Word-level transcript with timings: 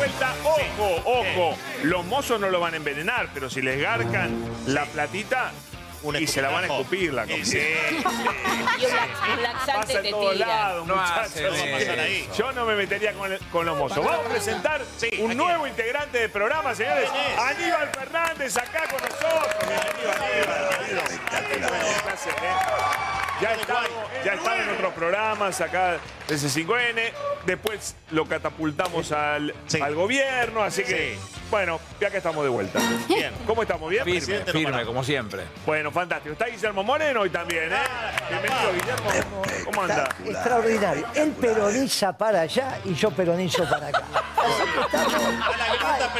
vuelta. 0.00 0.34
Ojo, 0.44 1.02
ojo. 1.04 1.58
Los 1.82 2.04
mozos 2.06 2.40
no 2.40 2.48
lo 2.50 2.60
van 2.60 2.74
a 2.74 2.76
envenenar, 2.78 3.28
pero 3.34 3.50
si 3.50 3.60
les 3.62 3.78
garcan 3.80 4.30
la 4.66 4.84
platita 4.86 5.52
Un 6.02 6.16
y 6.16 6.26
se 6.26 6.40
la 6.40 6.48
van 6.48 6.64
a 6.64 6.66
escupir 6.68 7.12
la 7.12 7.22
comida. 7.26 7.44
sí. 7.44 7.60
Y 8.80 8.86
un, 8.86 8.92
lax- 8.96 9.34
un 9.36 9.42
laxante 9.42 9.74
Pasa 9.94 9.98
en 10.00 10.10
todos 10.10 10.36
lados, 10.36 10.86
No 10.86 10.96
muchachos. 10.96 12.36
Yo 12.38 12.52
no 12.52 12.64
me 12.64 12.74
metería 12.76 13.12
con, 13.12 13.30
el- 13.30 13.38
con 13.52 13.66
los 13.66 13.76
mozos. 13.76 14.02
Vamos 14.02 14.24
a 14.24 14.28
presentar 14.30 14.80
Sí, 14.96 15.10
¿a 15.18 15.22
un 15.22 15.36
nuevo 15.36 15.66
integrante 15.66 16.18
del 16.18 16.30
programa, 16.30 16.74
señores. 16.74 17.10
Aníbal 17.38 17.88
Fernández, 17.90 18.56
acá 18.56 18.84
con 18.90 19.02
nosotros. 19.02 19.54
Bienvenido, 19.68 20.12
Aníbal. 20.12 21.20
Bienvenido. 21.30 21.70
Gracias. 22.06 22.34
Ya 23.40 23.54
estaba, 23.54 23.82
ya 24.24 24.34
estaba 24.34 24.62
en 24.62 24.68
otros 24.70 24.92
programas 24.92 25.60
acá 25.60 25.92
de 26.28 26.34
C5N. 26.36 27.00
Después 27.46 27.96
lo 28.10 28.26
catapultamos 28.26 29.12
al, 29.12 29.54
Sí. 29.66 29.80
al 29.80 29.94
gobierno, 29.94 30.62
así 30.62 30.82
que, 30.84 31.16
bueno, 31.50 31.80
ya 31.98 32.10
que 32.10 32.18
estamos 32.18 32.44
de 32.44 32.50
vuelta. 32.50 32.78
Bien. 33.08 33.32
¿Cómo 33.46 33.62
estamos? 33.62 33.88
¿Bien? 33.88 34.04
Firme, 34.04 34.40
no 34.46 34.52
firme, 34.52 34.84
como 34.84 35.02
siempre. 35.02 35.44
Bueno, 35.64 35.90
fantástico. 35.90 36.32
Está 36.34 36.46
Guillermo 36.46 36.82
Moreno 36.82 37.20
hoy 37.22 37.30
también, 37.30 37.72
¿eh? 37.72 37.76
Bienvenido, 38.28 38.72
Guillermo. 38.74 39.42
¿Cómo, 39.64 39.82
anda? 39.84 40.08
Extraordinario. 40.26 41.06
Él 41.14 41.30
peroniza 41.40 42.12
para 42.16 42.42
allá 42.42 42.78
y 42.84 42.92
yo 42.94 43.10
peronizo 43.10 43.64
para 43.70 43.86
acá. 43.86 44.02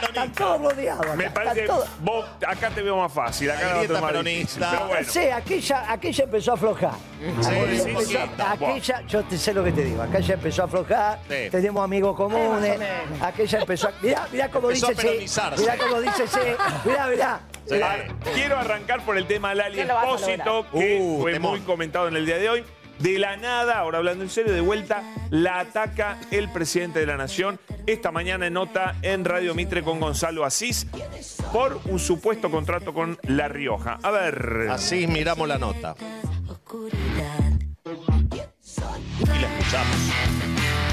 Están 0.08 0.32
todos 0.32 0.60
rodeados. 0.62 1.04
acá, 1.04 1.16
Me 1.16 1.30
parece 1.30 1.60
que 1.60 1.66
todos- 1.66 1.88
vos 2.00 2.24
acá 2.46 2.70
te 2.70 2.80
veo 2.82 2.96
más 2.96 3.12
fácil. 3.12 3.50
Acá 3.50 3.68
grieta 3.74 3.92
otra 3.92 4.00
más 4.00 4.10
peronista. 4.12 4.40
difícil, 4.58 4.66
Pero 4.70 4.80
No 4.80 4.88
bueno. 4.88 5.12
sé, 5.12 5.32
aquella, 5.32 5.92
aquella 5.92 6.24
empezó 6.24 6.50
a 6.52 6.54
aflojar. 6.54 7.09
Aquella, 7.20 7.82
sí, 7.82 7.90
empezó- 7.90 9.06
yo 9.08 9.22
te 9.24 9.36
sé 9.38 9.52
lo 9.54 9.62
que 9.64 9.72
te 9.72 9.84
digo, 9.84 10.02
aquella 10.02 10.34
empezó 10.34 10.62
a 10.62 10.64
aflojar, 10.64 11.20
Sí. 11.28 11.50
tenemos 11.50 11.84
amigos 11.84 12.16
comunes, 12.16 12.78
aquella 13.20 13.60
empezó 13.60 13.88
a... 13.88 13.92
Mirá, 14.00 14.26
mirá 14.32 14.50
cómo 14.50 14.68
Empezó 14.70 14.86
a 14.86 14.90
dice 14.90 15.00
sí, 15.02 15.06
peronizarse. 15.08 15.60
mirá 15.62 15.76
cómo 15.76 16.00
dice 16.00 16.26
sí, 16.28 16.38
mirá, 16.84 17.06
mirá. 17.08 17.40
Sí. 17.66 17.74
Ah, 17.82 17.96
Quiero 18.34 18.56
arrancar 18.58 19.04
por 19.04 19.16
el 19.18 19.26
tema 19.26 19.54
Lali 19.54 19.78
No 19.78 19.84
lo 19.84 19.94
vas 19.94 20.04
a 20.04 20.30
Espósito, 20.32 20.66
que 20.72 20.98
Uh, 21.00 21.20
fue 21.20 21.32
temón. 21.34 21.50
muy 21.52 21.60
comentado 21.60 22.08
en 22.08 22.16
el 22.16 22.26
día 22.26 22.38
de 22.38 22.48
hoy. 22.48 22.64
De 22.98 23.18
la 23.18 23.36
nada, 23.38 23.78
ahora 23.78 23.96
hablando 23.96 24.22
en 24.24 24.28
serio, 24.28 24.52
de 24.52 24.60
vuelta, 24.60 25.02
la 25.30 25.60
ataca 25.60 26.18
el 26.30 26.50
presidente 26.50 26.98
de 27.00 27.06
la 27.06 27.16
Nación. 27.16 27.58
Esta 27.86 28.10
mañana 28.12 28.46
en 28.46 28.52
nota 28.52 28.94
en 29.00 29.24
Radio 29.24 29.54
Mitre 29.54 29.82
con 29.82 30.00
Gonzalo 30.00 30.44
Asís 30.44 30.86
por 31.50 31.80
un 31.86 31.98
supuesto 31.98 32.50
contrato 32.50 32.92
con 32.92 33.18
La 33.22 33.48
Rioja. 33.48 33.98
A 34.02 34.10
ver. 34.10 34.66
Así 34.70 35.06
miramos 35.06 35.48
la 35.48 35.56
nota. 35.58 35.94
Y 36.72 36.76
la 39.40 39.58
escuchamos. 39.58 40.89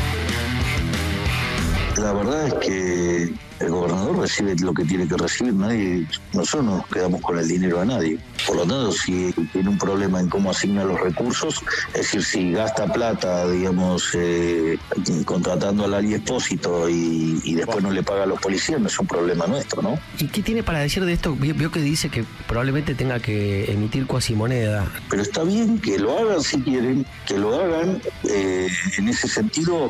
La 1.98 2.14
verdad 2.14 2.48
es 2.48 2.54
que 2.56 3.34
el 3.60 3.70
gobernador 3.72 4.20
recibe 4.20 4.56
lo 4.62 4.72
que 4.72 4.84
tiene 4.86 5.08
que 5.08 5.18
recibir, 5.18 5.54
nadie, 5.56 6.06
nosotros 6.32 6.64
no 6.66 6.78
nos 6.78 6.88
quedamos 6.88 7.22
con 7.22 7.40
el 7.40 7.48
dinero 7.48 7.82
a 7.82 7.86
nadie. 7.86 8.20
Por 8.46 8.56
lo 8.58 8.62
tanto, 8.62 8.92
si 8.92 9.34
tiene 9.52 9.70
un 9.70 9.80
problema 9.80 10.20
en 10.20 10.30
cómo 10.30 10.52
asigna 10.52 10.84
los 10.84 11.00
recursos, 11.00 11.64
es 11.96 12.02
decir, 12.02 12.24
si 12.24 12.52
gasta 12.52 12.86
plata, 12.86 13.50
digamos, 13.50 14.12
eh, 14.14 14.78
contratando 15.26 15.86
al 15.86 15.96
Ali 15.96 16.14
Espósito 16.14 16.88
y, 16.88 17.42
y 17.44 17.56
después 17.56 17.84
no 17.84 17.90
le 17.90 18.04
paga 18.04 18.24
a 18.24 18.28
los 18.28 18.40
policías, 18.40 18.80
no 18.80 18.88
es 18.88 19.00
un 19.00 19.08
problema 19.08 19.48
nuestro, 19.48 19.82
¿no? 19.82 19.98
¿Y 20.20 20.28
qué 20.28 20.44
tiene 20.44 20.62
para 20.62 20.80
decir 20.80 21.04
de 21.04 21.14
esto? 21.14 21.36
Vio 21.36 21.56
vio 21.56 21.72
que 21.72 21.82
dice 21.82 22.10
que 22.10 22.26
probablemente 22.48 22.94
tenga 22.94 23.20
que 23.20 23.72
emitir 23.72 24.06
cuasimoneda. 24.06 24.86
Pero 25.10 25.24
está 25.24 25.44
bien 25.44 25.80
que 25.80 25.98
lo 25.98 26.16
hagan 26.20 26.44
si 26.44 26.62
quieren, 26.62 27.06
que 27.26 27.38
lo 27.40 27.56
hagan. 27.60 28.00
eh, 28.30 28.68
en 28.98 29.10
ese 29.10 29.28
sentido, 29.28 29.90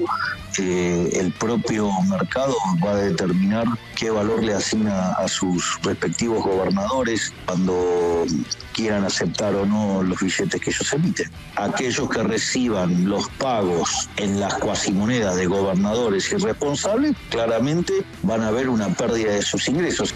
eh, 0.57 1.09
el 1.13 1.31
propio 1.33 1.89
mercado 2.03 2.55
va 2.83 2.91
a 2.91 2.95
determinar 2.95 3.65
qué 3.95 4.09
valor 4.09 4.43
le 4.43 4.53
asigna 4.53 5.13
a 5.13 5.27
sus 5.27 5.79
respectivos 5.83 6.43
gobernadores 6.43 7.33
cuando 7.45 8.25
quieran 8.73 9.05
aceptar 9.05 9.55
o 9.55 9.65
no 9.65 10.03
los 10.03 10.19
billetes 10.19 10.61
que 10.61 10.69
ellos 10.69 10.93
emiten. 10.93 11.31
Aquellos 11.55 12.09
que 12.09 12.23
reciban 12.23 13.09
los 13.09 13.27
pagos 13.39 14.09
en 14.17 14.39
las 14.39 14.53
cuasimonedas 14.55 15.35
de 15.35 15.47
gobernadores 15.47 16.31
irresponsables, 16.31 17.15
claramente 17.29 17.93
van 18.23 18.43
a 18.43 18.51
ver 18.51 18.69
una 18.69 18.89
pérdida 18.89 19.33
de 19.33 19.41
sus 19.41 19.67
ingresos. 19.67 20.13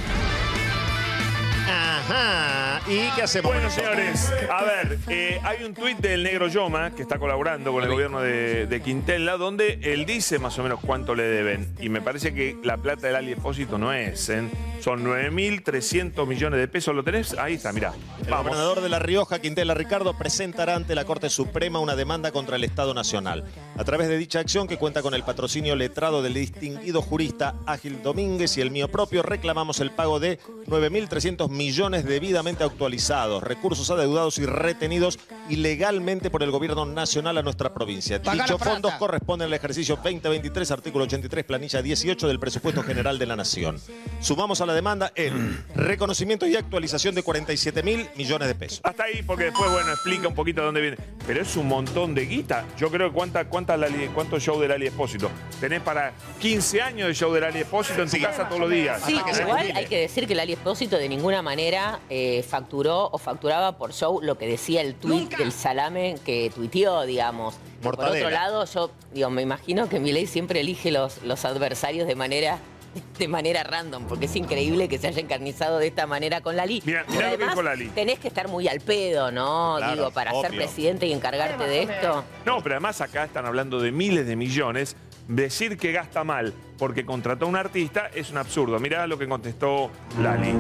Ajá. 1.68 2.61
¿Y 2.88 3.10
qué 3.16 3.22
hacemos? 3.22 3.54
Bueno, 3.54 3.70
señores, 3.70 4.34
a 4.50 4.64
ver, 4.64 4.98
eh, 5.08 5.40
hay 5.44 5.64
un 5.64 5.74
tuit 5.74 6.00
del 6.00 6.24
negro 6.24 6.48
Yoma 6.48 6.92
que 6.92 7.04
está 7.04 7.20
colaborando 7.20 7.72
con 7.72 7.84
el 7.84 7.90
gobierno 7.90 8.22
de, 8.22 8.66
de 8.66 8.82
Quintela, 8.82 9.38
donde 9.38 9.80
él 9.84 10.06
dice 10.06 10.40
más 10.40 10.58
o 10.58 10.64
menos 10.64 10.80
cuánto 10.80 11.14
le 11.14 11.24
deben. 11.24 11.74
Y 11.80 11.90
me 11.90 12.02
parece 12.02 12.34
que 12.34 12.58
la 12.64 12.78
plata 12.78 13.08
del 13.08 13.16
Ali 13.16 13.34
Espósito 13.34 13.78
no 13.78 13.94
es, 13.94 14.30
¿eh? 14.30 14.50
Son 14.82 15.06
9.300 15.06 16.28
millones 16.28 16.60
de 16.60 16.68
pesos. 16.68 16.96
¿Lo 16.96 17.04
tenés? 17.04 17.38
Ahí 17.38 17.54
está, 17.56 17.72
mirá. 17.72 17.94
El 18.24 18.30
Vamos. 18.30 18.48
gobernador 18.48 18.82
de 18.82 18.90
La 18.90 19.00
Rioja, 19.00 19.40
Quintela 19.40 19.74
Ricardo, 19.74 20.18
presentará 20.18 20.76
ante 20.76 20.96
la 20.96 21.06
Corte 21.06 21.30
Suprema 21.30 21.80
una 21.80 21.96
demanda 21.96 22.32
contra 22.32 22.56
el 22.56 22.64
Estado 22.64 22.94
Nacional. 22.94 23.46
A 23.78 23.84
través 23.84 24.08
de 24.08 24.18
dicha 24.18 24.40
acción, 24.40 24.68
que 24.68 24.78
cuenta 24.78 25.02
con 25.02 25.14
el 25.14 25.24
patrocinio 25.24 25.76
letrado 25.76 26.22
del 26.22 26.34
distinguido 26.34 27.02
jurista 27.02 27.56
Ágil 27.66 28.02
Domínguez 28.02 28.58
y 28.58 28.62
el 28.62 28.72
mío 28.72 28.90
propio, 28.90 29.22
reclamamos 29.22 29.80
el 29.80 29.92
pago 29.92 30.20
de 30.20 30.40
9.300 30.68 31.50
millones 31.50 32.06
debidamente 32.06 32.64
actualizados, 32.64 33.44
recursos 33.44 33.90
adeudados 33.92 34.38
y 34.40 34.46
retenidos 34.46 35.20
ilegalmente 35.50 36.30
por 36.30 36.44
el 36.44 36.52
gobierno 36.52 36.86
nacional 36.86 37.38
a 37.38 37.44
nuestra 37.44 37.74
provincia. 37.74 38.20
Dichos 38.20 38.62
fondos 38.62 38.94
corresponden 38.94 39.48
al 39.48 39.54
ejercicio 39.54 39.96
2023, 39.96 40.72
artículo 40.72 41.06
83, 41.06 41.46
planilla 41.46 41.82
18 41.82 42.28
del 42.28 42.40
presupuesto 42.40 42.84
general 42.84 43.20
de 43.20 43.26
la 43.26 43.36
Nación. 43.36 43.80
Sumamos 44.20 44.62
a 44.62 44.66
la 44.66 44.71
demanda 44.74 45.12
el 45.16 45.64
reconocimiento 45.76 46.46
y 46.48 46.56
actualización 46.56 47.16
de 47.16 47.24
47 47.24 47.84
mil 47.84 48.08
millones 48.16 48.48
de 48.48 48.56
pesos. 48.56 48.82
Hasta 48.84 49.04
ahí, 49.04 49.22
porque 49.24 49.46
después, 49.46 49.70
bueno, 49.72 49.92
explica 49.92 50.28
un 50.28 50.36
poquito 50.36 50.62
de 50.62 50.66
dónde 50.66 50.82
viene. 50.82 50.98
Pero 51.28 51.42
es 51.42 51.56
un 51.56 51.68
montón 51.68 52.14
de 52.16 52.26
guita. 52.26 52.66
Yo 52.78 52.90
creo 52.90 53.10
que 53.10 53.16
cuánta, 53.16 53.46
cuánta 53.46 53.78
Lali- 53.78 54.10
cuántos 54.14 54.42
show 54.44 54.60
del 54.60 54.72
Ali 54.72 54.88
Espósito. 54.88 55.30
Tenés 55.60 55.82
para 55.82 56.14
15 56.40 56.82
años 56.82 57.08
de 57.08 57.14
show 57.14 57.32
del 57.34 57.44
Ali 57.44 57.60
Espósito 57.60 58.02
en 58.02 58.10
tu 58.10 58.20
casa 58.20 58.48
todos 58.48 58.62
los 58.62 58.70
días. 58.70 59.02
Sí, 59.06 59.20
que 59.24 59.42
igual 59.42 59.72
hay 59.76 59.86
que 59.86 60.00
decir 60.00 60.28
que 60.28 60.34
el 60.34 60.40
Ali 60.40 60.54
Espósito 60.54 60.98
de 60.98 61.08
ninguna 61.10 61.42
manera 61.42 62.00
eh, 62.10 62.44
facturó 62.48 63.10
o 63.12 63.18
facturaba 63.18 63.78
por 63.78 63.94
show 63.94 64.20
lo 64.22 64.38
que 64.38 64.48
decía 64.48 64.82
el 64.82 64.96
tuit 64.96 65.36
del 65.38 65.52
salame 65.52 66.16
que 66.26 66.52
tuiteó, 66.54 67.04
digamos. 67.04 67.56
Por 67.82 67.96
otro 67.96 68.30
lado, 68.30 68.66
yo 68.66 68.92
digo, 69.14 69.30
me 69.32 69.42
imagino 69.42 69.90
que 69.90 70.00
Milei 70.00 70.28
siempre 70.28 70.60
elige 70.62 70.92
los, 70.92 71.22
los 71.24 71.46
adversarios 71.46 72.08
de 72.08 72.16
manera 72.16 72.60
de 73.20 73.28
manera 73.28 73.64
random, 73.64 74.06
porque 74.08 74.26
es 74.26 74.36
increíble 74.36 74.88
que 74.88 74.98
se 74.98 75.08
haya 75.08 75.22
encarnizado 75.22 75.80
de 75.80 75.88
esta 75.88 76.08
manera 76.08 76.42
con 76.42 76.56
Lali. 76.56 76.82
Mirá 76.86 77.06
lo 77.08 77.38
que 77.38 77.46
dijo 77.46 77.62
Lali. 77.62 77.88
Tenés 77.90 78.20
que 78.20 78.28
estar 78.28 78.48
muy 78.48 78.68
al 78.68 78.80
pedo, 78.80 79.32
¿no? 79.32 79.76
Claro, 79.78 79.94
Digo, 79.94 80.12
para 80.12 80.32
ser 80.42 80.52
presidente 80.52 81.08
y 81.08 81.14
encargarte 81.14 81.64
de 81.66 81.84
esto. 81.84 82.24
No, 82.46 82.62
pero 82.62 82.76
además 82.76 83.02
acá 83.02 83.24
están 83.24 83.46
hablando 83.46 83.80
de 83.80 83.92
miles 83.92 84.26
de 84.28 84.36
millones. 84.36 84.96
Decir 85.28 85.78
que 85.78 85.92
gasta 85.92 86.24
mal 86.24 86.54
porque 86.78 87.06
contrató 87.06 87.46
a 87.46 87.48
un 87.48 87.56
artista 87.56 88.10
es 88.14 88.32
un 88.32 88.38
absurdo. 88.38 88.80
Mirá 88.80 89.08
lo 89.08 89.18
que 89.18 89.28
contestó 89.28 89.92
Lali. 90.20 90.54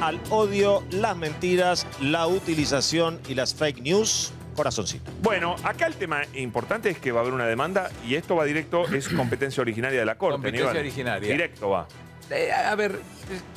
Al 0.00 0.20
odio, 0.30 0.82
las 0.90 1.16
mentiras, 1.16 1.86
la 2.00 2.26
utilización 2.26 3.20
y 3.28 3.34
las 3.34 3.54
fake 3.54 3.80
news, 3.80 4.32
corazoncito. 4.54 5.10
Bueno, 5.22 5.56
acá 5.64 5.86
el 5.86 5.94
tema 5.96 6.22
importante 6.34 6.90
es 6.90 6.98
que 6.98 7.12
va 7.12 7.20
a 7.20 7.22
haber 7.22 7.34
una 7.34 7.46
demanda 7.46 7.90
y 8.06 8.14
esto 8.14 8.36
va 8.36 8.44
directo, 8.44 8.86
es 8.88 9.08
competencia 9.16 9.60
originaria 9.60 10.00
de 10.00 10.06
la 10.06 10.16
Corte. 10.16 10.34
Competencia 10.34 10.70
Aníbal. 10.70 10.84
originaria. 10.86 11.32
Directo 11.32 11.70
va. 11.70 11.86
Eh, 12.30 12.50
a 12.52 12.74
ver, 12.74 12.98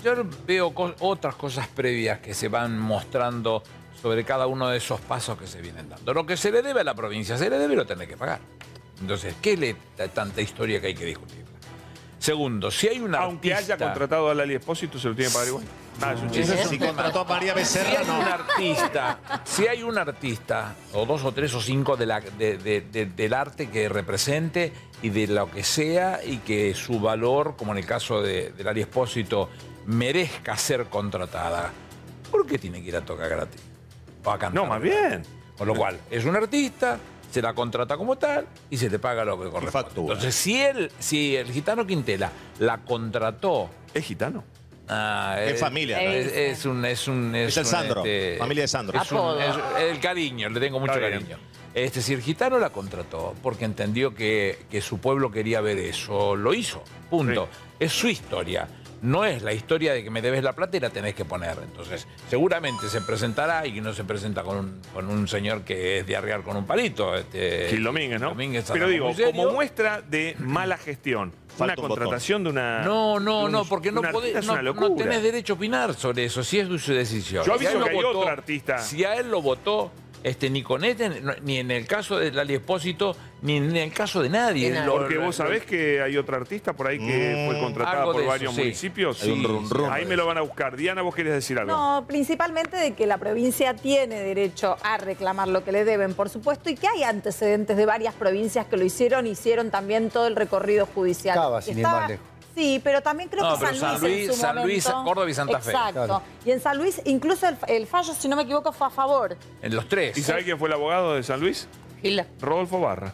yo 0.03 0.16
veo 0.45 0.73
co- 0.73 0.95
otras 1.00 1.35
cosas 1.35 1.67
previas 1.67 2.19
que 2.19 2.33
se 2.33 2.47
van 2.50 2.78
mostrando 2.78 3.63
sobre 4.01 4.23
cada 4.23 4.47
uno 4.47 4.67
de 4.69 4.78
esos 4.78 5.00
pasos 5.01 5.38
que 5.38 5.47
se 5.47 5.62
vienen 5.62 5.88
dando. 5.89 6.13
Lo 6.13 6.25
que 6.25 6.36
se 6.38 6.51
le 6.51 6.62
debe 6.62 6.81
a 6.81 6.83
la 6.83 6.94
provincia, 6.94 7.38
se 7.38 7.50
le 7.50 7.57
debe 7.57 7.74
y 7.74 7.77
lo 7.77 7.86
tiene 7.86 8.06
que 8.07 8.18
pagar. 8.18 8.39
Entonces, 9.00 9.36
¿qué 9.42 9.56
le 9.57 9.75
da 9.97 10.07
tanta 10.09 10.42
historia 10.42 10.80
que 10.81 10.88
hay 10.88 10.95
que 10.95 11.06
discutir? 11.06 11.44
Segundo, 12.19 12.71
si 12.71 12.88
hay 12.88 13.00
un 13.00 13.13
Aunque 13.15 13.53
artista... 13.53 13.74
haya 13.75 13.86
contratado 13.86 14.30
a 14.30 14.33
Lali 14.33 14.56
Espósito, 14.56 14.97
se 14.97 15.07
lo 15.09 15.15
tiene 15.15 15.30
que 15.30 15.33
pagar 15.33 15.47
igual. 15.50 15.63
Nada, 16.00 16.13
es 16.13 16.21
un 16.21 16.30
chiste. 16.31 16.65
Si 16.65 16.77
contrató 16.77 17.21
a 17.21 17.24
María 17.24 17.53
Si 17.53 17.59
Becerra, 17.59 18.00
hay 18.00 18.09
un 18.09 18.19
no. 18.19 18.25
artista, 18.25 19.19
si 19.45 19.68
hay 19.68 19.83
un 19.83 19.97
artista, 19.97 20.75
o 20.94 21.06
dos 21.06 21.24
o 21.24 21.31
tres 21.31 21.53
o 21.53 21.62
cinco 21.62 21.95
de 21.95 22.06
la- 22.06 22.19
de- 22.19 22.57
de- 22.57 22.81
de- 22.81 23.06
del 23.06 23.33
arte 23.33 23.69
que 23.69 23.88
represente 23.88 24.74
y 25.01 25.09
de 25.09 25.27
lo 25.27 25.50
que 25.50 25.63
sea, 25.63 26.19
y 26.24 26.38
que 26.39 26.74
su 26.75 27.00
valor, 27.00 27.56
como 27.57 27.71
en 27.71 27.77
el 27.77 27.86
caso 27.86 28.21
de, 28.21 28.51
del 28.51 28.68
Ari 28.68 28.81
Espósito, 28.81 29.50
merezca 29.86 30.57
ser 30.57 30.86
contratada, 30.88 31.71
¿por 32.30 32.45
qué 32.45 32.57
tiene 32.57 32.81
que 32.81 32.89
ir 32.89 32.97
a 32.97 33.01
tocar 33.01 33.30
gratis? 33.30 33.62
O 34.24 34.31
a 34.31 34.38
cantar 34.39 34.53
No, 34.63 34.65
más 34.68 34.81
bien. 34.81 35.24
Con 35.57 35.68
lo 35.68 35.75
cual, 35.75 35.97
es 36.12 36.25
un 36.25 36.36
artista, 36.36 36.97
se 37.31 37.42
la 37.42 37.53
contrata 37.53 37.95
como 37.95 38.18
tal 38.18 38.45
y 38.69 38.75
se 38.77 38.89
le 38.89 39.00
paga 39.00 39.24
lo 39.24 39.38
que 39.38 39.50
corresponde. 39.50 39.71
factura. 39.71 40.13
Entonces, 40.15 40.36
si 40.36 40.62
él, 40.62 40.92
si 41.00 41.36
el 41.38 41.50
gitano 41.51 41.86
Quintela 41.88 42.31
la 42.59 42.80
contrató 42.80 43.69
¿Es 43.94 44.03
gitano? 44.03 44.44
Ah, 44.87 45.37
Es 45.43 45.59
familia, 45.59 45.97
¿no? 46.01 46.09
Es, 46.11 46.27
es 46.33 46.65
un. 46.65 46.85
Es, 46.85 47.07
un, 47.07 47.33
Es 47.35 47.57
el 47.57 47.63
un, 47.63 47.69
Sandro, 47.69 48.03
familia 48.37 48.63
de 48.63 48.67
Sandro. 48.67 49.01
Es 49.01 49.11
un- 49.11 49.17
Apodo. 49.17 49.39
es- 49.41 49.83
el 49.91 49.99
cariño, 49.99 50.49
le 50.49 50.59
tengo 50.59 50.79
mucho 50.79 50.97
bien. 50.99 51.11
cariño. 51.11 51.37
Este, 51.73 52.01
si 52.01 52.13
el 52.13 52.21
gitano 52.21 52.57
la 52.59 52.69
contrató 52.69 53.33
porque 53.43 53.65
entendió 53.65 54.13
que, 54.15 54.59
que 54.71 54.79
su 54.81 54.99
pueblo 54.99 55.31
quería 55.31 55.59
ver 55.61 55.77
eso, 55.79 56.35
lo 56.35 56.53
hizo. 56.53 56.83
Punto. 57.09 57.49
Es 57.79 57.91
su 57.91 58.07
historia. 58.07 58.67
No 59.06 59.24
es 59.24 59.44
la 59.44 59.54
historia 59.54 59.94
de 59.94 60.04
que 60.04 60.10
me 60.10 60.22
debes 60.22 60.44
la 60.44 60.54
plata 60.54 60.78
y 60.78 60.80
la 60.80 60.90
tenés 60.90 61.13
que 61.13 61.25
poner. 61.25 61.56
Entonces, 61.63 62.07
seguramente 62.30 62.90
se 62.90 63.02
presentará 63.02 63.66
y 63.68 63.80
no 63.80 63.94
se 63.94 64.04
presenta 64.04 64.42
con 64.44 64.57
un, 64.57 64.81
con 64.94 65.07
un 65.10 65.28
señor 65.28 65.62
que 65.62 66.00
es 66.00 66.07
de 66.07 66.16
arriar 66.16 66.42
con 66.42 66.57
un 66.57 66.66
palito. 66.66 67.16
Este, 67.16 67.68
Gil 67.69 67.84
Domínguez, 67.84 68.19
¿no? 68.19 68.30
Domínguez 68.30 68.66
Pero 68.74 68.88
digo, 68.88 69.12
como 69.25 69.52
muestra 69.52 70.02
de 70.02 70.36
mala 70.40 70.78
gestión, 70.78 71.30
una 71.30 71.56
Falta 71.56 71.74
un 71.81 71.88
botón. 71.88 71.98
contratación 72.00 72.44
de 72.44 72.50
una. 72.50 72.81
No, 72.84 73.19
no, 73.19 73.40
de 73.42 73.46
un- 73.46 73.52
no, 73.52 73.66
porque 73.66 73.92
no 73.92 74.02
de 74.02 74.10
podés, 74.10 74.46
no, 74.46 74.54
una 74.54 74.62
no 74.63 74.96
tenés 74.96 75.22
derecho 75.22 75.54
a 75.54 75.56
opinar 75.56 75.94
sobre 75.94 76.25
eso, 76.25 76.44
si 76.44 76.60
es 76.60 76.68
su 76.81 76.92
decisión. 76.94 77.46
Yo 77.46 77.57
Si 77.57 77.66
aviso 77.66 77.80
lo 77.80 77.86
que 77.86 77.92
hay 77.92 78.04
otro 78.04 78.28
artista. 78.28 78.80
Si 78.80 79.04
a 79.06 79.16
él 79.16 79.30
lo 79.30 79.42
votó, 79.42 79.92
este, 80.25 80.50
ni 80.50 80.63
con 80.63 80.83
este, 80.83 81.22
ni 81.44 81.60
en 81.60 81.69
el 81.69 81.86
caso 81.86 82.18
de 82.18 82.31
Lali 82.31 82.56
Espósito, 82.56 83.16
ni 83.44 83.57
en 83.57 83.75
el 83.75 83.94
caso 83.94 84.24
de 84.24 84.30
nadie. 84.30 84.69
De 84.69 84.75
nadie. 84.75 84.88
Lo- 84.88 84.95
Porque 84.95 85.19
vos 85.19 85.36
sabés 85.36 85.66
que 85.66 86.01
hay 86.01 86.18
otra 86.18 86.38
artista 86.38 86.74
por 86.74 86.88
ahí 86.88 86.98
que 86.98 87.45
fue 87.48 87.60
contratada 87.60 88.00
algo 88.00 88.13
por 88.13 88.22
eso, 88.22 88.30
varios 88.31 88.56
sí. 88.56 88.62
municipios. 88.62 89.22
Hay 89.22 89.30
un 89.30 89.44
rum 89.44 89.69
rum 89.69 89.89
Ahí 89.92 90.04
me 90.07 90.16
lo 90.16 90.25
van 90.25 90.39
a 90.39 90.42
buscar. 90.42 90.75
Diana, 90.75 91.04
vos 91.04 91.13
querés 91.13 91.33
decir 91.33 91.60
algo. 91.60 91.72
No, 91.72 92.06
principalmente 92.07 92.75
de 92.75 92.94
que 92.95 93.06
la 93.06 93.19
provincia 93.19 93.75
tiene 93.75 94.19
derecho 94.19 94.77
a 94.81 94.98
reclamar 94.98 95.48
lo 95.48 95.63
que 95.63 95.72
le 95.72 95.86
deben, 95.86 96.16
por 96.16 96.30
supuesto, 96.30 96.71
y 96.71 96.75
que 96.75 96.88
hay 96.88 97.04
antecedentes 97.04 97.78
de 97.78 97.86
varias 97.86 98.16
provincias 98.16 98.66
que 98.66 98.78
lo 98.78 98.83
hicieron, 98.83 99.28
hicieron 99.28 99.69
también 99.69 100.10
todo 100.10 100.25
el 100.25 100.36
recorrido 100.36 100.88
judicial. 100.88 101.38
Sin 101.62 101.78
ir 101.78 101.83
más 101.83 102.10
lejos. 102.10 102.25
Sí, 102.56 102.80
pero 102.84 103.02
también 103.02 103.28
creo 103.30 103.44
No, 103.44 103.54
que 103.60 103.66
pero 103.66 103.75
San 103.78 103.80
Luis, 103.80 103.81
San 103.81 103.96
en 103.96 104.02
Luis- 104.16 104.28
su 104.28 104.34
San 104.42 104.56
Luis, 104.63 104.86
momento- 104.88 105.04
Córdoba 105.10 105.30
y 105.30 105.34
Santa 105.34 105.60
Fe. 105.60 105.72
Exacto. 105.72 105.94
Claro. 106.06 106.22
Y 106.46 106.52
en 106.52 106.62
San 106.62 106.78
Luis, 106.78 107.02
incluso 107.06 107.48
el, 107.50 107.57
el 107.68 107.86
fallo, 107.88 108.13
si 108.13 108.28
no 108.30 108.36
me 108.38 108.44
equivoco, 108.44 108.72
fue 108.72 108.88
a 108.88 108.90
favor. 108.90 109.36
En 109.62 109.75
los 109.75 109.88
tres. 109.90 110.18
¿Y 110.18 110.22
sabés 110.24 110.46
quién 110.46 110.57
fue 110.57 110.69
el 110.69 110.74
abogado 110.74 111.16
de 111.16 111.24
San 111.24 111.40
Luis? 111.42 111.68
Gilda. 112.02 112.25
Rodolfo 112.40 112.80
Barra. 112.80 113.13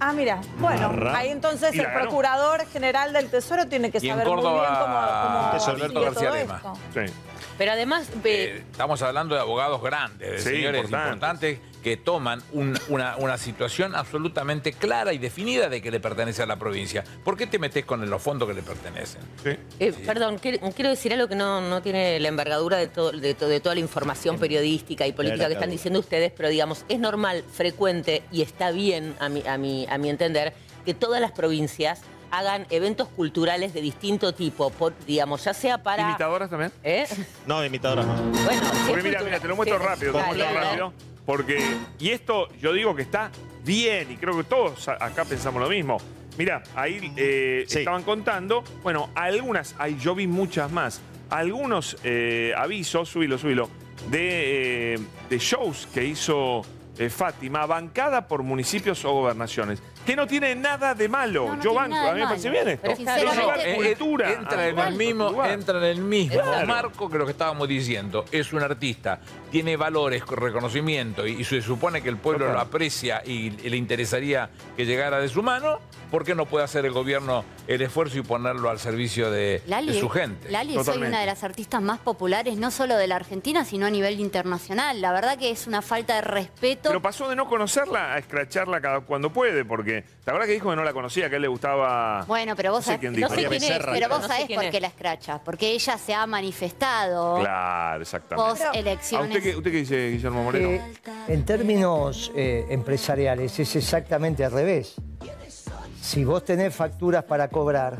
Ah, 0.00 0.12
mira. 0.12 0.40
Bueno, 0.58 0.88
Barra. 0.90 1.18
ahí 1.18 1.28
entonces 1.30 1.72
el 1.74 1.82
ganó. 1.82 2.00
procurador 2.00 2.66
general 2.68 3.12
del 3.12 3.30
Tesoro 3.30 3.66
tiene 3.66 3.90
que 3.90 3.98
Y 4.00 4.08
en 4.08 4.14
saber 4.16 4.26
muy 4.28 4.36
bien 4.36 4.44
Córdoba, 4.46 4.68
cómo, 4.68 5.58
cómo 5.58 5.72
Alberto 5.76 5.94
todo 5.94 6.04
García 6.04 6.30
Lema. 6.30 6.56
esto. 6.56 6.72
Sí. 6.94 7.12
Pero 7.58 7.72
además, 7.72 8.08
Eh, 8.22 8.64
estamos 8.70 9.02
hablando 9.02 9.34
de 9.34 9.40
abogados 9.40 9.82
grandes, 9.82 10.30
de 10.30 10.38
Sí, 10.38 10.44
señores 10.56 10.84
importantes. 10.84 11.14
importantes. 11.58 11.77
Que 11.88 11.96
toman 11.96 12.42
un- 12.52 12.78
una, 12.90 13.16
una 13.16 13.38
situación 13.38 13.96
absolutamente 13.96 14.74
clara 14.74 15.14
y 15.14 15.18
definida 15.18 15.70
de 15.70 15.80
que 15.80 15.90
le 15.90 16.00
pertenece 16.00 16.42
a 16.42 16.46
la 16.46 16.56
provincia. 16.58 17.02
¿Por 17.24 17.34
qué 17.38 17.46
te 17.46 17.58
metes 17.58 17.86
con 17.86 18.08
los 18.10 18.20
fondos 18.20 18.46
que 18.46 18.52
le 18.54 18.62
pertenecen? 18.62 19.22
sí. 19.42 19.50
Eh, 19.80 19.92
Perdón, 20.04 20.38
quiero 20.38 20.90
decir 20.90 21.14
algo 21.14 21.28
que 21.28 21.34
no, 21.34 21.62
no 21.62 21.80
tiene 21.80 22.20
la 22.20 22.28
envergadura 22.28 22.76
de, 22.76 22.88
todo, 22.88 23.10
de, 23.12 23.32
to- 23.32 23.48
de 23.48 23.60
toda 23.60 23.74
la 23.74 23.80
información 23.80 24.38
periodística 24.38 25.06
y 25.06 25.12
política 25.12 25.46
que 25.46 25.54
están 25.54 25.70
diciendo 25.70 25.98
ustedes, 26.00 26.30
pero 26.36 26.50
digamos, 26.50 26.84
es 26.90 26.98
normal, 26.98 27.42
frecuente 27.50 28.22
y 28.30 28.42
está 28.42 28.70
bien, 28.70 29.14
a 29.18 29.30
mi, 29.30 29.42
a 29.46 29.56
mi, 29.56 29.86
a 29.88 29.96
mi 29.96 30.10
entender, 30.10 30.52
que 30.84 30.92
todas 30.92 31.22
las 31.22 31.32
provincias 31.32 32.02
hagan 32.30 32.66
eventos 32.68 33.08
culturales 33.08 33.72
de 33.72 33.80
distinto 33.80 34.34
tipo, 34.34 34.68
por, 34.68 34.92
digamos, 35.06 35.42
ya 35.44 35.54
sea 35.54 35.82
para... 35.82 36.02
¿Imitadoras 36.02 36.50
también? 36.50 36.70
¿Eh? 36.84 37.06
No, 37.46 37.64
imitadoras 37.64 38.04
no. 38.06 38.14
Bueno, 38.44 38.62
es 38.98 39.02
mira, 39.04 39.22
mira, 39.22 39.40
te 39.40 39.48
lo 39.48 39.56
muestro 39.56 39.78
sí. 39.78 39.84
rápido, 39.86 40.12
te 40.12 40.18
lo 40.18 40.26
muestro 40.26 40.52
rápido. 40.60 40.92
Porque, 41.28 41.58
y 41.98 42.08
esto 42.08 42.48
yo 42.58 42.72
digo 42.72 42.96
que 42.96 43.02
está 43.02 43.30
bien, 43.62 44.10
y 44.10 44.16
creo 44.16 44.34
que 44.34 44.44
todos 44.44 44.88
acá 44.88 45.26
pensamos 45.26 45.60
lo 45.62 45.68
mismo. 45.68 45.98
Mira, 46.38 46.62
ahí 46.74 47.12
eh, 47.18 47.64
Sí. 47.68 47.80
estaban 47.80 48.02
contando, 48.02 48.64
bueno, 48.82 49.10
algunas, 49.14 49.74
ahí 49.78 49.98
yo 50.00 50.14
vi 50.14 50.26
muchas 50.26 50.72
más, 50.72 51.02
algunos 51.28 51.98
eh, 52.02 52.54
avisos, 52.56 53.10
subilo, 53.10 53.36
subilo, 53.36 53.68
de, 54.10 54.94
eh, 54.94 54.98
de 55.28 55.38
shows 55.38 55.86
que 55.92 56.02
hizo 56.02 56.62
eh, 56.98 57.10
Fátima, 57.10 57.66
bancada 57.66 58.26
por 58.26 58.42
municipios 58.42 59.04
o 59.04 59.12
gobernaciones, 59.12 59.82
que 60.08 60.16
no 60.16 60.26
tiene 60.26 60.54
nada 60.54 60.94
de 60.94 61.06
malo. 61.06 61.48
No, 61.48 61.56
no 61.56 61.62
yo 61.62 61.74
banco, 61.74 61.94
a 61.94 62.14
mí 62.14 62.20
me 62.20 62.26
parece 62.26 62.48
bien 62.48 62.66
esto. 62.66 62.94
Pero 62.96 63.76
cultura. 63.76 64.32
entra 64.32 64.68
en 64.68 64.78
el 64.78 64.94
mismo, 64.94 65.44
entra 65.44 65.78
en 65.80 65.84
el 65.84 66.00
mismo 66.00 66.40
Claro. 66.40 66.66
marco 66.66 67.10
que 67.10 67.18
lo 67.18 67.26
que 67.26 67.32
estábamos 67.32 67.68
diciendo. 67.68 68.24
Es 68.32 68.54
un 68.54 68.62
artista, 68.62 69.20
tiene 69.50 69.76
valores, 69.76 70.26
reconocimiento 70.26 71.26
y, 71.26 71.32
y 71.32 71.44
se 71.44 71.60
supone 71.60 72.00
que 72.00 72.08
el 72.08 72.16
pueblo 72.16 72.50
lo 72.50 72.58
aprecia 72.58 73.22
y, 73.22 73.50
le 73.50 73.76
interesaría 73.76 74.48
que 74.78 74.86
llegara 74.86 75.20
de 75.20 75.28
su 75.28 75.42
mano. 75.42 75.78
¿Por 76.10 76.24
qué 76.24 76.34
no 76.34 76.46
puede 76.46 76.64
hacer 76.64 76.86
el 76.86 76.92
gobierno 76.92 77.44
el 77.66 77.82
esfuerzo 77.82 78.16
y 78.16 78.22
ponerlo 78.22 78.70
al 78.70 78.78
servicio 78.78 79.30
de, 79.30 79.60
Lali, 79.66 79.92
de 79.92 80.00
su 80.00 80.08
gente? 80.08 80.50
Lali 80.50 80.70
es 80.70 80.78
hoy 80.78 80.84
Totalmente. 80.84 81.08
una 81.10 81.20
de 81.20 81.26
las 81.26 81.44
artistas 81.44 81.82
más 81.82 81.98
populares, 81.98 82.56
no 82.56 82.70
solo 82.70 82.96
de 82.96 83.06
la 83.06 83.16
Argentina, 83.16 83.66
sino 83.66 83.84
a 83.84 83.90
nivel 83.90 84.18
internacional. 84.20 85.02
La 85.02 85.12
verdad 85.12 85.36
que 85.36 85.50
es 85.50 85.66
una 85.66 85.82
falta 85.82 86.14
de 86.14 86.22
respeto. 86.22 86.88
Pero 86.88 87.02
pasó 87.02 87.28
de 87.28 87.36
no 87.36 87.46
conocerla 87.46 88.14
a 88.14 88.18
escracharla 88.18 88.80
cada, 88.80 89.00
cuando 89.00 89.30
puede, 89.34 89.66
porque 89.66 89.97
la 90.26 90.32
verdad 90.32 90.46
que 90.46 90.52
dijo 90.52 90.70
que 90.70 90.76
no 90.76 90.84
la 90.84 90.92
conocía, 90.92 91.28
que 91.28 91.34
a 91.34 91.36
él 91.36 91.42
le 91.42 91.48
gustaba. 91.48 92.24
Bueno, 92.26 92.54
pero 92.56 92.72
vos 92.72 92.80
No 92.80 92.82
sé 92.82 92.86
sabés, 92.86 93.00
quién 93.00 93.20
no 93.20 93.28
sé 93.28 93.46
quién 93.48 93.62
es, 93.62 93.78
pero 93.84 94.08
vos 94.08 94.20
No 94.20 94.28
sabés 94.28 94.48
por 94.48 94.70
qué 94.70 94.80
la 94.80 94.88
escracha. 94.88 95.40
Porque 95.44 95.70
ella 95.72 95.98
se 95.98 96.14
ha 96.14 96.26
manifestado 96.26 97.38
Claro, 97.40 98.02
exactamente. 98.02 98.50
post 98.50 98.62
¿A 98.62 98.66
usted 98.68 98.80
elecciones. 98.80 99.42
qué, 99.42 99.56
usted 99.56 99.70
qué 99.70 99.76
dice, 99.78 100.10
Guillermo 100.10 100.42
Moreno? 100.44 100.68
Eh, 100.68 100.82
en 101.28 101.44
términos 101.44 102.32
eh, 102.34 102.66
empresariales 102.70 103.58
es 103.58 103.76
exactamente 103.76 104.44
al 104.44 104.52
revés. 104.52 104.94
Si 106.00 106.24
vos 106.24 106.44
tenés 106.44 106.74
facturas 106.74 107.24
para 107.24 107.48
cobrar, 107.48 107.98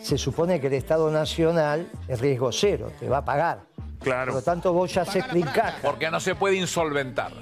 se 0.00 0.16
supone 0.16 0.60
que 0.60 0.68
el 0.68 0.74
Estado 0.74 1.10
Nacional 1.10 1.90
es 2.08 2.20
riesgo 2.20 2.52
cero, 2.52 2.92
te 2.98 3.08
va 3.08 3.18
a 3.18 3.24
pagar. 3.24 3.60
Por 3.98 4.08
claro. 4.08 4.32
lo 4.32 4.42
tanto, 4.42 4.72
vos 4.72 4.94
ya 4.94 5.04
se 5.04 5.20
caja. 5.20 5.74
Porque 5.82 6.10
no 6.10 6.20
se 6.20 6.34
puede 6.34 6.56
insolventar. 6.56 7.32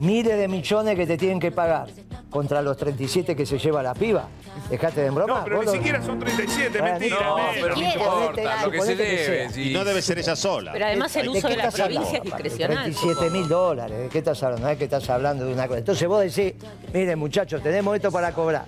Miles 0.00 0.36
de 0.38 0.48
millones 0.48 0.96
que 0.96 1.06
te 1.06 1.16
tienen 1.16 1.38
que 1.40 1.50
pagar 1.52 1.86
contra 2.30 2.60
los 2.62 2.76
37 2.76 3.36
que 3.36 3.46
se 3.46 3.58
lleva 3.58 3.82
la 3.82 3.94
piba. 3.94 4.26
Dejate 4.68 5.02
de 5.02 5.10
broma. 5.10 5.38
No, 5.38 5.44
pero 5.44 5.60
ni 5.60 5.66
lo- 5.66 5.72
siquiera 5.72 6.02
son 6.02 6.18
37, 6.18 6.78
Bueno, 6.80 6.98
mentira. 6.98 7.20
No, 7.20 7.36
pero 7.54 7.76
no 7.76 7.82
importa, 7.82 8.64
lo 8.64 8.70
que 8.70 8.80
se 8.82 8.96
que 8.96 9.02
debe. 9.04 9.50
sí. 9.50 9.70
Y 9.70 9.74
no 9.74 9.84
debe 9.84 10.02
ser 10.02 10.18
ella 10.18 10.34
sola. 10.36 10.72
Pero 10.72 10.86
además 10.86 11.14
el 11.16 11.22
¿De 11.24 11.28
uso 11.38 11.48
qué 11.48 11.56
de 11.56 11.62
la 11.62 11.70
provincia 11.70 12.18
es 12.18 12.24
discrecional. 12.24 12.84
37 12.84 13.30
mil 13.30 13.48
dólares, 13.48 13.98
¿de 13.98 14.08
qué 14.08 14.18
estás 14.18 14.42
hablando? 14.42 14.66
No 14.66 14.72
es 14.72 14.78
que 14.78 14.84
estás 14.84 15.08
hablando 15.10 15.44
de 15.46 15.52
una 15.52 15.66
cosa. 15.68 15.78
Entonces 15.78 16.08
vos 16.08 16.20
decís, 16.22 16.54
miren 16.92 17.18
muchachos, 17.18 17.62
tenemos 17.62 17.94
esto 17.94 18.10
para 18.10 18.32
cobrar. 18.32 18.64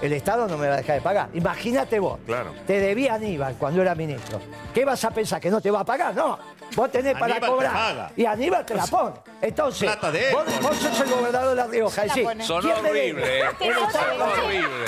El 0.00 0.12
Estado 0.12 0.46
no 0.46 0.56
me 0.56 0.68
va 0.68 0.74
a 0.74 0.76
dejar 0.76 0.94
de 0.96 1.00
pagar. 1.02 1.28
Imagínate 1.34 1.98
vos. 1.98 2.20
Claro. 2.24 2.52
Te 2.68 2.78
debía 2.78 3.14
Aníbal 3.14 3.54
cuando 3.58 3.82
era 3.82 3.96
ministro. 3.96 4.40
¿Qué 4.72 4.84
vas 4.84 5.04
a 5.04 5.10
pensar? 5.10 5.40
¿Que 5.40 5.50
no 5.50 5.60
te 5.60 5.72
va 5.72 5.80
a 5.80 5.84
pagar? 5.84 6.14
No. 6.14 6.38
Vos 6.76 6.90
tenés 6.92 7.14
para 7.14 7.24
Aníbal 7.26 7.40
te 7.40 7.46
cobrar. 7.46 7.72
paga. 7.72 8.10
Y 8.16 8.24
Aníbal 8.26 8.66
te 8.66 8.74
la 8.74 8.86
pone. 8.86 9.14
Entonces, 9.40 9.88
Plata 9.90 10.10
de 10.12 10.28
él, 10.28 10.34
vos, 10.34 10.44
vos 10.62 10.76
sos 10.76 11.00
el 11.00 11.10
gobernador 11.10 11.48
de 11.50 11.54
La 11.56 11.66
Rioja. 11.66 12.04
la 12.04 12.14
decís, 12.14 12.24
pone. 12.28 12.44
Sonó 12.44 12.60
¿quién 12.72 12.82
me 12.82 12.92
debe? 12.92 13.10
horrible, 13.12 13.40
eh. 13.40 13.50
El 13.60 13.70
Estado. 13.78 14.12
Sonó 14.18 14.24
horrible. 14.44 14.84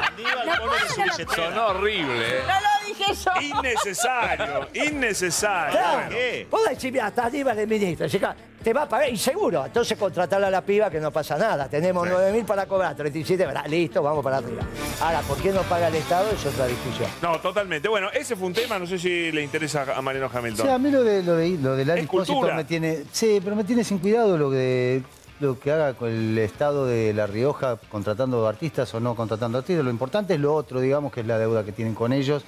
Aníbal 0.00 0.58
pone 0.58 0.88
su 0.88 1.02
billetera. 1.02 1.34
Sonó 1.34 1.66
horrible. 1.68 2.28
eh. 2.38 2.42
No 2.46 2.54
lo 2.60 2.83
dije 2.98 3.12
yo. 3.14 3.58
Innecesario, 3.58 4.68
innecesario. 4.74 5.78
Claro. 5.78 6.16
Vos 6.50 6.60
decís, 6.68 6.92
mira, 6.92 7.06
hasta 7.06 7.26
Aníbal 7.26 7.58
es 7.58 7.68
ministro. 7.68 8.08
chica, 8.08 8.34
te 8.62 8.72
va 8.72 8.82
a 8.82 8.88
pagar, 8.88 9.10
y 9.12 9.16
seguro. 9.16 9.64
Entonces 9.66 9.98
contratarla 9.98 10.46
a 10.46 10.50
la 10.50 10.62
piba 10.62 10.88
que 10.90 10.98
no 11.00 11.10
pasa 11.10 11.36
nada. 11.36 11.68
Tenemos 11.68 12.04
Sí. 12.06 12.10
9 12.14 12.32
mil 12.32 12.44
para 12.44 12.66
cobrar, 12.66 12.94
37, 12.96 13.44
¿verdad? 13.46 13.66
listo, 13.66 14.02
vamos 14.02 14.24
para 14.24 14.38
arriba. 14.38 14.62
Ahora, 15.00 15.20
¿por 15.20 15.36
qué 15.38 15.50
no 15.52 15.60
paga 15.62 15.88
el 15.88 15.96
Estado? 15.96 16.30
Es 16.30 16.44
otra 16.46 16.66
discusión. 16.66 17.08
No, 17.20 17.38
totalmente. 17.40 17.88
Bueno, 17.88 18.08
ese 18.12 18.36
fue 18.36 18.46
un 18.46 18.54
tema, 18.54 18.78
no 18.78 18.86
sé 18.86 18.98
si 18.98 19.30
le 19.32 19.42
interesa 19.42 19.84
a 19.94 20.00
Mariano 20.00 20.30
Hamilton. 20.32 20.66
Sí, 20.66 20.72
a 20.72 20.78
mí 20.78 20.90
lo 20.90 21.02
de 21.04 21.22
lo 21.22 21.36
de 21.36 21.58
lo 21.58 21.76
del 21.76 22.06
cultura. 22.08 22.54
me 22.54 22.64
tiene. 22.64 23.04
Sí, 23.12 23.40
pero 23.44 23.54
me 23.56 23.64
tiene 23.64 23.84
sin 23.84 23.98
cuidado 23.98 24.38
lo 24.38 24.50
que 24.50 25.02
lo 25.40 25.58
que 25.58 25.72
haga 25.72 25.94
con 25.94 26.08
el 26.08 26.38
Estado 26.38 26.86
de 26.86 27.12
La 27.12 27.26
Rioja 27.26 27.76
contratando 27.90 28.46
artistas 28.46 28.94
o 28.94 29.00
no 29.00 29.14
contratando 29.14 29.58
artistas. 29.58 29.84
Lo 29.84 29.90
importante 29.90 30.34
es 30.34 30.40
lo 30.40 30.54
otro, 30.54 30.80
digamos, 30.80 31.12
que 31.12 31.20
es 31.20 31.26
la 31.26 31.38
deuda 31.38 31.64
que 31.64 31.72
tienen 31.72 31.94
con 31.94 32.12
ellos. 32.12 32.44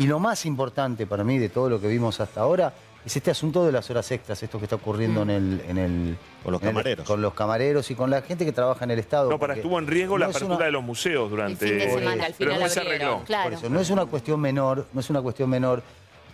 Y 0.00 0.06
lo 0.06 0.18
más 0.18 0.46
importante 0.46 1.06
para 1.06 1.24
mí 1.24 1.38
de 1.38 1.50
todo 1.50 1.68
lo 1.68 1.78
que 1.78 1.86
vimos 1.86 2.20
hasta 2.20 2.40
ahora 2.40 2.72
es 3.04 3.16
este 3.16 3.30
asunto 3.30 3.64
de 3.66 3.72
las 3.72 3.88
horas 3.90 4.10
extras, 4.10 4.42
esto 4.42 4.58
que 4.58 4.64
está 4.64 4.76
ocurriendo 4.76 5.20
en 5.22 5.28
el, 5.30 5.62
en 5.68 5.76
el 5.78 6.16
Con 6.42 6.52
los 6.52 6.62
en 6.62 6.68
el- 6.68 6.74
camareros. 6.74 7.06
con 7.06 7.20
los 7.20 7.34
camareros 7.34 7.90
y 7.90 7.94
con 7.94 8.08
la 8.08 8.22
gente 8.22 8.46
que 8.46 8.52
trabaja 8.52 8.84
en 8.84 8.92
el 8.92 8.98
Estado. 8.98 9.28
No, 9.28 9.38
para 9.38 9.54
estuvo 9.54 9.78
en 9.78 9.86
riesgo 9.86 10.14
no 10.14 10.20
la 10.24 10.26
apertura 10.30 10.56
una- 10.56 10.64
de 10.64 10.72
los 10.72 10.82
museos 10.82 11.30
durante. 11.30 11.66
El 11.66 11.70
fin 11.70 11.78
de 11.80 11.94
semana, 11.98 12.24
al 12.24 12.34
pero 12.38 12.52
final 12.52 12.68
después 12.68 12.72
se 12.72 12.80
arregló. 12.80 13.22
Claro. 13.26 13.50
Por 13.50 13.58
eso, 13.58 13.68
no 13.68 13.78
es 13.80 13.90
una 13.90 14.06
cuestión 14.06 14.40
menor, 14.40 14.86
no 14.92 15.00
es 15.00 15.10
una 15.10 15.20
cuestión 15.20 15.50
menor. 15.50 15.82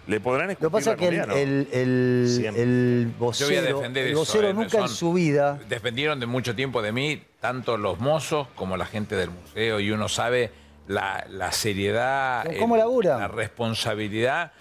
Le 0.06 0.20
podrán 0.20 0.46
Lo 0.46 0.52
escupir 0.52 0.68
que 0.68 0.72
pasa 0.72 0.90
la 0.90 0.94
es 0.94 1.00
que 1.00 1.08
el, 1.08 1.30
el, 1.32 1.68
el- 1.72 2.28
Siempre. 2.30 2.62
el 2.62 3.06
Yo 3.10 3.18
voy 3.18 3.26
a 3.26 3.30
vocero, 3.30 3.76
defender 3.78 4.04
el 4.06 4.10
eso. 4.12 4.18
vocero 4.20 4.48
eh, 4.48 4.54
nunca 4.54 4.78
en 4.78 4.88
su 4.88 5.12
vida 5.12 5.58
Dependieron 5.68 6.20
de 6.20 6.26
mucho 6.26 6.54
tiempo 6.54 6.80
de 6.82 6.92
mí, 6.92 7.20
tanto 7.40 7.76
los 7.76 7.98
mozos 7.98 8.46
como 8.54 8.76
la 8.76 8.86
gente 8.86 9.16
del 9.16 9.30
museo, 9.30 9.80
y 9.80 9.90
uno 9.90 10.08
sabe 10.08 10.52
la, 10.88 11.24
la 11.28 11.52
seriedad, 11.52 12.44
¿Pero 12.46 12.60
cómo 12.60 12.76
el- 12.76 12.82
la 13.18 13.28
responsabilidad. 13.28 14.52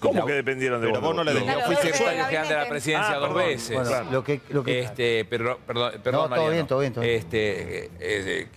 ¿Cómo 0.00 0.20
la- 0.20 0.26
que 0.26 0.32
dependieron 0.34 0.80
de 0.80 0.88
Pero 0.88 1.00
vos 1.00 1.14
no 1.16 1.24
le. 1.24 1.32
Claro, 1.42 1.60
Fui 1.66 1.74
vos 1.74 1.82
secretario 1.84 2.24
general 2.26 2.48
de 2.48 2.54
la 2.54 2.68
presidencia 2.68 3.10
Ah, 3.14 3.18
dos 3.18 3.28
perdón. 3.30 3.46
veces. 3.48 3.74
Bueno, 3.74 3.88
Claro. 3.90 4.10
lo 4.10 4.24
que, 4.24 4.40
lo 4.50 4.62
que 4.64 4.80
Este, 4.80 5.24
pero, 5.24 5.58
perdón, 5.66 5.92
perdón, 6.02 6.20
todo 6.22 6.28
Mariano. 6.30 6.50
bien, 6.52 6.66
todo 6.66 6.78
bien, 6.80 6.92
todo 6.92 7.02
bien. 7.04 7.16
Este, 7.16 7.84
eh, 7.86 7.90
eh, 8.00 8.48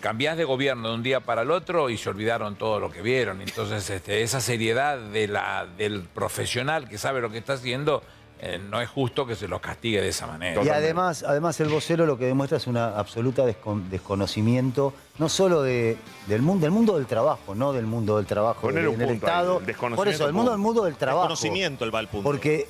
cambiás 0.00 0.36
de 0.36 0.44
gobierno 0.44 0.88
de 0.88 0.94
un 0.94 1.02
día 1.02 1.20
para 1.20 1.42
el 1.42 1.50
otro 1.50 1.90
y 1.90 1.96
se 1.96 2.08
olvidaron 2.10 2.56
todo 2.56 2.78
lo 2.78 2.90
que 2.90 3.02
vieron. 3.02 3.40
Entonces, 3.40 3.88
este, 3.90 4.22
esa 4.22 4.40
seriedad 4.40 4.98
de 4.98 5.26
la, 5.28 5.66
del 5.76 6.02
profesional 6.02 6.88
que 6.88 6.96
sabe 6.98 7.20
lo 7.20 7.30
que 7.30 7.38
está 7.38 7.54
haciendo, 7.54 8.02
eh, 8.46 8.58
no 8.58 8.80
es 8.82 8.88
justo 8.90 9.26
que 9.26 9.34
se 9.36 9.48
los 9.48 9.60
castigue 9.60 10.02
de 10.02 10.08
esa 10.10 10.26
manera. 10.26 10.62
Y 10.62 10.68
además, 10.68 11.22
además 11.26 11.58
el 11.60 11.68
vocero 11.68 12.04
lo 12.04 12.18
que 12.18 12.26
demuestra 12.26 12.58
es 12.58 12.66
un 12.66 12.76
absoluta 12.76 13.44
descon- 13.46 13.88
desconocimiento, 13.88 14.92
no 15.18 15.28
solo 15.28 15.62
de- 15.62 15.96
del, 16.26 16.42
mundo, 16.42 16.64
del 16.64 16.70
mundo 16.70 16.96
del 16.96 17.06
trabajo, 17.06 17.54
no 17.54 17.72
del 17.72 17.86
mundo 17.86 18.16
del 18.18 18.26
trabajo 18.26 18.60
Poner 18.62 18.84
en 18.84 18.88
un 18.88 19.00
el 19.00 19.08
punto 19.08 19.26
ahí, 19.26 19.32
Estado. 19.32 19.58
el 19.60 19.66
desconocimiento 19.66 19.96
Por 19.96 20.08
eso, 20.08 20.26
el 20.26 20.32
mundo 20.32 20.50
del 20.50 20.60
mundo 20.60 20.84
del 20.84 20.96
trabajo. 20.96 21.26
Conocimiento, 21.28 21.84
el 21.84 21.94
va 21.94 22.00
al 22.00 22.08
punto. 22.08 22.24
Porque 22.24 22.66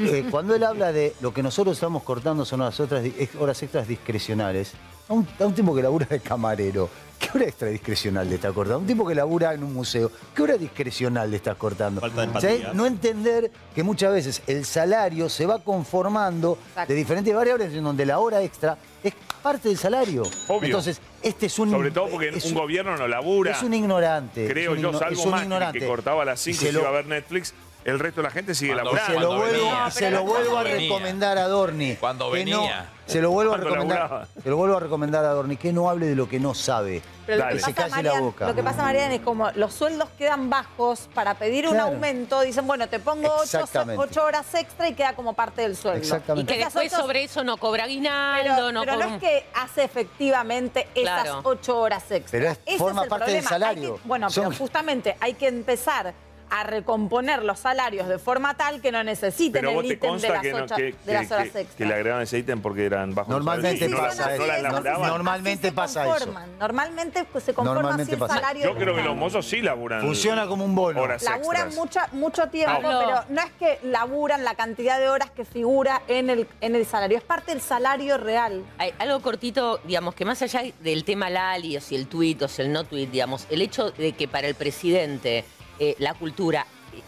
eh, 0.00 0.26
cuando 0.30 0.54
él 0.54 0.64
habla 0.64 0.92
de 0.92 1.14
lo 1.20 1.32
que 1.32 1.42
nosotros 1.42 1.76
estamos 1.76 2.02
cortando 2.02 2.44
son 2.44 2.60
las 2.60 2.80
otras 2.80 3.04
horas 3.38 3.62
extras 3.62 3.86
discrecionales, 3.86 4.72
a 5.08 5.12
un, 5.14 5.26
a 5.38 5.44
un 5.46 5.54
tipo 5.54 5.74
que 5.74 5.82
labura 5.82 6.06
de 6.06 6.20
camarero, 6.20 6.88
¿qué 7.22 7.38
hora 7.38 7.46
extra 7.46 7.68
discrecional 7.68 8.28
le 8.28 8.34
está 8.34 8.52
cortando? 8.52 8.80
Un 8.80 8.86
tipo 8.86 9.06
que 9.06 9.14
labura 9.14 9.54
en 9.54 9.62
un 9.62 9.72
museo, 9.72 10.10
¿qué 10.34 10.42
hora 10.42 10.56
discrecional 10.56 11.30
le 11.30 11.36
estás 11.36 11.56
cortando? 11.56 12.00
Falta 12.00 12.20
de 12.20 12.26
empatía. 12.26 12.72
no 12.74 12.84
entender 12.86 13.50
que 13.74 13.82
muchas 13.82 14.12
veces 14.12 14.42
el 14.46 14.64
salario 14.64 15.28
se 15.28 15.46
va 15.46 15.58
conformando 15.60 16.58
Exacto. 16.68 16.92
de 16.92 16.98
diferentes 16.98 17.34
variables 17.34 17.72
en 17.72 17.84
donde 17.84 18.04
la 18.06 18.18
hora 18.18 18.42
extra 18.42 18.76
es 19.02 19.14
parte 19.42 19.68
del 19.68 19.78
salario. 19.78 20.22
Obvio. 20.48 20.66
Entonces, 20.66 21.00
este 21.22 21.46
es 21.46 21.58
un... 21.58 21.70
Sobre 21.70 21.90
todo 21.90 22.08
porque 22.08 22.28
es 22.28 22.44
un 22.44 22.52
un- 22.52 22.58
gobierno 22.58 22.96
no 22.96 23.08
labura. 23.08 23.52
Es 23.52 23.62
un 23.62 23.74
ignorante. 23.74 24.46
Creo 24.48 24.72
es 24.72 24.78
un 24.78 24.82
yo, 24.82 24.90
igno- 24.90 24.98
salvo 24.98 25.18
es 25.20 25.24
un 25.24 25.30
Macri, 25.30 25.44
ignorante. 25.46 25.78
que 25.80 25.86
cortaba 25.86 26.22
a 26.22 26.24
las 26.24 26.46
Y 26.46 26.52
5 26.54 26.56
y 26.56 26.58
se 26.60 26.66
se 26.66 26.72
lo- 26.72 26.80
iba 26.80 26.88
a 26.88 26.92
ver 26.92 27.06
Netflix, 27.06 27.54
el 27.84 27.98
resto 27.98 28.20
de 28.20 28.24
la 28.28 28.30
gente 28.30 28.54
sigue 28.54 28.72
Cuando- 28.72 28.92
laburando. 28.92 29.14
Se 29.14 29.20
lo 29.20 29.36
vuelvo, 29.36 29.52
venía. 29.66 29.90
se 29.90 30.10
lo 30.10 30.22
vuelvo 30.24 30.58
a 30.58 30.62
venía. 30.62 30.80
recomendar 30.80 31.38
a 31.38 31.48
Dorni. 31.48 31.96
Cuando 31.96 32.30
que 32.32 32.44
no- 32.44 32.60
venía. 32.62 32.88
se 33.06 33.20
lo 33.20 33.30
vuelvo 33.30 33.52
a 33.52 33.56
Cuando 33.56 33.68
recomendar. 33.70 33.98
laburaba. 34.00 34.28
Se 34.42 34.48
lo 34.50 34.56
vuelvo 34.56 34.76
a 34.76 34.80
recomendar 34.80 35.24
a 35.24 35.28
Dorni 35.30 35.56
que 35.56 35.72
no 35.72 35.90
hable 35.90 36.06
de 36.06 36.14
lo 36.14 36.28
que 36.28 36.38
no 36.40 36.54
sabe. 36.54 37.02
Pero 37.26 37.38
lo 37.38 37.44
Dale. 37.44 37.56
que, 37.56 37.62
Se 37.64 37.72
pasa, 37.72 37.88
calle 37.90 38.02
la 38.02 38.10
Marian, 38.10 38.24
boca. 38.24 38.46
lo 38.48 38.54
que 38.54 38.62
pasa, 38.64 38.82
Marian, 38.82 39.12
es 39.12 39.20
como 39.20 39.50
los 39.52 39.72
sueldos 39.74 40.08
quedan 40.18 40.50
bajos 40.50 41.08
para 41.14 41.34
pedir 41.34 41.68
un 41.68 41.78
aumento, 41.78 42.40
dicen, 42.40 42.66
bueno, 42.66 42.88
te 42.88 42.98
pongo 42.98 43.28
ocho, 43.34 43.42
Exactamente. 43.60 44.18
horas 44.20 44.52
extra 44.54 44.88
y 44.88 44.94
queda 44.94 45.14
como 45.14 45.34
parte 45.34 45.62
del 45.62 45.76
sueldo. 45.76 45.98
Y 45.98 46.02
Exactamente. 46.02 46.52
que 46.52 46.60
Esas 46.60 46.72
después 46.74 46.92
ocho- 46.92 47.02
sobre 47.02 47.24
eso 47.24 47.44
no 47.44 47.56
cobra 47.58 47.84
aguinaldo, 47.84 48.54
Pero, 48.56 48.72
no 48.72 48.80
pero 48.80 48.92
cobra... 48.94 49.06
no 49.06 49.14
es 49.16 49.20
que 49.20 49.46
hace 49.54 49.84
efectivamente 49.84 50.88
esas 50.94 51.22
Claro. 51.22 51.40
ocho 51.44 51.78
horas 51.78 52.02
extra. 52.10 52.30
Pero 52.38 52.50
es- 52.52 52.60
Ese 52.66 52.78
forma 52.78 53.02
el 53.04 53.08
parte 53.08 53.30
del 53.30 53.42
problema. 53.44 53.56
Hay 53.56 53.60
salario. 53.74 53.94
que- 53.96 54.00
bueno, 54.08 54.30
Son- 54.30 54.44
pero 54.48 54.56
justamente 54.58 55.16
hay 55.20 55.34
que 55.34 55.48
empezar 55.48 56.14
a 56.54 56.64
recomponer 56.64 57.42
los 57.42 57.58
salarios 57.60 58.06
de 58.08 58.18
forma 58.18 58.54
tal 58.58 58.82
que 58.82 58.92
no 58.92 59.02
necesiten 59.02 59.52
Pero 59.62 59.72
vos 59.72 59.84
el 59.84 59.88
te 59.88 59.94
ítem 59.94 60.18
de 60.18 60.28
las, 60.28 60.42
que, 60.42 60.52
no- 60.52 60.58
ocho- 60.64 60.76
que, 60.76 60.82
de 60.82 60.92
que- 60.92 61.12
las 61.14 61.30
horas 61.32 61.48
que- 61.48 61.60
extra. 61.62 61.76
que 61.78 61.84
le 61.86 61.94
agregaban 61.94 62.22
ese 62.24 62.38
ítem 62.38 62.60
porque 62.60 62.84
eran 62.84 63.14
bajos 63.14 63.30
Normalmente 63.32 63.78
salarios 63.78 63.98
y 63.98 64.00
no 64.02 64.06
las- 64.06 64.16
pasa 64.16 64.28
no 64.28 64.34
eso. 64.34 64.46
las 64.46 64.62
No- 64.62 64.68
laburaban. 64.70 65.08
Normalmente 65.08 65.66
Así 65.68 65.70
se 65.70 65.72
pasa 65.74 66.02
eso. 66.02 66.10
conforman. 66.12 66.58
Normalmente 66.58 67.24
pues, 67.24 67.44
se 67.44 67.54
conforma 67.54 67.80
Normalmente 67.80 68.12
así 68.12 68.12
el 68.12 68.18
pasa. 68.18 68.34
salario. 68.34 68.64
Yo 68.64 68.74
creo 68.76 68.94
que 68.94 69.02
los 69.02 69.16
mozos 69.16 69.46
sí 69.48 69.62
laburan. 69.62 70.02
Funciona 70.02 70.46
como 70.46 70.64
un 70.66 70.74
bono. 70.74 71.00
Horas 71.00 71.22
Laburan 71.22 71.68
extras. 71.68 71.74
mucha, 71.74 72.08
mucho 72.12 72.46
tiempo, 72.48 72.82
Pablo. 72.82 73.00
pero 73.06 73.24
no 73.30 73.40
es 73.40 73.52
que 73.58 73.78
laburan 73.88 74.44
la 74.44 74.54
cantidad 74.54 74.98
de 75.00 75.08
horas 75.08 75.30
que 75.30 75.46
figura 75.46 76.02
en 76.06 76.28
el, 76.28 76.46
en 76.60 76.74
el 76.76 76.84
salario, 76.84 77.16
es 77.16 77.24
parte 77.24 77.52
del 77.52 77.62
salario 77.62 78.18
real. 78.18 78.62
Hay 78.76 78.92
algo 78.98 79.20
cortito, 79.22 79.80
digamos, 79.84 80.14
que 80.14 80.26
más 80.26 80.42
allá 80.42 80.62
del 80.80 81.04
tema 81.04 81.30
Lali, 81.30 81.78
o 81.78 81.80
si 81.80 81.96
el 81.96 82.06
tuit 82.08 82.42
o 82.42 82.48
si 82.48 82.60
el 82.60 82.72
no 82.72 82.84
tuit, 82.84 83.10
digamos, 83.10 83.46
el 83.48 83.62
hecho 83.62 83.90
de 83.92 84.12
que 84.12 84.28
para 84.28 84.48
el 84.48 84.54
presidente 84.54 85.44
eh, 85.84 85.96
la 85.98 86.14
cultura 86.14 86.64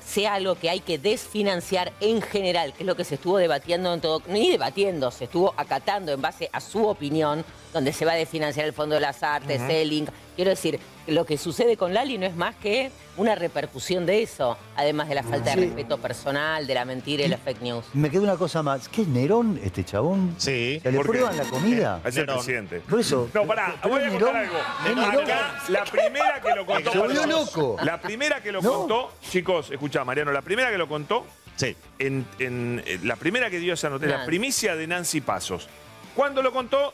sea 0.06 0.34
algo 0.34 0.54
que 0.56 0.70
hay 0.70 0.80
que 0.80 0.98
desfinanciar 0.98 1.92
en 2.00 2.20
general, 2.22 2.72
que 2.74 2.82
es 2.82 2.86
lo 2.86 2.94
que 2.96 3.04
se 3.04 3.14
estuvo 3.16 3.38
debatiendo 3.38 3.92
en 3.92 4.00
todo, 4.00 4.22
ni 4.28 4.50
debatiendo, 4.50 5.10
se 5.10 5.24
estuvo 5.24 5.54
acatando 5.56 6.12
en 6.12 6.20
base 6.20 6.48
a 6.52 6.60
su 6.60 6.86
opinión, 6.86 7.44
donde 7.72 7.92
se 7.92 8.04
va 8.04 8.12
a 8.12 8.16
desfinanciar 8.16 8.66
el 8.66 8.72
Fondo 8.72 8.94
de 8.94 9.00
las 9.00 9.22
Artes, 9.22 9.60
el 9.68 9.88
Link. 9.88 10.08
Quiero 10.36 10.50
decir, 10.50 10.78
lo 11.06 11.24
que 11.24 11.38
sucede 11.38 11.76
con 11.76 11.94
Lali 11.94 12.18
no 12.18 12.26
es 12.26 12.34
más 12.36 12.54
que 12.56 12.90
una 13.16 13.34
repercusión 13.36 14.04
de 14.06 14.22
eso, 14.22 14.56
además 14.76 15.08
de 15.08 15.14
la 15.14 15.22
falta 15.22 15.52
Sí. 15.52 15.60
de 15.60 15.66
respeto 15.66 15.98
personal, 15.98 16.66
de 16.66 16.74
la 16.74 16.84
mentira 16.84 17.24
y 17.24 17.28
la 17.28 17.38
fake 17.38 17.62
news. 17.62 17.84
Me 17.92 18.10
queda 18.10 18.22
una 18.22 18.36
cosa 18.36 18.62
más. 18.62 18.88
¿Qué 18.88 19.02
es 19.02 19.08
Nerón, 19.08 19.60
este 19.62 19.84
chabón? 19.84 20.34
Sí. 20.38 20.80
¿Se 20.82 20.90
le 20.90 20.96
¿Por 20.96 21.06
qué? 21.06 21.12
prueban 21.18 21.36
la 21.36 21.44
comida? 21.44 22.00
Es 22.04 22.16
el 22.16 22.22
Nerón. 22.26 22.36
presidente. 22.38 22.80
Por 22.80 23.00
eso. 23.00 23.28
No, 23.32 23.46
pará, 23.46 23.76
voy 23.84 24.02
a 24.02 24.08
contar 24.10 24.34
Nerón. 24.34 24.36
algo. 24.36 25.20
Acá, 25.22 25.54
la 25.68 25.84
primera 25.84 26.40
que 26.40 26.54
lo 26.54 26.66
contó. 26.66 26.92
Se 26.92 26.98
volvió 26.98 27.26
loco. 27.26 27.76
La 27.82 28.00
primera 28.00 28.40
que 28.42 28.50
lo 28.52 28.60
No. 28.62 28.72
contó, 28.72 29.12
chicos, 29.30 29.70
escuchá, 29.70 29.93
Mariano, 30.02 30.32
la 30.32 30.42
primera 30.42 30.70
que 30.70 30.78
lo 30.78 30.88
contó, 30.88 31.24
Sí. 31.56 31.76
en, 32.00 32.26
en- 32.40 32.82
eh, 32.84 32.98
la 33.04 33.14
primera 33.14 33.48
que 33.50 33.60
dio 33.60 33.74
esa 33.74 33.88
noticia, 33.90 34.18
la 34.18 34.26
primicia 34.26 34.74
de 34.74 34.86
Nancy 34.88 35.20
Pasos. 35.20 35.68
Cuando 36.16 36.42
lo 36.42 36.52
contó, 36.52 36.92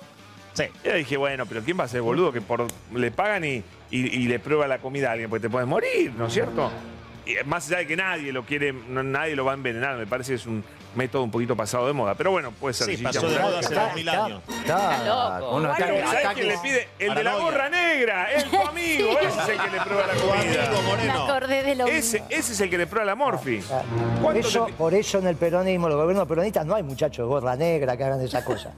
Sí. 0.52 0.64
yo 0.84 0.92
dije, 0.94 1.16
bueno, 1.16 1.46
pero 1.46 1.62
¿quién 1.62 1.78
va 1.80 1.84
a 1.84 1.88
ser 1.88 2.02
boludo 2.02 2.32
que 2.32 2.40
por, 2.42 2.66
le 2.94 3.10
pagan 3.10 3.44
y, 3.44 3.62
y- 3.90 4.06
y 4.18 4.28
le 4.28 4.38
prueba 4.38 4.66
la 4.68 4.78
comida 4.78 5.08
a 5.08 5.12
alguien? 5.12 5.30
Porque 5.30 5.42
te 5.42 5.50
puedes 5.50 5.66
morir, 5.68 6.12
¿no 6.18 6.26
es 6.26 6.34
cierto? 6.34 6.70
Y 7.24 7.32
eh, 7.36 7.44
más 7.44 7.68
allá 7.68 7.78
de 7.78 7.86
que 7.86 7.96
nadie 7.96 8.32
lo 8.32 8.44
quiere, 8.44 8.72
no- 8.72 9.02
nadie 9.02 9.34
lo 9.36 9.44
va 9.44 9.52
a 9.52 9.54
envenenar, 9.54 9.96
me 9.96 10.06
parece 10.06 10.32
que 10.32 10.36
es 10.36 10.46
un 10.46 10.62
método 10.94 11.22
un 11.24 11.30
poquito 11.30 11.56
pasado 11.56 11.86
de 11.86 11.92
moda. 11.92 12.14
Pero 12.14 12.30
bueno, 12.30 12.50
puede 12.52 12.74
ser. 12.74 12.94
Sí, 12.96 13.02
pasó 13.02 13.28
de 13.28 13.38
moda 13.38 13.58
hace 13.60 13.74
dos 13.74 13.94
mil 13.94 14.08
años. 14.08 14.42
Está, 14.48 14.96
Está 14.96 15.04
loco. 15.40 15.50
con 15.50 15.64
una 15.64 15.74
Pero, 15.76 15.94
ataque- 15.94 16.06
¿Sabes 16.06 16.24
ataque- 16.24 16.34
quién 16.42 16.48
le 16.48 16.58
pide? 16.58 16.88
El 16.98 17.14
de 17.14 17.24
la 17.24 17.34
gorra 17.36 17.68
negra, 17.68 18.32
el 18.32 18.44
tu 18.44 18.56
amigo, 18.66 19.10
ese 19.20 19.28
es 19.42 19.48
el 19.48 19.58
que 19.60 19.70
le 19.70 19.80
prueba 19.82 20.06
la 20.06 20.14
comida. 20.14 20.70
Me 20.70 20.82
Moreno. 20.82 21.22
acordé 21.24 21.62
de 21.62 21.74
lo 21.76 21.86
Ese, 21.86 22.22
ese 22.28 22.52
es 22.52 22.60
el 22.60 22.70
que 22.70 22.78
le 22.78 22.86
prueba 22.86 23.04
la 23.06 23.14
morfi. 23.14 23.58
Por 23.58 24.22
¿Cuánto 24.22 24.40
eso, 24.48 24.64
te 24.66 24.72
pi- 24.72 24.78
por 24.78 24.94
eso 24.94 25.18
en 25.18 25.26
el 25.26 25.36
peronismo, 25.36 25.88
los 25.88 25.96
gobiernos 25.98 26.26
peronistas, 26.26 26.66
no 26.66 26.74
hay 26.74 26.82
muchachos 26.82 27.18
de 27.24 27.28
gorra 27.28 27.56
negra 27.56 27.96
que 27.96 28.04
hagan 28.04 28.20
esa 28.20 28.44
cosa. 28.44 28.72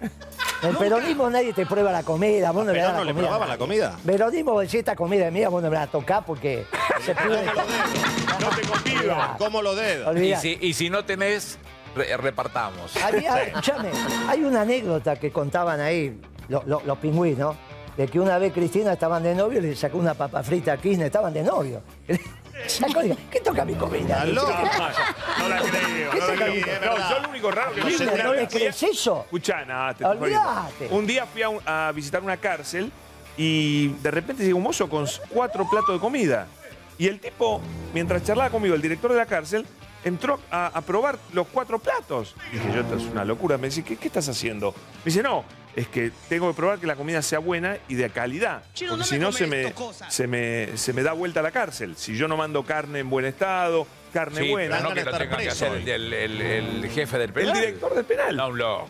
En 0.62 0.70
el 0.70 0.76
peronismo 0.76 1.28
nadie 1.28 1.52
te 1.52 1.66
prueba 1.66 1.90
la 1.90 2.02
comida, 2.04 2.52
vos 2.52 2.64
no 2.64 2.72
le 2.72 2.80
no 2.82 2.92
la 2.92 3.04
le 3.04 3.14
probaban 3.14 3.48
la 3.48 3.58
comida. 3.58 3.96
Peronismo, 4.04 4.62
si 4.66 4.78
esta 4.78 4.94
comida 4.94 5.26
es 5.26 5.32
mía, 5.32 5.48
vos 5.48 5.62
no 5.62 5.68
me 5.70 5.76
la 5.76 5.86
tocás 5.88 6.22
porque 6.24 6.64
se 7.04 7.14
pide. 7.14 7.44
No 8.40 8.48
te 8.48 8.62
convido. 8.62 9.16
¿Cómo 9.38 9.62
lo 9.62 9.74
dedo? 9.74 10.04
Y 10.04 10.08
Olvidá. 10.08 10.38
si, 10.40 10.58
y 10.60 10.74
si 10.74 10.88
no 10.90 11.04
tenés, 11.04 11.58
re- 11.94 12.16
repartamos. 12.16 12.96
Había- 12.96 13.42
escuchame, 13.46 13.90
hay 14.28 14.42
una 14.42 14.62
anécdota 14.62 15.16
que 15.16 15.30
contaban 15.30 15.80
ahí 15.80 16.20
lo- 16.48 16.62
lo- 16.66 16.82
los 16.84 16.98
pingüinos, 16.98 17.56
de 17.96 18.08
que 18.08 18.18
una 18.18 18.38
vez 18.38 18.52
Cristina 18.52 18.94
estaban 18.94 19.22
de 19.22 19.34
novio 19.34 19.58
y 19.58 19.62
le 19.62 19.76
sacó 19.76 19.98
una 19.98 20.14
papa 20.14 20.42
frita 20.42 20.72
a 20.72 20.76
Kirchner, 20.78 21.06
estaban 21.06 21.32
de 21.32 21.42
novio. 21.42 21.82
Sacó 22.66 23.00
¿qué 23.30 23.40
toca 23.40 23.64
mi 23.64 23.74
comida? 23.74 24.24
No 25.38 25.48
la 25.48 25.58
creo, 25.60 26.12
no 26.12 26.26
la 26.28 26.34
creo. 26.34 26.52
es 26.52 26.80
No, 26.80 27.10
yo 27.10 27.18
lo 27.22 27.28
único 27.30 27.50
raro 27.50 27.72
que 27.72 27.80
¿no 28.22 28.34
le 28.34 28.46
crees 28.46 28.82
eso? 28.84 29.22
Escuchá, 29.24 29.64
nada, 29.64 29.94
te. 29.94 30.04
Olvídate. 30.04 30.88
Un 30.90 31.06
día 31.06 31.26
fui 31.26 31.42
a, 31.42 31.48
un- 31.48 31.60
a 31.66 31.90
visitar 31.94 32.22
una 32.22 32.36
cárcel 32.36 32.92
y 33.36 33.88
de 33.94 34.10
repente 34.10 34.44
llegó 34.44 34.58
un 34.58 34.64
mozo 34.64 34.88
con 34.88 35.06
cuatro 35.30 35.66
platos 35.68 35.94
de 35.94 35.98
comida. 36.00 36.46
Y 36.98 37.08
el 37.08 37.18
tipo, 37.18 37.60
mientras 37.92 38.22
charlaba 38.22 38.50
conmigo, 38.50 38.74
el 38.74 38.82
director 38.82 39.10
de 39.10 39.16
la 39.18 39.26
cárcel, 39.26 39.66
entró 40.04 40.40
a, 40.50 40.66
a 40.68 40.80
probar 40.82 41.18
los 41.32 41.46
cuatro 41.48 41.78
platos. 41.78 42.34
Dije, 42.52 42.68
yo, 42.74 42.80
esto 42.80 42.96
es 42.96 43.04
una 43.04 43.24
locura. 43.24 43.58
Me 43.58 43.68
dice, 43.68 43.82
¿qué, 43.84 43.96
qué 43.96 44.08
estás 44.08 44.28
haciendo? 44.28 44.72
Me 44.72 45.04
dice, 45.06 45.22
no, 45.22 45.44
es 45.76 45.88
que 45.88 46.10
tengo 46.28 46.48
que 46.50 46.56
probar 46.56 46.78
que 46.78 46.86
la 46.86 46.96
comida 46.96 47.22
sea 47.22 47.38
buena 47.38 47.76
y 47.88 47.94
de 47.94 48.10
calidad. 48.10 48.62
Porque 48.88 49.04
si 49.04 49.18
no, 49.18 49.32
se 49.32 49.46
me, 49.46 49.72
se, 50.08 50.26
me, 50.26 50.76
se 50.76 50.92
me 50.92 51.02
da 51.02 51.12
vuelta 51.12 51.40
a 51.40 51.42
la 51.42 51.50
cárcel. 51.50 51.96
Si 51.96 52.16
yo 52.16 52.28
no 52.28 52.36
mando 52.36 52.64
carne 52.64 52.98
en 53.00 53.08
buen 53.10 53.24
estado, 53.24 53.86
carne 54.12 54.42
Sí, 54.42 54.50
buena. 54.50 54.76
pero 54.78 54.88
no 54.90 54.94
que 54.94 55.04
lo 55.04 55.16
tenga 55.18 55.36
que 55.38 55.48
hacer 55.48 55.72
el, 55.72 55.88
el- 55.88 56.12
el- 56.12 56.40
el 56.84 56.90
jefe 56.90 57.16
del 57.18 57.28
El 57.28 57.32
penal. 57.34 57.54
director 57.54 57.94
del 57.94 58.04
penal. 58.04 58.36
No, 58.36 58.48
un 58.48 58.58
loco. 58.58 58.88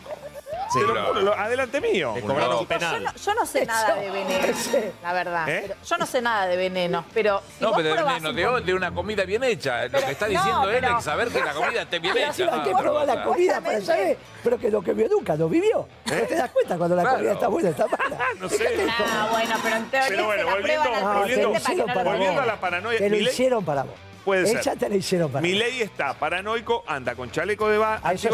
Te 0.73 0.81
lo 0.93 1.05
juro, 1.05 1.21
lo- 1.21 1.33
adelante 1.33 1.81
mío. 1.81 2.13
Le 2.15 2.21
cobraron 2.21 2.53
un 2.57 2.59
Chicos, 2.61 2.73
yo, 2.73 2.79
penal. 2.79 3.03
no, 3.03 3.13
yo 3.15 3.33
no 3.35 3.45
sé 3.45 3.65
nada 3.65 3.95
de 3.95 4.09
venenos, 4.09 4.69
la 5.03 5.13
verdad. 5.13 5.49
¿Eh? 5.49 5.59
Pero 5.67 5.75
yo 5.85 5.97
no 5.97 6.05
sé 6.05 6.21
nada 6.21 6.47
de 6.47 6.57
venenos, 6.57 7.05
pero 7.13 7.41
si 7.57 7.63
No, 7.63 7.69
vos 7.69 7.77
pero 7.77 7.89
de, 7.89 7.95
probás 7.95 8.13
veneno, 8.15 8.29
un 8.29 8.35
de, 8.35 8.43
poquito- 8.45 8.65
de 8.65 8.73
una 8.73 8.91
comida 8.93 9.23
bien 9.25 9.43
hecha. 9.43 9.83
Lo 9.85 9.91
Pero- 9.91 10.05
que 10.05 10.11
está 10.11 10.25
no, 10.25 10.31
diciendo 10.31 10.69
él 10.69 10.77
pero- 10.81 10.97
es 10.97 11.03
saber 11.03 11.27
que 11.29 11.39
la 11.43 11.53
comida 11.53 11.81
esté 11.83 11.99
bien 11.99 12.13
Pero 12.13 12.31
hecha. 12.31 12.53
hay 12.55 12.61
que 12.61 12.71
no, 12.73 12.79
probar 12.79 13.05
la 13.07 13.13
otra. 13.13 13.25
comida 13.25 13.61
para 13.61 13.81
saber, 13.81 14.17
pero 14.43 14.57
que 14.59 14.71
lo 14.71 14.81
que 14.81 14.93
vio 14.93 15.07
nunca 15.09 15.35
lo 15.35 15.49
vivió. 15.49 15.87
No 16.05 16.15
te 16.27 16.35
das 16.35 16.51
cuenta 16.51 16.77
cuando 16.77 16.95
la 16.95 17.01
Claro. 17.03 17.17
comida 17.17 17.33
está 17.33 17.47
buena 17.47 17.69
o 17.69 17.71
está 17.71 17.87
mala. 17.87 18.17
No 18.39 18.49
sé. 18.49 18.87
Ah, 18.99 19.27
bueno, 19.31 19.55
pero 19.63 19.75
en 19.75 19.85
teoría 19.89 20.07
Pero 20.09 20.25
bueno, 20.25 20.41
se 20.41 20.45
la 20.47 20.53
volviendo- 20.55 20.83
prueban 20.83 21.03
al 21.11 21.17
volviendo- 21.19 21.51
presidente 21.51 21.83
para 21.85 21.93
que 21.93 22.03
no 22.03 22.03
lo 22.03 22.09
volviendo 22.17 22.41
a 22.41 22.45
la 22.45 22.55
paranoia. 22.59 22.97
Te 22.99 23.09
lo 23.09 23.15
Milei- 23.17 23.29
hicieron 23.29 23.65
para 23.65 23.83
vos. 23.83 23.93
Puede 24.25 24.45
ser. 24.47 24.57
Ella 24.59 24.75
te 24.75 24.89
lo 24.89 24.95
hicieron 24.95 25.31
para 25.31 25.41
Mi 25.41 25.53
ley 25.53 25.81
está 25.81 26.13
paranoico, 26.13 26.83
anda 26.87 27.15
con 27.15 27.29
chaleco 27.31 27.67
de 27.69 27.77
ba- 27.77 27.99
Ah, 28.03 28.15
sí. 28.17 28.27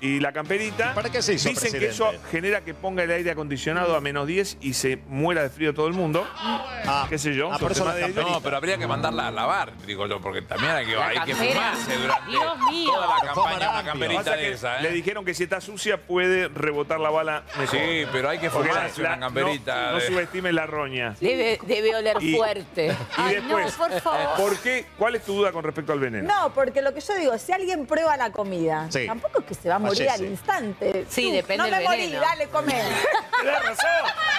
y 0.00 0.20
la 0.20 0.32
camperita. 0.32 0.94
¿Para 0.94 1.10
qué 1.10 1.20
se 1.22 1.34
hizo 1.34 1.48
Dicen 1.48 1.72
que 1.78 1.86
eso 1.88 2.12
genera 2.30 2.60
que 2.62 2.74
ponga 2.74 3.02
el 3.02 3.10
aire 3.10 3.30
acondicionado 3.32 3.96
a 3.96 4.00
menos 4.00 4.26
10 4.26 4.56
y 4.60 4.74
se 4.74 4.98
muera 5.08 5.42
de 5.42 5.50
frío 5.50 5.74
todo 5.74 5.88
el 5.88 5.94
mundo. 5.94 6.26
Ah, 6.38 7.06
¿Qué 7.08 7.18
sé 7.18 7.34
yo? 7.34 7.52
Ah, 7.52 7.58
por 7.58 7.72
eso 7.72 7.84
de. 7.92 8.08
No, 8.08 8.40
pero 8.40 8.56
habría 8.56 8.78
que 8.78 8.86
mandarla 8.86 9.28
a 9.28 9.30
lavar, 9.30 9.72
digo 9.86 10.06
yo, 10.06 10.20
porque 10.20 10.42
también 10.42 10.72
hay 10.72 10.86
que, 10.86 10.94
La 10.94 11.06
hay 11.08 11.18
que 11.20 11.34
fumarse 11.34 11.96
durante 11.96 12.30
Dios 12.30 12.58
mío. 12.70 12.92
toda 12.92 13.06
la 13.08 13.20
campaña 13.26 13.56
una 13.56 13.66
Pasa 13.72 13.84
camperita 13.84 14.36
de 14.36 14.52
esa, 14.52 14.80
Le 14.80 14.88
¿eh? 14.88 14.92
dijeron 14.92 15.24
que 15.24 15.34
si 15.34 15.42
está 15.44 15.60
sucia 15.60 15.96
puede 16.00 16.48
rebotar 16.48 17.00
la 17.00 17.10
bala 17.10 17.42
mejor. 17.58 17.78
Sí, 17.78 18.04
pero 18.12 18.28
hay 18.28 18.38
que 18.38 18.46
la- 18.46 18.50
fumarse 18.52 19.02
la- 19.02 19.08
una 19.10 19.20
camperita. 19.20 19.86
No, 19.86 19.92
no 19.92 20.00
subestimes 20.00 20.54
la 20.54 20.66
roña. 20.66 21.14
Debe, 21.20 21.58
debe 21.66 21.96
oler 21.96 22.16
Y- 22.20 22.34
fuerte. 22.36 22.86
Y 22.86 23.20
Ay, 23.20 23.34
después, 23.36 23.76
no, 23.78 23.88
por 23.88 24.00
favor. 24.00 24.36
¿por 24.36 24.58
qué? 24.60 24.86
¿Cuál 24.98 25.15
es 25.16 25.22
tu 25.24 25.34
duda 25.34 25.52
con 25.52 25.64
respecto 25.64 25.92
al 25.92 25.98
veneno? 26.00 26.32
No, 26.32 26.52
porque 26.52 26.82
lo 26.82 26.92
que 26.94 27.00
yo 27.00 27.14
digo, 27.14 27.36
si 27.38 27.52
alguien 27.52 27.86
prueba 27.86 28.16
la 28.16 28.30
comida, 28.30 28.86
Sí. 28.90 29.06
tampoco 29.06 29.40
es 29.40 29.46
que 29.46 29.54
se 29.54 29.68
va 29.68 29.76
a 29.76 29.78
morir 29.78 30.06
Fallece. 30.06 30.24
al 30.24 30.30
instante. 30.30 31.06
Sí, 31.08 31.28
Tú, 31.28 31.32
depende 31.32 31.64
No 31.64 31.70
me 31.70 31.76
del 31.76 31.84
morí, 31.88 32.00
veneno. 32.02 32.20
dale, 32.20 32.46
come. 32.48 32.72
Tenés 33.42 33.62
razón. 33.62 33.86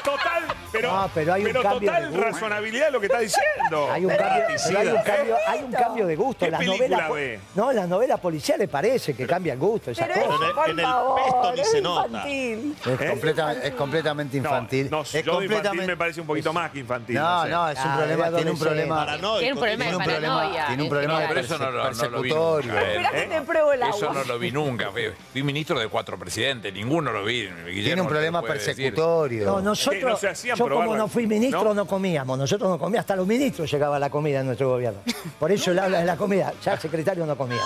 total, 0.03 0.43
pero, 0.71 0.91
No, 0.91 1.09
pero 1.13 1.33
hay 1.33 1.45
un 1.45 1.51
cambio 1.53 1.71
total 1.91 2.01
de 2.03 2.09
gusto. 2.09 2.23
razonabilidad 2.23 2.91
lo 2.91 2.99
que 2.99 3.05
está 3.05 3.19
diciendo. 3.19 3.91
Hay 3.91 4.05
un, 4.05 4.11
Es 4.11 4.17
cambio, 4.17 4.45
pero 4.65 4.79
hay, 4.79 4.87
un 4.87 5.01
cambio, 5.03 5.37
hay 5.47 5.59
un 5.63 5.71
cambio 5.71 6.07
de 6.07 6.15
gusto. 6.15 6.45
¿Qué 6.45 6.51
las 6.51 6.65
novelas, 6.65 7.11
ve? 7.13 7.39
no, 7.55 7.69
en 7.71 7.75
las 7.77 7.87
novelas 7.87 8.19
policiales 8.19 8.69
parece 8.69 9.13
que 9.15 9.27
cambia 9.27 9.53
el 9.53 9.59
gusto. 9.59 9.91
Esas 9.91 10.07
Pero 10.07 10.25
cosas. 10.27 10.51
por 10.53 10.69
en 10.69 10.79
el 10.79 10.85
favor, 10.85 11.21
pesto 11.23 11.53
ni 11.53 11.59
es 11.61 11.71
se 11.71 11.81
nota. 11.81 12.07
infantil. 12.07 12.75
Es, 12.85 12.87
¿Eh? 13.01 13.09
completa- 13.09 13.53
es 13.53 13.73
completamente 13.75 14.37
No, 14.39 14.43
infantil. 14.43 14.89
No, 14.89 15.01
es 15.01 15.11
yo 15.11 15.17
de 15.17 15.21
infantil 15.21 15.47
completamente. 15.47 15.87
me 15.87 15.97
parece 15.97 16.21
un 16.21 16.27
poquito 16.27 16.53
más 16.53 16.71
que 16.71 16.79
infantil. 16.79 17.15
No, 17.15 17.43
sé. 17.43 17.49
no, 17.49 17.69
es 17.69 17.79
un 17.79 17.91
Ah, 17.91 17.95
problema, 17.97 18.29
de 18.29 18.35
tiene 18.35 18.51
un 18.51 18.59
problema. 18.59 18.95
Paranoico, 19.05 19.37
Tiene 19.39 19.53
un 19.53 19.59
problema 19.59 19.85
de 19.85 19.97
paranoia. 19.97 20.66
Tiene 20.67 20.83
un 20.83 20.89
problema 20.89 21.19
de. 21.21 21.27
Pero 21.27 21.39
eso 21.39 21.57
no, 21.57 21.71
lo- 21.71 21.71
no 21.71 21.77
lo 21.77 22.21
vi 22.21 22.29
persecutorio. 22.31 22.71
nunca. 22.73 22.81
eh. 22.85 22.91
Esperá 22.97 23.11
que 23.11 23.21
te 23.27 23.41
pruebo 23.41 23.73
el 23.73 23.83
agua. 23.83 23.95
Eso 23.97 24.13
no 24.13 24.23
lo 24.23 24.39
vi 24.39 24.51
nunca. 24.51 24.91
Fui, 24.91 25.03
fui 25.31 25.43
ministro 25.43 25.79
de 25.79 25.87
cuatro 25.87 26.17
presidentes, 26.17 26.73
ninguno 26.73 27.11
lo 27.11 27.23
vi. 27.23 27.43
Guillermo 27.47 27.83
Tiene 27.83 28.01
un 28.01 28.07
te 28.07 28.11
problema 28.13 28.41
puede 28.41 28.53
decir. 28.55 28.75
persecutorio. 28.75 29.45
No, 29.45 29.61
nosotros, 29.61 30.03
no 30.03 30.17
se 30.17 30.29
hacían 30.29 30.55
yo 30.57 30.65
probar 30.65 30.85
como 30.85 30.95
la- 30.97 31.03
no 31.03 31.07
fui 31.07 31.27
ministro 31.27 31.63
¿no? 31.63 31.73
¿no? 31.73 31.85
comíamos, 31.85 32.37
nosotros 32.37 32.69
no 32.69 32.77
comíamos, 32.77 32.99
hasta 33.01 33.15
los 33.15 33.25
ministros 33.27 33.69
llegaba 33.71 33.97
la 33.99 34.09
comida 34.09 34.39
en 34.41 34.45
nuestro 34.47 34.69
gobierno. 34.69 34.99
Por 35.39 35.51
eso 35.51 35.71
él 35.71 35.79
habla 35.79 35.99
de 35.99 36.05
la 36.05 36.17
comida, 36.17 36.53
ya 36.63 36.73
el 36.73 36.79
secretario 36.79 37.25
no 37.25 37.35
comía. 37.37 37.61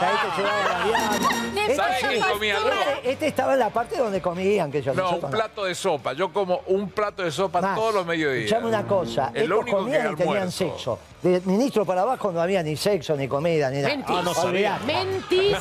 Ya 0.00 0.12
este 0.12 0.42
llegaba 0.42 0.68
la 0.68 0.84
vianda. 0.84 1.28
Este, 1.64 1.76
¿Sabe 1.76 1.92
pasa 1.94 2.08
quién 2.08 2.22
comía 2.22 2.56
este- 3.04 3.26
estaba 3.26 3.52
en 3.54 3.58
la 3.60 3.70
parte 3.70 3.96
donde 3.96 4.20
comían, 4.20 4.70
que 4.70 4.82
yo 4.82 4.92
No, 4.92 5.02
nosotros 5.02 5.24
un 5.24 5.30
no. 5.30 5.36
plato 5.38 5.64
de 5.64 5.74
sopa. 5.74 6.12
Yo 6.12 6.30
como 6.30 6.60
un 6.66 6.90
plato 6.90 7.22
de 7.22 7.30
sopa 7.30 7.60
Más. 7.62 7.74
todos 7.74 7.94
los 7.94 8.04
mediodías. 8.06 8.44
Escuchame 8.44 8.68
una 8.68 8.86
cosa, 8.86 9.30
Es 9.32 9.48
lo 9.48 9.60
estos 9.60 9.72
único 9.72 9.76
que 9.78 9.82
comían 9.84 10.12
y 10.12 10.16
tenían 10.16 10.36
almuerzo. 10.36 10.58
sexo. 10.58 10.98
De 11.24 11.40
ministro 11.46 11.86
para 11.86 12.02
abajo 12.02 12.30
no 12.32 12.40
había 12.40 12.62
ni 12.62 12.76
sexo, 12.76 13.16
ni 13.16 13.26
comida, 13.26 13.70
ni 13.70 13.78
nada. 13.78 13.88
Mentís. 13.96 14.14
Ah, 14.16 14.22
no 14.22 14.34
sabía. 14.34 14.78
Mentís, 14.86 15.56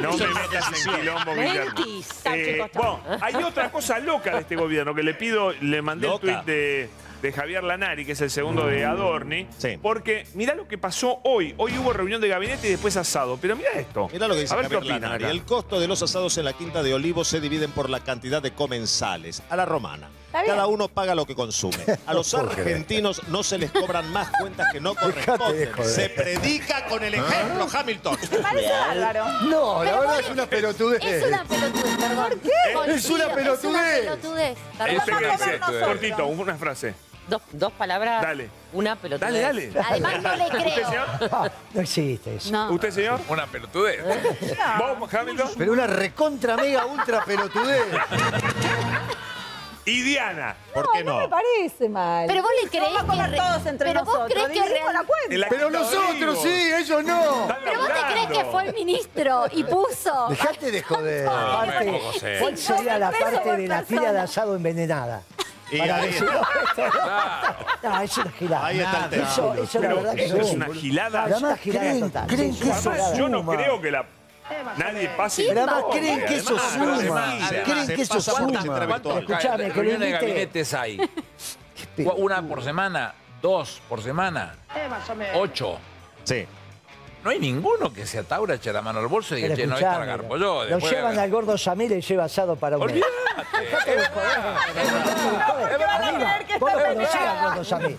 No 0.00 0.12
me 0.16 0.26
metas 0.28 0.86
en 0.86 0.94
quilombo, 1.00 1.34
Guillermo. 1.34 1.72
Mentís. 1.74 2.08
Eh, 2.24 2.70
bueno, 2.72 3.00
hay 3.20 3.34
otra 3.42 3.72
cosa 3.72 3.98
loca 3.98 4.32
de 4.34 4.40
este 4.42 4.54
gobierno 4.54 4.94
que 4.94 5.02
le 5.02 5.14
pido, 5.14 5.50
le 5.60 5.82
mandé 5.82 6.06
Loca. 6.06 6.24
el 6.28 6.34
tuit 6.34 6.46
de, 6.46 6.88
de 7.20 7.32
Javier 7.32 7.64
Lanari, 7.64 8.06
que 8.06 8.12
es 8.12 8.20
el 8.20 8.30
segundo 8.30 8.64
de 8.68 8.84
Adorni. 8.84 9.48
Sí. 9.58 9.76
Porque 9.82 10.24
mirá 10.34 10.54
lo 10.54 10.68
que 10.68 10.78
pasó 10.78 11.18
hoy. 11.24 11.52
Hoy 11.56 11.76
hubo 11.78 11.92
reunión 11.92 12.20
de 12.20 12.28
gabinete 12.28 12.68
y 12.68 12.70
después 12.70 12.96
asado. 12.96 13.36
Pero 13.42 13.56
mirá 13.56 13.72
esto. 13.72 14.08
Mirá 14.12 14.28
lo 14.28 14.34
que 14.34 14.42
dice 14.42 14.54
A 14.54 14.58
ver 14.58 14.68
Javier 14.70 15.00
Lanari. 15.00 15.24
acá. 15.24 15.32
El 15.32 15.42
costo 15.42 15.80
de 15.80 15.88
los 15.88 16.00
asados 16.00 16.38
en 16.38 16.44
la 16.44 16.52
Quinta 16.52 16.80
de 16.80 16.94
Olivos 16.94 17.26
se 17.26 17.40
dividen 17.40 17.72
por 17.72 17.90
la 17.90 17.98
cantidad 18.00 18.40
de 18.40 18.52
comensales. 18.52 19.42
A 19.50 19.56
la 19.56 19.64
romana. 19.64 20.08
Cada 20.32 20.66
uno 20.66 20.88
paga 20.88 21.14
lo 21.14 21.24
que 21.26 21.34
consume. 21.34 21.76
A 22.06 22.14
los 22.14 22.32
argentinos 22.34 23.20
no 23.28 23.42
se 23.42 23.58
les 23.58 23.70
cobran 23.70 24.10
más 24.12 24.30
cuentas 24.40 24.72
que 24.72 24.80
no 24.80 24.94
corresponden. 24.96 25.70
Se 25.84 26.08
predica 26.08 26.86
con 26.86 27.02
el 27.04 27.14
ejemplo, 27.14 27.68
Hamilton. 27.72 28.16
Me 28.30 28.38
parece 28.38 28.70
bárbaro. 28.70 29.24
No, 29.42 29.84
la 29.84 29.98
verdad 30.00 30.20
es 30.20 30.30
una 30.30 30.46
pelotudez. 30.46 31.02
Es 31.04 31.26
una 31.26 31.44
pelotudez, 31.44 31.96
perdón. 31.98 32.28
¿Por 32.74 32.84
qué? 32.86 32.92
Es 32.94 33.10
una 33.10 33.28
pelotudez. 33.34 34.00
pelotudez. 34.00 34.58
Perdón. 34.78 35.04
Que 35.04 35.10
Vamos 35.12 35.24
a 35.24 35.34
dice, 35.34 35.38
comer 35.38 35.60
nosotros. 35.60 35.88
cortito, 35.88 36.26
una 36.26 36.54
frase. 36.56 36.94
Dos, 37.28 37.40
dos 37.52 37.72
palabras. 37.74 38.20
Dale. 38.20 38.50
Una 38.72 38.96
pelota. 38.96 39.26
Dale, 39.26 39.40
dale. 39.40 39.72
Además 39.88 40.22
no 40.22 40.34
le 40.36 40.44
¿Usted, 40.46 40.58
creo. 40.74 40.86
señor? 40.88 41.06
Ah, 41.30 41.50
no 41.72 41.80
existe 41.80 42.34
eso. 42.36 42.50
No. 42.50 42.72
¿Usted, 42.72 42.90
señor? 42.90 43.20
Una 43.28 43.46
pelotudez. 43.46 44.00
¿Vos, 44.98 45.14
Hamilton? 45.14 45.50
Pero 45.56 45.72
una 45.72 45.86
recontra 45.86 46.56
mega 46.56 46.84
ultra 46.86 47.24
pelotudez. 47.24 47.82
Y 49.84 50.02
Diana. 50.02 50.54
¿Por 50.72 50.88
qué 50.92 51.02
No 51.02 51.14
no? 51.14 51.18
me 51.20 51.28
parece 51.28 51.88
mal. 51.88 52.26
Pero 52.28 52.42
vos 52.42 52.50
le 52.62 52.68
creés 52.70 52.84
Vamos 52.94 53.02
a 53.02 53.06
comer 53.06 53.24
que 53.26 53.30
re- 53.32 53.36
todos 53.36 53.66
entre 53.66 53.88
pero 53.88 54.04
vos 54.04 54.14
nosotros. 54.14 54.32
creés 54.32 54.46
que 54.48 54.52
dividimos 54.62 54.80
real- 54.80 54.92
la 54.94 55.04
cuenta. 55.04 55.34
En 55.34 55.40
la 55.40 55.48
Pero 55.48 55.70
nosotros 55.70 56.42
sí, 56.42 56.72
ellos 56.72 57.04
no. 57.04 57.42
Están 57.42 57.56
Pero 57.64 57.78
vos 57.80 57.88
te 57.88 57.92
crees 57.94 58.14
laburando. 58.14 58.38
que 58.38 58.44
fue 58.44 58.64
el 58.66 58.74
ministro 58.74 59.44
y 59.50 59.64
puso. 59.64 60.26
Dejate 60.28 60.70
de 60.70 60.82
joder. 60.82 61.24
No, 61.24 61.32
Aparte. 61.32 62.00
¿cuál 62.40 62.58
sería 62.58 62.98
la 62.98 63.10
parte 63.10 63.38
por 63.40 63.56
de 63.56 63.66
la 63.68 63.82
fila 63.82 64.12
de 64.12 64.20
asado 64.20 64.54
envenenada? 64.54 65.22
Y 65.72 65.80
ahí 65.80 66.14
no, 67.82 68.02
es 68.02 68.18
una 68.18 68.30
gilada. 68.32 68.66
Ahí 68.66 68.80
está 68.80 69.04
el 69.04 69.10
tema. 69.10 69.28
Eso, 69.32 69.54
eso 69.54 69.78
la 69.80 69.88
Pero 69.88 69.96
verdad 70.02 70.14
que 70.14 70.24
eso 70.26 70.36
no. 70.36 70.42
es 70.42 70.52
una 70.52 70.66
gilada. 70.74 71.26
Es 71.28 71.42
una 71.42 71.56
gilada 71.56 71.86
creen- 71.90 72.00
total. 72.00 72.26
creen 72.28 72.54
Sí, 72.54 72.60
que 72.62 72.70
es 72.70 72.76
eso 72.76 72.88
una 72.90 72.98
Además, 72.98 73.12
gilada. 73.14 73.16
yo 73.16 73.28
no 73.28 73.46
creo 73.46 73.80
que 73.80 73.90
la 73.90 74.06
nadie 74.76 75.08
pase. 75.16 75.44
Pero 75.48 75.60
además 75.62 75.84
creen 75.92 76.24
que 76.26 76.36
eso 76.36 76.56
además, 76.58 77.00
suma. 77.00 77.24
además, 77.32 77.52
Creen 77.64 77.86
se 77.86 77.94
que 77.94 78.02
eso 78.02 78.20
suma. 78.20 78.38
entre 78.60 78.86
¿Cuántas 78.86 79.12
habitual. 79.12 79.18
Escuchame, 79.18 79.70
que 79.70 79.76
lo 79.76 79.82
de 79.82 79.92
invite. 79.94 80.10
gabinetes 80.12 80.74
hay? 80.74 81.10
¿Una 82.16 82.42
por 82.46 82.62
semana? 82.62 83.14
¿Dos 83.40 83.80
por 83.88 84.02
semana? 84.02 84.54
¿Ocho? 85.34 85.78
Sí. 86.24 86.46
No 87.24 87.30
hay 87.30 87.38
ninguno 87.38 87.92
que 87.92 88.04
se 88.04 88.18
ataura, 88.18 88.54
eche 88.56 88.72
la 88.72 88.82
mano 88.82 88.98
al 88.98 89.06
bolso 89.06 89.36
y 89.36 89.42
diga, 89.42 89.54
che, 89.54 89.64
no, 89.66 89.76
esta 89.76 89.98
la 89.98 90.04
garpo 90.04 90.36
yo. 90.36 90.64
Lo 90.64 90.78
llevan 90.78 91.18
al 91.18 91.30
gordo 91.30 91.56
Samir 91.56 91.92
y 91.92 92.00
lleva 92.00 92.24
asado 92.24 92.56
para 92.56 92.76
un 92.78 92.86
mes. 92.86 92.94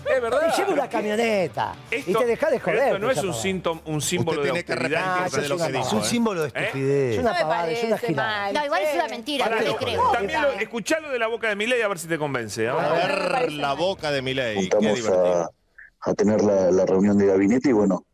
Es 0.06 0.20
verdad. 0.22 0.54
Lleva 0.56 0.72
una 0.72 0.88
camioneta 0.88 1.74
y 1.90 2.12
te 2.14 2.24
dejás 2.26 2.50
de 2.50 2.60
joder. 2.60 2.78
Esto 2.78 2.98
no 2.98 3.10
es 3.10 3.18
esa 3.18 3.26
un, 3.26 3.34
síntoma, 3.34 3.80
un 3.86 4.00
símbolo 4.00 4.40
Usted 4.42 4.52
de 4.52 4.58
autoridad. 4.72 5.30
de 5.30 5.48
lo 5.48 5.56
que 5.56 5.62
Ah, 5.64 5.80
Es 5.80 5.92
un 5.92 6.00
¿eh? 6.00 6.04
símbolo 6.04 6.42
de 6.42 6.48
Es 6.48 6.54
estupidez. 6.54 7.18
una 7.18 7.30
No 7.30 7.34
me 7.36 7.40
pavada, 7.42 7.70
es 7.70 7.84
una 7.84 7.98
gilada. 7.98 8.52
No, 8.52 8.64
igual 8.64 8.82
es 8.82 8.94
una 8.94 9.08
mentira, 9.08 9.48
no 9.48 9.56
le 9.60 9.76
creo. 9.76 10.12
También 10.12 10.42
lo, 10.42 10.50
escuchalo 10.52 11.10
de 11.10 11.18
la 11.18 11.26
boca 11.26 11.48
de 11.48 11.56
Milei 11.56 11.82
a 11.82 11.88
ver 11.88 11.98
si 11.98 12.06
te 12.08 12.18
convence. 12.18 12.68
A 12.68 12.74
ver. 12.74 12.84
A 12.84 12.92
ver 13.40 13.52
la 13.52 13.72
boca 13.74 14.10
de 14.10 14.22
Milei. 14.22 14.68
Qué 14.68 14.76
divertido. 14.78 15.42
a, 15.42 16.10
a 16.10 16.14
tener 16.14 16.42
la, 16.42 16.70
la 16.70 16.86
reunión 16.86 17.16
de 17.18 17.26
gabinete 17.26 17.70
y 17.70 17.72
bueno, 17.72 18.04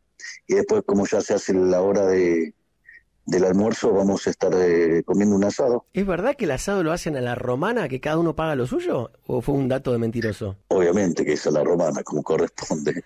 y 0.47 0.55
después 0.55 0.83
como 0.87 1.07
ya 1.07 1.21
se 1.21 1.35
hace 1.35 1.53
la 1.55 1.81
hora 1.81 2.07
de, 2.07 2.53
del 3.31 3.45
almuerzo, 3.45 3.93
vamos 3.93 4.27
a 4.27 4.31
estar 4.31 4.53
eh, 4.55 5.03
comiendo 5.05 5.37
un 5.37 5.45
asado. 5.45 5.87
¿Es 5.93 6.07
verdad 6.07 6.35
que 6.37 6.45
el 6.45 6.51
asado 6.51 6.83
lo 6.83 6.93
hacen 6.93 7.16
a 7.16 7.21
la 7.21 7.35
romana, 7.35 7.88
que 7.88 8.01
cada 8.01 8.19
uno 8.19 8.35
paga 8.35 8.57
lo 8.57 8.66
suyo? 8.66 9.12
¿O 9.27 9.40
fue 9.40 9.55
un 9.55 9.69
dato 9.69 9.93
de 9.93 9.99
mentiroso? 9.99 10.57
Obviamente 10.69 11.25
que 11.25 11.35
es 11.35 11.47
a 11.47 11.51
la 11.51 11.62
romana, 11.62 12.03
como 12.03 12.23
corresponde. 12.23 13.03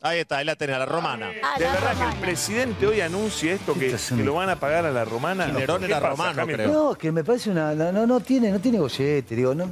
Ahí 0.00 0.20
está, 0.20 0.38
ahí 0.38 0.44
la 0.44 0.56
tenés, 0.56 0.76
a 0.76 0.78
la 0.80 0.86
romana. 0.86 1.28
De 1.28 1.64
la 1.64 1.72
verdad 1.72 1.96
que 1.96 2.16
el 2.16 2.20
presidente 2.20 2.86
hoy 2.86 3.00
anuncia 3.00 3.52
esto 3.52 3.74
que, 3.74 3.94
lo 4.16 4.34
van 4.34 4.48
a 4.48 4.58
pagar 4.58 4.86
a 4.86 4.90
la 4.90 5.04
romana. 5.04 5.46
Nerón 5.46 5.80
¿Qué 5.80 5.86
era 5.86 6.00
romano, 6.00 6.46
creo. 6.46 6.72
No, 6.72 6.94
que 6.94 7.12
me 7.12 7.22
parece 7.22 7.50
una. 7.50 7.74
No, 7.74 7.92
no, 7.92 8.06
no 8.06 8.20
tiene, 8.20 8.50
no 8.50 8.60
tiene 8.60 8.78
gollete, 8.78 9.36
digo. 9.36 9.54
No, 9.54 9.68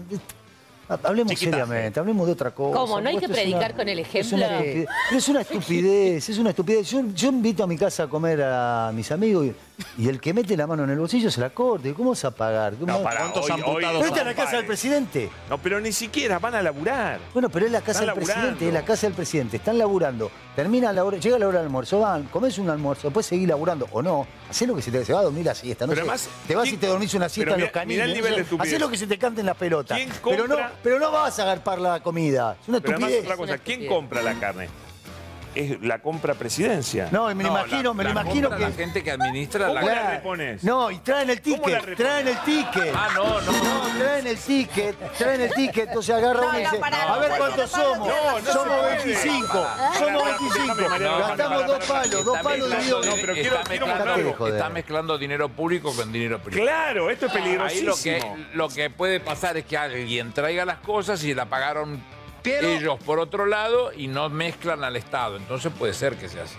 hablemos 0.88 1.32
Chiquitaje. 1.32 1.62
seriamente, 1.62 2.00
hablemos 2.00 2.26
de 2.26 2.32
otra 2.32 2.50
cosa. 2.52 2.78
¿Cómo? 2.78 3.00
¿No 3.00 3.08
hay 3.08 3.18
que 3.18 3.26
es 3.26 3.30
predicar 3.30 3.74
con 3.74 3.88
el 3.88 3.98
es 3.98 4.08
ejemplo? 4.08 4.36
una 4.36 4.58
estupidez. 4.58 4.88
Pero 5.08 5.18
es 5.18 5.28
una 5.28 5.40
estupidez, 5.40 6.28
es 6.28 6.38
una 6.38 6.50
estupidez. 6.50 6.90
Yo, 6.90 7.02
yo 7.14 7.28
invito 7.28 7.64
a 7.64 7.66
mi 7.66 7.76
casa 7.76 8.04
a 8.04 8.08
comer 8.08 8.42
a 8.42 8.90
mis 8.94 9.10
amigos 9.10 9.46
y, 9.46 9.54
y 9.98 10.08
el 10.08 10.20
que 10.20 10.32
mete 10.32 10.56
la 10.56 10.66
mano 10.66 10.84
en 10.84 10.90
el 10.90 10.98
bolsillo 10.98 11.30
se 11.30 11.40
la 11.40 11.50
corte. 11.50 11.92
¿Cómo 11.94 12.10
vas 12.10 12.24
a 12.24 12.30
pagar? 12.30 12.74
¿Cómo- 12.74 12.86
No, 12.92 13.02
pará, 13.02 13.20
¿Cuántos 13.20 13.44
hoy- 13.44 13.50
amputados 13.50 14.02
hoy- 14.02 14.18
es 14.18 14.24
la 14.24 14.34
casa 14.34 14.56
del 14.56 14.66
presidente. 14.66 15.30
No, 15.50 15.58
pero 15.58 15.80
ni 15.80 15.92
siquiera 15.92 16.38
van 16.38 16.54
a 16.54 16.62
laburar. 16.62 17.18
Bueno, 17.32 17.48
pero 17.48 17.66
es 17.66 17.72
la 17.72 17.80
casa 17.80 18.00
Están 18.00 18.06
del 18.14 18.24
presidente, 18.24 18.68
es 18.68 18.74
la 18.74 18.84
casa 18.84 19.06
del 19.06 19.14
presidente. 19.14 19.56
Están 19.58 19.78
laburando. 19.78 20.30
Termina 20.54 20.92
la 20.92 21.04
hora, 21.04 21.18
llega 21.18 21.38
la 21.38 21.48
hora 21.48 21.58
del 21.58 21.66
almuerzo, 21.66 22.00
van, 22.00 22.24
comes 22.24 22.56
un 22.58 22.70
almuerzo, 22.70 23.08
después 23.08 23.26
seguís 23.26 23.46
laburando 23.46 23.86
o 23.92 24.00
no. 24.02 24.26
Hacés 24.48 24.66
lo 24.66 24.74
que 24.74 24.80
se 24.82 24.90
te 24.90 25.04
se 25.04 25.12
va 25.12 25.20
a 25.20 25.24
dormir 25.24 25.44
la 25.44 25.54
siesta. 25.54 25.84
No 25.86 25.90
Pero 25.90 26.04
sé. 26.06 26.10
además, 26.10 26.28
te 26.46 26.54
vas 26.56 26.62
¿quién- 26.64 26.74
y 26.76 26.78
te 26.78 26.86
dormís 26.86 27.12
una 27.14 27.28
siesta 27.28 27.54
en 27.54 27.60
los 27.60 27.70
canines. 27.70 28.04
el 28.06 28.14
nivel 28.14 28.34
de. 28.36 28.56
Hacés 28.58 28.80
lo 28.80 28.88
que 28.88 28.96
se 28.96 29.06
te 29.06 29.18
cante 29.18 29.40
en 29.40 29.46
la 29.46 29.54
pelota. 29.54 29.94
¿Quién 29.94 30.08
Pero 30.24 30.44
no, 30.48 30.54
compra? 30.54 30.72
pero 30.82 30.98
no 30.98 31.10
vas 31.12 31.38
a 31.38 31.42
agarpar 31.42 31.78
la 31.78 32.00
comida. 32.00 32.56
Es 32.62 32.68
una 32.68 32.80
Pero 32.80 32.94
además, 32.94 33.10
estupidez. 33.10 33.32
otra 33.32 33.36
cosa, 33.36 33.58
¿quién 33.62 33.86
compra 33.86 34.22
la 34.22 34.34
carne? 34.40 34.68
Es 35.56 35.80
la 35.80 36.00
compra 36.00 36.34
presidencia. 36.34 37.08
No, 37.10 37.34
me 37.34 37.42
lo 37.42 37.50
No, 37.50 37.58
imagino, 37.60 37.82
la- 37.90 37.94
me 37.94 38.04
lo 38.04 38.12
la 38.14 38.20
imagino 38.20 38.50
que. 38.50 38.58
La 38.58 38.70
gente 38.72 39.02
que 39.02 39.10
administra 39.10 39.68
la 39.72 39.80
¿Cómo 39.80 39.86
la 39.86 40.00
Claro. 40.00 40.10
repones? 40.10 40.64
No, 40.64 40.90
y 40.90 40.98
traen 40.98 41.30
el 41.30 41.40
¿Cómo 41.40 41.56
la 41.68 41.80
ticket, 41.80 41.96
traen 41.96 42.28
el 42.28 42.38
ticket. 42.40 42.94
Ah, 42.94 43.08
no, 43.14 43.40
no. 43.40 43.52
No, 43.52 43.98
traen 43.98 44.26
el 44.26 44.36
ticket, 44.38 45.12
traen 45.16 45.40
el 45.40 45.54
ticket, 45.54 45.88
entonces 45.88 46.14
agarra 46.14 46.40
No, 46.42 46.48
uno 46.50 46.58
y 46.58 46.62
dice, 46.62 46.76
pará, 46.76 47.02
a 47.14 47.18
ver 47.18 47.30
no, 47.30 47.36
cuántos 47.38 47.70
somos. 47.70 48.08
no, 48.08 48.40
no 48.40 48.52
somos 48.52 48.74
se 48.74 48.80
puede. 48.82 48.96
25, 49.04 49.48
Pará, 49.62 49.94
somos 49.94 50.22
pará, 50.22 50.38
25. 50.38 50.74
déjame, 50.74 50.88
Mariano, 50.88 51.18
Gastamos 51.18 51.66
dos 51.66 51.84
palos, 51.86 52.24
dos 52.26 52.38
palos 52.38 52.70
divididos. 52.70 53.06
No, 53.06 53.12
pero 53.14 53.16
dinero- 53.16 53.34
quiero- 53.34 53.56
está 53.56 53.70
quiero 53.70 53.86
mezclando- 53.86 54.14
contar 54.14 54.44
algo. 54.44 54.48
Está 54.48 54.68
mezclando 54.68 55.18
dinero 55.18 55.48
público 55.48 55.94
con 55.96 56.12
dinero 56.12 56.38
privado. 56.38 56.62
Claro, 56.66 57.10
esto 57.10 57.26
es 57.26 57.32
Ahí 57.34 57.42
peligrosísimo. 57.42 57.88
lo 57.88 57.96
que, 57.96 58.56
lo 58.56 58.68
que 58.68 58.90
puede 58.90 59.20
pasar 59.20 59.56
es 59.56 59.64
que 59.64 59.78
alguien 59.78 60.32
traiga 60.34 60.66
las 60.66 60.78
cosas 60.80 61.24
y 61.24 61.32
la 61.34 61.46
pagaron 61.46 62.02
ellos 62.46 62.98
por 63.04 63.18
otro 63.18 63.46
lado 63.46 63.92
y 63.92 64.08
no 64.08 64.28
mezclan 64.28 64.84
al 64.84 64.96
Estado. 64.96 65.36
Entonces 65.36 65.72
puede 65.78 65.94
ser 65.94 66.16
que 66.16 66.28
sea 66.28 66.44
así. 66.44 66.56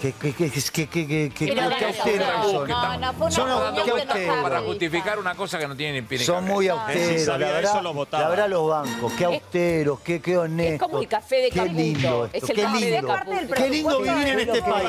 ¿Qué, 0.00 0.12
qué, 0.20 0.32
qué, 0.32 0.50
qué, 0.50 0.62
qué, 0.72 0.88
qué, 0.88 1.06
qué, 1.06 1.32
qué 1.34 1.46
Pero 1.54 1.62
austeros 1.62 2.28
no, 2.38 2.50
son? 2.50 2.68
no, 2.68 2.98
no, 2.98 3.12
fue 3.14 3.26
una 3.26 3.30
Son 3.30 3.74
qué 3.84 3.90
austeros. 3.90 4.42
Para 4.42 4.60
justificar 4.60 5.18
una 5.18 5.34
cosa 5.34 5.58
que 5.58 5.68
no 5.68 5.76
tiene 5.76 6.02
ni 6.02 6.18
Son 6.18 6.44
muy 6.44 6.68
austeros, 6.68 7.26
la 7.26 7.36
verdad, 7.38 7.82
lo 7.82 7.92
votaba. 7.94 8.22
la 8.24 8.28
verdad 8.30 8.48
los 8.48 8.68
bancos, 8.68 9.12
qué 9.18 9.24
austeros, 9.24 10.00
qué, 10.00 10.20
qué 10.20 10.38
honestos. 10.38 10.74
Es 10.74 10.80
como 10.82 10.98
el 11.00 11.08
café 11.08 11.36
de 11.36 11.50
Qué 11.50 11.56
Caputo. 11.60 11.74
lindo 11.76 12.24
Es 12.32 12.34
esto, 12.42 12.46
el 12.52 12.56
qué 12.56 12.62
café 12.62 12.84
de 12.84 12.90
lindo. 12.90 13.16
Del 13.26 13.54
Qué 13.54 13.70
lindo 13.70 14.00
vivir 14.00 14.28
en 14.28 14.36
de- 14.36 14.42
este 14.42 14.62
país. 14.62 14.88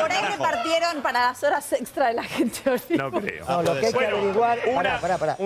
Por 0.00 0.12
ahí 0.12 0.24
repartieron 0.30 1.02
para 1.02 1.20
las 1.28 1.42
horas 1.42 1.72
extra 1.72 2.08
de 2.08 2.14
la 2.14 2.24
gente. 2.24 2.60
No 2.90 3.10
creo. 3.10 3.46
No, 3.46 3.62
lo 3.62 3.78
que 3.80 3.86
hay 3.86 3.92
que 3.92 4.06
averiguar, 4.06 4.58
una- 4.66 4.74
pará, 4.76 4.98
pará, 5.00 5.18
pará. 5.18 5.36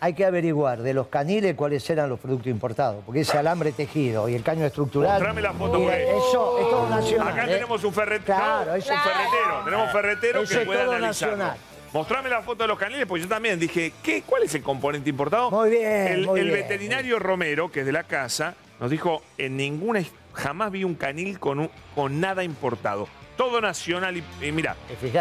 hay 0.00 0.14
que 0.14 0.24
averiguar 0.24 0.82
de 0.82 0.94
los 0.94 1.08
caniles 1.08 1.54
cuáles 1.54 1.88
eran 1.90 2.08
los 2.08 2.18
productos 2.20 2.48
importados, 2.48 3.02
porque 3.04 3.20
ese 3.20 3.38
alambre 3.52 3.72
tejido 3.72 4.28
y 4.28 4.34
el 4.34 4.42
caño 4.42 4.64
estructural. 4.64 5.12
Mostrame 5.12 5.42
la 5.42 5.52
foto, 5.52 5.78
Mira, 5.78 5.92
porque- 5.92 6.16
Eso 6.16 6.58
es 6.58 6.70
todo 6.70 6.88
nacional. 6.88 7.28
Acá 7.28 7.44
¿eh? 7.44 7.48
tenemos 7.54 7.84
un 7.84 7.92
ferretero. 7.94 8.38
Claro, 8.38 8.74
eso 8.74 8.92
un 8.94 8.98
ferretero. 9.00 9.64
Tenemos 9.64 9.86
un 9.86 9.92
ferretero 9.92 10.40
Eso 10.42 10.54
que 10.54 10.60
es 10.60 10.66
puede 10.66 10.84
todo 10.84 10.92
analizarlo. 10.94 11.36
nacional. 11.36 11.58
Mostrame 11.92 12.30
la 12.30 12.40
foto 12.40 12.64
de 12.64 12.68
los 12.68 12.78
canales, 12.78 13.04
porque 13.06 13.22
yo 13.24 13.28
también 13.28 13.60
dije, 13.60 13.92
¿qué? 14.02 14.22
¿cuál 14.26 14.44
es 14.44 14.54
el 14.54 14.62
componente 14.62 15.10
importado? 15.10 15.50
Muy 15.50 15.68
bien, 15.70 16.06
El, 16.08 16.26
muy 16.26 16.40
el 16.40 16.46
bien. 16.46 16.60
veterinario 16.62 17.18
Romero, 17.18 17.70
que 17.70 17.80
es 17.80 17.86
de 17.86 17.92
la 17.92 18.04
casa, 18.04 18.54
nos 18.80 18.90
dijo, 18.90 19.22
en 19.36 19.58
ninguna, 19.58 20.02
jamás 20.32 20.70
vi 20.72 20.84
un 20.84 20.94
canil 20.94 21.38
con, 21.38 21.58
un- 21.60 21.70
con 21.94 22.18
nada 22.18 22.42
importado. 22.42 23.06
Todo 23.36 23.60
nacional 23.60 24.16
y, 24.16 24.24
y 24.40 24.52
mira. 24.52 24.74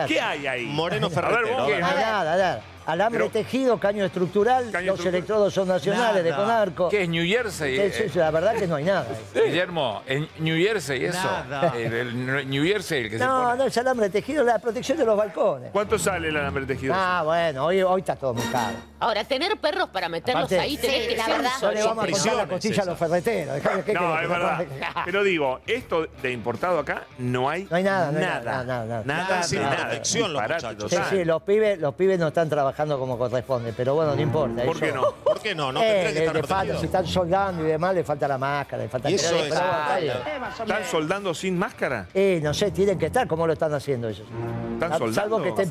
¿qué 0.07 0.21
hay 0.21 0.47
ahí? 0.47 0.65
Moreno 0.65 1.07
A 1.07 1.09
ver, 1.09 1.19
Ferretero, 1.19 1.57
vos 1.57 1.63
a 1.73 2.35
ver. 2.35 2.61
Alambre 2.85 3.19
Pero- 3.19 3.31
tejido, 3.31 3.79
caño 3.79 4.03
estructural, 4.05 4.71
Caño 4.71 4.87
los 4.87 4.99
estructural. 4.99 5.15
electrodos 5.15 5.53
son 5.53 5.67
nacionales 5.67 6.23
de 6.23 6.29
Nada. 6.31 6.41
Conarco. 6.43 6.89
¿Qué 6.89 7.03
es 7.03 7.09
New 7.09 7.25
Jersey? 7.25 7.91
La 8.15 8.31
verdad 8.31 8.55
que 8.55 8.67
no 8.67 8.75
hay 8.75 8.83
nada. 8.85 9.05
Guillermo, 9.35 10.01
en 10.07 10.27
New 10.39 10.57
Jersey, 10.57 11.05
eso. 11.05 11.19
Nada. 11.49 11.73
El, 11.77 11.93
el 11.93 12.49
New 12.49 12.63
Jersey, 12.65 13.03
el 13.03 13.09
que 13.11 13.17
se 13.19 13.25
No, 13.25 13.43
pone. 13.43 13.57
no 13.57 13.63
es 13.65 13.77
alambre 13.77 14.09
tejido, 14.09 14.43
la 14.43 14.57
protección 14.59 14.97
de 14.97 15.05
los 15.05 15.15
balcones. 15.15 15.69
¿Cuánto 15.71 15.99
sale 15.99 16.29
el 16.29 16.37
alambre 16.37 16.65
tejido? 16.65 16.93
Ah, 16.97 17.21
bueno, 17.23 17.65
hoy, 17.65 17.81
hoy 17.83 18.01
está 18.01 18.15
todo 18.15 18.33
muy 18.33 18.45
caro. 18.45 18.75
Ahora, 18.99 19.23
tener 19.23 19.57
perros 19.57 19.89
para 19.89 20.09
meterlos 20.09 20.45
Aparte- 20.45 20.59
ahí, 20.59 20.77
tener 20.77 21.01
Sí, 21.03 21.07
que 21.09 21.17
la 21.17 21.25
ser 21.25 21.37
verdad. 21.37 21.51
No 21.61 21.71
le 21.71 21.83
vamos 21.83 22.03
a 22.03 22.11
contar 22.11 22.35
la 22.35 22.47
costilla 22.47 22.81
a 22.83 22.85
los 22.85 22.97
ferreteros. 22.97 23.55
Dejá- 23.55 23.83
¿qué 23.83 23.93
No, 23.93 24.19
es 24.19 24.29
verdad. 24.29 24.65
Pero 25.05 25.23
digo, 25.23 25.59
esto 25.67 26.07
de 26.21 26.31
importado 26.31 26.79
acá 26.79 27.03
no 27.19 27.49
hay 27.49 27.67
No 27.69 27.75
hay 27.77 27.83
nada, 27.83 28.11
no 28.11 28.17
hay 28.17 28.23
nada. 28.25 28.41
nada, 28.41 28.63
nada, 28.63 28.85
nada. 28.85 29.03
Nada, 29.05 29.23
Nada, 29.41 29.59
nada. 29.59 29.93
los 30.27 30.41
muchachos. 30.41 30.91
Sí, 30.91 30.97
sí, 31.09 31.25
los 31.25 31.41
pibes, 31.43 31.79
los 31.79 31.93
pibes 31.95 32.17
no 32.19 32.27
están 32.29 32.49
trabajando 32.49 32.70
como 32.75 33.17
corresponde, 33.17 33.73
pero 33.75 33.95
bueno, 33.95 34.15
no 34.15 34.21
importa. 34.21 34.63
¿Por 34.63 34.75
eso- 34.75 34.85
qué 34.85 34.91
no? 34.91 35.01
¿Por 35.23 35.39
qué 35.39 35.55
no? 35.55 35.71
No 35.71 35.81
Eh, 35.81 36.11
que 36.13 36.19
estar 36.19 36.35
le 36.35 36.43
falta, 36.43 36.77
si 36.79 36.85
están 36.85 37.07
soldando 37.07 37.63
y 37.63 37.67
demás, 37.67 37.95
le 37.95 38.03
falta 38.03 38.27
la 38.27 38.37
máscara, 38.37 38.83
le 38.83 38.89
falta 38.89 39.09
Y 39.09 39.15
eso 39.15 39.35
es-. 39.35 39.53
¿Están 39.53 40.85
soldando 40.89 41.33
sin 41.33 41.57
máscara? 41.57 42.07
Eh, 42.13 42.39
no 42.43 42.53
sé, 42.53 42.71
tienen 42.71 42.97
que 42.97 43.07
estar, 43.07 43.27
¿cómo 43.27 43.47
lo 43.47 43.53
están 43.53 43.73
haciendo 43.73 44.09
ellos? 44.09 44.27
¿Están 44.73 44.97
soldando? 44.97 45.13
Salvo 45.13 45.41
que 45.43 45.49
estén 45.49 45.69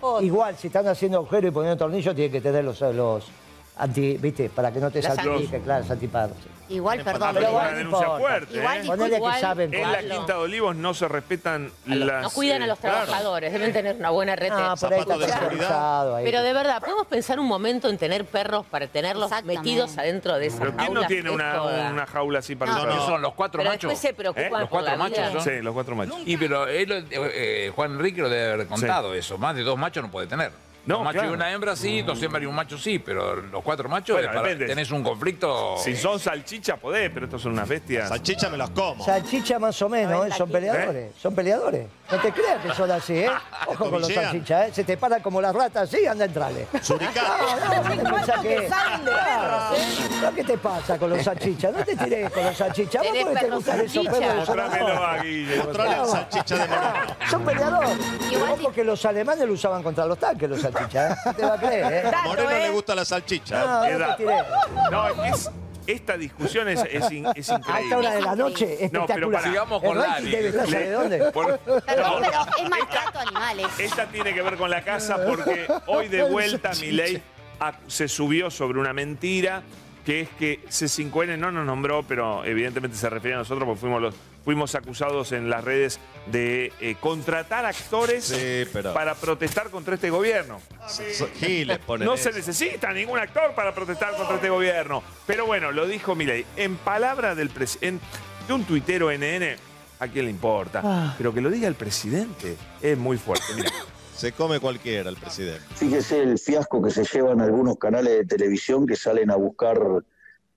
foto. 0.00 0.22
Igual, 0.22 0.56
si 0.56 0.66
están 0.68 0.86
haciendo 0.88 1.18
agujero 1.18 1.48
y 1.48 1.50
poniendo 1.50 1.76
tornillos, 1.76 2.14
tienen 2.14 2.32
que 2.32 2.40
tener 2.40 2.64
los, 2.64 2.80
los 2.80 3.24
anti, 3.78 4.16
¿viste? 4.18 4.50
Para 4.50 4.72
que 4.72 4.80
no 4.80 4.90
te 4.90 5.00
salpique, 5.02 5.60
claro, 5.60 5.82
los 5.82 5.90
antiparos. 5.90 6.36
sí. 6.42 6.48
Igual, 6.70 7.02
perdón. 7.02 7.30
Pero 7.32 7.46
Pero 7.46 7.48
una 7.48 7.58
bueno, 7.58 7.70
no 7.70 7.76
denuncia 7.78 8.02
importa. 8.04 8.20
fuerte, 8.20 8.56
Igual, 8.58 8.76
¿eh? 8.76 8.86
Ponele 8.86 9.16
igual, 9.16 9.34
que 9.36 9.40
saben 9.40 9.72
En 9.74 9.90
la. 9.90 9.98
Quinta 10.00 10.32
de 10.34 10.38
Olivos 10.38 10.76
no 10.76 10.92
se 10.92 11.08
respetan 11.08 11.72
A 11.90 11.94
lo- 11.94 12.04
las... 12.04 12.22
no 12.24 12.30
cuidan 12.30 12.62
a 12.62 12.66
los 12.66 12.76
eh, 12.76 12.80
claro. 12.82 13.04
trabajadores, 13.06 13.52
deben 13.54 13.72
tener 13.72 13.96
una 13.96 14.10
buena 14.10 14.36
red. 14.36 14.50
Ah, 14.52 14.74
por 14.78 14.92
ahí 14.92 15.00
está 15.00 15.16
de 15.16 15.28
seguridad. 15.28 16.14
ahí. 16.16 16.24
Pero 16.26 16.42
de 16.42 16.52
verdad, 16.52 16.80
¿podemos 16.80 17.06
pensar 17.06 17.40
un 17.40 17.46
momento 17.46 17.88
en 17.88 17.96
tener 17.96 18.26
perros 18.26 18.66
para 18.66 18.86
tenerlos 18.86 19.30
metidos 19.44 19.96
adentro 19.96 20.36
de 20.36 20.46
esa 20.48 20.58
¿Pero 20.58 20.72
quién 20.76 20.88
no 20.92 21.00
jaula? 21.00 21.06
tiene 21.08 21.30
una, 21.30 21.62
una 21.90 22.06
jaula 22.06 22.38
así 22.40 22.54
para 22.54 22.72
No, 22.72 22.76
los 22.76 22.84
¿Qué 22.86 22.90
perros? 22.92 23.06
son 23.06 23.22
los 23.22 23.32
cuatro 23.32 23.58
Pero 23.60 23.70
machos? 23.70 23.88
después 23.90 23.98
se 24.10 24.12
preocupan 24.14 24.44
¿Eh? 24.44 24.60
Los 24.60 24.68
cuatro 24.68 24.90
la 24.98 25.06
vida. 25.08 25.20
machos 25.24 25.42
son- 25.42 25.52
Sí, 25.54 25.62
los 25.62 25.72
cuatro 25.72 25.96
machos. 25.96 26.16
Y 26.26 26.36
pero 26.36 26.66
él, 26.66 26.92
eh, 26.92 27.04
eh, 27.10 27.72
Juan 27.74 27.92
Enrique 27.92 28.20
lo 28.20 28.28
debe 28.28 28.52
haber 28.52 28.66
contado 28.66 29.14
eso. 29.14 29.38
Más 29.38 29.56
de 29.56 29.62
dos 29.62 29.78
machos 29.78 30.02
no 30.04 30.10
puede 30.10 30.26
tener. 30.26 30.52
No, 30.88 31.00
machos 31.04 31.12
claro. 31.20 31.30
y 31.30 31.34
una 31.34 31.52
hembra 31.52 31.76
sí, 31.76 32.02
dos 32.02 32.22
hembras 32.22 32.42
y 32.42 32.46
un 32.46 32.54
macho 32.54 32.78
sí, 32.78 32.98
pero 32.98 33.36
los 33.36 33.62
cuatro 33.62 33.88
machos 33.88 34.16
Bueno, 34.16 34.32
para- 34.32 34.56
tenés 34.56 34.90
un 34.90 35.02
conflicto. 35.02 35.76
Si 35.76 35.94
son 35.94 36.18
salchicha 36.18 36.76
podés, 36.76 37.10
pero 37.12 37.26
estos 37.26 37.42
son 37.42 37.52
unas 37.52 37.68
bestias. 37.68 38.08
Salchicha 38.08 38.48
me 38.48 38.56
las 38.56 38.70
como. 38.70 39.04
Salchicha 39.04 39.58
más 39.58 39.80
o 39.82 39.88
menos, 39.88 40.26
¿eh? 40.26 40.30
son 40.36 40.50
peleadores, 40.50 41.12
son 41.20 41.34
peleadores. 41.34 41.86
No 42.10 42.18
te 42.18 42.32
creas 42.32 42.62
que 42.64 42.72
son 42.72 42.90
así, 42.90 43.18
¿eh? 43.18 43.30
Ojo 43.66 43.90
con 43.90 44.00
los 44.00 44.10
salchichas, 44.12 44.68
¿eh? 44.68 44.72
Se 44.72 44.84
te 44.84 44.96
paran 44.96 45.20
como 45.20 45.42
las 45.42 45.54
ratas 45.54 45.92
así, 45.92 46.06
anda, 46.06 46.24
entrale. 46.24 46.66
Suricato. 46.80 47.20
No, 47.28 47.82
no, 47.82 47.82
¿qué 47.90 47.96
te 47.98 48.04
pensás 48.10 48.40
que- 48.40 48.68
saben 48.68 49.04
de 49.04 49.10
Claro, 49.10 49.76
¿no? 50.22 50.34
¿Qué 50.34 50.44
te 50.44 50.56
pasa 50.58 50.98
con 50.98 51.10
los 51.10 51.22
salchichas? 51.22 51.72
No 51.74 51.84
te 51.84 51.96
tires 51.96 52.30
con 52.32 52.44
los 52.44 52.56
salchichas. 52.56 53.02
¿Vos 53.02 53.12
Tenés 53.12 53.24
por 53.26 53.34
qué 53.34 53.38
te 53.38 53.44
perros 53.44 53.58
gustan 53.58 53.80
esos 53.82 54.04
perros? 54.06 54.46
Son 54.46 54.56
Mostrámelo 54.56 55.04
a 55.04 55.18
Guille. 55.18 55.56
Mostrale 55.58 55.96
la 55.98 56.06
salchicha 56.06 56.56
de. 56.56 56.66
Son 57.30 57.44
peleadores. 57.44 57.90
Ojo 58.50 58.72
que 58.72 58.84
los 58.84 59.04
alemanes 59.04 59.46
lo 59.46 59.52
usaban 59.52 59.82
contra 59.82 60.06
los 60.06 60.16
tanques, 60.18 60.48
los 60.48 60.60
salchichas. 60.62 60.77
¿eh? 60.82 61.08
No 61.24 61.34
te 61.36 61.42
va 61.46 61.54
a 61.54 61.58
creer, 61.58 61.92
¿eh? 62.06 62.10
A 62.14 62.22
Moreno 62.24 62.50
¿eh? 62.50 62.60
le 62.60 62.70
gusta 62.70 62.94
la 62.94 63.04
salchicha. 63.04 63.58
No, 63.64 63.78
no 63.80 63.84
Edad. 63.84 64.16
te 64.16 64.22
tires. 64.24 64.42
No, 64.90 65.24
es, 65.24 65.50
esta 65.86 66.16
discusión 66.18 66.68
es, 66.68 66.80
es 66.90 67.10
in- 67.10 67.26
es 67.34 67.48
A 67.50 67.56
esta 67.56 67.70
hora 67.72 67.80
increíble. 67.80 68.10
de 68.10 68.20
la 68.22 68.36
noche, 68.36 68.90
No, 68.92 69.06
pero 69.06 69.30
para- 69.30 69.44
Sigamos 69.44 69.82
con 69.82 69.96
El 69.96 70.02
ranking 70.04 70.24
Lali. 70.24 70.30
debe 70.30 70.48
estar, 70.48 70.66
¿sabe 70.68 70.84
Le- 70.84 70.90
dónde? 70.90 71.18
por- 71.32 71.58
Perdón, 71.58 72.22
no, 72.22 72.28
pero 72.28 72.40
es 72.64 72.70
maltrato 72.70 73.18
a 73.18 73.22
animales. 73.22 73.66
esta 73.78 74.06
tiene 74.06 74.34
que 74.34 74.42
ver 74.42 74.56
con 74.56 74.68
la 74.70 74.82
casa 74.82 75.16
porque 75.26 75.66
hoy 75.86 76.08
de 76.08 76.24
vuelta 76.24 76.72
Milei 76.80 77.22
ac- 77.60 77.76
se 77.86 78.06
subió 78.06 78.50
sobre 78.50 78.78
una 78.78 78.92
mentira 78.92 79.62
que 80.04 80.20
es 80.22 80.28
que 80.38 80.60
C5N 80.68 81.36
no 81.38 81.50
nos 81.52 81.64
nombró, 81.66 82.02
pero 82.02 82.44
evidentemente 82.44 82.96
se 82.96 83.08
refiere 83.10 83.34
a 83.36 83.38
nosotros 83.38 83.66
porque 83.66 83.80
fuimos 83.80 84.00
los 84.02 84.14
fuimos 84.44 84.74
acusados 84.74 85.32
en 85.32 85.50
las 85.50 85.64
redes 85.64 85.98
de 86.26 86.72
eh, 86.80 86.96
contratar 87.00 87.64
actores 87.66 88.24
Sí, 88.24 88.64
pero- 88.72 88.92
para 88.94 89.14
protestar 89.14 89.70
contra 89.70 89.94
este 89.94 90.10
gobierno. 90.10 90.60
Giles 91.38 91.78
No 92.00 92.14
eso. 92.14 92.24
se 92.24 92.32
necesita 92.32 92.92
ningún 92.92 93.18
actor 93.18 93.54
para 93.54 93.74
protestar 93.74 94.16
contra 94.16 94.36
este 94.36 94.48
gobierno. 94.50 95.02
Pero 95.26 95.46
bueno, 95.46 95.72
lo 95.72 95.86
dijo 95.86 96.14
Milei. 96.14 96.44
En 96.56 96.76
palabra 96.76 97.34
del 97.34 97.50
presidente, 97.50 98.04
de 98.46 98.54
un 98.54 98.64
tuitero 98.64 99.10
NN, 99.10 99.56
¿a 100.00 100.08
quién 100.08 100.24
le 100.26 100.30
importa? 100.30 100.80
Ah. 100.84 101.14
Pero 101.18 101.32
que 101.34 101.40
lo 101.40 101.50
diga 101.50 101.68
el 101.68 101.74
presidente 101.74 102.56
es 102.82 102.96
muy 102.96 103.16
fuerte. 103.18 103.44
Mira, 103.56 103.70
Se 104.16 104.32
come 104.32 104.58
cualquiera 104.58 105.10
el 105.10 105.16
presidente. 105.16 105.62
Fíjese 105.76 106.20
el 106.22 106.38
fiasco 106.40 106.82
que 106.82 106.90
se 106.90 107.04
llevan 107.04 107.40
algunos 107.40 107.78
canales 107.78 108.18
de 108.18 108.24
televisión 108.24 108.84
que 108.84 108.96
salen 108.96 109.30
a 109.30 109.36
buscar 109.36 109.78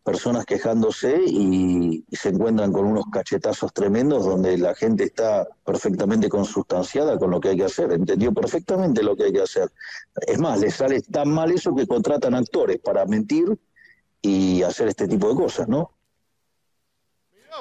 personas 0.04 0.46
quejándose 0.46 1.22
y, 1.26 2.04
se 2.12 2.30
encuentran 2.30 2.72
con 2.72 2.86
unos 2.86 3.06
cachetazos 3.12 3.74
tremendos 3.74 4.26
donde 4.26 4.58
la 4.58 4.76
gente 4.76 5.06
está 5.06 5.48
perfectamente 5.66 6.30
consustanciada 6.30 7.18
con 7.18 7.32
lo 7.32 7.40
que 7.40 7.50
hay 7.50 7.58
que 7.58 7.66
hacer, 7.66 7.92
entendió 7.92 8.34
perfectamente 8.34 9.04
lo 9.04 9.16
que 9.16 9.26
hay 9.26 9.34
que 9.34 9.42
hacer. 9.42 9.72
Es 10.28 10.40
más, 10.40 10.60
les 10.60 10.76
sale 10.76 11.02
tan 11.02 11.30
mal 11.30 11.52
eso 11.52 11.74
que 11.76 11.88
contratan 11.88 12.36
actores 12.36 12.80
para 12.80 13.06
mentir 13.06 13.58
y 14.22 14.62
hacer 14.64 14.88
este 14.90 15.08
tipo 15.08 15.30
de 15.30 15.36
cosas, 15.36 15.68
¿no? 15.68 15.92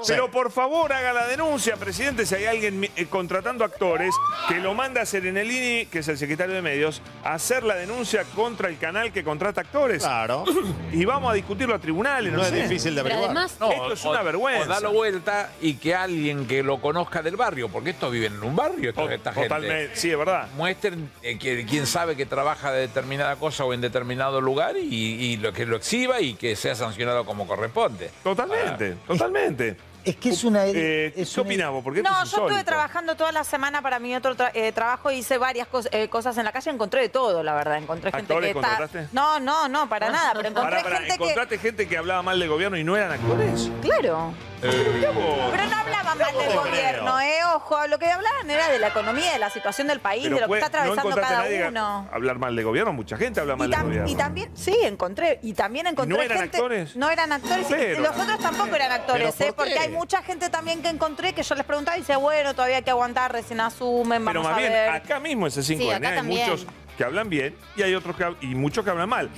Pero 0.07 0.31
por 0.31 0.51
favor 0.51 0.93
haga 0.93 1.13
la 1.13 1.27
denuncia, 1.27 1.77
presidente, 1.77 2.25
si 2.25 2.35
hay 2.37 2.47
alguien 2.47 2.85
eh, 2.97 3.07
contratando 3.07 3.65
actores, 3.65 4.15
que 4.49 4.55
lo 4.61 4.73
manda 4.75 5.03
a 5.03 5.07
Serenelini, 5.07 5.87
que 5.87 5.99
es 5.99 6.09
el 6.09 6.17
secretario 6.17 6.55
de 6.55 6.63
medios, 6.63 7.03
a 7.25 7.35
hacer 7.35 7.65
la 7.65 7.75
denuncia 7.75 8.25
contra 8.35 8.69
el 8.69 8.79
canal 8.79 9.13
que 9.13 9.25
contrata 9.25 9.61
actores. 9.63 10.03
Claro. 10.03 10.45
Y 10.93 11.05
vamos 11.05 11.31
a 11.31 11.35
discutirlo 11.35 11.75
a 11.75 11.79
tribunales, 11.79 12.33
no, 12.33 12.39
No 12.39 12.45
es 12.45 12.51
sé. 12.51 12.63
difícil 12.63 12.95
de 12.97 13.03
Pero 13.05 13.15
averiguar. 13.15 13.37
además, 13.37 13.57
No, 13.61 13.71
Esto 13.71 13.93
es 13.93 14.05
o- 14.05 14.11
una 14.11 14.23
vergüenza. 14.23 14.65
O 14.65 14.67
dalo 14.69 14.93
vuelta 14.93 15.51
y 15.61 15.75
que 15.75 15.95
alguien 15.95 16.47
que 16.49 16.63
lo 16.65 16.81
conozca 16.81 17.23
del 17.23 17.37
barrio, 17.37 17.69
porque 17.69 17.91
estos 17.91 18.11
viven 18.11 18.35
en 18.35 18.43
un 18.43 18.57
barrio, 18.57 18.91
estos- 18.91 19.07
To- 19.07 19.11
esta 19.13 19.33
gente. 19.33 19.49
Totalmente, 19.49 19.97
sí, 19.97 20.11
es 20.11 20.19
verdad. 20.19 20.49
Muestren 20.57 21.11
eh, 21.23 21.39
que, 21.39 21.65
quién 21.65 21.87
sabe 21.87 22.17
que 22.17 22.27
trabaja 22.27 22.73
de 22.73 22.81
determinada 22.81 23.37
cosa 23.37 23.65
o 23.65 23.73
en 23.73 23.81
determinado 23.81 24.41
lugar 24.41 24.77
y, 24.77 24.83
y 24.95 25.37
lo 25.37 25.53
que 25.53 25.65
lo 25.65 25.77
exhiba 25.77 26.21
y 26.21 26.35
que 26.35 26.57
sea 26.57 26.75
sancionado 26.75 27.25
como 27.25 27.47
corresponde. 27.47 28.11
Totalmente, 28.25 28.97
totalmente. 29.07 29.77
Es 30.05 30.17
que 30.17 30.31
es 30.31 30.45
una. 30.45 30.67
Eh, 30.67 31.13
es 31.17 31.35
¿Qué 31.35 31.41
una- 31.41 31.49
opinás 31.49 31.71
vos? 31.71 31.85
Porque 31.85 32.03
No, 32.03 32.11
es 32.11 32.17
yo 32.17 32.23
estuve 32.25 32.43
insólito. 32.45 32.65
trabajando 32.67 33.15
toda 33.17 33.33
la 33.33 33.45
semana 33.45 33.83
para 33.83 33.99
mi 33.99 34.15
otro 34.17 34.37
tra- 34.37 34.51
eh, 34.55 34.73
trabajo, 34.73 35.11
hice 35.11 35.37
varias 35.39 35.69
cos- 35.71 35.89
eh, 35.93 36.09
cosas 36.09 36.37
en 36.39 36.45
la 36.45 36.53
calle, 36.53 36.71
encontré 36.71 37.03
de 37.03 37.09
todo, 37.09 37.43
la 37.43 37.55
verdad. 37.55 37.77
Encontré 37.79 38.11
gente 38.11 38.33
¿Actores 38.33 38.55
que 38.55 38.61
está. 38.61 39.09
No, 39.13 39.39
no, 39.41 39.69
no, 39.69 39.89
para 39.89 40.11
nada, 40.11 40.33
pero 40.35 40.49
encontré 40.49 40.71
Pará, 40.71 40.83
pará, 40.83 40.97
gente 40.99 41.15
¿encontraste 41.15 41.59
gente 41.59 41.89
que 41.89 41.97
hablaba 41.99 42.23
mal 42.23 42.39
del 42.41 42.49
gobierno 42.49 42.77
y 42.79 42.85
no 42.85 42.97
eran 42.97 43.13
actores? 43.13 43.71
que. 43.83 43.89
Claro. 43.89 44.33
Pero 44.61 45.65
no 45.67 45.77
hablaban 45.77 46.19
mal 46.19 46.35
del 46.37 46.57
gobierno, 46.57 47.21
eh, 47.21 47.39
ojo, 47.55 47.87
lo 47.87 47.99
que 47.99 48.07
hablaban 48.07 48.49
era 48.51 48.69
de 48.69 48.79
la 48.79 48.89
economía, 48.89 49.33
de 49.33 49.39
la 49.39 49.51
situación 49.51 49.87
del 49.87 50.01
país, 50.01 50.25
Pero 50.25 50.35
de 50.37 50.41
lo 50.43 50.47
que 50.47 50.49
fue- 50.51 50.59
está 50.59 50.67
atravesando 50.69 51.03
no 51.03 51.09
encontraste 51.11 51.35
cada 51.35 51.45
nadie 51.49 51.69
uno. 51.69 52.09
hablar 52.13 52.39
mal 52.39 52.55
del 52.57 52.65
gobierno, 52.65 52.93
mucha 52.93 53.17
gente 53.17 53.41
habla 53.41 53.55
Y, 53.55 53.57
mal 53.57 53.71
tam- 53.71 53.83
gobierno. 53.85 54.09
y 54.09 54.15
también, 54.15 54.51
sí, 54.57 54.77
encontré. 54.83 55.39
Y 55.43 55.55
también 55.55 55.87
encontré 55.87 56.17
no 56.17 56.23
eran 56.23 56.39
gente. 56.39 56.57
actores? 56.57 56.97
No 56.97 57.11
eran 57.11 57.33
actores. 57.33 57.67
y 57.71 57.75
Pero- 57.75 58.01
los 58.03 58.17
otros 58.19 58.39
tampoco 58.41 58.75
eran 58.75 58.93
actores, 58.93 59.35
¿Pero 59.39 59.51
¿eh? 59.51 59.53
por 59.55 59.65
qué? 59.67 59.71
Porque 59.75 59.85
hay 59.87 59.89
mucha 59.93 60.23
gente 60.23 60.49
también 60.51 60.83
que 60.83 60.89
encontré 60.89 61.33
que 61.33 61.43
yo 61.43 61.55
les 61.55 61.65
preguntaba 61.65 61.97
y 61.97 62.01
decía, 62.01 62.17
bueno, 62.19 62.55
todavía 62.55 62.77
hay 62.79 62.83
que 62.83 62.91
aguantar, 62.91 63.33
recién 63.33 63.61
asumen, 63.61 64.25
Pero 64.25 64.41
vamos 64.41 64.45
más 64.51 64.55
a 64.57 64.61
bien, 64.61 64.73
ver. 64.73 64.89
acá 64.91 65.21
mismo 65.21 65.47
ese 65.47 65.63
5N 65.63 65.79
Sí, 65.85 65.91
acá 65.91 66.09
hay 66.11 66.17
también. 66.17 66.51
muchos 66.51 66.67
que 67.01 67.05
hablan 67.07 67.31
bien 67.31 67.55
y 67.77 67.83
hay 67.83 67.95
otros 67.95 68.15
que 68.15 68.27
hab- 68.27 68.37
y 68.43 68.49
muchos 68.55 68.85
que 68.85 68.91
hablan 68.91 69.09
mal. 69.09 69.31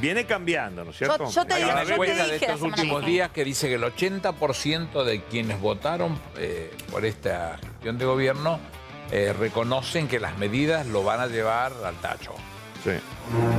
Viene 0.00 0.24
cambiando, 0.26 0.82
¿no 0.84 0.90
es 0.90 0.98
cierto? 0.98 1.30
yo 1.30 1.44
te 1.44 1.54
Hay 1.54 1.60
digo, 1.62 1.72
una 1.72 1.82
yo 1.82 1.86
te 1.86 1.92
encuesta 1.92 2.14
de 2.16 2.22
dije 2.24 2.28
la 2.28 2.34
estos 2.54 2.58
semana 2.58 2.74
últimos 2.74 2.94
pasada. 2.96 3.12
días 3.12 3.30
que 3.30 3.44
dice 3.44 3.68
que 3.68 3.74
el 3.74 3.84
80% 3.84 5.04
de 5.04 5.22
quienes 5.22 5.60
votaron 5.60 6.18
eh, 6.38 6.72
por 6.90 7.04
esta 7.04 7.58
gestión 7.58 7.98
de 7.98 8.04
gobierno 8.04 8.58
eh, 9.12 9.32
reconocen 9.38 10.08
que 10.08 10.18
las 10.18 10.36
medidas 10.38 10.88
lo 10.88 11.04
van 11.04 11.20
a 11.20 11.28
llevar 11.28 11.72
al 11.84 11.94
tacho. 12.00 12.32
Sí, 12.82 12.90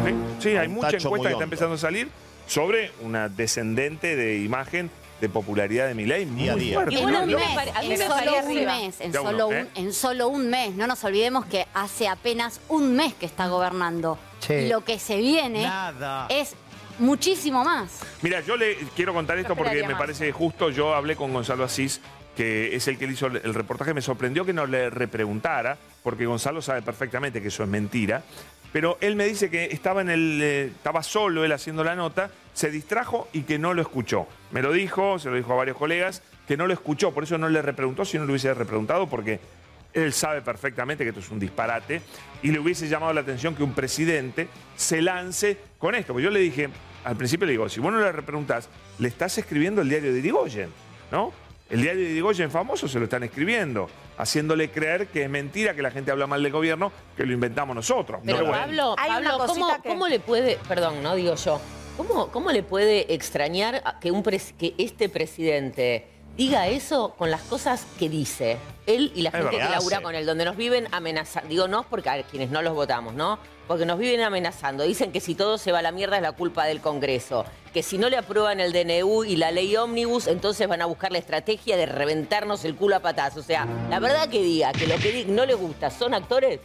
Sí, 0.04 0.14
sí, 0.40 0.58
hay 0.58 0.68
mucha 0.68 0.88
tacho 0.92 1.08
encuesta 1.08 1.10
muy 1.10 1.20
que 1.22 1.28
está 1.28 1.36
hondo. 1.38 1.44
empezando 1.46 1.76
a 1.76 1.78
salir 1.78 2.10
sobre 2.48 2.92
una 3.04 3.30
descendente 3.30 4.18
de 4.18 4.40
imagen 4.40 4.92
de 5.22 5.30
popularidad 5.30 5.88
de 5.88 5.94
Milei 5.96 6.26
muy 6.26 6.44
Día 6.44 6.54
a 6.54 6.56
día. 6.56 6.74
fuerte. 6.76 6.96
Y 6.96 6.98
En 7.00 7.16
un 7.16 7.26
mes, 7.28 8.00
solo 8.02 8.36
un 8.46 8.66
mes, 8.66 9.02
en 9.02 9.14
solo, 9.14 9.52
¿eh? 9.52 9.62
un, 9.76 9.84
en 9.86 9.94
solo 9.94 10.28
un 10.28 10.50
mes. 10.50 10.76
No 10.76 10.88
nos 10.88 11.04
olvidemos 11.04 11.46
que 11.46 11.66
hace 11.74 12.08
apenas 12.08 12.60
un 12.70 12.96
mes 12.96 13.14
que 13.14 13.26
está 13.26 13.48
gobernando. 13.48 14.18
Y 14.50 14.68
lo 14.68 14.84
que 14.84 15.00
se 15.00 15.18
viene 15.18 15.64
Nada. 15.64 16.28
es 16.30 16.54
muchísimo 17.00 17.64
más. 17.64 18.02
Mira, 18.22 18.42
yo 18.42 18.56
le 18.58 18.76
quiero 18.96 19.14
contar 19.14 19.38
esto 19.38 19.56
porque 19.56 19.82
me 19.84 19.90
más. 19.90 19.98
parece 19.98 20.32
justo. 20.32 20.70
Yo 20.70 20.94
hablé 20.94 21.16
con 21.16 21.34
Gonzalo 21.34 21.64
Asís, 21.64 22.00
que 22.36 22.76
es 22.76 22.88
el 22.88 22.98
que 22.98 23.08
le 23.08 23.14
hizo 23.14 23.28
el 23.28 23.54
reportaje. 23.54 23.94
Me 23.94 24.02
sorprendió 24.02 24.46
que 24.46 24.54
no 24.54 24.66
le 24.68 24.90
repreguntara, 24.90 25.78
porque 26.04 26.26
Gonzalo 26.26 26.62
sabe 26.62 26.82
perfectamente 26.82 27.42
que 27.42 27.48
eso 27.48 27.64
es 27.64 27.70
mentira. 27.70 28.24
Pero 28.76 28.98
él 29.00 29.16
me 29.16 29.24
dice 29.26 29.50
que 29.50 29.68
estaba, 29.72 30.02
en 30.02 30.10
el, 30.10 30.42
eh, 30.44 30.66
estaba 30.66 31.02
solo 31.02 31.46
él 31.46 31.54
haciendo 31.54 31.82
la 31.86 31.96
nota, 31.96 32.30
se 32.54 32.70
distrajo 32.70 33.30
y 33.32 33.44
que 33.44 33.58
no 33.58 33.74
lo 33.74 33.82
escuchó. 33.82 34.28
Me 34.52 34.62
lo 34.62 34.74
dijo, 34.74 35.18
se 35.18 35.30
lo 35.30 35.38
dijo 35.38 35.54
a 35.54 35.56
varios 35.56 35.78
colegas, 35.78 36.24
que 36.46 36.58
no 36.58 36.68
lo 36.68 36.74
escuchó, 36.74 37.14
por 37.14 37.24
eso 37.24 37.38
no 37.38 37.48
le 37.48 37.62
repreguntó, 37.62 38.04
si 38.04 38.18
no 38.18 38.26
le 38.26 38.32
hubiese 38.32 38.54
repreguntado, 38.54 39.08
porque 39.08 39.40
él 39.94 40.12
sabe 40.12 40.42
perfectamente 40.42 41.06
que 41.06 41.12
esto 41.12 41.22
es 41.22 41.30
un 41.30 41.40
disparate 41.40 42.02
y 42.44 42.52
le 42.52 42.60
hubiese 42.60 42.90
llamado 42.90 43.14
la 43.14 43.22
atención 43.22 43.56
que 43.56 43.64
un 43.64 43.72
presidente 43.72 44.50
se 44.76 45.02
lance 45.02 45.58
con 45.78 45.96
esto. 45.96 46.12
Porque 46.12 46.26
yo 46.26 46.30
le 46.30 46.42
dije, 46.42 46.68
al 47.06 47.16
principio 47.16 47.46
le 47.46 47.54
digo, 47.54 47.70
si 47.70 47.80
vos 47.80 47.94
no 47.94 48.02
le 48.02 48.12
repreguntás, 48.12 48.68
le 49.00 49.08
estás 49.08 49.38
escribiendo 49.38 49.84
el 49.84 49.88
diario 49.88 50.12
de 50.12 50.20
Irigoyen, 50.20 50.70
¿no? 51.14 51.32
El 51.70 51.82
diario 51.82 52.04
de 52.04 52.12
Irigoyen 52.12 52.52
famoso 52.52 52.88
se 52.88 53.00
lo 53.00 53.06
están 53.06 53.24
escribiendo, 53.24 53.90
haciéndole 54.18 54.70
creer 54.70 55.08
que 55.08 55.24
es 55.24 55.30
mentira 55.30 55.74
que 55.74 55.82
la 55.82 55.90
gente 55.90 56.12
habla 56.12 56.28
mal 56.28 56.44
del 56.44 56.52
gobierno, 56.52 56.92
que 57.18 57.26
lo 57.26 57.34
inventamos 57.34 57.76
nosotros. 57.76 58.22
Pero 58.24 58.38
bueno. 58.46 58.52
Pablo, 58.52 58.96
Hay 59.00 59.10
una 59.22 59.32
Pablo, 59.32 59.46
¿cómo, 59.48 59.62
cosita 59.66 59.82
que- 59.82 59.90
cómo 59.90 60.08
le 60.08 60.20
puede, 60.20 60.60
perdón, 60.68 61.02
no 61.02 61.16
digo 61.16 61.34
yo, 61.36 61.60
¿cómo, 61.98 62.28
cómo 62.32 62.52
le 62.52 62.62
puede 62.62 63.12
extrañar 63.16 63.82
que, 64.00 64.12
un 64.12 64.24
pres- 64.24 64.54
que 64.58 64.76
este 64.78 65.10
presidente 65.10 66.08
diga 66.38 66.68
eso 66.68 67.14
con 67.18 67.32
las 67.32 67.42
cosas 67.42 67.86
que 67.98 68.10
dice? 68.10 68.58
Él 68.86 69.12
y 69.16 69.22
la 69.22 69.32
gente 69.32 69.58
que 69.58 69.64
labura 69.64 70.02
con 70.02 70.14
él, 70.16 70.26
donde 70.26 70.46
nos 70.46 70.58
viven 70.58 70.88
amenazando. 70.92 71.50
Digo 71.50 71.68
no 71.68 71.84
porque 71.84 72.10
a 72.10 72.24
quienes 72.24 72.52
no 72.52 72.62
los 72.62 72.74
votamos, 72.76 73.14
¿no? 73.14 73.40
Porque 73.68 73.86
nos 73.86 73.98
viven 73.98 74.22
amenazando. 74.22 74.84
Dicen 74.84 75.12
que 75.12 75.20
si 75.20 75.34
todo 75.34 75.58
se 75.58 75.72
va 75.72 75.80
a 75.80 75.82
la 75.82 75.92
mierda 75.92 76.18
es 76.18 76.22
la 76.22 76.34
culpa 76.34 76.66
del 76.66 76.82
Congreso. 76.82 77.46
Que 77.74 77.82
si 77.82 77.98
no 77.98 78.10
le 78.10 78.18
aprueban 78.18 78.60
el 78.60 78.74
DNU 78.74 79.24
y 79.24 79.38
la 79.38 79.52
ley 79.52 79.76
ómnibus, 79.76 80.28
entonces 80.28 80.68
van 80.68 80.84
a 80.84 80.86
buscar 80.86 81.12
la 81.12 81.18
estrategia 81.18 81.78
de 81.78 81.88
reventarnos 81.88 82.64
el 82.64 82.76
culo 82.76 82.98
a 82.98 83.00
patas. 83.00 83.38
O 83.38 83.44
sea, 83.44 83.68
la 83.90 84.00
verdad 84.00 84.30
que 84.30 84.44
diga 84.44 84.72
que 84.72 84.86
lo 84.86 84.98
que 84.98 85.26
no 85.28 85.46
le 85.46 85.56
gusta 85.56 85.90
son 85.90 86.14
actores. 86.14 86.60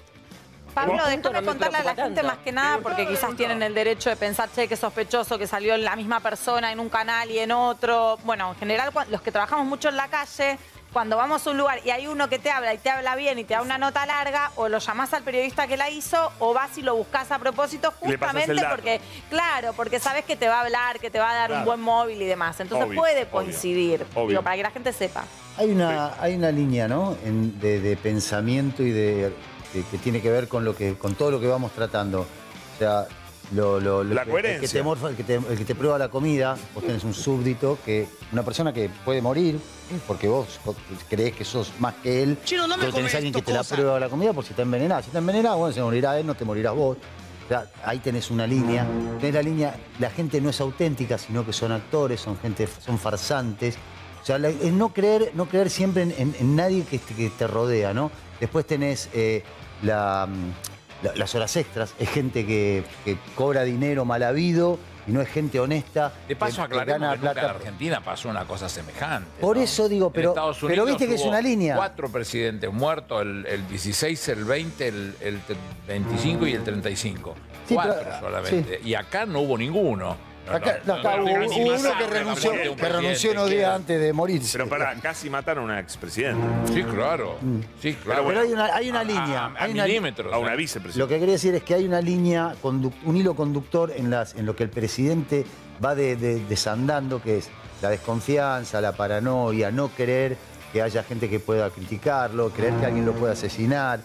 Pablo, 0.71 0.95
déjame 1.07 1.41
no 1.41 1.47
contarle 1.47 1.79
a 1.79 1.83
la 1.83 1.95
gente 1.95 2.21
tanto. 2.23 2.29
más 2.29 2.39
que 2.39 2.53
nada, 2.53 2.79
porque 2.83 3.07
quizás 3.07 3.35
tienen 3.37 3.63
el 3.63 3.75
derecho 3.75 4.11
de 4.11 4.17
pensar, 4.17 4.49
che, 4.55 4.69
que 4.69 4.77
sospechoso 4.77 5.39
que 5.39 5.47
salió 5.47 5.77
la 5.77 5.97
misma 5.97 6.21
persona 6.21 6.73
en 6.73 6.81
un 6.81 6.89
canal 6.89 7.31
y 7.31 7.39
en 7.39 7.53
otro. 7.53 8.19
Bueno, 8.25 8.51
en 8.53 8.57
general, 8.59 8.91
los 9.11 9.21
que 9.23 9.33
trabajamos 9.33 9.67
mucho 9.67 9.89
en 9.89 9.97
la 9.97 10.09
calle, 10.09 10.59
cuando 10.93 11.17
vamos 11.17 11.47
a 11.47 11.51
un 11.51 11.57
lugar 11.59 11.79
y 11.85 11.91
hay 11.91 12.09
uno 12.09 12.29
que 12.29 12.41
te 12.41 12.51
habla 12.51 12.75
y 12.75 12.79
te 12.79 12.91
habla 12.91 13.15
bien 13.15 13.39
y 13.39 13.45
te 13.45 13.55
da 13.55 13.63
una 13.63 13.79
nota 13.79 14.05
larga, 14.07 14.51
o 14.57 14.69
lo 14.69 14.79
llamás 14.79 15.15
al 15.15 15.23
periodista 15.23 15.69
que 15.69 15.77
la 15.77 15.89
hizo, 15.89 16.33
o 16.41 16.53
vas 16.53 16.77
y 16.79 16.83
lo 16.83 16.97
buscas 16.97 17.31
a 17.31 17.39
propósito, 17.39 17.93
justamente 18.01 18.55
porque, 18.69 19.01
claro, 19.29 19.73
porque 19.75 20.01
sabes 20.01 20.25
que 20.25 20.35
te 20.35 20.49
va 20.49 20.57
a 20.59 20.61
hablar, 20.63 20.99
que 20.99 21.09
te 21.11 21.21
va 21.21 21.31
a 21.31 21.35
dar 21.35 21.53
un 21.53 21.65
buen 21.65 21.81
móvil 21.81 22.21
y 22.21 22.27
demás. 22.27 22.59
Entonces 22.59 22.89
Obvio, 22.89 23.01
puede 23.01 23.21
obvio, 23.23 23.31
coincidir, 23.31 24.05
obvio. 24.15 24.29
digo, 24.31 24.43
para 24.43 24.57
que 24.57 24.63
la 24.65 24.71
gente 24.73 24.93
sepa. 24.93 25.25
Hay 25.57 25.71
una, 25.71 26.15
hay 26.21 26.35
una 26.35 26.51
línea, 26.51 26.89
¿no? 26.89 27.17
En- 27.25 27.61
de, 27.61 27.81
de 27.81 27.97
pensamiento 27.97 28.83
y 28.83 28.91
de, 28.91 29.33
de- 29.75 29.83
que 29.85 29.99
tiene 29.99 30.21
que 30.21 30.31
ver 30.31 30.49
con 30.49 30.65
lo 30.65 30.75
que, 30.75 30.97
con 30.97 31.15
todo 31.15 31.31
lo 31.31 31.41
que 31.41 31.47
vamos 31.47 31.73
tratando. 31.73 32.21
O 32.21 32.79
sea, 32.79 33.07
lo, 33.53 33.81
lo- 33.81 34.05
lo 34.05 34.15
La 34.15 34.25
que- 34.25 34.31
el 34.31 34.37
que, 34.37 34.43
coherencia. 34.43 34.81
te 34.81 34.85
morfa- 34.89 35.09
el, 35.11 35.17
que 35.17 35.25
te, 35.25 35.35
el 35.35 35.59
que 35.59 35.65
te 35.65 35.75
prueba 35.75 35.99
la 35.99 36.09
comida, 36.09 36.57
vos 36.75 36.85
tenés 36.85 37.03
un 37.05 37.15
súbdito 37.15 37.79
que, 37.85 38.07
una 38.33 38.43
persona 38.45 38.73
que 38.73 38.89
puede 39.05 39.21
morir, 39.21 39.59
porque 40.07 40.29
vos 40.29 40.61
creés 41.09 41.35
que 41.35 41.45
sos 41.45 41.73
más 41.81 41.95
que 42.03 42.23
él. 42.23 42.39
Chino, 42.45 42.67
no 42.69 42.77
me 42.77 42.83
pero 42.85 42.95
tenés 42.95 43.15
alguien 43.15 43.33
que 43.33 43.43
te 43.43 43.53
la 43.53 43.65
prueba 43.65 43.99
la 43.99 44.09
comida 44.09 44.33
por 44.33 44.45
si 44.45 44.51
está 44.51 44.63
envenenada. 44.63 45.03
Si 45.03 45.09
está 45.09 45.19
envenenada, 45.19 45.57
bueno, 45.57 45.75
se 45.75 45.83
morirá 45.83 46.19
él, 46.19 46.27
no 46.27 46.35
te 46.37 46.45
morirás 46.45 46.75
vos. 46.75 46.97
O 46.97 47.49
sea, 47.49 47.67
ahí 47.85 47.99
tenés 47.99 48.31
una 48.31 48.47
línea. 48.47 48.87
Tenés 49.19 49.35
la 49.35 49.43
línea, 49.43 49.75
la 49.99 50.11
gente 50.11 50.41
no 50.41 50.51
es 50.51 50.61
auténtica, 50.61 51.19
sino 51.19 51.45
que 51.45 51.53
son 51.53 51.73
actores, 51.73 52.21
son 52.21 52.39
gente, 52.39 52.69
son 52.85 52.97
farsantes. 53.01 53.75
O 54.23 54.25
sea, 54.25 54.39
la- 54.39 54.51
es 54.51 54.73
no 54.73 54.91
creer, 54.93 55.33
no 55.35 55.47
creer 55.47 55.69
siempre 55.71 56.05
en, 56.05 56.13
en- 56.17 56.37
en 56.39 56.55
nadie 56.55 56.85
que 56.85 56.99
te, 56.99 57.15
que 57.15 57.29
te 57.31 57.49
rodea, 57.49 57.93
¿no? 57.93 58.13
Después 58.39 58.65
tenés 58.67 59.09
eh, 59.13 59.43
la, 59.83 60.27
mm, 60.29 61.05
la- 61.07 61.15
las 61.17 61.35
horas 61.35 61.57
extras, 61.57 61.95
es 61.99 62.09
gente 62.11 62.47
que, 62.47 62.85
que 63.05 63.17
cobra 63.35 63.63
dinero 63.65 64.05
mal 64.05 64.23
habido 64.23 64.79
y 65.07 65.13
no 65.13 65.23
es 65.23 65.29
gente 65.29 65.59
honesta. 65.59 66.13
De 66.29 66.37
paso, 66.37 66.63
que- 66.69 66.79
que 66.79 66.85
gana 66.85 67.13
que 67.13 67.19
nunca 67.27 67.33
en. 67.41 67.51
Argentina 67.51 68.01
pasó 68.05 68.29
una 68.29 68.45
cosa 68.45 68.69
semejante. 68.69 69.29
Por 69.41 69.57
¿no? 69.57 69.63
eso 69.63 69.89
digo, 69.89 70.11
pero- 70.13 70.35
pero 70.67 70.85
viste 70.85 71.07
que 71.09 71.15
es 71.15 71.25
una 71.25 71.41
línea. 71.41 71.75
Cuatro 71.77 72.11
presidentes 72.11 72.71
muertos, 72.73 73.23
el, 73.23 73.47
el 73.47 73.67
16, 73.69 74.29
el 74.29 74.45
20, 74.45 74.89
el, 74.89 75.15
el 75.21 75.41
25 75.89 76.47
y 76.47 76.53
el 76.53 76.63
35. 76.63 77.35
Sí, 77.67 77.75
Cuatro 77.75 77.95
pero- 78.05 78.21
solamente. 78.21 78.81
Y 78.85 78.95
acá 78.95 79.25
no 79.27 79.41
hubo 79.41 79.57
ninguno. 79.57 80.17
No, 80.47 80.57
Acá, 80.57 80.79
no, 80.85 80.95
no, 80.95 81.01
acá 81.01 81.17
no, 81.17 81.25
hubo, 81.25 81.31
uno 81.33 81.91
que 81.99 82.07
renunció, 82.07 82.51
un 82.51 82.77
que 82.77 82.89
renunció 82.89 83.33
unos 83.33 83.51
días 83.51 83.73
antes 83.75 84.01
de 84.01 84.13
morirse. 84.13 84.53
Pero 84.59 84.69
pará, 84.69 84.95
casi 85.01 85.31
mataron 85.31 85.65
a 85.65 85.67
una 85.75 85.81
expresidenta. 85.81 86.45
Sí, 86.73 86.83
claro. 86.83 87.39
Sí, 87.81 87.95
claro. 87.95 88.25
Pero 88.27 88.41
hay 88.41 88.53
una, 88.53 88.65
hay 88.75 88.91
una 88.91 89.01
A- 89.01 89.05
línea. 89.05 89.45
A, 89.45 89.47
a 89.47 89.65
hay 89.65 89.73
una- 89.73 89.85
milímetros. 89.85 90.33
A 90.33 90.39
una 90.39 90.55
vicepresidenta. 90.57 90.99
Lo 91.05 91.09
que 91.09 91.19
quería 91.21 91.35
decir 91.35 91.55
es 91.55 91.63
que 91.63 91.75
hay 91.75 91.85
una 91.87 92.01
línea, 92.01 92.55
un 92.63 93.17
hilo 93.17 93.35
conductor 93.37 93.93
en, 93.95 94.11
las, 94.11 94.35
en 94.35 94.45
lo 94.47 94.57
que 94.57 94.65
el 94.65 94.71
presidente 94.71 95.45
va 95.85 95.95
de- 95.95 96.17
de- 96.17 96.41
desandando, 96.47 97.23
que 97.23 97.39
es 97.39 97.49
la 97.81 97.91
desconfianza, 97.91 98.81
la 98.81 98.93
paranoia, 98.93 99.71
no 99.71 99.89
creer 99.89 100.37
que 100.73 100.83
haya 100.83 101.03
gente 101.05 101.29
que 101.29 101.39
pueda 101.39 101.71
criticarlo, 101.71 102.51
creer 102.51 102.75
que 102.75 102.87
alguien 102.87 103.07
lo 103.07 103.13
pueda 103.13 103.35
asesinar, 103.35 104.01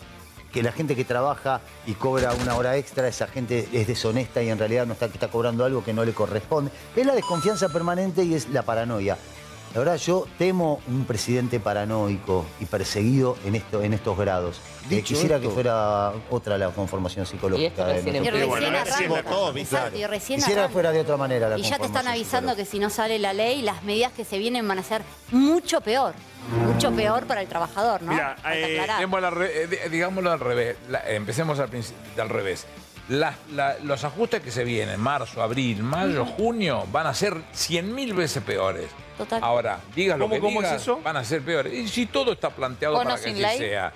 que 0.56 0.64
la 0.64 0.72
gente 0.72 0.96
que 0.96 1.04
trabaja 1.04 1.60
y 1.86 1.96
cobra 1.96 2.34
una 2.34 2.56
hora 2.56 2.78
extra, 2.78 3.10
esa 3.10 3.28
gente 3.28 3.68
es 3.74 3.88
deshonesta 3.88 4.42
y 4.42 4.48
en 4.48 4.58
realidad 4.58 4.86
no 4.86 4.94
está, 4.94 5.08
está 5.08 5.28
cobrando 5.28 5.66
algo 5.66 5.84
que 5.84 5.92
no 5.92 6.06
le 6.06 6.14
corresponde. 6.14 6.72
Es 6.96 7.06
la 7.06 7.14
desconfianza 7.14 7.68
permanente 7.68 8.24
y 8.24 8.36
es 8.36 8.48
la 8.48 8.62
paranoia. 8.62 9.18
La 9.76 9.80
verdad, 9.82 9.98
yo 9.98 10.26
temo 10.38 10.80
un 10.88 11.04
presidente 11.04 11.60
paranoico 11.60 12.46
y 12.62 12.66
perseguido 12.66 13.36
en, 13.46 13.56
esto, 13.56 13.84
en 13.84 13.92
estos 13.94 14.18
grados. 14.18 14.62
Eh, 14.86 14.88
Dicho 14.96 15.08
quisiera 15.16 15.36
esto- 15.36 15.50
que 15.50 15.54
fuera 15.54 16.14
otra 16.30 16.58
la 16.58 16.70
conformación 16.70 17.26
psicológica. 17.26 17.86
de 17.86 17.94
recién 17.96 18.16
Y 18.16 18.30
recién. 18.30 18.74
Exacto, 19.58 19.98
y 19.98 20.06
recién 20.06 20.40
Quisiera 20.40 20.62
arranca. 20.62 20.74
fuera 20.74 20.92
de 20.94 21.00
otra 21.02 21.18
manera 21.18 21.50
la 21.50 21.58
Y 21.58 21.64
ya 21.64 21.78
te 21.78 21.88
están 21.88 22.08
avisando 22.08 22.56
que 22.56 22.64
si 22.64 22.80
no 22.80 22.90
sale 22.90 23.20
la 23.20 23.34
ley, 23.34 23.62
las 23.64 23.84
medidas 23.84 24.14
que 24.14 24.24
se 24.24 24.38
vienen 24.38 24.66
van 24.66 24.80
a 24.80 24.84
ser 24.84 25.02
mucho 25.32 25.82
peor. 25.82 26.14
Mucho 26.66 26.92
peor 26.94 27.26
para 27.26 27.42
el 27.42 27.48
trabajador, 27.50 28.02
¿no? 28.02 28.14
Mira, 28.14 28.38
eh, 28.54 28.78
eh, 29.42 29.68
di- 29.68 29.90
digámoslo 29.90 30.32
al 30.32 30.40
revés. 30.40 30.78
La- 30.90 31.00
eh, 31.00 31.16
empecemos 31.16 31.60
al, 31.60 31.70
revés. 32.30 32.66
La- 33.10 33.36
los 33.84 34.04
ajustes 34.06 34.42
que 34.42 34.52
se 34.52 34.64
vienen, 34.64 35.02
marzo, 35.02 35.42
abril, 35.44 35.84
mayo, 35.84 36.26
junio, 36.26 36.86
van 36.94 37.08
a 37.08 37.14
ser 37.14 37.34
100.000 37.54 38.14
veces 38.16 38.42
peores. 38.42 38.86
Total. 39.18 39.42
Ahora, 39.44 39.80
digas 39.96 40.18
lo 40.20 40.26
¿Cómo- 40.26 40.36
que 40.36 40.42
cómo 40.42 40.62
es 40.62 40.68
digas, 40.68 40.82
eso? 40.82 41.00
van 41.02 41.18
a 41.18 41.24
ser 41.24 41.42
peores. 41.42 41.74
Y 41.74 41.88
si 41.88 42.06
todo 42.06 42.34
está 42.34 42.50
planteado 42.50 42.96
¿Con 42.96 43.08
o 43.08 43.10
para 43.10 43.22
que 43.22 43.30
así 43.32 43.40
ley? 43.42 43.58
sea. 43.58 43.94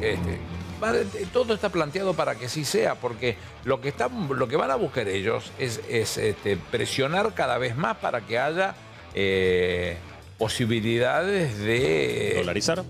este, 0.00 0.38
eh, 0.86 1.26
todo 1.32 1.54
está 1.54 1.68
planteado 1.70 2.14
para 2.14 2.34
que 2.34 2.46
así 2.46 2.64
sea, 2.64 2.94
porque 2.94 3.36
lo 3.64 3.80
que, 3.80 3.88
están, 3.88 4.28
lo 4.36 4.48
que 4.48 4.56
van 4.56 4.70
a 4.70 4.74
buscar 4.76 5.08
ellos 5.08 5.50
es, 5.58 5.80
es, 5.88 6.18
este, 6.18 6.56
presionar 6.56 7.32
cada 7.34 7.58
vez 7.58 7.76
más 7.76 7.96
para 7.98 8.20
que 8.22 8.38
haya 8.38 8.74
eh, 9.14 9.96
posibilidades 10.38 11.58
de 11.58 12.34
¿Dolarizar? 12.36 12.82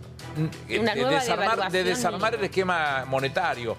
de, 0.69 0.79
Una 0.81 0.95
nueva 0.95 1.11
desarmar, 1.11 1.71
de 1.73 1.85
desarmar 1.85 2.35
el 2.35 2.45
esquema 2.45 3.05
monetario, 3.07 3.77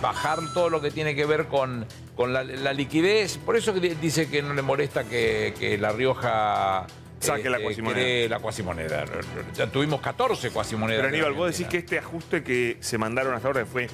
bajar 0.00 0.38
todo 0.54 0.68
lo 0.70 0.80
que 0.80 0.90
tiene 0.90 1.14
que 1.14 1.26
ver 1.26 1.46
con, 1.46 1.86
con 2.14 2.32
la, 2.32 2.44
la 2.44 2.72
liquidez. 2.72 3.38
Por 3.38 3.56
eso 3.56 3.72
dice 3.72 4.28
que 4.28 4.42
no 4.42 4.54
le 4.54 4.62
molesta 4.62 5.04
que, 5.04 5.54
que 5.58 5.76
La 5.78 5.90
Rioja 5.90 6.86
Saque 7.26 7.50
la 7.50 7.58
eh, 7.58 7.62
cuasimoneda. 7.62 7.94
cree 8.02 8.28
la 8.28 8.38
cuasimoneda. 8.38 9.04
Ya 9.54 9.66
tuvimos 9.66 10.00
14 10.00 10.50
cuasimonedas. 10.50 11.02
Pero 11.04 11.14
Aníbal, 11.14 11.32
vos 11.34 11.50
decís 11.52 11.66
que 11.68 11.78
este 11.78 11.98
ajuste 11.98 12.42
que 12.42 12.76
se 12.80 12.98
mandaron 12.98 13.34
hasta 13.34 13.48
ahora 13.48 13.66
fue 13.66 13.88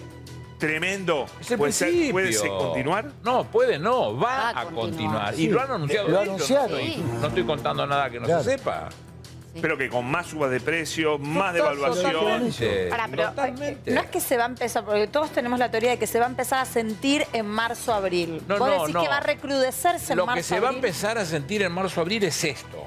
tremendo. 0.59 1.27
Es 1.41 1.51
el 1.51 1.59
¿Puede, 1.59 1.73
ser- 1.73 1.89
principio. 1.89 2.13
¿Puede 2.13 2.33
ser 2.33 2.49
continuar? 2.51 3.07
No, 3.25 3.45
puede 3.45 3.79
no, 3.79 4.17
va, 4.17 4.53
Va 4.53 4.61
a 4.61 4.65
continuar. 4.67 5.35
Y 5.35 5.37
Sí, 5.39 5.49
lo 5.49 5.61
han 5.61 5.71
anunciado. 5.73 6.09
lo 6.09 6.21
anunciaron. 6.21 6.71
No, 6.71 6.79
estoy- 6.79 7.03
no 7.21 7.27
estoy 7.29 7.45
contando 7.45 7.87
nada 7.87 8.11
que 8.11 8.21
no 8.21 8.27
Claro. 8.27 8.45
se 8.45 8.51
sepa. 8.59 8.89
Pero 9.61 9.77
que 9.77 9.91
con 9.91 10.07
más 10.07 10.29
subas 10.29 10.51
de 10.51 10.61
precios, 10.61 11.21
más 11.21 11.53
devaluación. 11.53 12.51
Pero 12.59 13.29
Totalmente. 13.29 13.91
no 13.91 14.01
es 14.01 14.07
que 14.07 14.19
se 14.19 14.39
va 14.39 14.45
a 14.45 14.47
empezar, 14.47 14.83
porque 14.83 15.07
todos 15.09 15.31
tenemos 15.31 15.59
la 15.59 15.71
teoría 15.71 15.91
de 15.91 15.99
que 15.99 16.07
se 16.07 16.19
va 16.19 16.25
a 16.25 16.29
empezar 16.31 16.61
a 16.61 16.65
sentir 16.65 17.27
en 17.35 17.45
marzo, 17.47 17.93
abril. 17.93 18.41
No, 18.49 18.57
Vos 18.59 18.67
no, 18.69 18.79
decís 18.81 18.95
no. 18.95 19.03
que 19.03 19.09
va 19.09 19.17
a 19.19 19.21
recrudecerse 19.21 20.15
en 20.15 20.19
Lo 20.21 20.25
marzo, 20.25 20.37
que 20.39 20.43
se 20.43 20.59
va 20.59 20.71
a 20.71 20.73
empezar 20.73 21.19
a 21.19 21.27
sentir 21.27 21.61
en 21.63 21.71
marzo, 21.73 22.01
abril 22.01 22.23
es 22.25 22.45
esto. 22.45 22.87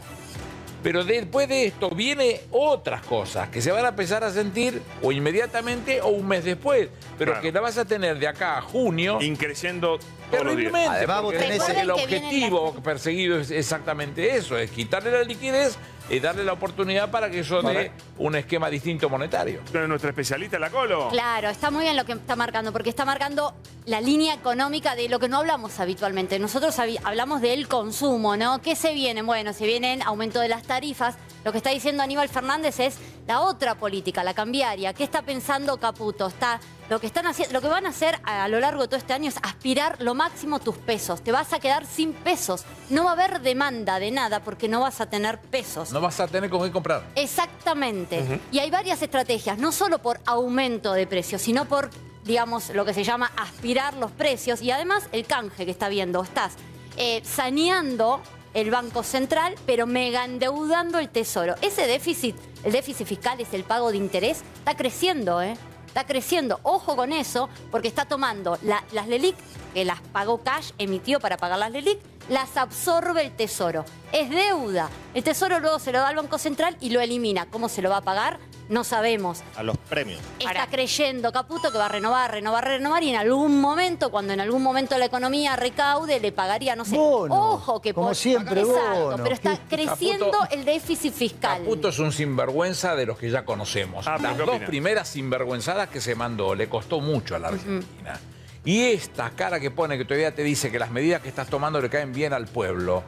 Pero 0.86 1.04
después 1.04 1.50
de 1.50 1.66
esto 1.66 1.90
viene 1.90 2.42
otras 2.52 3.02
cosas 3.02 3.50
que 3.50 3.60
se 3.60 3.72
van 3.72 3.84
a 3.86 3.88
empezar 3.88 4.24
a 4.24 4.30
sentir 4.30 4.80
o 5.02 5.12
inmediatamente 5.12 6.00
o 6.00 6.10
un 6.10 6.28
mes 6.28 6.44
después. 6.44 6.90
Pero 7.18 7.32
Claro. 7.32 7.42
que 7.42 7.52
la 7.52 7.60
vas 7.60 7.80
a 7.80 7.86
tener 7.86 8.20
de 8.20 8.28
acá 8.28 8.60
a 8.60 8.62
junio. 8.62 9.20
Increciendo. 9.20 9.98
Terriblemente, 10.30 10.88
Además, 10.88 11.24
vos 11.24 11.34
porque 11.34 11.48
tenés 11.48 11.70
el, 11.70 11.90
objetivo 11.90 12.76
perseguido 12.84 13.40
es 13.40 13.50
exactamente 13.50 14.36
eso, 14.36 14.60
es 14.60 14.70
quitarle 14.70 15.10
la 15.10 15.24
liquidez 15.24 15.76
y 16.10 16.20
darle 16.20 16.44
la 16.44 16.54
oportunidad 16.54 17.10
para 17.10 17.30
que 17.30 17.40
eso 17.40 17.62
dé 17.62 17.92
un 18.18 18.36
esquema 18.36 18.70
distinto 18.70 19.10
monetario. 19.10 19.60
Entonces, 19.60 19.88
nuestra 19.88 20.10
especialista, 20.10 20.60
la 20.60 20.70
Colo. 20.70 21.10
Claro, 21.10 21.50
está 21.50 21.72
muy 21.72 21.84
bien 21.84 21.96
lo 21.96 22.06
que 22.06 22.14
está 22.14 22.36
marcando, 22.36 22.72
porque 22.72 22.90
está 22.90 23.06
marcando 23.06 23.54
la 23.86 24.02
línea 24.02 24.34
económica 24.34 24.96
de 24.96 25.10
lo 25.10 25.20
que 25.20 25.30
no 25.30 25.38
hablamos 25.38 25.80
habitualmente. 25.80 26.40
Nosotros 26.40 26.78
hablamos 27.04 27.42
del 27.42 27.68
consumo, 27.68 28.38
¿no? 28.38 28.62
¿Qué 28.62 28.76
se 28.76 28.94
viene? 28.94 29.22
Bueno, 29.22 29.54
se 29.54 29.66
vienen 29.66 30.02
aumento 30.04 30.40
de 30.40 30.50
las 30.50 30.64
tarifas, 30.64 31.16
Lo 31.46 31.52
que 31.52 31.60
está 31.60 31.70
diciendo 31.70 32.02
Aníbal 32.02 32.28
Fernández 32.28 32.80
es 32.80 32.98
la 33.28 33.42
otra 33.42 33.76
política, 33.76 34.24
la 34.24 34.34
cambiaria. 34.34 34.94
¿Qué 34.94 35.04
está 35.04 35.22
pensando 35.22 35.78
Caputo? 35.78 36.26
Está, 36.26 36.60
lo, 36.90 37.00
que 37.00 37.06
están 37.06 37.28
haciendo, 37.28 37.54
lo 37.54 37.62
que 37.62 37.68
van 37.68 37.86
a 37.86 37.90
hacer 37.90 38.20
a, 38.24 38.46
a 38.46 38.48
lo 38.48 38.60
largo 38.60 38.82
de 38.82 38.88
todo 38.88 38.98
este 38.98 39.14
año 39.14 39.30
es 39.30 39.38
aspirar 39.44 40.02
lo 40.02 40.16
máximo 40.16 40.60
tus 40.60 40.76
pesos. 40.76 41.22
Te 41.22 41.32
vas 41.32 41.54
a 41.54 41.60
quedar 41.60 41.86
sin 41.86 42.14
pesos. 42.14 42.66
No 42.90 43.04
va 43.04 43.12
a 43.12 43.14
haber 43.14 43.42
demanda 43.42 44.00
de 44.00 44.10
nada 44.10 44.40
porque 44.40 44.68
no 44.68 44.82
vas 44.82 45.02
a 45.02 45.06
tener 45.06 45.40
pesos. 45.40 45.92
No 45.92 46.02
vas 46.02 46.20
a 46.20 46.28
tener 46.28 46.50
con 46.50 46.64
qué 46.64 46.72
comprar. 46.72 47.04
Exactamente. 47.14 48.42
Y 48.52 48.58
hay 48.58 48.72
varias 48.72 49.04
estrategias, 49.04 49.60
no 49.60 49.72
solo 49.72 50.00
por 50.00 50.20
aumento 50.26 50.94
de 50.94 51.06
precios, 51.06 51.44
sino 51.44 51.66
por, 51.66 51.92
digamos, 52.24 52.72
lo 52.72 52.86
que 52.86 52.96
se 52.96 53.04
llama 53.04 53.32
aspirar 53.38 53.94
los 53.94 54.10
precios 54.10 54.64
y 54.64 54.72
además 54.72 55.04
el 55.12 55.28
canje 55.28 55.66
que 55.66 55.72
está 55.72 55.90
viendo. 55.90 56.24
Estás 56.24 56.54
eh, 56.98 57.22
saneando 57.24 58.20
el 58.56 58.72
Banco 58.72 59.04
Central, 59.04 59.54
pero 59.68 59.86
mega 59.86 60.26
endeudando 60.26 60.98
el 60.98 61.10
Tesoro. 61.10 61.54
Ese 61.62 61.86
déficit, 61.86 62.36
el 62.64 62.72
déficit 62.72 63.06
fiscal 63.06 63.40
es 63.40 63.54
el 63.54 63.64
pago 63.64 63.92
de 63.92 63.98
interés, 63.98 64.44
está 64.58 64.76
creciendo, 64.76 65.42
¿eh? 65.44 65.56
Está 65.86 66.06
creciendo. 66.06 66.60
Ojo 66.64 66.96
con 66.96 67.14
eso, 67.14 67.48
porque 67.70 67.88
está 67.88 68.06
tomando 68.06 68.58
la- 68.64 68.84
las 68.92 69.08
LELIC, 69.08 69.36
que 69.74 69.86
las 69.86 70.02
pagó 70.02 70.40
Cash, 70.40 70.72
emitió 70.78 71.20
para 71.20 71.38
pagar 71.38 71.60
las 71.60 71.72
LELIC, 71.72 72.00
las 72.30 72.58
absorbe 72.58 73.22
el 73.24 73.32
Tesoro. 73.32 73.86
Es 74.12 74.30
deuda. 74.30 74.90
El 75.14 75.24
Tesoro 75.24 75.60
luego 75.60 75.80
se 75.80 75.92
lo 75.92 76.00
da 76.00 76.08
al 76.10 76.16
Banco 76.16 76.38
Central 76.38 76.76
y 76.80 76.90
lo 76.90 77.02
elimina. 77.02 77.46
¿Cómo 77.48 77.70
se 77.70 77.82
lo 77.82 77.90
va 77.90 77.98
a 77.98 78.02
pagar? 78.02 78.40
No 78.68 78.84
sabemos. 78.84 79.44
A 79.56 79.62
los 79.62 79.78
premios. 79.78 80.20
Está 80.40 80.66
creyendo 80.66 81.32
Caputo 81.32 81.72
que 81.72 81.78
va 81.78 81.86
a 81.86 81.90
renovar, 81.90 82.32
renovar, 82.32 82.66
renovar 82.66 83.04
y 83.04 83.12
en 83.12 83.16
algún 83.18 83.62
momento, 83.62 84.10
cuando 84.10 84.34
en 84.34 84.40
algún 84.40 84.64
momento 84.64 84.98
la 84.98 85.06
economía 85.06 85.56
recaude, 85.56 86.20
le 86.20 86.32
pagaría, 86.32 86.76
no 86.76 86.84
sé, 86.84 86.96
ojo 86.98 87.80
que 87.80 87.94
como 87.94 88.08
por- 88.08 88.16
siempre, 88.16 88.62
Exacto, 88.62 89.18
pero 89.22 89.36
está 89.36 89.52
¿Qué- 89.58 89.76
creciendo 89.76 90.32
Caputo- 90.32 90.48
el 90.52 90.66
déficit 90.66 91.14
fiscal. 91.14 91.60
Caputo 91.60 91.90
es 91.90 92.00
un 92.00 92.12
sinvergüenza 92.12 92.96
de 92.96 93.06
los 93.06 93.20
que 93.20 93.30
ya 93.30 93.46
conocemos. 93.46 94.08
Ah, 94.08 94.18
Las 94.20 94.36
¿qué 94.36 94.44
dos 94.44 94.60
primeras 94.62 95.10
sinvergüenzadas 95.10 95.90
que 95.90 96.02
se 96.02 96.16
mandó 96.16 96.56
le 96.56 96.68
costó 96.68 97.00
mucho 97.02 97.36
a 97.36 97.40
la 97.40 97.50
Argentina. 97.50 98.20
Y 98.66 98.82
esta 98.82 99.30
cara 99.32 99.60
que 99.60 99.70
pone 99.72 99.98
que 99.98 100.06
todavía 100.06 100.34
te 100.34 100.44
dice 100.44 100.72
que 100.72 100.80
las 100.80 100.90
medidas 100.92 101.22
que 101.22 101.30
estás 101.30 101.48
tomando 101.48 101.80
le 101.82 101.90
caen 101.90 102.12
bien 102.12 102.34
al 102.34 102.46
pueblo. 102.48 103.04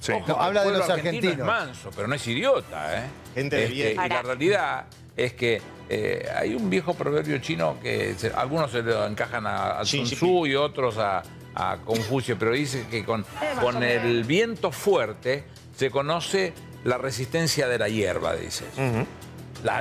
Sí. 0.00 0.12
Ojo, 0.12 0.20
No, 0.28 0.38
que 0.38 0.44
habla 0.44 0.46
el 0.48 0.54
de 0.54 0.60
pueblo 0.62 0.78
los 0.78 0.90
argentino 0.90 1.28
argentinos. 1.32 1.38
Es 1.38 1.66
manso, 1.66 1.90
pero 1.96 2.06
no 2.08 2.14
es 2.14 2.26
idiota, 2.26 2.98
¿eh? 2.98 3.06
Gente 3.34 3.56
de 3.56 3.62
Este, 3.64 3.74
bien. 3.74 3.92
Y 4.04 4.08
la 4.08 4.22
realidad 4.22 4.84
es 5.16 5.32
que 5.32 5.60
eh, 5.88 6.28
hay 6.36 6.54
un 6.54 6.70
viejo 6.70 6.94
proverbio 6.94 7.38
chino 7.38 7.76
que 7.82 8.14
se- 8.16 8.30
algunos 8.32 8.70
se 8.70 8.82
lo 8.82 9.04
encajan 9.06 9.46
a, 9.46 9.80
a 9.80 9.84
Sun. 9.84 10.04
Tzu 10.04 10.46
y 10.46 10.54
otros 10.54 10.96
a, 10.98 11.22
a 11.56 11.78
Confucio, 11.84 12.38
pero 12.38 12.52
dice 12.52 12.86
que 12.88 13.04
con, 13.04 13.24
con 13.60 13.82
el 13.82 14.22
viento 14.24 14.70
fuerte 14.70 15.44
se 15.76 15.90
conoce 15.90 16.52
la 16.84 16.98
resistencia 16.98 17.66
de 17.66 17.78
la 17.78 17.88
hierba, 17.88 18.36
dice. 18.36 18.64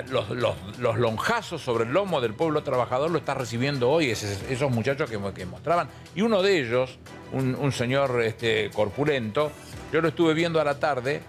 Los, 0.09 0.29
los- 0.79 0.97
lonjazos 0.97 1.61
sobre 1.61 1.83
el 1.85 1.91
lomo 1.93 2.19
del 2.19 2.33
pueblo 2.33 2.63
trabajador 2.63 3.11
lo 3.11 3.19
está 3.19 3.35
recibiendo 3.35 3.91
hoy 3.91 4.09
esos 4.09 4.71
muchachos 4.71 5.07
que, 5.09 5.17
mo- 5.19 5.33
que 5.33 5.45
mostraban. 5.45 5.87
Y 6.15 6.21
uno 6.21 6.41
de 6.41 6.59
ellos, 6.59 6.97
un, 7.31 7.55
señor 7.71 8.21
este, 8.23 8.71
corpulento, 8.71 9.51
yo 9.93 10.01
lo 10.01 10.07
estuve 10.07 10.33
viendo 10.33 10.59
a 10.59 10.63
la 10.63 10.79
tarde, 10.79 11.21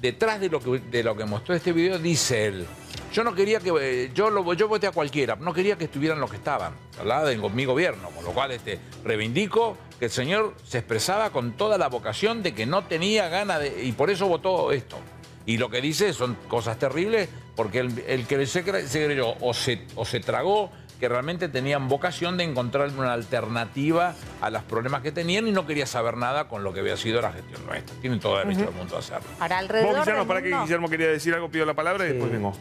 detrás 0.00 0.40
de 0.40 0.48
lo 0.48 0.60
que, 0.60 1.24
mostró 1.24 1.54
este 1.56 1.72
video, 1.72 1.98
dice 1.98 2.46
él, 2.46 2.66
yo 3.12 3.24
no 3.24 3.34
quería 3.34 3.58
que, 3.58 3.72
eh, 3.80 4.10
yo 4.14 4.68
voté 4.68 4.86
a 4.86 4.92
cualquiera, 4.92 5.34
no 5.36 5.52
quería 5.52 5.76
que 5.76 5.84
estuvieran 5.84 6.20
los 6.20 6.30
que 6.30 6.36
estaban, 6.36 6.72
hablaba 7.00 7.24
de 7.24 7.36
mi 7.36 7.64
gobierno, 7.64 8.10
con 8.10 8.24
lo 8.24 8.30
cual 8.30 8.52
este, 8.52 8.78
reivindico 9.04 9.76
que 9.98 10.04
el 10.04 10.10
señor 10.12 10.54
se 10.64 10.78
expresaba 10.78 11.30
con 11.30 11.52
toda 11.56 11.78
la 11.78 11.88
vocación 11.88 12.42
de 12.44 12.54
que 12.54 12.64
no 12.66 12.84
tenía 12.84 13.28
ganas 13.28 13.58
de, 13.60 13.82
y 13.84 13.90
por 13.92 14.10
eso 14.10 14.28
votó 14.28 14.70
esto. 14.70 14.98
Y 15.46 15.58
lo 15.58 15.70
que 15.70 15.80
dice 15.80 16.12
son 16.12 16.36
cosas 16.48 16.78
terribles, 16.78 17.28
porque 17.56 17.80
el, 17.80 17.98
el 18.06 18.26
que 18.26 18.46
se, 18.46 18.64
cre- 18.64 18.84
se 18.86 19.04
creyó 19.04 19.34
o 19.40 19.54
se, 19.54 19.80
o 19.96 20.04
se 20.04 20.20
tragó 20.20 20.70
que 21.00 21.08
realmente 21.08 21.48
tenían 21.48 21.88
vocación 21.88 22.36
de 22.38 22.44
encontrar 22.44 22.88
una 22.96 23.12
alternativa 23.12 24.14
a 24.40 24.48
los 24.50 24.62
problemas 24.62 25.02
que 25.02 25.12
tenían 25.12 25.46
y 25.46 25.52
no 25.52 25.66
quería 25.66 25.84
saber 25.86 26.16
nada 26.16 26.48
con 26.48 26.64
lo 26.64 26.72
que 26.72 26.80
había 26.80 26.96
sido 26.96 27.20
la 27.20 27.32
gestión 27.32 27.66
nuestra. 27.66 27.94
Tienen 28.00 28.18
todo 28.20 28.40
el 28.40 28.48
derecho 28.48 28.66
del 28.70 28.74
mundo 28.78 28.96
a 28.96 29.00
hacerlo. 29.00 29.26
Para 29.38 29.56
Vos, 29.56 29.62
alrededor 29.64 29.94
Guillermo, 29.98 30.18
del 30.20 30.26
para 30.28 30.42
que 30.42 30.48
mundo- 30.50 30.64
Guillermo 30.64 30.88
quería 30.88 31.08
decir 31.08 31.34
algo, 31.34 31.50
pido 31.50 31.66
la 31.66 31.74
palabra 31.74 32.06
y 32.06 32.12
después 32.12 32.32
vengo. 32.32 32.52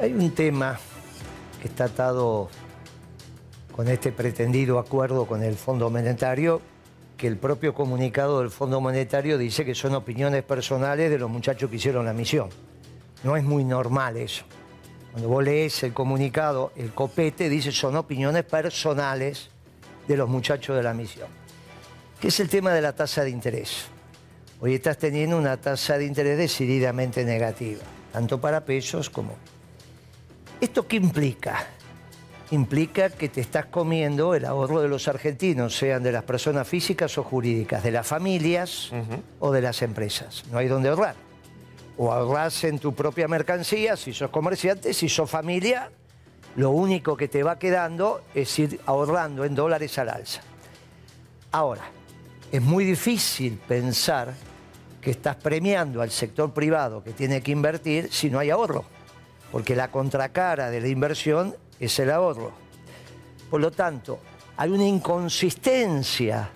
Hay 0.00 0.12
un 0.12 0.30
tema 0.32 0.78
que 1.62 1.68
está 1.68 1.84
atado 1.84 2.48
con 3.76 3.86
este 3.88 4.10
pretendido 4.12 4.78
acuerdo 4.80 5.26
con 5.26 5.42
el 5.44 5.54
Fondo 5.54 5.88
Monetario, 5.88 6.60
que 7.16 7.26
el 7.28 7.36
propio 7.36 7.74
comunicado 7.74 8.40
del 8.40 8.50
Fondo 8.50 8.80
Monetario 8.80 9.38
dice 9.38 9.64
que 9.64 9.74
son 9.76 9.94
opiniones 9.94 10.42
personales 10.42 11.10
de 11.10 11.18
los 11.18 11.30
muchachos 11.30 11.70
que 11.70 11.76
hicieron 11.76 12.06
la 12.06 12.12
misión. 12.12 12.48
No 13.22 13.36
es 13.36 13.44
muy 13.44 13.64
normal 13.64 14.16
eso. 14.16 14.44
Cuando 15.12 15.28
vos 15.28 15.44
lees 15.44 15.82
el 15.82 15.92
comunicado, 15.92 16.72
el 16.76 16.92
copete 16.92 17.48
dice 17.48 17.72
son 17.72 17.96
opiniones 17.96 18.44
personales 18.44 19.50
de 20.06 20.16
los 20.16 20.28
muchachos 20.28 20.76
de 20.76 20.82
la 20.82 20.94
misión. 20.94 21.28
Que 22.20 22.28
es 22.28 22.40
el 22.40 22.48
tema 22.48 22.72
de 22.72 22.80
la 22.80 22.94
tasa 22.94 23.24
de 23.24 23.30
interés. 23.30 23.86
Hoy 24.60 24.74
estás 24.74 24.98
teniendo 24.98 25.38
una 25.38 25.56
tasa 25.56 25.98
de 25.98 26.04
interés 26.04 26.38
decididamente 26.38 27.24
negativa, 27.24 27.82
tanto 28.12 28.40
para 28.40 28.64
pesos 28.64 29.08
como 29.08 29.36
¿Esto 30.60 30.86
qué 30.86 30.96
implica? 30.96 31.66
Implica 32.50 33.08
que 33.08 33.30
te 33.30 33.40
estás 33.40 33.66
comiendo 33.66 34.34
el 34.34 34.44
ahorro 34.44 34.82
de 34.82 34.88
los 34.88 35.08
argentinos, 35.08 35.74
sean 35.74 36.02
de 36.02 36.12
las 36.12 36.24
personas 36.24 36.68
físicas 36.68 37.16
o 37.16 37.22
jurídicas, 37.22 37.82
de 37.82 37.90
las 37.90 38.06
familias 38.06 38.90
o 39.38 39.52
de 39.52 39.62
las 39.62 39.80
empresas. 39.80 40.44
No 40.52 40.58
hay 40.58 40.68
donde 40.68 40.90
ahorrar. 40.90 41.14
O 42.02 42.10
ahorrás 42.10 42.64
en 42.64 42.78
tu 42.78 42.94
propia 42.94 43.28
mercancía, 43.28 43.94
si 43.94 44.14
sos 44.14 44.30
comerciante, 44.30 44.94
si 44.94 45.10
sos 45.10 45.28
familia, 45.28 45.90
lo 46.56 46.70
único 46.70 47.14
que 47.14 47.28
te 47.28 47.42
va 47.42 47.58
quedando 47.58 48.22
es 48.34 48.58
ir 48.58 48.80
ahorrando 48.86 49.44
en 49.44 49.54
dólares 49.54 49.98
al 49.98 50.08
alza. 50.08 50.40
Ahora, 51.52 51.82
es 52.50 52.62
muy 52.62 52.86
difícil 52.86 53.60
pensar 53.68 54.32
que 55.02 55.10
estás 55.10 55.36
premiando 55.36 56.00
al 56.00 56.10
sector 56.10 56.54
privado 56.54 57.04
que 57.04 57.12
tiene 57.12 57.42
que 57.42 57.50
invertir 57.50 58.10
si 58.10 58.30
no 58.30 58.38
hay 58.38 58.48
ahorro, 58.48 58.86
porque 59.52 59.76
la 59.76 59.90
contracara 59.90 60.70
de 60.70 60.80
la 60.80 60.88
inversión 60.88 61.54
es 61.78 61.98
el 61.98 62.12
ahorro. 62.12 62.52
Por 63.50 63.60
lo 63.60 63.72
tanto, 63.72 64.20
hay 64.56 64.70
una 64.70 64.86
inconsistencia 64.86 66.48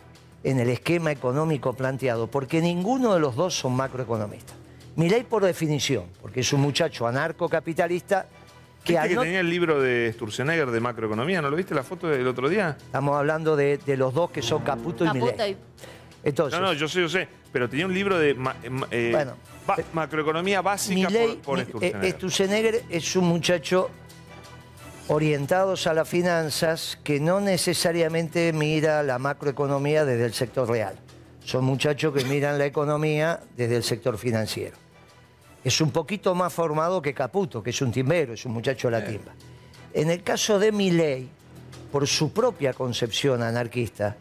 en 0.43 0.59
el 0.59 0.71
esquema 0.71 1.13
económico 1.13 1.75
planteado, 1.75 2.29
porque 2.29 2.63
ninguno 2.63 3.13
de 3.13 3.21
los 3.21 3.37
dos 3.37 3.55
son 3.55 3.75
macroeconomistas. 3.75 4.64
Milei 4.97 5.25
por 5.25 5.43
definición, 5.45 6.05
porque 6.23 6.41
es 6.41 6.53
un 6.53 6.61
muchacho 6.61 7.07
anarcocapitalista 7.07 8.27
que 8.85 8.93
¿Viste 8.93 8.99
al 8.99 9.09
que 9.09 9.15
no- 9.17 9.23
tenía 9.23 9.41
el 9.41 9.49
libro 9.51 9.81
de 9.81 10.13
Sturzenegger 10.15 10.71
de 10.71 10.79
macroeconomía? 10.81 11.41
¿No 11.43 11.51
lo 11.51 11.57
viste 11.57 11.75
la 11.75 11.83
foto 11.83 12.07
del 12.09 12.27
otro 12.27 12.49
día? 12.49 12.77
Estamos 12.79 13.17
hablando 13.17 13.57
de, 13.57 13.79
de 13.79 13.97
los 13.97 14.13
dos 14.15 14.31
que 14.31 14.43
son 14.43 14.63
Caputo 14.63 15.05
y 15.05 15.11
Milei. 15.11 15.57
Entonces, 16.23 16.59
No, 16.59 16.67
no, 16.67 16.73
yo 16.75 16.87
sé, 16.89 17.01
yo 17.01 17.09
sé. 17.09 17.27
Pero 17.53 17.69
tenía 17.69 17.87
un 17.87 17.95
libro 17.95 18.19
de 18.19 18.35
ma- 18.35 18.57
eh, 18.91 19.11
Bueno, 19.13 19.35
ba- 19.67 19.77
macroeconomía 19.93 20.61
básica 20.63 21.09
Milei, 21.09 21.37
por, 21.37 21.43
por 21.43 21.59
eh, 21.59 21.65
Sturzenegger. 21.65 22.13
Sturzenegger 22.13 22.83
es 22.91 23.17
un 23.17 23.25
muchacho 23.27 23.91
orientados 25.09 25.87
a 25.87 25.95
las 25.95 26.09
finanzas 26.09 26.99
que 27.05 27.21
no 27.21 27.41
necesariamente 27.41 28.53
mira 28.53 29.03
la 29.03 29.19
macroeconomía 29.19 30.05
desde 30.05 30.25
el 30.27 30.33
sector 30.35 30.69
real. 30.69 30.95
Son 31.45 31.65
muchachos 31.65 32.15
que 32.15 32.25
miran 32.25 32.59
la 32.59 32.65
economía 32.67 33.41
desde 33.57 33.77
el 33.77 33.83
sector 33.83 34.17
financiero. 34.17 34.77
Es 35.65 35.81
un 35.81 35.91
poquito 35.91 36.35
más 36.35 36.53
formado 36.53 37.01
que 37.01 37.15
Caputo, 37.15 37.63
que 37.63 37.71
es 37.71 37.81
un 37.81 37.91
timbero, 37.91 38.35
es 38.35 38.45
un 38.45 38.53
muchacho 38.53 38.89
de 38.89 38.93
la 39.01 39.05
timba. 39.05 39.33
En 39.95 40.11
el 40.11 40.23
caso 40.23 40.59
de 40.59 40.71
Milei, 40.71 41.27
por 41.91 42.07
su 42.07 42.33
propia 42.33 42.75
concepción 42.75 43.43
anarquista, 43.43 44.15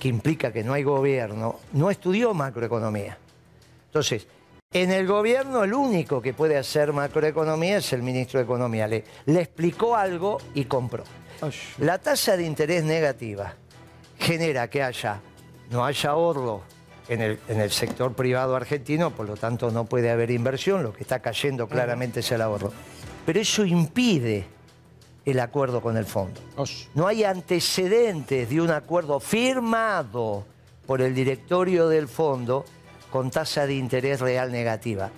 que 0.00 0.08
implica 0.08 0.52
que 0.52 0.64
no 0.64 0.72
hay 0.72 0.84
gobierno, 0.84 1.60
no 1.72 1.90
estudió 1.90 2.32
macroeconomía. 2.32 3.18
Entonces, 3.86 4.26
en 4.72 4.90
el 4.90 5.06
gobierno 5.06 5.64
el 5.64 5.74
único 5.74 6.22
que 6.22 6.32
puede 6.32 6.56
hacer 6.56 6.92
macroeconomía 6.92 7.78
es 7.78 7.92
el 7.92 8.02
ministro 8.02 8.38
de 8.38 8.44
Economía. 8.44 8.86
Le, 8.86 9.04
le 9.26 9.40
explicó 9.40 9.96
algo 9.96 10.38
y 10.54 10.64
compró. 10.64 11.04
La 11.78 11.98
tasa 11.98 12.36
de 12.36 12.44
interés 12.44 12.84
negativa 12.84 13.54
genera 14.18 14.68
que 14.68 14.82
haya, 14.82 15.20
no 15.70 15.84
haya 15.84 16.10
ahorro 16.10 16.62
en 17.08 17.22
el, 17.22 17.38
en 17.48 17.60
el 17.60 17.70
sector 17.70 18.14
privado 18.14 18.54
argentino, 18.54 19.10
por 19.10 19.26
lo 19.26 19.36
tanto 19.36 19.70
no 19.70 19.86
puede 19.86 20.10
haber 20.10 20.30
inversión, 20.30 20.82
lo 20.82 20.92
que 20.92 21.02
está 21.02 21.20
cayendo 21.20 21.66
claramente 21.68 22.20
es 22.20 22.30
el 22.32 22.42
ahorro. 22.42 22.72
Pero 23.24 23.40
eso 23.40 23.64
impide 23.64 24.46
el 25.24 25.40
acuerdo 25.40 25.80
con 25.80 25.96
el 25.96 26.06
fondo. 26.06 26.40
No 26.94 27.06
hay 27.06 27.24
antecedentes 27.24 28.48
de 28.48 28.60
un 28.60 28.70
acuerdo 28.70 29.20
firmado 29.20 30.46
por 30.86 31.02
el 31.02 31.14
directorio 31.14 31.88
del 31.88 32.08
fondo 32.08 32.64
con 33.10 33.30
tasa 33.30 33.66
de 33.66 33.74
interés 33.74 34.20
real 34.20 34.50
negativa. 34.50 35.10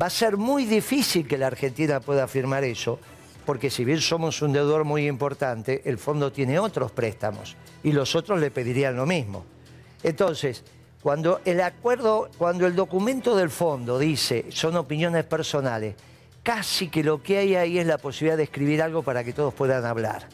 Va 0.00 0.06
a 0.06 0.10
ser 0.10 0.36
muy 0.36 0.64
difícil 0.64 1.26
que 1.26 1.38
la 1.38 1.46
Argentina 1.46 2.00
pueda 2.00 2.26
firmar 2.26 2.64
eso, 2.64 2.98
porque 3.46 3.70
si 3.70 3.84
bien 3.84 4.00
somos 4.00 4.42
un 4.42 4.52
deudor 4.52 4.84
muy 4.84 5.06
importante, 5.06 5.82
el 5.84 5.98
fondo 5.98 6.32
tiene 6.32 6.58
otros 6.58 6.92
préstamos 6.92 7.56
y 7.82 7.92
los 7.92 8.14
otros 8.14 8.40
le 8.40 8.50
pedirían 8.50 8.96
lo 8.96 9.06
mismo. 9.06 9.44
Entonces, 10.02 10.64
Cuando 11.04 11.42
el 11.44 11.60
acuerdo, 11.60 12.30
cuando 12.38 12.66
el 12.66 12.74
documento 12.74 13.36
del 13.36 13.50
fondo 13.50 13.98
dice 13.98 14.46
son 14.48 14.74
opiniones 14.74 15.24
personales, 15.24 15.96
casi 16.42 16.88
que 16.88 17.04
lo 17.04 17.22
que 17.22 17.36
hay 17.36 17.56
ahí 17.56 17.78
es 17.78 17.86
la 17.86 17.98
posibilidad 17.98 18.38
de 18.38 18.44
escribir 18.44 18.80
algo 18.80 19.02
para 19.02 19.22
que 19.22 19.34
todos 19.34 19.52
puedan 19.52 19.84
hablar. 19.84 20.26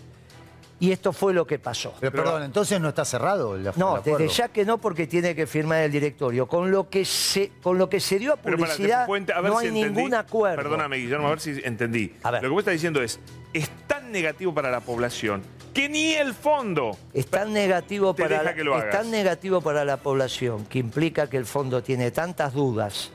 Y 0.79 0.93
esto 0.93 1.13
fue 1.13 1.35
lo 1.35 1.45
que 1.45 1.59
pasó. 1.59 1.93
Pero, 1.99 2.13
perdón, 2.13 2.45
entonces 2.45 2.81
no 2.81 2.89
está 2.91 3.05
cerrado 3.05 3.57
el, 3.57 3.65
No, 3.75 3.97
el 3.97 4.03
desde 4.05 4.13
acuerdo. 4.15 4.33
ya 4.33 4.49
que 4.49 4.65
no, 4.65 4.79
porque 4.79 5.09
tiene 5.09 5.35
que 5.35 5.49
firmar 5.49 5.83
el 5.83 5.91
directorio. 5.91 6.47
Con 6.47 6.71
lo 6.71 6.89
que 6.89 7.05
se, 7.05 7.51
con 7.61 7.77
lo 7.77 7.91
que 7.91 7.99
se 7.99 8.21
dio 8.21 8.35
a 8.35 8.37
Pero 8.37 8.57
para, 8.57 8.73
publicidad, 8.73 9.03
a 9.03 9.43
no 9.43 9.59
si 9.59 9.67
hay 9.67 9.73
entendí. 9.77 10.01
ningún 10.03 10.15
acuerdo. 10.15 10.57
Perdóname, 10.63 10.99
Guillermo, 10.99 11.27
a 11.27 11.31
ver 11.31 11.41
si 11.41 11.61
entendí. 11.65 12.15
Lo 12.23 12.41
que 12.41 12.47
vos 12.47 12.61
estás 12.61 12.75
diciendo 12.75 13.03
es, 13.03 13.19
es 13.53 13.69
tan 13.89 14.13
negativo 14.13 14.55
para 14.55 14.71
la 14.71 14.79
población 14.79 15.43
que 15.73 15.89
ni 15.89 16.13
el 16.15 16.35
fondo 16.35 16.97
Es 17.15 17.27
tan 17.27 17.53
negativo 17.53 18.15
te 18.15 18.23
para 18.25 18.39
deja 18.39 18.45
la, 18.51 18.55
que 18.55 18.65
lo 18.65 18.77
es 18.77 18.83
hagas. 18.83 18.97
tan 18.97 19.11
negativo 19.11 19.61
para 19.61 19.85
la 19.85 19.97
población 19.99 20.67
que 20.67 20.79
implica 20.79 21.29
que 21.29 21.37
el 21.37 21.47
fondo 21.47 21.83
tiene 21.83 22.11
tantas 22.11 22.53
dudas 22.55 23.11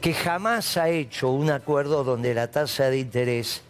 que 0.00 0.12
jamás 0.12 0.76
ha 0.76 0.88
hecho 0.90 1.30
un 1.30 1.50
acuerdo 1.50 2.04
donde 2.04 2.34
la 2.34 2.50
tasa 2.50 2.90
de 2.90 2.98
interés 2.98 3.62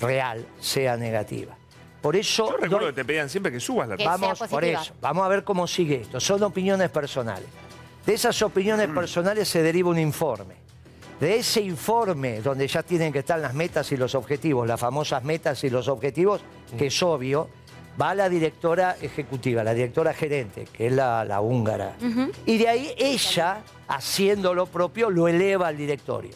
real 0.00 0.46
sea 0.60 0.96
negativa. 0.96 1.54
Por 2.00 2.16
eso 2.16 2.46
Yo 2.50 2.56
recuerdo 2.56 2.78
doy- 2.86 2.86
que 2.88 2.92
te 3.02 3.04
pedían 3.04 3.28
siempre 3.30 3.52
que 3.52 3.60
subas 3.60 3.88
la 3.88 3.96
vamos 3.96 4.38
por 4.50 4.64
eso, 4.64 4.94
vamos 5.00 5.24
a 5.24 5.28
ver 5.28 5.44
cómo 5.44 5.66
sigue 5.66 6.00
esto. 6.02 6.20
Son 6.20 6.42
opiniones 6.42 6.90
personales. 6.90 7.46
De 8.06 8.14
esas 8.14 8.40
opiniones 8.42 8.88
Mm. 8.88 8.94
personales 8.94 9.48
se 9.48 9.62
deriva 9.62 9.88
un 9.90 9.98
informe. 9.98 10.54
De 11.20 11.36
ese 11.36 11.60
informe, 11.62 12.40
donde 12.40 12.66
ya 12.66 12.82
tienen 12.82 13.12
que 13.12 13.20
estar 13.20 13.38
las 13.38 13.54
metas 13.54 13.90
y 13.92 13.96
los 13.96 14.14
objetivos, 14.14 14.66
las 14.66 14.80
famosas 14.80 15.22
metas 15.24 15.62
y 15.64 15.70
los 15.70 15.88
objetivos, 15.88 16.42
Mm. 16.72 16.76
que 16.76 16.86
es 16.88 17.02
obvio, 17.02 17.48
va 18.00 18.14
la 18.14 18.28
directora 18.28 18.96
ejecutiva, 19.00 19.62
la 19.64 19.74
directora 19.74 20.12
gerente, 20.12 20.66
que 20.72 20.86
es 20.88 20.92
la, 20.92 21.24
la 21.24 21.40
húngara. 21.40 21.96
Y 22.46 22.58
de 22.58 22.68
ahí 22.68 22.94
ella, 22.96 23.62
haciendo 23.88 24.54
lo 24.54 24.66
propio, 24.66 25.10
lo 25.10 25.28
eleva 25.28 25.68
al 25.68 25.76
directorio. 25.76 26.32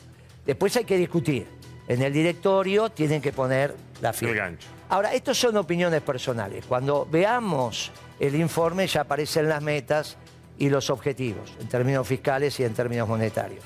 Después 0.47 0.77
hay 0.77 0.85
que 0.85 0.97
discutir. 0.97 1.47
En 1.89 2.03
el 2.03 2.13
directorio 2.13 2.91
tienen 2.91 3.21
que 3.21 3.33
poner 3.33 3.75
la 4.01 4.13
firma. 4.13 4.53
Ahora, 4.91 5.13
estos 5.15 5.39
son 5.39 5.57
opiniones 5.57 6.01
personales. 6.03 6.65
Cuando 6.67 7.07
veamos 7.11 7.91
el 8.21 8.35
informe 8.35 8.87
ya 8.87 9.03
aparecen 9.03 9.49
las 9.49 9.63
metas 9.63 10.17
y 10.59 10.69
los 10.71 10.91
objetivos, 10.91 11.53
en 11.61 11.69
términos 11.69 12.07
fiscales 12.07 12.59
y 12.61 12.65
en 12.65 12.75
términos 12.75 13.09
monetarios. 13.09 13.63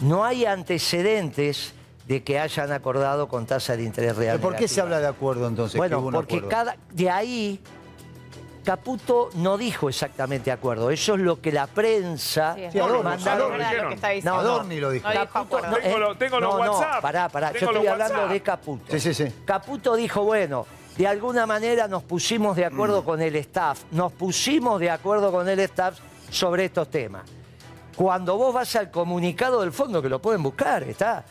No 0.00 0.24
hay 0.24 0.44
antecedentes 0.44 1.74
de 2.12 2.22
que 2.22 2.38
hayan 2.38 2.70
acordado 2.72 3.26
con 3.26 3.46
tasa 3.46 3.74
de 3.74 3.84
interés 3.84 4.14
real. 4.16 4.36
¿Pero 4.38 4.50
¿Por 4.50 4.58
qué 4.58 4.68
se 4.68 4.82
habla 4.82 5.00
de 5.00 5.06
acuerdo 5.06 5.48
entonces? 5.48 5.72
que 5.72 5.78
Bueno, 5.78 5.98
hubo 6.00 6.08
un 6.08 6.12
porque 6.14 6.36
acuerdo? 6.36 6.48
cada 6.50 6.76
de 6.90 7.08
ahí 7.10 7.60
Caputo 8.64 9.30
no 9.34 9.56
dijo 9.58 9.88
exactamente 9.88 10.52
acuerdo. 10.52 10.90
Eso 10.90 11.14
es 11.14 11.20
lo 11.20 11.40
que 11.40 11.50
la 11.50 11.66
prensa 11.66 12.54
Sí, 12.70 12.78
Adorni, 12.78 13.02
mandaron. 13.02 13.60
Adorni. 13.60 14.20
No. 14.22 14.34
Adorni 14.36 14.78
lo 14.78 14.90
dijo. 14.90 15.08
No 15.08 15.28
Caputo, 15.28 15.60
no, 15.66 15.76
Tengo 15.78 15.96
eh, 15.96 15.98
lo- 16.00 16.16
tengo 16.16 16.38
los 16.40 16.54
no, 16.54 16.60
WhatsApp. 16.60 17.02
pará, 17.02 17.28
pará. 17.28 17.52
Yo 17.52 17.66
estoy 17.70 17.86
hablando 17.86 18.14
WhatsApp. 18.14 18.30
de 18.32 18.40
Caputo. 18.42 18.84
Sí, 18.90 19.00
sí, 19.00 19.14
sí. 19.14 19.32
Caputo 19.46 19.96
dijo, 19.96 20.22
bueno, 20.22 20.66
de 20.96 21.06
alguna 21.08 21.46
manera 21.46 21.88
nos 21.88 22.02
pusimos 22.04 22.54
de 22.56 22.66
acuerdo 22.66 23.02
con 23.04 23.20
el 23.22 23.34
staff, 23.36 23.82
nos 23.90 24.12
pusimos 24.12 24.78
de 24.78 24.90
acuerdo 24.90 25.32
con 25.32 25.48
el 25.48 25.58
staff 25.60 25.98
sobre 26.30 26.66
estos 26.66 26.88
temas. 26.90 27.22
Cuando 27.96 28.36
vos 28.36 28.54
vas 28.54 28.76
al 28.76 28.90
comunicado 28.90 29.60
del 29.62 29.72
fondo, 29.72 30.00
que 30.00 30.08
lo 30.08 30.20
pueden 30.22 30.42
buscar, 30.42 30.82
está. 30.84 31.24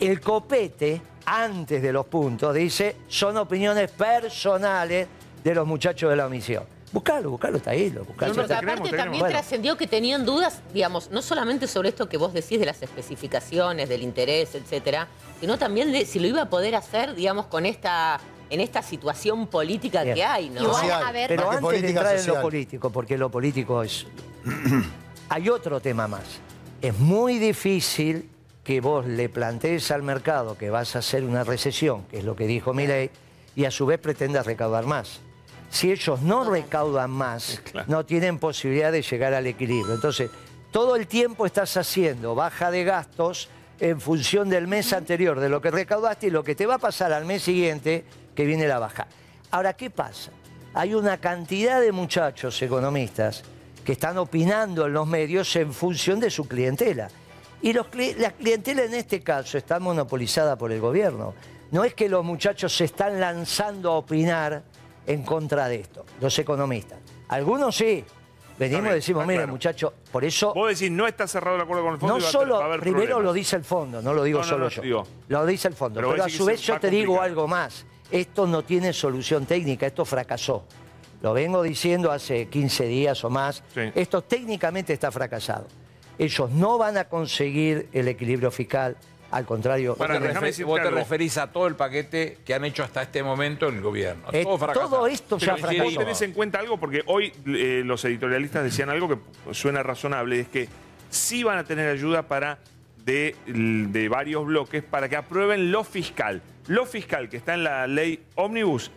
El 0.00 0.20
copete, 0.20 1.02
antes 1.26 1.82
de 1.82 1.92
los 1.92 2.06
puntos, 2.06 2.54
dice, 2.54 2.96
son 3.08 3.36
opiniones 3.36 3.90
personales 3.90 5.08
de 5.42 5.54
los 5.54 5.66
muchachos 5.66 6.10
de 6.10 6.16
la 6.16 6.26
omisión. 6.26 6.64
Buscalo, 6.92 7.30
buscalo, 7.30 7.58
está 7.58 7.72
ahí, 7.72 7.90
lo 7.90 8.04
buscalo. 8.04 8.34
Porque 8.34 8.54
aparte 8.54 8.90
también 8.90 9.26
trascendió 9.26 9.76
que 9.76 9.86
tenían 9.86 10.24
dudas, 10.24 10.62
digamos, 10.72 11.10
no 11.10 11.20
solamente 11.20 11.66
sobre 11.66 11.90
esto 11.90 12.08
que 12.08 12.16
vos 12.16 12.32
decís 12.32 12.58
de 12.58 12.66
las 12.66 12.80
especificaciones, 12.82 13.88
del 13.88 14.02
interés, 14.02 14.54
etcétera, 14.54 15.08
sino 15.40 15.58
también 15.58 15.92
de 15.92 16.06
si 16.06 16.18
lo 16.18 16.26
iba 16.26 16.42
a 16.42 16.48
poder 16.48 16.74
hacer, 16.76 17.14
digamos, 17.14 17.46
con 17.46 17.66
esta, 17.66 18.20
en 18.48 18.60
esta 18.60 18.82
situación 18.82 19.48
política 19.48 20.02
Bien. 20.02 20.14
que 20.14 20.24
hay, 20.24 20.50
¿no? 20.50 20.72
Pero 21.28 21.50
antes 21.50 21.56
de 21.56 21.60
política 21.60 21.88
entrar 21.88 22.16
en 22.16 22.26
lo 22.26 22.40
político, 22.40 22.90
porque 22.90 23.18
lo 23.18 23.30
político 23.30 23.82
es... 23.82 24.06
Hay 25.30 25.50
otro 25.50 25.78
tema 25.78 26.08
más. 26.08 26.22
Es 26.80 26.98
muy 26.98 27.38
difícil 27.38 28.30
que 28.68 28.82
vos 28.82 29.06
le 29.06 29.30
plantees 29.30 29.90
al 29.92 30.02
mercado 30.02 30.58
que 30.58 30.68
vas 30.68 30.94
a 30.94 30.98
hacer 30.98 31.24
una 31.24 31.42
recesión, 31.42 32.04
que 32.04 32.18
es 32.18 32.24
lo 32.24 32.36
que 32.36 32.46
dijo 32.46 32.74
Milei, 32.74 33.10
y 33.56 33.64
a 33.64 33.70
su 33.70 33.86
vez 33.86 33.98
pretendas 33.98 34.44
recaudar 34.44 34.84
más. 34.84 35.20
Si 35.70 35.90
ellos 35.90 36.20
no 36.20 36.44
recaudan 36.44 37.10
más, 37.10 37.62
no 37.86 38.04
tienen 38.04 38.38
posibilidad 38.38 38.92
de 38.92 39.00
llegar 39.00 39.32
al 39.32 39.46
equilibrio. 39.46 39.94
Entonces, 39.94 40.30
todo 40.70 40.96
el 40.96 41.06
tiempo 41.06 41.46
estás 41.46 41.78
haciendo 41.78 42.34
baja 42.34 42.70
de 42.70 42.84
gastos 42.84 43.48
en 43.80 44.02
función 44.02 44.50
del 44.50 44.66
mes 44.66 44.92
anterior, 44.92 45.40
de 45.40 45.48
lo 45.48 45.62
que 45.62 45.70
recaudaste 45.70 46.26
y 46.26 46.30
lo 46.30 46.44
que 46.44 46.54
te 46.54 46.66
va 46.66 46.74
a 46.74 46.78
pasar 46.78 47.10
al 47.14 47.24
mes 47.24 47.44
siguiente, 47.44 48.04
que 48.34 48.44
viene 48.44 48.68
la 48.68 48.78
baja. 48.78 49.06
Ahora, 49.50 49.72
¿qué 49.72 49.88
pasa? 49.88 50.30
Hay 50.74 50.92
una 50.92 51.16
cantidad 51.16 51.80
de 51.80 51.90
muchachos 51.90 52.60
economistas 52.60 53.44
que 53.82 53.92
están 53.92 54.18
opinando 54.18 54.84
en 54.84 54.92
los 54.92 55.06
medios 55.06 55.56
en 55.56 55.72
función 55.72 56.20
de 56.20 56.28
su 56.28 56.46
clientela. 56.46 57.08
Y 57.62 57.72
los 57.72 57.86
la 58.18 58.30
clientela 58.32 58.84
en 58.84 58.94
este 58.94 59.20
caso 59.20 59.58
está 59.58 59.80
monopolizada 59.80 60.56
por 60.56 60.70
el 60.72 60.80
gobierno. 60.80 61.34
No 61.70 61.84
es 61.84 61.94
que 61.94 62.08
los 62.08 62.24
muchachos 62.24 62.74
se 62.76 62.84
están 62.84 63.18
lanzando 63.20 63.92
a 63.92 63.96
opinar 63.98 64.62
en 65.06 65.22
contra 65.22 65.68
de 65.68 65.76
esto, 65.76 66.04
los 66.20 66.38
economistas. 66.38 66.98
Algunos 67.28 67.76
sí. 67.76 68.04
Venimos 68.58 68.90
y 68.90 68.94
decimos, 68.94 69.24
mire 69.24 69.38
claro. 69.40 69.52
muchachos, 69.52 69.92
por 70.10 70.24
eso... 70.24 70.52
Vos 70.52 70.68
decís, 70.76 70.90
no 70.90 71.06
está 71.06 71.28
cerrado 71.28 71.54
el 71.56 71.62
acuerdo 71.62 71.84
con 71.84 71.92
el 71.94 72.00
fondo 72.00 72.14
No 72.14 72.20
y 72.20 72.24
va 72.24 72.28
solo, 72.28 72.60
a 72.60 72.64
haber 72.64 72.80
primero 72.80 73.02
problemas. 73.04 73.24
lo 73.24 73.32
dice 73.32 73.54
el 73.56 73.62
fondo, 73.64 74.02
no 74.02 74.12
lo 74.12 74.24
digo 74.24 74.40
No, 74.40 74.44
no, 74.44 74.48
solo 74.50 74.64
no, 74.64 74.70
yo. 74.70 74.82
digo. 74.82 75.06
Lo 75.28 75.46
dice 75.46 75.68
el 75.68 75.74
fondo. 75.74 76.00
Pero 76.00 76.24
a 76.24 76.28
su 76.28 76.44
vez 76.44 76.60
yo 76.62 76.80
te 76.80 76.90
digo 76.90 77.22
algo 77.22 77.46
más. 77.46 77.86
Esto 78.10 78.48
no 78.48 78.62
tiene 78.64 78.92
solución 78.92 79.46
técnica, 79.46 79.86
esto 79.86 80.04
fracasó. 80.04 80.64
Lo 81.22 81.32
vengo 81.34 81.62
diciendo 81.62 82.10
hace 82.10 82.48
15 82.48 82.84
días 82.86 83.22
o 83.24 83.30
más. 83.30 83.62
Esto 83.94 84.22
técnicamente 84.22 84.92
está 84.92 85.12
fracasado. 85.12 85.68
Ellos 86.18 86.50
no 86.50 86.78
van 86.78 86.96
a 86.96 87.04
conseguir 87.04 87.88
el 87.92 88.08
equilibrio 88.08 88.50
fiscal, 88.50 88.96
al 89.30 89.44
contrario. 89.44 89.94
Vos, 89.96 90.06
te, 90.06 90.12
déjame 90.14 90.28
refer- 90.34 90.40
decirte 90.46 90.64
vos 90.70 90.80
te 90.82 90.90
referís 90.90 91.38
a 91.38 91.52
todo 91.52 91.66
el 91.66 91.76
paquete 91.76 92.38
que 92.44 92.54
han 92.54 92.64
hecho 92.64 92.82
hasta 92.82 93.02
este 93.02 93.22
momento 93.22 93.68
el 93.68 93.80
gobierno. 93.80 94.24
Eh, 94.32 94.42
todo 94.44 94.58
todo 94.72 95.06
esto 95.06 95.38
ya 95.38 95.54
Pero 95.54 95.66
fracasó. 95.68 95.84
vos 95.84 95.94
tenés 95.98 96.22
en 96.22 96.32
cuenta 96.32 96.58
algo, 96.58 96.78
porque 96.78 97.02
hoy 97.06 97.32
eh, 97.46 97.82
los 97.84 98.04
editorialistas 98.04 98.64
decían 98.64 98.88
algo 98.90 99.08
que 99.08 99.18
suena 99.54 99.82
razonable, 99.82 100.40
es 100.40 100.48
que 100.48 100.68
sí 101.10 101.42
van 101.44 101.58
a 101.58 101.64
tener 101.64 101.88
ayuda 101.88 102.22
para 102.22 102.58
de, 103.04 103.36
de 103.46 104.08
varios 104.08 104.44
bloques 104.44 104.82
para 104.82 105.08
que 105.08 105.16
aprueben 105.16 105.70
lo 105.70 105.84
fiscal. 105.84 106.42
Lo 106.66 106.84
fiscal 106.84 107.28
que 107.30 107.36
está 107.38 107.54
en 107.54 107.64
la 107.64 107.86
ley 107.86 108.22
Omnibus 108.34 108.90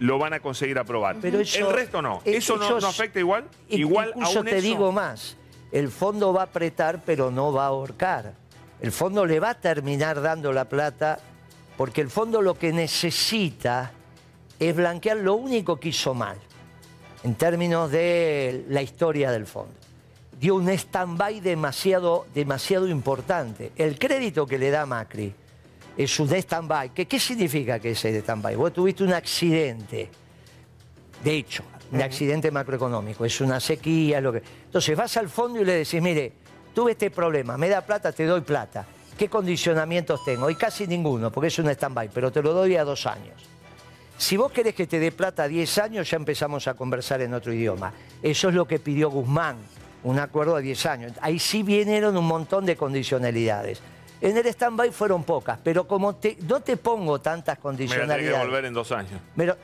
lo 0.00 0.18
van 0.18 0.32
a 0.34 0.40
conseguir 0.40 0.78
aprobar. 0.78 1.16
Pero 1.22 1.40
eso- 1.40 1.68
el 1.68 1.74
resto 1.74 2.02
no. 2.02 2.20
eh, 2.24 2.36
¿Eso 2.38 2.56
no, 2.56 2.66
ellos- 2.66 2.82
no 2.82 2.88
afecta 2.88 3.20
igual? 3.20 3.44
Igual 3.68 4.08
Incluso 4.16 4.38
aún 4.38 4.46
te 4.46 4.58
eso? 4.58 4.66
digo 4.66 4.92
más, 4.92 5.36
el 5.74 5.90
fondo 5.90 6.32
va 6.32 6.42
a 6.42 6.44
apretar 6.44 7.02
pero 7.04 7.32
no 7.32 7.52
va 7.52 7.64
a 7.64 7.68
ahorcar. 7.68 8.32
El 8.80 8.92
fondo 8.92 9.26
le 9.26 9.40
va 9.40 9.50
a 9.50 9.54
terminar 9.54 10.22
dando 10.22 10.52
la 10.52 10.66
plata 10.66 11.18
porque 11.76 12.00
el 12.00 12.10
fondo 12.10 12.40
lo 12.40 12.56
que 12.56 12.72
necesita 12.72 13.90
es 14.60 14.76
blanquear 14.76 15.16
lo 15.16 15.34
único 15.34 15.80
que 15.80 15.88
hizo 15.88 16.14
mal 16.14 16.38
en 17.24 17.34
términos 17.34 17.90
de 17.90 18.64
la 18.68 18.82
historia 18.82 19.32
del 19.32 19.46
fondo. 19.46 19.74
Dio 20.38 20.54
un 20.54 20.68
stand-by 20.68 21.40
demasiado, 21.40 22.26
demasiado 22.32 22.86
importante. 22.86 23.72
El 23.74 23.98
crédito 23.98 24.46
que 24.46 24.58
le 24.58 24.70
da 24.70 24.86
Macri 24.86 25.34
es 25.96 26.20
un 26.20 26.32
stand-by. 26.32 26.90
¿Qué, 26.90 27.06
¿Qué 27.06 27.18
significa 27.18 27.80
que 27.80 27.90
es 27.90 28.04
el 28.04 28.14
stand-by? 28.16 28.54
Vos 28.54 28.72
tuviste 28.72 29.02
un 29.02 29.12
accidente 29.12 30.08
de 31.24 31.36
hecho, 31.36 31.64
un 31.94 32.02
accidente 32.02 32.50
macroeconómico, 32.50 33.24
es 33.24 33.40
una 33.40 33.60
sequía, 33.60 34.20
lo 34.20 34.32
que. 34.32 34.42
Entonces 34.66 34.96
vas 34.96 35.16
al 35.16 35.28
fondo 35.28 35.60
y 35.60 35.64
le 35.64 35.72
decís, 35.74 36.00
mire, 36.02 36.32
tuve 36.74 36.92
este 36.92 37.10
problema, 37.10 37.56
me 37.56 37.68
da 37.68 37.80
plata, 37.82 38.12
te 38.12 38.24
doy 38.24 38.40
plata. 38.40 38.84
¿Qué 39.16 39.28
condicionamientos 39.28 40.24
tengo? 40.24 40.50
Y 40.50 40.56
casi 40.56 40.86
ninguno, 40.88 41.30
porque 41.30 41.46
es 41.48 41.58
un 41.58 41.68
stand-by, 41.68 42.08
pero 42.12 42.32
te 42.32 42.42
lo 42.42 42.52
doy 42.52 42.76
a 42.76 42.84
dos 42.84 43.06
años. 43.06 43.40
Si 44.16 44.36
vos 44.36 44.50
querés 44.52 44.74
que 44.74 44.86
te 44.86 44.98
dé 44.98 45.10
plata 45.12 45.44
a 45.44 45.48
10 45.48 45.78
años, 45.78 46.08
ya 46.10 46.16
empezamos 46.16 46.66
a 46.68 46.74
conversar 46.74 47.20
en 47.22 47.34
otro 47.34 47.52
idioma. 47.52 47.92
Eso 48.22 48.48
es 48.48 48.54
lo 48.54 48.64
que 48.66 48.78
pidió 48.78 49.10
Guzmán, 49.10 49.56
un 50.04 50.18
acuerdo 50.20 50.54
a 50.56 50.60
10 50.60 50.86
años. 50.86 51.12
Ahí 51.20 51.38
sí 51.40 51.62
vinieron 51.64 52.16
un 52.16 52.26
montón 52.26 52.64
de 52.64 52.76
condicionalidades. 52.76 53.80
En 54.20 54.36
el 54.36 54.46
stand-by 54.46 54.90
fueron 54.92 55.24
pocas, 55.24 55.58
pero 55.62 55.86
como 55.86 56.14
te- 56.16 56.36
no 56.48 56.60
te 56.60 56.76
pongo 56.76 57.20
tantas 57.20 57.58
Me 57.58 57.70
la 57.70 57.76
tenés 57.76 57.88
que 57.88 57.88
condicionalidades. 57.88 58.38
devolver 58.40 58.64
en 58.66 58.72
dos 58.74 58.92
años. 58.92 59.20
Pero, 59.36 59.56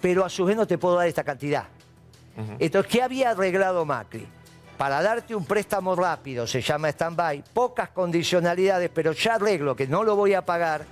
pero 0.00 0.24
a 0.24 0.28
su 0.28 0.44
vez 0.44 0.56
no 0.56 0.66
te 0.66 0.78
puedo 0.78 0.96
dar 0.96 1.08
esta 1.08 1.24
cantidad. 1.24 1.64
Entonces, 2.58 2.90
¿qué 2.92 3.02
había 3.02 3.30
arreglado 3.30 3.84
Macri? 3.84 4.26
Para 4.76 5.02
darte 5.02 5.34
un 5.34 5.44
préstamo 5.44 5.96
rápido, 5.96 6.46
se 6.46 6.60
llama 6.60 6.88
stand-by, 6.88 7.42
pocas 7.52 7.88
condicionalidades, 7.88 8.90
pero 8.94 9.10
ya 9.10 9.34
arreglo 9.34 9.74
que 9.74 9.88
no 9.88 10.04
lo 10.04 10.14
voy 10.14 10.34
a 10.34 10.42
pagar 10.46 10.84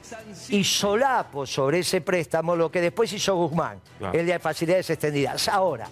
y 0.48 0.64
solapo 0.64 1.46
sobre 1.46 1.78
ese 1.78 2.00
préstamo 2.00 2.57
lo 2.57 2.68
que 2.68 2.80
después 2.80 3.12
hizo 3.12 3.36
Guzmán, 3.36 3.80
Claro. 3.98 4.18
el 4.18 4.26
de 4.26 4.38
facilidades 4.40 4.90
extendidas. 4.90 5.48
Ahora, 5.48 5.88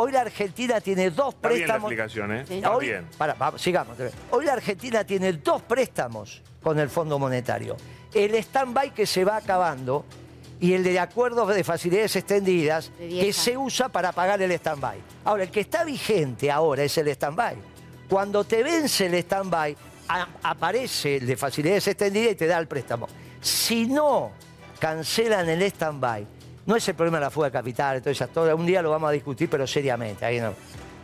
Hoy 0.00 0.12
la 0.12 0.20
Argentina 0.20 0.80
tiene 0.80 1.10
dos 1.10 1.34
Está 1.34 1.48
bien 1.48 1.60
la 1.60 1.66
préstamos. 1.80 1.90
explicación, 1.90 2.32
¿eh? 2.32 2.44
Está 2.48 2.70
Hoy, 2.76 2.86
bien. 2.86 3.06
vamos, 3.36 3.60
sigamos. 3.60 3.96
Hoy 4.30 4.44
la 4.44 4.52
Argentina 4.52 5.02
tiene 5.02 5.32
dos 5.32 5.62
préstamos 5.62 6.40
con 6.62 6.78
el 6.78 6.88
Fondo 6.88 7.18
Monetario. 7.18 7.76
El 8.14 8.32
stand-by 8.36 8.94
que 8.94 9.06
se 9.06 9.24
va 9.24 9.38
acabando 9.38 10.04
y 10.60 10.72
el 10.74 10.82
de 10.82 10.98
acuerdos 10.98 11.54
de 11.54 11.62
facilidades 11.64 12.16
extendidas 12.16 12.90
De 12.98 13.06
10 13.06 13.24
que 13.26 13.32
se 13.32 13.56
usa 13.56 13.88
para 13.88 14.12
pagar 14.12 14.40
el 14.42 14.50
stand-by. 14.52 14.98
Ahora, 15.24 15.44
el 15.44 15.50
que 15.50 15.60
está 15.60 15.84
vigente 15.84 16.50
ahora 16.50 16.82
es 16.84 16.96
el 16.98 17.08
stand-by. 17.08 17.56
Cuando 18.08 18.44
te 18.44 18.62
vence 18.62 19.06
el 19.06 19.14
stand-by, 19.14 19.76
aparece 20.42 21.16
el 21.16 21.26
de 21.26 21.36
facilidades 21.36 21.86
extendidas 21.88 22.32
y 22.32 22.34
te 22.36 22.46
da 22.46 22.58
el 22.58 22.66
préstamo. 22.66 23.08
Si 23.40 23.86
no 23.86 24.32
cancelan 24.78 25.48
el 25.48 25.62
stand-by, 25.62 26.26
no 26.66 26.76
es 26.76 26.88
el 26.88 26.94
problema 26.94 27.18
de 27.18 27.24
la 27.24 27.30
fuga 27.30 27.46
de 27.48 27.52
capital, 27.52 28.02
eso, 28.04 28.26
todo, 28.28 28.54
un 28.56 28.66
día 28.66 28.82
lo 28.82 28.90
vamos 28.90 29.08
a 29.08 29.12
discutir, 29.12 29.48
pero 29.48 29.66
seriamente. 29.66 30.24
ahí 30.24 30.40
no. 30.40 30.52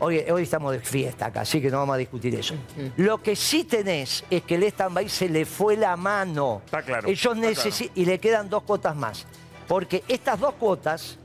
Hoy, 0.01 0.19
hoy 0.31 0.43
estamos 0.43 0.73
de 0.73 0.81
fiesta 0.81 1.27
acá, 1.27 1.43
así 1.43 1.61
que 1.63 1.71
no 1.71 1.79
vamos 1.79 1.95
a 1.95 1.99
discutir 1.99 2.35
eso. 2.35 2.55
Lo 2.97 3.23
que 3.23 3.37
sí 3.37 3.65
tenés 3.65 4.25
es 4.29 4.43
que 4.43 4.57
el 4.57 4.65
stand-by 4.65 5.09
se 5.09 5.29
le 5.29 5.47
fue 5.47 5.77
la 5.77 5.97
mano. 5.97 6.63
Está 6.65 6.83
claro, 6.83 7.09
Ellos 7.09 7.37
está 7.37 7.49
necesi- 7.49 7.91
y 7.95 8.05
le 8.05 8.19
quedan 8.19 8.51
dos 8.51 8.65
cuotas 8.65 8.95
más. 8.97 9.25
Porque 9.75 10.05
estas 10.07 10.39
dos 10.39 10.55
cuotas, 10.55 11.19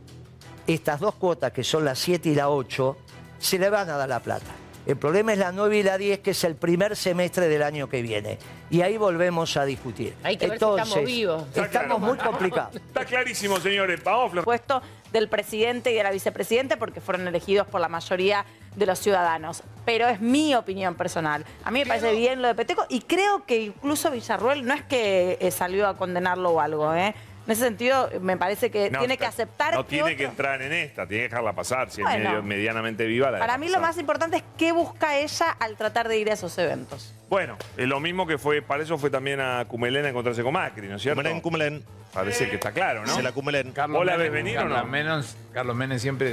estas 0.66 1.00
dos 1.00 1.14
cuotas 1.14 1.52
que 1.52 1.64
son 1.64 1.86
las 1.86 2.00
7 2.00 2.30
y 2.30 2.34
la 2.34 2.50
8, 2.50 2.98
se 3.38 3.60
le 3.60 3.70
van 3.70 3.88
a 3.92 3.96
dar 3.96 4.10
la 4.10 4.22
plata. 4.22 4.50
El 4.88 4.98
problema 4.98 5.34
es 5.34 5.38
la 5.38 5.52
9 5.52 5.78
y 5.78 5.84
la 5.84 6.00
10, 6.00 6.18
que 6.22 6.32
es 6.32 6.44
el 6.44 6.56
primer 6.56 6.96
semestre 6.96 7.48
del 7.48 7.62
año 7.62 7.88
que 7.90 8.02
viene. 8.02 8.40
Y 8.72 8.82
ahí 8.82 8.98
volvemos 8.98 9.56
a 9.56 9.66
discutir. 9.66 10.16
Hay 10.24 10.36
que 10.36 10.48
ver 10.48 10.58
si 10.58 10.66
estamos 10.66 11.06
vivos. 11.06 11.44
Está 11.50 11.66
Estamos 11.66 12.00
claro. 12.00 12.00
muy 12.00 12.18
complicados. 12.18 12.76
Está 12.76 13.06
clarísimo, 13.06 13.60
señores. 13.60 14.04
Vamos, 14.04 14.44
puesto 14.44 14.82
del 15.14 15.30
presidente 15.30 15.92
y 15.92 15.96
de 15.96 16.02
la 16.02 16.10
vicepresidente 16.10 16.76
porque 16.76 17.02
fueron 17.02 17.28
elegidos 17.28 17.68
por 17.68 17.82
la 17.82 17.88
mayoría 17.88 18.48
de 18.76 18.86
los 18.88 18.98
ciudadanos. 18.98 19.62
Pero 19.86 20.08
es 20.08 20.22
mi 20.22 20.56
opinión 20.56 20.96
personal. 20.96 21.46
A 21.64 21.70
mí 21.70 21.82
me 21.82 21.86
parece 21.86 22.14
bien 22.14 22.42
lo 22.42 22.48
de 22.48 22.56
Peteco 22.56 22.88
y 22.90 23.02
creo 23.02 23.46
que 23.46 23.62
incluso 23.62 24.10
Villarruel 24.10 24.66
no 24.66 24.74
es 24.74 24.82
que 24.82 25.38
eh, 25.40 25.52
salió 25.52 25.88
a 25.88 25.98
condenarlo 25.98 26.50
o 26.50 26.60
algo, 26.60 26.96
¿eh? 26.96 27.14
En 27.50 27.54
ese 27.54 27.64
sentido, 27.64 28.12
me 28.22 28.38
parece 28.38 28.70
que 28.70 28.92
No, 28.92 29.00
tiene 29.00 29.18
que 29.18 29.26
aceptar 29.26 29.74
No 29.74 29.84
que 29.84 29.90
tiene 29.90 30.16
que 30.16 30.26
entrar 30.26 30.62
en 30.62 30.72
esta, 30.72 31.08
tiene 31.08 31.24
que 31.24 31.30
dejarla 31.30 31.54
pasar. 31.54 31.90
Si 31.90 32.04
Bueno. 32.04 32.18
es 32.20 32.24
medio- 32.30 32.44
medianamente 32.44 33.08
viva, 33.08 33.32
la 33.32 33.40
Para 33.40 33.58
mí 33.58 33.70
lo 33.70 33.80
más 33.80 33.98
importante 33.98 34.38
es 34.38 34.44
qué 34.56 34.72
busca 34.72 35.18
ella 35.18 35.58
al 35.60 35.76
tratar 35.76 36.08
de 36.08 36.20
ir 36.20 36.30
a 36.30 36.34
esos 36.34 36.56
eventos. 36.60 37.12
Bueno, 37.28 37.58
es 37.76 37.88
lo 37.88 38.00
mismo 38.00 38.28
que 38.28 38.38
fue, 38.38 38.62
para 38.62 38.84
eso 38.84 39.00
fue 39.00 39.10
también 39.10 39.40
a 39.42 39.66
Cumelén 39.68 40.06
a 40.06 40.10
encontrarse 40.10 40.44
con 40.44 40.54
Macri, 40.54 40.88
¿no 40.90 40.98
es 40.98 41.02
cierto? 41.02 41.20
Cumelén, 41.24 41.42
Cumelén. 41.42 41.84
Parece 42.14 42.50
que 42.50 42.56
está 42.58 42.72
claro, 42.72 43.04
¿no? 43.04 43.16
Se 43.16 43.24
la 43.24 43.32
Cumelén. 43.32 43.74
¿Vos 43.90 44.06
la 44.06 44.16
ves 44.16 44.32
venir 44.32 44.56
o 44.60 44.62
Carlos 44.70 44.86
no? 44.88 45.24
Carlos 45.52 45.76
Menem 45.76 45.98
siempre 45.98 46.28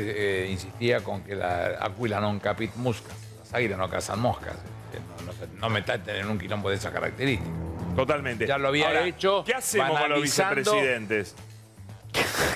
eh, 0.44 0.50
insistía 0.50 1.00
con 1.00 1.22
que 1.22 1.34
la 1.34 1.78
aquila 1.80 2.20
non 2.20 2.38
capit 2.40 2.76
muscas. 2.76 3.16
Las 3.40 3.54
águilas 3.54 3.78
no 3.78 3.88
cazan 3.88 4.20
moscas. 4.20 4.52
Eh, 4.92 5.00
No, 5.24 5.32
no, 5.60 5.70
me 5.70 5.80
traten 5.80 6.16
en 6.16 6.28
un 6.28 6.36
quilombo 6.38 6.68
de 6.68 6.76
esa 6.76 6.92
característica. 6.92 7.48
Totalmente. 7.97 8.47
Ya 8.47 8.59
lo 8.59 8.68
había 8.68 8.88
Ahora, 8.88 9.07
hecho, 9.07 9.42
¿Qué 9.44 9.55
hacemos 9.55 9.99
con 10.01 10.11
los 10.11 10.22
vicepresidentes? 10.22 11.34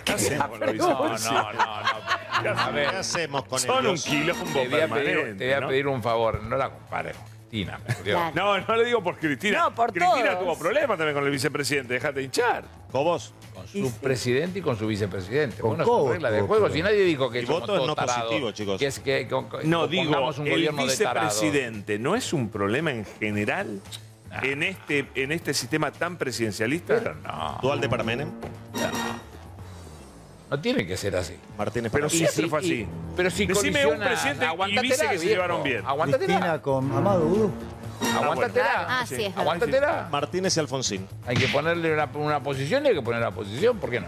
¿Qué 0.05 0.13
hacemos 0.13 0.49
con 0.49 0.61
los 0.61 0.75
No, 0.75 0.89
no, 0.89 1.03
vicepresidentes? 1.11 1.59
no, 1.59 2.43
no. 2.55 2.61
A 2.61 2.71
ver, 2.71 2.91
¿Qué 2.91 2.97
hacemos 2.97 3.45
con 3.45 3.59
Son 3.59 3.87
un 3.87 3.97
quilombo 3.97 4.45
te 4.61 4.69
voy, 4.69 4.81
a 4.81 4.89
pedir, 4.89 5.37
te 5.39 5.45
voy 5.47 5.53
a 5.55 5.61
¿no? 5.61 5.69
pedir 5.69 5.87
un 5.87 6.03
favor. 6.03 6.43
No 6.43 6.57
la 6.57 6.71
compares 6.71 7.17
con 7.17 7.27
Cristina. 7.51 7.81
Claro. 8.05 8.33
No, 8.35 8.59
no 8.61 8.77
le 8.77 8.85
digo 8.85 9.03
por 9.03 9.19
Cristina. 9.19 9.59
No, 9.65 9.75
por 9.75 9.93
Cristina 9.93 10.31
todos. 10.33 10.39
tuvo 10.45 10.59
problemas 10.59 10.97
también 10.97 11.15
con 11.15 11.25
el 11.25 11.31
vicepresidente. 11.31 11.95
Déjate 11.95 12.23
hinchar. 12.23 12.65
Cobos. 12.91 13.35
Con 13.55 13.67
su 13.69 13.93
presidente 13.99 14.61
y 14.61 14.63
con 14.63 14.79
su 14.79 14.87
vicepresidente. 14.87 15.61
Con 15.61 15.71
Bueno, 15.77 15.85
son 15.85 16.13
reglas 16.13 16.33
de 16.33 16.41
juego. 16.43 16.71
Si 16.71 16.81
nadie 16.83 17.03
dijo 17.05 17.31
que 17.31 17.43
Y 17.43 17.47
somos 17.47 17.61
voto 17.61 17.73
es 17.75 17.77
todos 17.79 17.89
no 17.89 17.95
tarados, 17.95 18.23
positivo, 18.25 18.51
chicos. 18.53 18.79
Que 18.79 18.87
es 18.87 18.99
que, 19.01 19.29
No, 19.65 19.87
digo, 19.87 20.29
un 20.39 20.47
el 20.47 20.53
gobierno 20.53 20.87
de 20.87 20.97
tarados. 20.97 21.35
vicepresidente 21.41 21.99
no 21.99 22.17
es 22.17 22.33
un 22.33 22.49
problema 22.49 22.93
en 22.93 23.05
general 23.05 23.81
en 24.43 24.63
este, 24.63 25.09
en 25.15 25.33
este 25.33 25.53
sistema 25.55 25.91
tan 25.91 26.17
presidencialista. 26.17 26.99
Pero 26.99 27.15
no, 27.17 27.59
Dual 27.63 27.81
de 27.81 27.89
para 27.89 28.03
Menem. 28.05 28.29
no 30.51 30.61
tiene 30.61 30.87
que 30.87 30.97
ser 30.97 31.15
así. 31.17 31.35
Martínez 31.57 31.93
Pero 31.93 32.09
siempre 32.11 32.35
sí, 32.45 32.49
fue 32.49 32.59
así. 32.59 32.73
y- 32.83 32.89
pero 33.17 33.31
si 33.31 33.47
Decime 33.47 33.87
un 33.87 33.99
presidente 34.01 34.47
y 34.69 34.79
vice 34.81 35.09
que 35.09 35.19
se 35.19 35.27
llevaron 35.27 35.63
bien. 35.63 35.85
Aguantatela. 35.87 36.27
Cristina 36.35 36.63
con 36.63 36.93
Amado 36.93 37.27
Udú. 37.27 37.51
Aguantatela. 38.17 38.87
Ah, 38.89 39.05
sí, 39.07 39.25
es. 39.25 39.37
Aguantatela. 39.37 40.09
Martínez 40.11 40.57
y 40.57 40.61
Alfonsín. 40.61 41.07
Hay 41.27 41.37
que 41.37 41.49
ponerle 41.49 41.93
una, 41.93 42.07
una 42.15 42.43
posición 42.43 42.85
y 42.85 42.89
hay 42.89 42.95
que 42.95 43.03
poner 43.03 43.21
la 43.21 43.31
posición, 43.31 43.79
¿por 43.79 43.91
qué 43.91 44.01
no? 44.01 44.07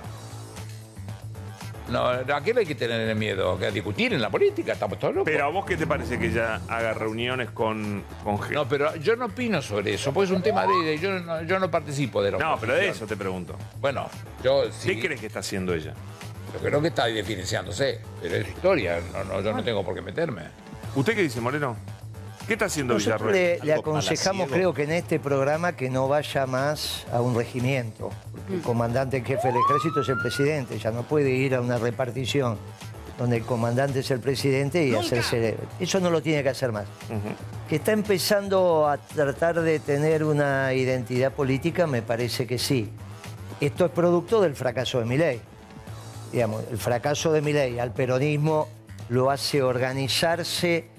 No, 1.88 2.06
¿a 2.06 2.40
qué 2.42 2.54
hay 2.56 2.64
que 2.66 2.74
tener 2.74 3.14
miedo? 3.16 3.58
¿A 3.60 3.70
discutir 3.70 4.12
en 4.14 4.22
la 4.22 4.30
política? 4.30 4.72
Estamos 4.72 4.98
todos 4.98 5.14
locos. 5.14 5.30
Pero 5.30 5.44
a 5.44 5.48
vos 5.48 5.64
qué 5.66 5.76
te 5.76 5.86
parece 5.86 6.18
que 6.18 6.26
ella 6.26 6.60
haga 6.68 6.94
reuniones 6.94 7.50
con, 7.50 8.04
con 8.22 8.38
gente? 8.38 8.54
No, 8.54 8.68
pero 8.68 8.94
yo 8.96 9.16
no 9.16 9.26
opino 9.26 9.60
sobre 9.60 9.94
eso, 9.94 10.12
porque 10.12 10.26
es 10.26 10.36
un 10.36 10.42
tema 10.42 10.66
de... 10.66 10.74
de- 10.84 10.98
yo, 10.98 11.18
no, 11.20 11.42
yo 11.42 11.58
no 11.58 11.70
participo 11.70 12.22
de 12.22 12.32
la 12.32 12.38
No, 12.38 12.56
pero 12.58 12.74
de 12.74 12.88
eso 12.88 13.06
te 13.06 13.16
pregunto. 13.16 13.56
Bueno, 13.80 14.08
yo 14.42 14.70
sí... 14.70 14.94
¿Qué 14.94 15.00
crees 15.06 15.20
que 15.20 15.26
está 15.26 15.40
haciendo 15.40 15.74
ella? 15.74 15.92
Yo 16.54 16.60
creo 16.60 16.80
que 16.80 16.88
está 16.88 17.06
diferenciándose, 17.06 18.00
pero 18.20 18.36
es 18.36 18.48
historia, 18.48 19.00
no, 19.12 19.24
no, 19.24 19.40
yo 19.40 19.52
no 19.52 19.62
tengo 19.64 19.82
por 19.84 19.94
qué 19.94 20.02
meterme. 20.02 20.42
¿Usted 20.94 21.14
qué 21.14 21.22
dice, 21.22 21.40
Moreno? 21.40 21.76
¿Qué 22.52 22.54
está 22.56 22.66
haciendo 22.66 22.92
Nosotros 22.92 23.32
Villarreal? 23.32 23.60
le, 23.66 23.72
aconsejamos, 23.72 24.42
palaciego. 24.42 24.74
creo 24.74 24.74
que 24.74 24.82
en 24.82 24.90
este 24.90 25.18
programa, 25.18 25.74
que 25.74 25.88
no 25.88 26.06
vaya 26.06 26.44
más 26.44 27.06
a 27.10 27.22
un 27.22 27.34
regimiento. 27.34 28.10
Porque 28.30 28.56
el 28.56 28.60
comandante 28.60 29.16
en 29.16 29.24
jefe 29.24 29.48
del 29.48 29.56
ejército 29.56 30.02
es 30.02 30.08
el 30.10 30.18
presidente, 30.18 30.78
ya 30.78 30.90
no 30.90 31.02
puede 31.02 31.30
ir 31.30 31.54
a 31.54 31.62
una 31.62 31.78
repartición 31.78 32.58
donde 33.16 33.38
el 33.38 33.44
comandante 33.44 34.00
es 34.00 34.10
el 34.10 34.20
presidente 34.20 34.86
y 34.86 34.94
hacerse. 34.94 35.56
Eso 35.80 35.98
no 35.98 36.10
lo 36.10 36.20
tiene 36.20 36.42
que 36.42 36.50
hacer 36.50 36.72
más. 36.72 36.84
Que 37.70 37.76
está 37.76 37.92
empezando 37.92 38.86
a 38.86 38.98
tratar 38.98 39.58
de 39.62 39.78
tener 39.78 40.22
una 40.22 40.74
identidad 40.74 41.32
política, 41.32 41.86
me 41.86 42.02
parece 42.02 42.46
que 42.46 42.58
sí. 42.58 42.90
Esto 43.62 43.86
es 43.86 43.92
producto 43.92 44.42
del 44.42 44.54
fracaso 44.54 44.98
de 44.98 45.06
Milei. 45.06 45.40
Digamos, 46.30 46.64
el 46.70 46.76
fracaso 46.76 47.32
de 47.32 47.40
Milei 47.40 47.78
al 47.78 47.94
peronismo 47.94 48.68
lo 49.08 49.30
hace 49.30 49.62
organizarse 49.62 50.91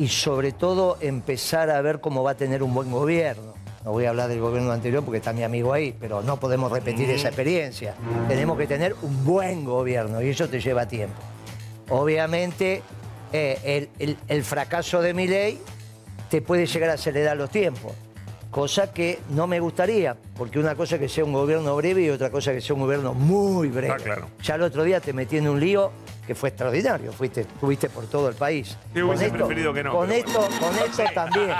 y 0.00 0.08
sobre 0.08 0.52
todo 0.52 0.96
empezar 1.02 1.68
a 1.68 1.80
ver 1.82 2.00
cómo 2.00 2.22
va 2.22 2.30
a 2.30 2.34
tener 2.34 2.62
un 2.62 2.72
buen 2.72 2.90
gobierno. 2.90 3.52
No 3.84 3.92
voy 3.92 4.06
a 4.06 4.10
hablar 4.10 4.28
del 4.30 4.40
gobierno 4.40 4.72
anterior 4.72 5.04
porque 5.04 5.18
está 5.18 5.32
mi 5.34 5.42
amigo 5.42 5.74
ahí, 5.74 5.94
pero 6.00 6.22
no 6.22 6.38
podemos 6.40 6.72
repetir 6.72 7.10
esa 7.10 7.28
experiencia. 7.28 7.94
Tenemos 8.26 8.56
que 8.56 8.66
tener 8.66 8.96
un 9.02 9.24
buen 9.26 9.62
gobierno 9.64 10.22
y 10.22 10.30
eso 10.30 10.48
te 10.48 10.58
lleva 10.58 10.88
tiempo. 10.88 11.20
Obviamente, 11.90 12.82
eh, 13.32 13.58
el, 13.98 14.08
el- 14.08 14.16
el 14.28 14.42
fracaso 14.44 15.02
de 15.02 15.12
mi 15.12 15.26
ley 15.26 15.60
te 16.30 16.40
puede 16.40 16.64
llegar 16.66 16.90
a 16.90 16.94
acelerar 16.94 17.36
los 17.36 17.50
tiempos, 17.50 17.92
cosa 18.50 18.92
que 18.92 19.18
no 19.30 19.46
me 19.46 19.60
gustaría, 19.60 20.16
porque 20.36 20.58
una 20.58 20.74
cosa 20.74 20.94
es 20.94 21.00
que 21.02 21.08
sea 21.08 21.24
un 21.24 21.32
gobierno 21.32 21.74
breve 21.76 22.02
y 22.02 22.08
otra 22.10 22.30
cosa 22.30 22.52
es 22.52 22.56
que 22.56 22.60
sea 22.66 22.74
un 22.74 22.82
gobierno 22.82 23.12
muy 23.14 23.68
breve. 23.68 23.88
Está 23.96 24.02
claro. 24.04 24.28
Ya 24.42 24.54
el 24.54 24.62
otro 24.62 24.82
día 24.84 25.00
te 25.00 25.12
metí 25.12 25.36
en 25.38 25.48
un 25.48 25.58
lío 25.60 25.90
que 26.30 26.36
fue 26.36 26.50
extraordinario, 26.50 27.10
fuiste, 27.12 27.40
estuviste 27.40 27.88
por 27.88 28.06
todo 28.06 28.28
el 28.28 28.36
país. 28.36 28.78
Yo 28.94 29.08
hubiese 29.08 29.30
preferido 29.30 29.74
que 29.74 29.82
no, 29.82 29.92
Con 29.92 30.12
esto, 30.12 30.48
con 30.60 30.78
esto 30.78 31.02
también, 31.12 31.50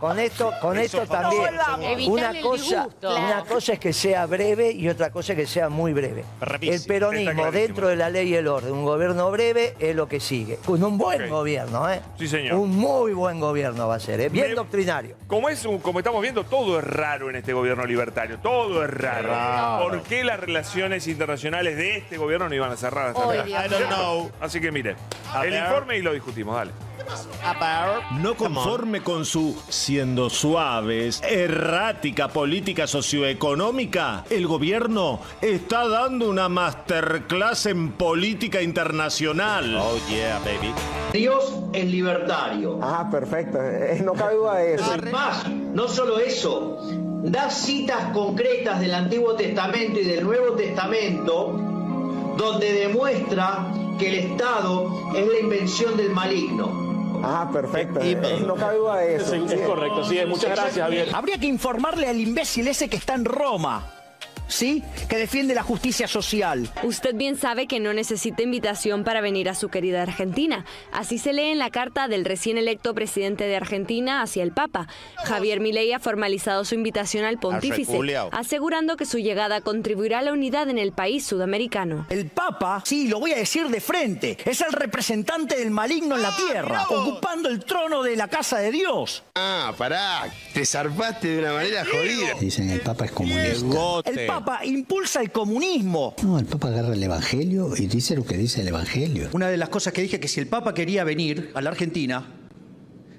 con 0.00 0.18
esto, 0.18 0.50
con 0.62 0.78
Eso 0.78 1.02
esto 1.02 1.12
también. 1.12 2.10
Una 2.10 2.32
cosa, 2.40 2.88
una 3.02 3.44
cosa 3.46 3.74
es 3.74 3.78
que 3.78 3.92
sea 3.92 4.24
breve 4.24 4.70
y 4.72 4.88
otra 4.88 5.10
cosa 5.10 5.34
es 5.34 5.38
que 5.40 5.46
sea 5.46 5.68
muy 5.68 5.92
breve. 5.92 6.24
El 6.62 6.82
peronismo 6.84 7.50
dentro 7.52 7.88
de 7.88 7.96
la 7.96 8.08
ley 8.08 8.30
y 8.30 8.34
el 8.36 8.48
orden, 8.48 8.72
un 8.72 8.86
gobierno 8.86 9.30
breve 9.30 9.74
es 9.78 9.94
lo 9.94 10.08
que 10.08 10.20
sigue. 10.20 10.56
Con 10.64 10.82
un 10.82 10.96
buen 10.96 11.28
gobierno, 11.28 11.90
¿eh? 11.92 12.00
Sí, 12.18 12.26
señor. 12.26 12.54
Un 12.54 12.74
muy 12.74 13.12
buen 13.12 13.40
gobierno 13.40 13.88
va 13.88 13.96
a 13.96 14.00
ser, 14.00 14.20
¿eh? 14.20 14.30
Bien 14.30 14.48
Me- 14.48 14.54
doctrinario. 14.54 15.16
Como, 15.26 15.50
es 15.50 15.62
un- 15.66 15.80
como 15.80 15.98
estamos 15.98 16.22
viendo, 16.22 16.44
todo 16.44 16.78
es 16.78 16.84
raro 16.84 17.28
en 17.28 17.36
este 17.36 17.52
gobierno 17.52 17.84
libertario. 17.84 18.38
Todo 18.38 18.82
es 18.84 18.88
raro. 18.90 19.28
Raro. 19.28 19.82
¿Por 19.86 20.02
qué 20.04 20.24
las 20.24 20.40
relaciones 20.40 21.06
internacionales 21.08 21.76
de 21.76 21.98
este 21.98 22.16
gobierno 22.16 22.48
no 22.48 22.54
iban 22.54 22.72
a 22.72 22.76
cerrar 22.78 23.08
hasta? 23.08 23.30
Dios 23.44 23.46
I 23.66 23.68
don't 23.68 23.86
know. 23.88 24.13
Así 24.40 24.60
que 24.60 24.70
mire, 24.70 24.96
A 25.32 25.44
el 25.46 25.54
informe 25.54 25.98
y 25.98 26.02
lo 26.02 26.12
discutimos, 26.12 26.54
dale. 26.54 26.72
No 28.20 28.34
conforme 28.34 29.02
con 29.02 29.24
su, 29.24 29.60
siendo 29.68 30.30
suaves, 30.30 31.22
errática 31.22 32.28
política 32.28 32.86
socioeconómica, 32.86 34.24
el 34.30 34.46
gobierno 34.46 35.20
está 35.40 35.86
dando 35.88 36.30
una 36.30 36.48
masterclass 36.48 37.66
en 37.66 37.92
política 37.92 38.62
internacional. 38.62 39.76
Oh 39.76 39.98
yeah, 40.08 40.38
baby. 40.40 40.72
Dios 41.12 41.56
es 41.72 41.84
libertario. 41.84 42.78
Ah, 42.82 43.08
perfecto. 43.10 43.58
Eh, 43.62 44.00
No 44.04 44.14
cabe 44.14 44.34
duda 44.36 44.54
de 44.56 44.74
eso. 44.74 44.96
Más, 45.12 45.48
no 45.48 45.88
solo 45.88 46.18
eso, 46.18 46.78
da 47.22 47.50
citas 47.50 48.12
concretas 48.12 48.80
del 48.80 48.94
Antiguo 48.94 49.34
Testamento 49.34 50.00
y 50.00 50.04
del 50.04 50.24
Nuevo 50.24 50.54
Testamento 50.54 51.52
donde 52.36 52.72
demuestra 52.72 53.66
que 53.98 54.08
el 54.08 54.14
Estado 54.32 55.12
es 55.16 55.26
la 55.26 55.38
invención 55.38 55.96
del 55.96 56.10
maligno. 56.10 57.20
Ah, 57.22 57.48
perfecto. 57.52 58.00
Eh, 58.02 58.42
No 58.46 58.54
cabe 58.54 58.76
duda 58.78 58.96
de 58.98 59.16
eso. 59.16 59.34
Es 59.34 59.60
correcto, 59.62 60.04
sí, 60.04 60.18
muchas 60.26 60.50
gracias, 60.50 60.76
Javier. 60.78 61.08
Habría 61.14 61.38
que 61.38 61.46
informarle 61.46 62.06
al 62.06 62.20
imbécil 62.20 62.68
ese 62.68 62.88
que 62.88 62.96
está 62.96 63.14
en 63.14 63.24
Roma. 63.24 63.93
¿Sí? 64.48 64.82
Que 65.08 65.16
defiende 65.16 65.54
la 65.54 65.62
justicia 65.62 66.08
social. 66.08 66.70
Usted 66.82 67.14
bien 67.14 67.36
sabe 67.36 67.66
que 67.66 67.80
no 67.80 67.92
necesita 67.92 68.42
invitación 68.42 69.04
para 69.04 69.20
venir 69.20 69.48
a 69.48 69.54
su 69.54 69.68
querida 69.68 70.02
Argentina. 70.02 70.64
Así 70.92 71.18
se 71.18 71.32
lee 71.32 71.50
en 71.50 71.58
la 71.58 71.70
carta 71.70 72.08
del 72.08 72.24
recién 72.24 72.58
electo 72.58 72.94
presidente 72.94 73.44
de 73.44 73.56
Argentina 73.56 74.22
hacia 74.22 74.42
el 74.42 74.52
Papa. 74.52 74.88
Javier 75.24 75.60
Milei 75.60 75.92
ha 75.92 75.98
formalizado 75.98 76.64
su 76.64 76.74
invitación 76.74 77.24
al 77.24 77.38
pontífice, 77.38 77.98
asegurando 78.32 78.96
que 78.96 79.06
su 79.06 79.18
llegada 79.18 79.60
contribuirá 79.60 80.20
a 80.20 80.22
la 80.22 80.32
unidad 80.32 80.68
en 80.68 80.78
el 80.78 80.92
país 80.92 81.26
sudamericano. 81.26 82.06
El 82.10 82.26
Papa, 82.26 82.82
sí, 82.84 83.08
lo 83.08 83.20
voy 83.20 83.32
a 83.32 83.36
decir 83.36 83.68
de 83.68 83.80
frente, 83.80 84.38
es 84.44 84.60
el 84.60 84.72
representante 84.72 85.56
del 85.56 85.70
maligno 85.70 86.16
en 86.16 86.22
la 86.22 86.34
tierra, 86.36 86.86
ocupando 86.88 87.48
el 87.48 87.64
trono 87.64 88.02
de 88.02 88.16
la 88.16 88.28
casa 88.28 88.58
de 88.58 88.70
Dios. 88.70 89.22
Ah, 89.34 89.72
pará, 89.76 90.32
te 90.52 90.64
zarpaste 90.64 91.28
de 91.28 91.38
una 91.40 91.52
manera 91.54 91.84
jodida. 91.84 92.34
Dicen 92.40 92.70
el 92.70 92.80
Papa 92.80 93.06
es 93.06 93.12
comunista. 93.12 94.10
El 94.10 94.26
Papa 94.34 94.64
impulsa 94.64 95.20
el 95.20 95.30
comunismo. 95.30 96.16
No, 96.24 96.40
el 96.40 96.44
Papa 96.44 96.66
agarra 96.66 96.94
el 96.94 97.02
Evangelio 97.02 97.70
y 97.76 97.86
dice 97.86 98.16
lo 98.16 98.24
que 98.24 98.36
dice 98.36 98.62
el 98.62 98.68
Evangelio. 98.68 99.28
Una 99.32 99.46
de 99.46 99.56
las 99.56 99.68
cosas 99.68 99.92
que 99.92 100.02
dije 100.02 100.18
que 100.18 100.26
si 100.26 100.40
el 100.40 100.48
Papa 100.48 100.74
quería 100.74 101.04
venir 101.04 101.52
a 101.54 101.60
la 101.60 101.70
Argentina, 101.70 102.26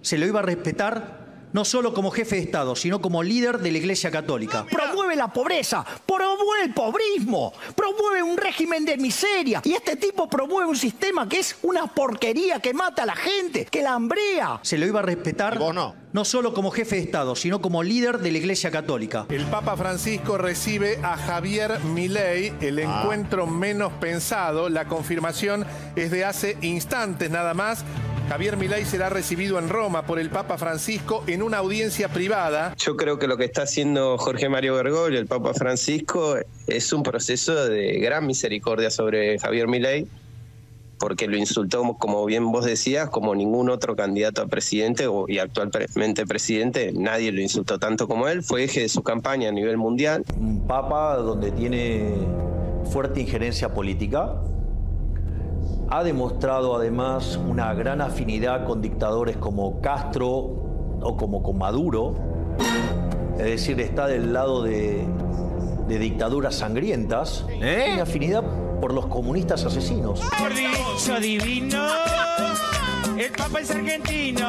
se 0.02 0.18
lo 0.18 0.26
iba 0.26 0.40
a 0.40 0.44
respetar 0.44 1.50
no 1.54 1.64
solo 1.64 1.94
como 1.94 2.12
jefe 2.12 2.36
de 2.36 2.42
Estado, 2.42 2.76
sino 2.76 3.00
como 3.00 3.24
líder 3.24 3.60
de 3.60 3.72
la 3.72 3.78
Iglesia 3.78 4.12
Católica. 4.12 4.66
Promueve 4.70 5.16
la 5.16 5.32
pobreza, 5.32 5.86
promueve 6.06 6.66
el 6.66 6.74
pobrismo, 6.74 7.54
promueve 7.74 8.22
un 8.22 8.36
régimen 8.36 8.84
de 8.84 8.98
miseria. 8.98 9.62
Y 9.64 9.72
este 9.72 9.96
tipo 9.96 10.28
promueve 10.28 10.70
un 10.70 10.76
sistema 10.76 11.30
que 11.30 11.40
es 11.40 11.56
una 11.64 11.88
porquería, 11.88 12.60
que 12.60 12.74
mata 12.74 13.04
a 13.04 13.06
la 13.06 13.16
gente, 13.16 13.64
que 13.68 13.82
la 13.82 13.94
hambrea. 13.94 14.60
Se 14.64 14.78
lo 14.78 14.86
iba 14.86 15.00
a 15.00 15.04
respetar 15.04 15.58
no 15.58 16.05
solo 16.24 16.54
como 16.54 16.72
jefe 16.72 16.96
de 16.98 17.02
Estado, 17.02 17.36
sino 17.36 17.60
como 17.60 17.84
líder 17.84 18.20
de 18.20 18.32
la 18.32 18.38
Iglesia 18.38 18.72
Católica. 18.72 19.26
El 19.30 19.44
Papa 19.46 19.76
Francisco 19.76 20.38
recibe 20.38 21.00
a 21.04 21.18
Javier 21.18 21.80
Milei, 21.84 22.54
el 22.62 22.80
Ah. 22.80 23.02
encuentro 23.02 23.48
menos 23.48 23.92
pensado. 23.94 24.70
La 24.70 24.86
confirmación 24.86 25.66
es 25.96 26.12
de 26.12 26.24
hace 26.24 26.58
instantes 26.62 27.30
nada 27.32 27.54
más. 27.54 27.84
Javier 28.30 28.58
Milei 28.58 28.86
será 28.86 29.10
recibido 29.10 29.60
en 29.60 29.70
Roma 29.70 30.06
por 30.08 30.18
el 30.20 30.30
Papa 30.32 30.58
Francisco 30.58 31.24
en 31.28 31.44
una 31.44 31.58
audiencia 31.58 32.08
privada. 32.10 32.74
Yo 32.78 32.96
creo 32.98 33.20
que 33.20 33.28
lo 33.28 33.38
que 33.38 33.46
está 33.46 33.64
haciendo 33.64 34.18
Jorge 34.18 34.50
Mario 34.50 34.74
Bergoglio, 34.76 35.20
el 35.20 35.28
Papa 35.28 35.54
Francisco, 35.54 36.36
es 36.66 36.92
un 36.92 37.04
proceso 37.04 37.66
de 37.68 38.00
gran 38.00 38.26
misericordia 38.26 38.90
sobre 38.90 39.38
Javier 39.38 39.68
Milei, 39.68 40.08
porque 41.00 41.28
lo 41.28 41.38
insultó, 41.38 41.96
como 42.00 42.24
bien 42.26 42.52
vos 42.52 42.66
decías, 42.66 43.10
como 43.10 43.36
ningún 43.36 43.70
otro 43.70 43.96
candidato 43.96 44.42
a 44.42 44.48
presidente 44.48 45.08
o- 45.08 45.26
y 45.28 45.40
actualmente 45.40 46.26
presidente. 46.26 46.92
Nadie 46.94 47.32
lo 47.32 47.42
insultó 47.42 47.80
tanto 47.80 48.08
como 48.08 48.28
él. 48.28 48.44
Fue 48.44 48.64
eje 48.64 48.82
de 48.82 48.90
su 48.90 49.04
campaña 49.04 49.50
a 49.50 49.52
nivel 49.52 49.78
mundial. 49.78 50.24
Un 50.40 50.66
papa 50.68 51.18
donde 51.18 51.52
tiene 51.52 52.14
fuerte 52.92 53.22
injerencia 53.22 53.74
política. 53.74 54.42
Ha 55.90 56.04
demostrado 56.04 56.76
además 56.76 57.38
una 57.48 57.74
gran 57.74 58.02
afinidad 58.02 58.66
con 58.66 58.82
dictadores 58.82 59.38
como 59.38 59.82
Castro 59.82 60.30
o 61.02 61.16
como 61.18 61.44
con 61.44 61.58
Maduro. 61.58 62.16
Es 63.38 63.46
decir, 63.46 63.80
está 63.82 64.08
del 64.08 64.34
lado 64.34 64.64
de, 64.64 65.06
de 65.88 66.00
dictaduras 66.00 66.56
sangrientas. 66.56 67.46
Tiene 67.48 68.02
afinidad 68.02 68.44
por 68.80 68.94
los 68.94 69.08
comunistas 69.08 69.64
asesinos. 69.66 70.22
Por 70.38 70.54
dicho 70.54 71.20
divino, 71.20 71.88
el 73.18 73.32
Papa 73.32 73.60
es 73.60 73.72
argentino. 73.72 74.48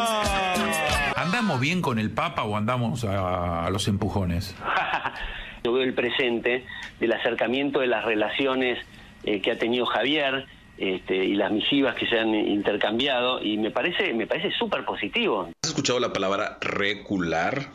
¿Andamos 1.16 1.61
bien 1.61 1.83
con 1.83 1.99
el 1.99 2.11
Papa 2.11 2.45
o 2.45 2.57
andamos 2.57 3.05
a, 3.05 3.66
a 3.66 3.70
los 3.70 3.89
empujones? 3.89 4.55
Yo 5.64 5.72
veo 5.72 5.83
el 5.83 5.95
presente 5.95 6.64
del 7.01 7.12
acercamiento 7.12 7.81
de 7.81 7.89
las 7.89 8.05
relaciones 8.05 8.79
eh, 9.24 9.41
que 9.41 9.51
ha 9.51 9.59
tenido 9.59 9.87
Javier 9.87 10.47
este, 10.79 11.16
y 11.16 11.35
las 11.35 11.51
misivas 11.51 11.95
que 11.97 12.07
se 12.07 12.18
han 12.18 12.35
intercambiado 12.35 13.43
y 13.43 13.57
me 13.57 13.70
parece 13.70 14.12
me 14.12 14.27
parece 14.27 14.51
súper 14.53 14.85
positivo. 14.85 15.51
¿Has 15.62 15.70
escuchado 15.70 15.99
la 15.99 16.12
palabra 16.12 16.59
recular? 16.61 17.66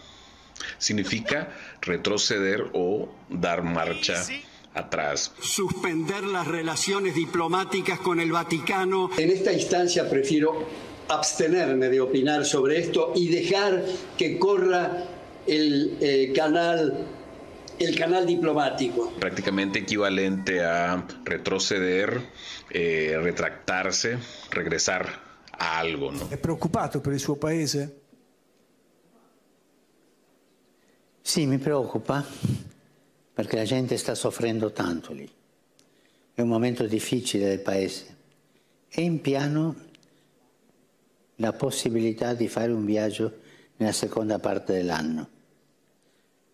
Significa 0.77 1.49
retroceder 1.81 2.69
o 2.73 3.09
dar 3.29 3.63
marcha 3.63 4.23
atrás. 4.73 5.31
Suspender 5.41 6.23
las 6.23 6.47
relaciones 6.47 7.15
diplomáticas 7.15 7.99
con 7.99 8.19
el 8.19 8.31
Vaticano. 8.31 9.09
En 9.17 9.29
esta 9.29 9.51
instancia 9.51 10.09
prefiero 10.09 10.65
abstenerme 11.09 11.89
de 11.89 11.99
opinar 11.99 12.45
sobre 12.45 12.79
esto 12.79 13.11
y 13.15 13.27
dejar 13.27 13.83
que 14.17 14.39
corra 14.39 15.05
el 15.47 15.97
eh, 15.99 16.31
canal 16.35 17.05
el 17.79 17.97
canal 17.97 18.27
diplomático. 18.27 19.11
Prácticamente 19.19 19.79
equivalente 19.79 20.63
a 20.63 21.03
retroceder, 21.25 22.21
eh, 22.69 23.17
retractarse, 23.19 24.19
regresar 24.51 25.07
a 25.57 25.79
algo, 25.79 26.11
¿no? 26.11 26.29
È 26.29 26.37
preoccupato 26.37 27.01
per 27.01 27.13
il 27.13 27.19
suo 27.19 27.37
paese? 27.37 28.01
Sì, 31.21 31.47
mi 31.47 31.57
preoccupa 31.57 32.23
perché 33.33 33.55
la 33.55 33.63
gente 33.63 33.97
sta 33.97 34.15
soffrendo 34.15 34.71
tanto 34.71 35.13
lì. 35.13 35.29
È 36.33 36.41
un 36.41 36.47
momento 36.47 36.85
difficile 36.85 37.47
del 37.47 37.59
paese. 37.59 38.17
E 38.89 39.01
in 39.01 39.21
piano 39.21 39.75
la 41.35 41.53
possibilità 41.53 42.33
di 42.33 42.47
fare 42.47 42.71
un 42.71 42.85
viaggio 42.85 43.39
nella 43.77 43.91
seconda 43.93 44.39
parte 44.39 44.73
dell'anno. 44.73 45.27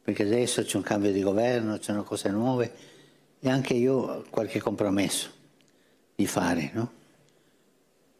Perché 0.01 0.23
adesso 0.23 0.63
c'è 0.63 0.77
un 0.77 0.83
cambio 0.83 1.11
di 1.11 1.21
governo, 1.21 1.77
c'è 1.77 1.93
cose 2.03 2.29
nuove 2.29 2.71
e 3.39 3.49
anche 3.49 3.73
io 3.73 3.95
ho 3.95 4.25
qualche 4.29 4.59
compromesso 4.59 5.29
di 6.15 6.25
fare, 6.25 6.71
no? 6.73 6.91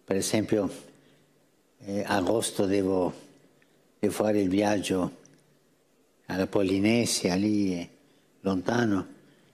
Per 0.03 0.15
esempio, 0.15 0.69
eh, 1.79 2.03
agosto 2.05 2.65
devo, 2.65 3.13
devo 3.99 4.13
fare 4.13 4.41
il 4.41 4.49
viaggio 4.49 5.17
alla 6.25 6.47
Polinesia, 6.47 7.35
lì 7.35 7.73
eh, 7.73 7.89
lontano, 8.47 9.05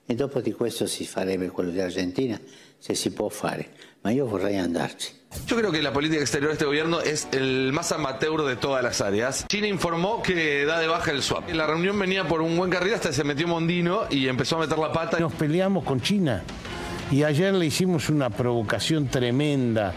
e 0.06 0.14
dopo 0.14 0.40
di 0.40 0.52
questo 0.52 0.86
si 0.86 1.04
farebbe 1.04 1.48
quello 1.48 1.70
di 1.70 1.80
Argentina, 1.80 2.38
se 2.78 2.94
si 2.94 3.10
può 3.10 3.28
fare, 3.28 3.68
ma 4.02 4.10
io 4.10 4.26
vorrei 4.26 4.56
andarci. 4.56 5.12
Yo 5.46 5.56
creo 5.56 5.72
que 5.72 5.82
la 5.82 5.92
política 5.92 6.20
exterior 6.20 6.50
de 6.50 6.54
este 6.54 6.64
gobierno 6.64 7.00
es 7.00 7.26
el 7.32 7.72
más 7.72 7.90
amateur 7.90 8.42
de 8.44 8.54
todas 8.54 8.84
las 8.84 9.00
áreas. 9.00 9.46
China 9.48 9.66
informó 9.66 10.22
que 10.22 10.64
da 10.64 10.78
de 10.78 10.86
baja 10.86 11.10
el 11.10 11.22
swap. 11.22 11.50
La 11.52 11.66
reunión 11.66 11.98
venía 11.98 12.26
por 12.28 12.40
un 12.40 12.56
buen 12.56 12.70
carril 12.70 12.94
hasta 12.94 13.08
que 13.08 13.14
se 13.14 13.24
metió 13.24 13.48
Mondino 13.48 14.02
y 14.10 14.28
empezó 14.28 14.56
a 14.56 14.60
meter 14.60 14.78
la 14.78 14.92
pata. 14.92 15.18
Nos 15.18 15.32
peleamos 15.32 15.82
con 15.82 16.00
China 16.00 16.44
y 17.10 17.22
ayer 17.22 17.52
le 17.52 17.66
hicimos 17.66 18.08
una 18.08 18.30
provocación 18.30 19.08
tremenda, 19.08 19.92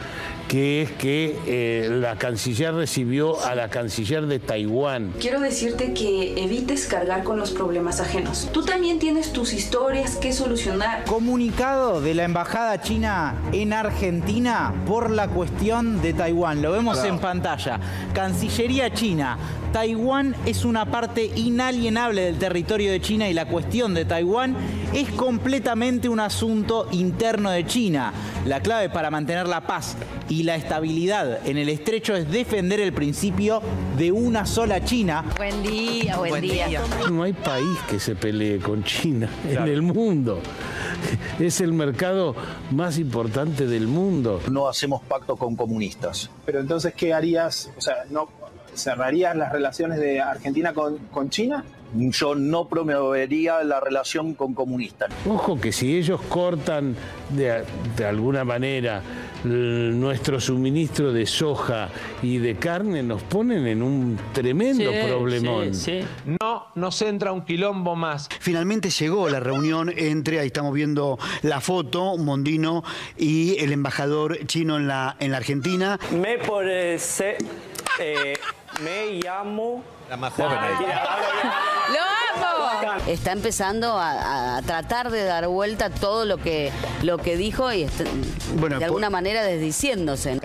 que 0.48 0.82
es 0.84 0.92
que 0.92 1.38
eh, 1.46 1.90
la 1.92 2.16
canciller 2.16 2.74
recibió 2.74 3.44
a 3.46 3.54
la 3.56 3.70
canciller 3.70 4.26
de 4.28 4.40
Taiwán. 4.40 5.14
Quiero 5.20 5.40
decirte 5.42 5.94
que 5.94 6.42
evites 6.42 6.88
cargar 6.88 7.24
con 7.24 7.38
los 7.38 7.52
problemas 7.52 8.00
ajenos. 8.00 8.48
Tú 8.54 8.64
también 8.64 8.98
tienes 9.00 9.34
tus 9.34 9.52
historias 9.54 10.16
que 10.16 10.32
solucionar. 10.32 11.04
Comunicado 11.06 12.00
de 12.02 12.14
la 12.16 12.24
Embajada 12.24 12.82
China 12.82 13.36
en 13.52 13.74
Argentina 13.74 14.74
por 14.88 15.10
la 15.12 15.28
cuestión 15.28 16.02
de 16.02 16.14
Taiwán. 16.14 16.62
Lo 16.62 16.72
vemos 16.72 16.98
Claro. 17.00 17.14
en 17.14 17.20
pantalla. 17.20 17.80
Cancillería 18.14 18.94
China. 18.94 19.38
Taiwán 19.72 20.36
es 20.46 20.66
una 20.66 20.86
parte 20.86 21.32
inalienable 21.36 22.22
del 22.24 22.38
territorio 22.38 22.92
de 22.92 23.02
China 23.02 23.30
y 23.30 23.34
la 23.34 23.46
cuestión 23.46 23.94
de 23.94 24.06
Taiwán 24.06 24.56
es 24.94 25.10
completamente 25.12 26.10
un 26.10 26.20
asunto 26.20 26.88
interno 26.92 27.52
de 27.52 27.66
China. 27.66 28.14
La 28.46 28.62
clave 28.62 28.90
para 28.90 29.12
mantener 29.12 29.48
la 29.48 29.62
paz 29.62 29.98
y 30.30 30.44
la 30.44 30.56
estabilidad 30.56 31.46
en 31.46 31.58
el 31.58 31.70
estrecho 31.70 32.16
es 32.16 32.30
defender 32.32 32.80
el 32.80 32.94
principio 32.94 33.62
de 33.98 34.12
una 34.12 34.46
sola 34.46 34.84
China. 34.84 35.24
Buen 35.38 35.64
día, 35.64 36.18
buen, 36.18 36.42
día. 36.42 36.68
No 37.12 37.24
hay 37.24 37.34
país 37.34 37.78
que 37.90 38.00
se 38.00 38.16
pelee 38.16 38.60
con 38.60 38.84
China 38.84 39.30
en 39.50 39.64
el 39.64 39.82
mundo. 39.82 40.42
Es 41.40 41.62
el 41.62 41.74
mercado 41.74 42.36
más 42.72 42.98
importante 42.98 43.68
del 43.68 43.88
mundo. 43.88 44.42
No 44.50 44.68
hacemos 44.68 45.04
pacto 45.04 45.36
con 45.36 45.56
comunistas. 45.56 46.32
Pero 46.46 46.60
entonces, 46.60 46.94
¿qué 46.96 47.14
harías? 47.14 47.70
O 47.78 47.82
sea, 47.82 48.06
¿no 48.10 48.28
cerrarías 48.78 49.36
las 49.36 49.52
relaciones 49.52 50.00
de 50.00 50.22
Argentina 50.22 50.74
con, 50.74 50.98
con 51.12 51.30
China? 51.30 51.64
Yo 51.96 52.36
no 52.36 52.68
promovería 52.68 53.64
la 53.64 53.80
relación 53.80 54.34
con 54.34 54.54
comunistas. 54.54 55.10
Ojo 55.26 55.60
que 55.60 55.72
si 55.72 55.96
ellos 55.96 56.20
cortan 56.28 56.96
de, 57.30 57.64
de 57.96 58.06
alguna 58.06 58.44
manera 58.44 59.02
nuestro 59.44 60.42
suministro 60.42 61.14
de 61.14 61.26
soja 61.26 61.90
y 62.22 62.40
de 62.40 62.56
carne, 62.56 63.04
nos 63.04 63.24
ponen 63.24 63.68
en 63.68 63.82
un 63.82 64.20
tremendo 64.34 64.92
problemón. 65.08 65.72
No 66.42 66.68
nos 66.76 67.02
entra 67.02 67.32
un 67.32 67.46
quilombo 67.46 67.96
más. 67.96 68.28
Finalmente 68.40 68.90
llegó 68.90 69.30
la 69.30 69.40
reunión 69.40 69.94
entre, 69.96 70.40
ahí 70.40 70.48
estamos 70.48 70.74
viendo 70.74 71.18
la 71.42 71.62
foto, 71.62 72.18
Mondino 72.18 72.84
y 73.18 73.58
el 73.60 73.72
embajador 73.72 74.46
chino 74.48 74.78
en 74.78 74.88
la, 74.88 75.16
en 75.20 75.32
la 75.32 75.38
Argentina. 75.38 76.00
Me 76.20 76.38
parece, 76.40 77.38
eh, 78.00 78.37
me 78.82 79.20
llamo. 79.24 79.84
La 80.10 80.18
más 80.18 80.34
joven 80.34 80.58
ahí. 80.58 80.76
¡Lo 81.94 82.46
amo! 82.46 83.02
Está 83.08 83.32
empezando 83.32 83.98
a, 83.98 84.58
a 84.58 84.62
tratar 84.62 85.10
de 85.10 85.24
dar 85.24 85.48
vuelta 85.48 85.90
todo 85.90 86.26
lo 86.26 86.38
que, 86.38 86.72
lo 87.04 87.18
que 87.18 87.38
dijo 87.38 87.72
y 87.72 87.84
está, 87.84 88.04
Bueno, 88.56 88.80
de 88.80 88.86
alguna 88.86 89.10
manera 89.10 89.44
desdiciéndose. 89.44 90.40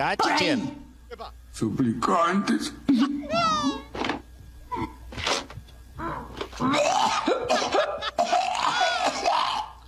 Suplicantes. 1.51 2.73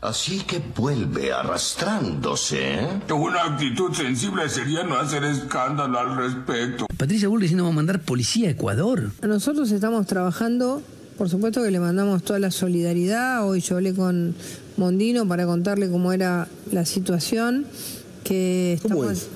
Así 0.01 0.41
que 0.41 0.61
vuelve 0.75 1.33
arrastrándose. 1.33 2.75
¿eh? 2.75 2.87
Una 3.13 3.43
actitud 3.43 3.93
sensible 3.93 4.47
sería 4.49 4.83
no 4.83 4.95
hacer 4.97 5.23
escándalo 5.23 5.99
al 5.99 6.15
respecto. 6.17 6.85
Patricia 6.97 7.27
Bull 7.27 7.41
diciendo 7.41 7.63
vamos 7.63 7.75
a 7.75 7.77
mandar 7.77 8.01
policía 8.01 8.49
a 8.49 8.51
Ecuador. 8.51 9.11
Nosotros 9.21 9.71
estamos 9.71 10.05
trabajando, 10.05 10.81
por 11.17 11.29
supuesto 11.29 11.63
que 11.63 11.71
le 11.71 11.79
mandamos 11.79 12.23
toda 12.23 12.39
la 12.39 12.51
solidaridad. 12.51 13.47
Hoy 13.47 13.61
yo 13.61 13.75
hablé 13.75 13.93
con 13.93 14.35
Mondino 14.77 15.27
para 15.27 15.45
contarle 15.45 15.89
cómo 15.89 16.11
era 16.13 16.47
la 16.71 16.85
situación. 16.85 17.65
Que 18.23 18.73
estamos, 18.73 19.27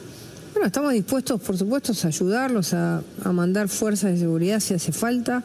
Bueno, 0.59 0.67
estamos 0.67 0.91
dispuestos, 0.91 1.39
por 1.39 1.57
supuesto, 1.57 1.93
a 2.03 2.07
ayudarlos, 2.07 2.73
a, 2.73 3.01
a 3.23 3.31
mandar 3.31 3.69
fuerzas 3.69 4.11
de 4.11 4.17
seguridad 4.17 4.59
si 4.59 4.73
hace 4.73 4.91
falta 4.91 5.37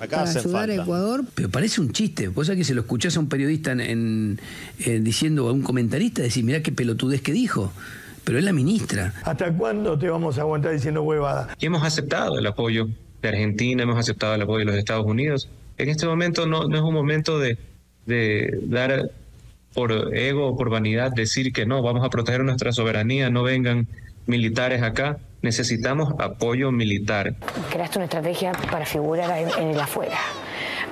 Acá 0.00 0.08
para 0.16 0.22
hacen 0.24 0.38
ayudar 0.40 0.66
falta. 0.66 0.72
a 0.72 0.82
Ecuador. 0.84 1.24
Pero 1.36 1.48
parece 1.48 1.80
un 1.80 1.92
chiste. 1.92 2.26
Vos 2.26 2.48
sabés 2.48 2.58
que 2.58 2.64
se 2.64 2.74
lo 2.74 2.80
escuchás 2.80 3.16
a 3.16 3.20
un 3.20 3.28
periodista 3.28 3.70
en, 3.70 3.80
en- 3.80 4.40
eh, 4.80 4.98
diciendo 5.00 5.48
a 5.48 5.52
un 5.52 5.62
comentarista, 5.62 6.22
decir, 6.22 6.42
mirá 6.42 6.60
qué 6.60 6.72
pelotudez 6.72 7.22
que 7.22 7.30
dijo. 7.30 7.72
Pero 8.24 8.36
es 8.36 8.44
la 8.44 8.52
ministra. 8.52 9.14
¿Hasta 9.22 9.52
cuándo 9.52 9.96
te 9.96 10.10
vamos 10.10 10.38
a 10.38 10.40
aguantar 10.40 10.72
diciendo 10.72 11.02
huevada? 11.04 11.54
Y 11.60 11.66
hemos 11.66 11.84
aceptado 11.84 12.36
el 12.36 12.44
apoyo 12.48 12.88
de 13.22 13.28
Argentina, 13.28 13.84
hemos 13.84 13.96
aceptado 13.96 14.34
el 14.34 14.42
apoyo 14.42 14.58
de 14.58 14.64
los 14.64 14.74
Estados 14.74 15.06
Unidos. 15.06 15.48
En 15.76 15.88
este 15.88 16.04
momento 16.04 16.48
no, 16.48 16.66
no 16.66 16.76
es 16.76 16.82
un 16.82 16.94
momento 16.94 17.38
de, 17.38 17.58
de 18.06 18.58
dar 18.64 19.08
por 19.72 20.12
ego 20.16 20.48
o 20.48 20.56
por 20.56 20.68
vanidad 20.68 21.12
decir 21.12 21.52
que 21.52 21.64
no, 21.64 21.80
vamos 21.80 22.04
a 22.04 22.10
proteger 22.10 22.42
nuestra 22.42 22.72
soberanía, 22.72 23.30
no 23.30 23.44
vengan 23.44 23.86
militares 24.28 24.82
acá. 24.82 25.18
Necesitamos 25.42 26.14
apoyo 26.18 26.70
militar. 26.70 27.34
Creaste 27.70 27.98
una 27.98 28.04
estrategia 28.04 28.52
para 28.70 28.84
figurar 28.84 29.30
en, 29.58 29.68
el 29.68 29.80
afuera. 29.80 30.18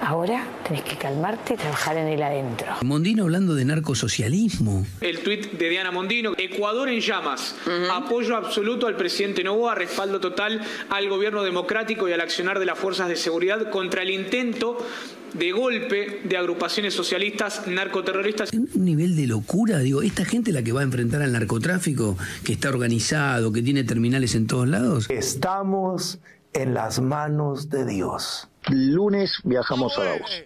Ahora 0.01 0.45
tenés 0.67 0.83
que 0.83 0.97
calmarte 0.97 1.55
y 1.55 1.57
trabajar 1.57 1.97
en 1.97 2.07
el 2.07 2.23
adentro. 2.23 2.69
Mondino 2.83 3.25
hablando 3.25 3.55
de 3.55 3.65
narcosocialismo. 3.65 4.87
El 5.01 5.21
tuit 5.21 5.53
de 5.53 5.69
Diana 5.69 5.91
Mondino, 5.91 6.35
Ecuador 6.37 6.89
en 6.89 7.01
llamas, 7.01 7.57
apoyo 7.93 8.37
absoluto 8.37 8.87
al 8.87 8.97
presidente 8.97 9.43
Novoa, 9.43 9.75
respaldo 9.75 10.21
total 10.21 10.61
al 10.91 11.09
gobierno 11.09 11.43
democrático 11.43 12.09
y 12.09 12.13
al 12.13 12.21
accionar 12.21 12.59
de 12.59 12.67
las 12.67 12.79
fuerzas 12.79 13.09
de 13.09 13.17
seguridad 13.17 13.71
contra 13.71 14.03
el 14.03 14.11
intento 14.11 14.79
de 15.39 15.53
golpe 15.53 16.21
de 16.25 16.37
agrupaciones 16.37 16.95
socialistas 16.95 17.67
narcoterroristas. 17.67 18.53
Un 18.53 18.85
nivel 18.85 19.17
de 19.17 19.27
locura, 19.27 19.79
digo, 19.79 20.03
esta 20.03 20.25
gente 20.25 20.53
la 20.53 20.63
que 20.63 20.73
va 20.73 20.81
a 20.81 20.85
enfrentar 20.85 21.23
al 21.23 21.33
narcotráfico, 21.33 22.17
que 22.45 22.55
está 22.55 22.69
organizado, 22.69 23.53
que 23.53 23.63
tiene 23.63 23.85
terminales 23.85 24.35
en 24.35 24.47
todos 24.47 24.69
lados. 24.69 25.11
Estamos 25.11 26.19
en 26.53 26.75
las 26.75 27.01
manos 27.01 27.69
de 27.71 27.87
Dios. 27.87 28.49
Lunes 28.69 29.41
viajamos 29.45 29.97
a 29.99 30.05
Davos. 30.05 30.45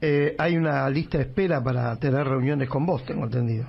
Eh, 0.00 0.36
hay 0.38 0.56
una 0.56 0.88
lista 0.90 1.18
de 1.18 1.24
espera 1.24 1.62
para 1.62 1.96
tener 1.96 2.26
reuniones 2.26 2.68
con 2.68 2.86
vos, 2.86 3.04
tengo 3.04 3.24
entendido. 3.24 3.66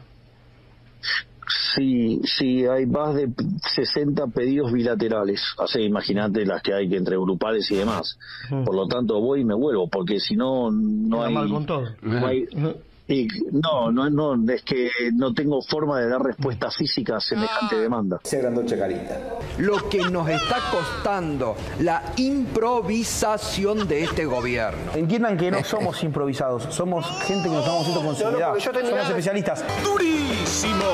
Sí, 1.76 2.22
sí, 2.24 2.66
hay 2.66 2.86
más 2.86 3.16
de 3.16 3.30
60 3.76 4.28
pedidos 4.28 4.72
bilaterales. 4.72 5.42
Así, 5.58 5.82
imagínate 5.82 6.46
las 6.46 6.62
que 6.62 6.74
hay 6.74 6.88
que 6.90 6.98
entre 6.98 7.18
grupales 7.18 7.70
y 7.72 7.76
demás. 7.78 8.18
Por 8.50 8.76
lo 8.76 8.88
tanto, 8.88 9.20
voy 9.20 9.42
y 9.42 9.46
me 9.46 9.56
vuelvo, 9.56 9.88
porque 9.90 10.20
si 10.20 10.36
no, 10.36 10.70
no 10.72 11.24
hay. 11.24 11.34
mal 11.34 11.50
con 11.50 11.66
todo. 11.66 11.86
no 12.02 12.28
hay- 12.28 12.46
y 13.10 13.28
no, 13.52 13.92
no, 13.92 14.10
no, 14.10 14.54
es 14.54 14.62
que 14.62 14.90
no 15.14 15.34
tengo 15.34 15.62
forma 15.64 16.00
de 16.00 16.10
dar 16.10 16.22
respuesta 16.22 16.70
física 16.70 17.18
a 17.18 17.20
semejante 17.20 17.76
demanda. 17.76 18.20
Se 18.24 18.38
agrandó 18.38 18.64
Chacarita. 18.64 19.18
Lo 19.58 19.90
que 19.90 19.98
nos 20.10 20.30
está 20.30 20.58
costando 20.72 21.56
la 21.80 22.04
improvisación 22.18 23.88
de 23.88 24.04
este 24.04 24.26
gobierno. 24.26 24.92
Entiendan 24.94 25.38
que 25.38 25.50
no 25.50 25.64
somos 25.64 26.04
improvisados, 26.04 26.68
somos 26.74 27.06
gente 27.24 27.50
que 27.50 27.56
nos 27.56 27.66
estamos 27.66 27.82
haciendo 27.82 28.02
con 28.02 28.06
No, 28.06 28.12
no, 28.12 28.60
seriedad. 28.60 28.90
Somos 28.90 29.10
especialistas. 29.10 29.66
Durísimo. 29.84 30.86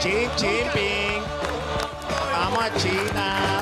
Xi 0.00 0.26
Jinping. 0.38 1.22
Vamos 2.32 2.64
a 2.64 2.74
China. 2.78 3.57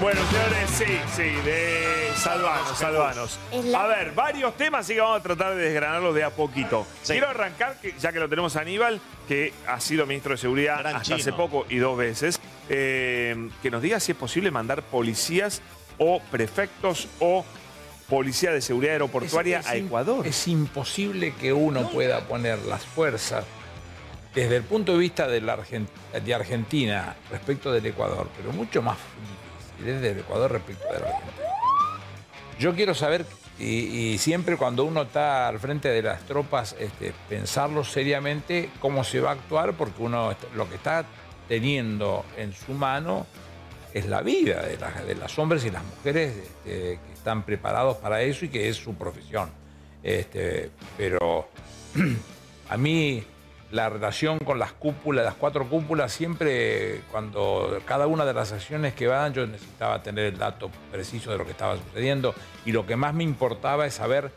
Bueno, 0.00 0.20
señores, 0.28 0.70
sí, 0.70 0.98
sí, 1.16 1.22
de 1.44 2.10
salvanos, 2.16 2.78
salvanos. 2.78 3.38
A 3.74 3.86
ver, 3.86 4.12
varios 4.12 4.56
temas, 4.56 4.80
así 4.84 4.94
que 4.94 5.00
vamos 5.00 5.20
a 5.20 5.22
tratar 5.22 5.54
de 5.54 5.62
desgranarlos 5.62 6.14
de 6.14 6.24
a 6.24 6.30
poquito. 6.30 6.86
Quiero 7.06 7.28
arrancar, 7.28 7.76
que, 7.80 7.94
ya 7.98 8.12
que 8.12 8.18
lo 8.18 8.28
tenemos 8.28 8.56
a 8.56 8.60
Aníbal, 8.60 9.00
que 9.28 9.52
ha 9.66 9.80
sido 9.80 10.04
ministro 10.06 10.32
de 10.32 10.38
Seguridad 10.38 10.84
hasta 10.86 11.02
chino. 11.02 11.16
hace 11.16 11.32
poco 11.32 11.64
y 11.70 11.76
dos 11.76 11.96
veces, 11.96 12.40
eh, 12.68 13.48
que 13.62 13.70
nos 13.70 13.80
diga 13.82 14.00
si 14.00 14.12
es 14.12 14.18
posible 14.18 14.50
mandar 14.50 14.82
policías 14.82 15.62
o 15.98 16.20
prefectos 16.30 17.06
o 17.20 17.44
policía 18.08 18.50
de 18.52 18.60
seguridad 18.60 18.94
aeroportuaria 18.94 19.60
Es- 19.60 19.66
a 19.66 19.74
es 19.76 19.84
Ecuador. 19.84 20.26
Es 20.26 20.48
imposible 20.48 21.32
que 21.40 21.52
uno 21.52 21.88
pueda 21.90 22.20
poner 22.26 22.58
las 22.60 22.84
fuerzas 22.84 23.44
desde 24.34 24.56
el 24.56 24.64
punto 24.64 24.92
de 24.92 24.98
vista 24.98 25.28
de, 25.28 25.40
la 25.40 25.56
de 25.56 26.34
Argentina 26.34 27.14
respecto 27.30 27.72
del 27.72 27.86
Ecuador, 27.86 28.28
pero 28.36 28.52
mucho 28.52 28.82
más 28.82 28.98
desde 29.82 30.10
el 30.10 30.18
Ecuador 30.20 30.52
respecto 30.52 30.84
de 30.92 31.00
la 31.00 31.06
Argentina. 31.06 31.48
Yo 32.58 32.74
quiero 32.74 32.94
saber, 32.94 33.26
y, 33.58 34.16
siempre 34.18 34.56
cuando 34.56 34.84
uno 34.84 35.02
está 35.02 35.48
al 35.48 35.58
frente 35.58 35.88
de 35.88 36.02
las 36.02 36.22
tropas, 36.22 36.76
este, 36.78 37.12
pensarlo 37.28 37.84
seriamente 37.84 38.70
cómo 38.80 39.02
se 39.04 39.20
va 39.20 39.30
a 39.30 39.32
actuar, 39.34 39.72
porque 39.74 40.02
uno 40.02 40.34
lo 40.54 40.68
que 40.68 40.76
está 40.76 41.04
teniendo 41.48 42.24
en 42.36 42.52
su 42.52 42.72
mano 42.72 43.26
es 43.92 44.06
la 44.06 44.22
vida 44.22 44.62
de, 44.62 44.76
las- 44.78 45.06
de 45.06 45.14
los 45.14 45.38
hombres 45.38 45.64
y 45.64 45.70
las 45.70 45.84
mujeres 45.84 46.32
este, 46.36 46.98
que 47.06 47.12
están 47.12 47.42
preparados 47.44 47.96
para 47.98 48.22
eso 48.22 48.44
y 48.44 48.48
que 48.48 48.68
es 48.68 48.76
su 48.76 48.94
profesión. 48.94 49.50
Este, 50.02 50.70
pero 50.96 51.48
a 52.70 52.76
mí 52.76 53.24
la 53.70 53.88
relación 53.88 54.38
con 54.38 54.58
las 54.58 54.72
cúpulas, 54.72 55.24
las 55.24 55.34
cuatro 55.34 55.68
cúpulas, 55.68 56.12
siempre 56.12 57.00
cuando 57.10 57.78
cada 57.84 58.06
una 58.06 58.24
de 58.24 58.32
las 58.34 58.52
acciones 58.52 58.94
que 58.94 59.06
van, 59.06 59.32
yo 59.34 59.46
necesitaba 59.46 60.02
tener 60.02 60.26
el 60.26 60.38
dato 60.38 60.70
preciso 60.92 61.32
de 61.32 61.38
lo 61.38 61.44
que 61.44 61.50
estaba 61.52 61.76
sucediendo 61.76 62.34
y 62.64 62.72
lo 62.72 62.86
que 62.86 62.94
más 62.96 63.14
me 63.14 63.24
importaba 63.24 63.86
es 63.86 63.94
saber 63.94 64.30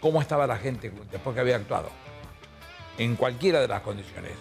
cómo 0.00 0.20
estaba 0.20 0.46
la 0.46 0.56
gente 0.56 0.92
después 1.10 1.34
que 1.34 1.40
había 1.40 1.56
actuado, 1.56 1.90
en 2.98 3.16
cualquiera 3.16 3.60
de 3.60 3.68
las 3.68 3.80
condiciones. 3.80 4.32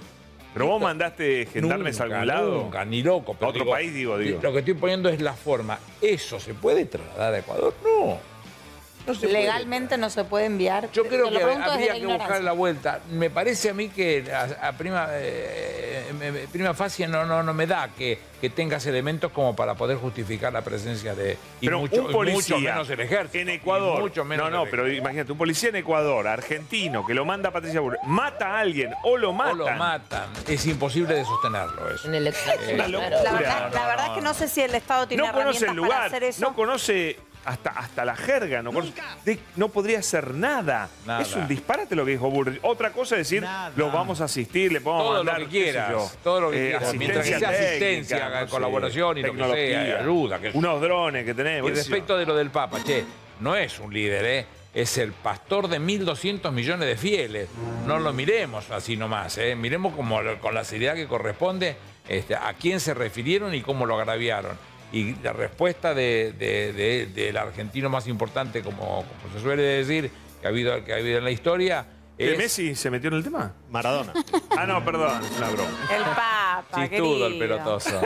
Pero 0.53 0.65
vos 0.67 0.81
mandaste 0.81 1.45
gendarmes 1.45 1.99
a 2.01 2.05
Nunca, 2.05 2.15
algún 2.21 2.27
lado. 2.27 2.51
Nunca, 2.63 2.85
ni 2.85 3.03
loco. 3.03 3.33
pero 3.35 3.47
A 3.47 3.49
otro 3.49 3.61
digo, 3.63 3.71
país, 3.71 3.93
digo, 3.93 4.17
digo. 4.17 4.39
Lo 4.41 4.51
que 4.51 4.59
estoy 4.59 4.73
poniendo 4.73 5.07
es 5.09 5.21
la 5.21 5.33
forma. 5.33 5.77
¿Eso 6.01 6.39
se 6.39 6.53
puede 6.55 6.85
trasladar 6.85 7.33
a 7.35 7.39
Ecuador? 7.39 7.73
No. 7.83 8.17
No 9.09 9.15
se 9.15 9.27
puede. 9.27 9.39
Legalmente 9.41 9.97
no 9.97 10.09
se 10.09 10.23
puede 10.23 10.45
enviar. 10.45 10.91
Yo 10.91 11.05
creo 11.05 11.29
que 11.29 11.43
habría 11.43 11.93
que 11.93 12.05
buscar 12.05 12.43
la 12.43 12.51
vuelta. 12.51 12.99
Me 13.09 13.29
parece 13.29 13.69
a 13.69 13.73
mí 13.73 13.89
que 13.89 14.31
a, 14.31 14.67
a 14.69 14.73
prima, 14.73 15.07
eh, 15.11 16.47
prima 16.51 16.73
facie 16.73 17.07
no, 17.07 17.25
no, 17.25 17.43
no 17.43 17.53
me 17.53 17.65
da 17.67 17.89
que, 17.97 18.19
que 18.39 18.49
tengas 18.49 18.85
elementos 18.85 19.31
como 19.31 19.55
para 19.55 19.75
poder 19.75 19.97
justificar 19.97 20.53
la 20.53 20.61
presencia 20.61 21.15
de. 21.15 21.37
Y 21.61 21.65
Pero 21.65 21.79
mucho, 21.79 22.03
un 22.03 22.11
y 22.11 22.13
policía 22.13 22.55
mucho 22.57 22.69
menos 22.69 22.89
el 22.89 22.99
ejército. 23.01 23.39
en 23.39 23.49
Ecuador. 23.49 24.01
mucho 24.01 24.25
menos 24.25 24.49
no, 24.51 24.65
no, 24.65 24.69
pero 24.69 24.91
imagínate, 24.91 25.31
un 25.31 25.37
policía 25.37 25.69
en 25.69 25.77
Ecuador, 25.77 26.27
argentino, 26.27 27.05
que 27.05 27.13
lo 27.13 27.25
manda 27.25 27.49
a 27.49 27.51
Patricia 27.51 27.79
Bullrich, 27.79 28.01
mata 28.03 28.55
a 28.55 28.59
alguien 28.59 28.91
o 29.03 29.17
lo 29.17 29.33
matan. 29.33 29.53
O 29.61 29.65
lo 29.65 29.71
matan. 29.75 30.29
Es 30.47 30.65
imposible 30.65 31.15
de 31.15 31.25
sostenerlo 31.25 31.93
eso. 31.93 32.07
En 32.07 32.15
el 32.15 32.27
Eh. 32.27 32.77
La 32.77 33.31
verdad, 33.33 33.71
la 33.73 33.87
verdad 33.87 34.05
es 34.07 34.11
que 34.13 34.21
no 34.21 34.33
sé 34.33 34.47
si 34.47 34.61
el 34.61 34.73
Estado 34.75 35.07
tiene 35.07 35.23
No 35.23 35.33
conoce 35.33 35.65
herramientas 35.65 35.69
el 35.69 35.75
para 35.75 35.75
lugar, 35.87 36.07
hacer 36.07 36.23
eso. 36.23 36.41
no 36.41 36.55
conoce 36.55 37.17
hasta, 37.45 37.71
hasta 37.71 38.05
la 38.05 38.15
jerga, 38.15 38.61
no, 38.61 38.71
de- 39.25 39.39
no 39.55 39.69
podría 39.69 39.99
hacer 39.99 40.33
nada. 40.33 40.89
Nada. 41.05 41.21
Es 41.21 41.35
un 41.35 41.47
disparate 41.47 41.95
lo 41.95 42.05
que 42.05 42.11
dijo 42.11 42.29
Bullrich. 42.29 42.59
Otra 42.63 42.91
cosa 42.91 43.15
es 43.15 43.29
decir, 43.29 43.45
los 43.75 43.91
vamos 43.91 44.21
a 44.21 44.25
asistir, 44.25 44.71
le 44.71 44.81
podemos 44.81 45.05
Todo 45.05 45.17
lo 45.17 45.23
mandar 45.23 45.37
que 45.37 45.49
qué 45.49 45.57
sé 45.57 45.63
quieras, 45.71 45.91
yo, 45.91 46.11
todo 46.23 46.41
lo 46.41 46.51
que 46.51 46.57
eh, 46.57 46.69
quieras. 46.69 46.93
Mientras 46.95 47.25
que 47.25 47.35
asistencia 47.35 47.39
sea 47.39 47.67
asistencia, 47.67 48.17
técnica, 48.17 48.39
no 48.41 48.45
sé, 48.45 48.51
colaboración 48.51 49.17
y 49.17 49.21
lo 49.21 49.31
que 49.33 49.37
sea, 49.37 49.53
tecnología, 49.53 49.99
ayuda. 49.99 50.39
Unos 50.53 50.81
drones 50.81 51.25
que 51.25 51.33
tenemos. 51.33 51.71
Y 51.71 51.73
respecto 51.73 52.17
de 52.17 52.25
lo 52.25 52.35
del 52.35 52.49
Papa, 52.51 52.79
che, 52.83 53.05
no 53.39 53.55
es 53.55 53.79
un 53.79 53.93
líder, 53.93 54.25
¿eh? 54.25 54.45
Es 54.71 54.99
el 54.99 55.13
pastor 55.13 55.67
de 55.67 55.79
1.200 55.79 56.51
millones 56.51 56.87
de 56.87 56.95
fieles. 56.95 57.49
No 57.87 57.97
lo 57.97 58.13
miremos 58.13 58.69
así 58.69 58.95
nomás, 58.95 59.37
¿eh? 59.39 59.55
Miremos 59.55 59.95
como, 59.95 60.19
con 60.39 60.53
la 60.53 60.63
seriedad 60.63 60.93
que 60.93 61.07
corresponde 61.07 61.75
este, 62.07 62.35
a 62.35 62.53
quién 62.53 62.79
se 62.79 62.93
refirieron 62.93 63.55
y 63.55 63.61
cómo 63.61 63.87
lo 63.87 63.99
agraviaron. 63.99 64.57
Y 64.91 65.15
la 65.21 65.33
respuesta 65.33 65.93
de- 65.93 66.33
de- 66.33 66.73
de- 66.73 67.05
del 67.07 67.37
argentino 67.37 67.89
más 67.89 68.07
importante, 68.07 68.61
como, 68.63 69.05
como 69.21 69.33
se 69.33 69.39
suele 69.41 69.61
decir, 69.63 70.09
que 70.41 70.47
ha 70.47 70.49
habido, 70.49 70.83
que 70.83 70.93
ha 70.93 70.97
habido 70.97 71.19
en 71.19 71.23
la 71.23 71.31
historia, 71.31 71.85
¿Que 72.17 72.33
es... 72.33 72.37
Messi 72.37 72.75
se 72.75 72.89
metió 72.89 73.09
en 73.09 73.13
el 73.17 73.23
tema? 73.23 73.53
Maradona. 73.69 74.11
Ah, 74.57 74.65
no, 74.65 74.83
perdón, 74.83 75.23
es 75.23 75.37
una 75.37 75.49
broma. 75.51 75.69
El 75.95 76.03
Papa, 76.03 76.65
Chistudo 76.75 77.27
el 77.27 77.39
pelotoso. 77.39 78.01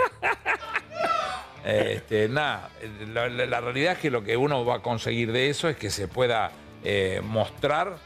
Este, 1.65 2.27
nada, 2.27 2.69
la, 3.13 3.29
la- 3.29 3.45
la 3.45 3.61
realidad 3.61 3.93
es 3.93 3.99
que 3.99 4.11
lo 4.11 4.21
que 4.23 4.36
uno 4.36 4.65
va 4.65 4.75
a 4.75 4.79
conseguir 4.81 5.31
de 5.31 5.49
eso 5.49 5.69
es 5.69 5.77
que 5.77 5.89
se 5.89 6.07
pueda 6.09 6.51
eh, 6.84 7.21
mostrar 7.23 7.97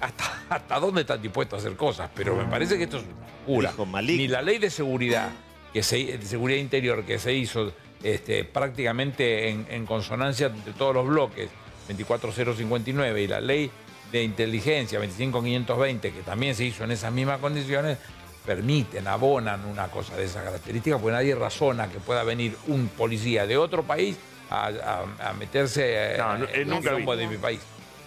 hasta, 0.00 0.24
hasta 0.48 0.80
dónde 0.80 1.02
están 1.02 1.20
dispuestos 1.20 1.58
a 1.58 1.66
hacer 1.66 1.76
cosas. 1.76 2.08
Pero 2.14 2.34
me 2.34 2.44
parece 2.44 2.78
que 2.78 2.84
esto 2.84 2.96
es 2.96 3.04
una 3.46 3.70
locura. 3.72 4.00
Ni 4.02 4.26
la 4.28 4.40
ley 4.40 4.56
de 4.58 4.70
seguridad, 4.70 5.28
que 5.76 5.82
se, 5.82 6.16
de 6.16 6.24
seguridad 6.24 6.58
interior 6.58 7.04
que 7.04 7.18
se 7.18 7.34
hizo 7.34 7.70
este, 8.02 8.44
prácticamente 8.44 9.50
en, 9.50 9.66
en 9.68 9.84
consonancia 9.84 10.48
de 10.48 10.72
todos 10.72 10.94
los 10.94 11.06
bloques, 11.06 11.50
24059, 11.86 13.22
y 13.22 13.26
la 13.26 13.42
ley 13.42 13.70
de 14.10 14.22
inteligencia 14.22 14.98
25520, 14.98 16.12
que 16.12 16.22
también 16.22 16.54
se 16.54 16.64
hizo 16.64 16.84
en 16.84 16.92
esas 16.92 17.12
mismas 17.12 17.40
condiciones, 17.40 17.98
permiten, 18.46 19.06
abonan 19.06 19.66
una 19.66 19.88
cosa 19.88 20.16
de 20.16 20.24
esa 20.24 20.42
característica, 20.42 20.96
porque 20.96 21.12
nadie 21.12 21.34
razona 21.34 21.88
que 21.90 21.98
pueda 21.98 22.22
venir 22.24 22.56
un 22.68 22.88
policía 22.88 23.46
de 23.46 23.58
otro 23.58 23.82
país 23.82 24.16
a, 24.48 24.68
a- 24.68 25.28
a 25.28 25.32
meterse 25.34 26.14
eh, 26.14 26.16
No, 26.16 26.38
no, 26.38 26.44
en 26.46 26.50
eh, 26.54 26.62
el 26.62 26.68
nunca 26.68 26.90
rumbo 26.92 27.12
vi. 27.12 27.18
de 27.18 27.26
mi 27.26 27.36
país. 27.36 27.60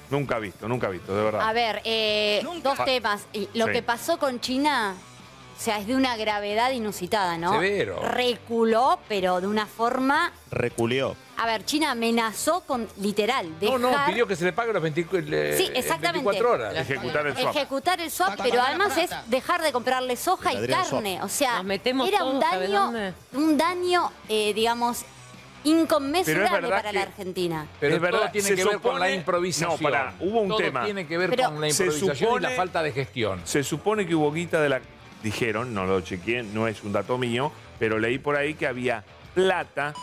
Nunca 0.10 0.40
visto, 0.40 0.68
nunca 0.68 0.90
visto, 0.90 1.16
de 1.16 1.24
verdad. 1.24 1.48
A 1.48 1.54
ver, 1.54 1.82
eh, 1.86 2.42
dos 2.64 2.84
temas. 2.84 3.28
Lo 3.54 3.68
Sí. 3.68 3.74
que 3.74 3.84
pasó 3.84 4.18
con 4.18 4.40
China, 4.40 4.96
o 5.60 5.62
sea, 5.62 5.78
es 5.80 5.88
de 5.88 5.96
una 5.96 6.16
gravedad 6.16 6.72
inusitada, 6.72 7.38
¿no? 7.38 7.52
Severo. 7.52 8.02
Reculó, 8.02 8.98
pero 9.10 9.42
de 9.42 9.48
una 9.48 9.66
forma... 9.66 10.32
Reculió. 10.52 11.18
A 11.36 11.46
ver, 11.46 11.66
China 11.66 11.92
amenazó 11.92 12.62
con, 12.62 12.88
literal, 13.02 13.50
No, 13.50 13.58
dejar... 13.60 13.80
no, 13.82 14.06
pidió 14.06 14.26
que 14.26 14.38
se 14.38 14.46
le 14.46 14.54
pague 14.54 14.72
los 14.72 14.82
20 14.82 15.22
le- 15.24 15.58
Sí, 15.58 15.66
en 15.66 15.76
exactamente. 15.76 16.26
24 16.30 16.52
horas. 16.52 16.76
Ejecutar 16.78 17.28
el 17.28 17.34
swap. 17.36 17.56
Ejecutar 17.56 18.00
el 18.00 18.10
swap, 18.12 18.40
pero 18.42 18.62
además 18.62 18.98
es 18.98 19.10
dejar 19.28 19.62
de 19.62 19.74
comprarle 19.74 20.16
soja 20.16 20.54
y 20.54 20.66
carne. 20.66 21.18
Swap. 21.18 21.26
O 21.26 21.30
sea, 21.30 21.56
Nos 21.58 21.66
metemos 21.66 22.08
era 22.08 22.24
un 22.24 22.40
todos, 22.40 22.52
¿sabes 22.54 22.72
daño, 22.72 23.14
un 23.34 23.58
daño, 23.58 24.12
eh, 24.30 24.54
digamos, 24.54 25.04
inconmensurable 25.66 26.70
para 26.70 26.90
que- 26.90 26.94
la 26.98 27.02
Argentina. 27.04 27.68
Pero 27.82 27.96
Es 27.96 28.02
verdad, 28.02 28.20
todo 28.22 28.32
tiene 28.32 28.48
se 28.48 28.56
que 28.56 28.64
ver 28.66 28.80
con 28.80 29.00
la 29.00 29.12
improvisación. 29.12 29.72
No, 29.72 29.78
pará, 29.90 30.14
hubo 30.22 30.40
un 30.42 30.48
Todo 30.50 30.58
tema. 30.60 30.86
tiene 30.86 31.06
que 31.06 31.18
ver 31.18 31.30
Pero- 31.32 31.50
con 31.50 31.60
la 31.62 31.68
improvisación 31.70 32.38
y 32.38 32.40
la 32.44 32.50
falta 32.52 32.82
de 32.82 32.92
gestión. 32.94 33.42
Se 33.44 33.64
supone 33.64 34.08
que 34.08 34.16
hubo 34.16 34.32
guita 34.32 34.62
de 34.62 34.70
la. 34.70 34.82
Dijeron, 35.24 35.74
no 35.74 35.86
lo 35.86 36.02
chequeé, 36.02 36.44
no 36.44 36.68
es 36.68 36.84
un 36.84 36.94
dato 36.94 37.18
mío, 37.18 37.52
pero 37.78 38.00
leí 38.00 38.20
por 38.20 38.36
ahí 38.38 38.54
que 38.54 38.68
había 38.68 39.04
plata. 39.34 39.94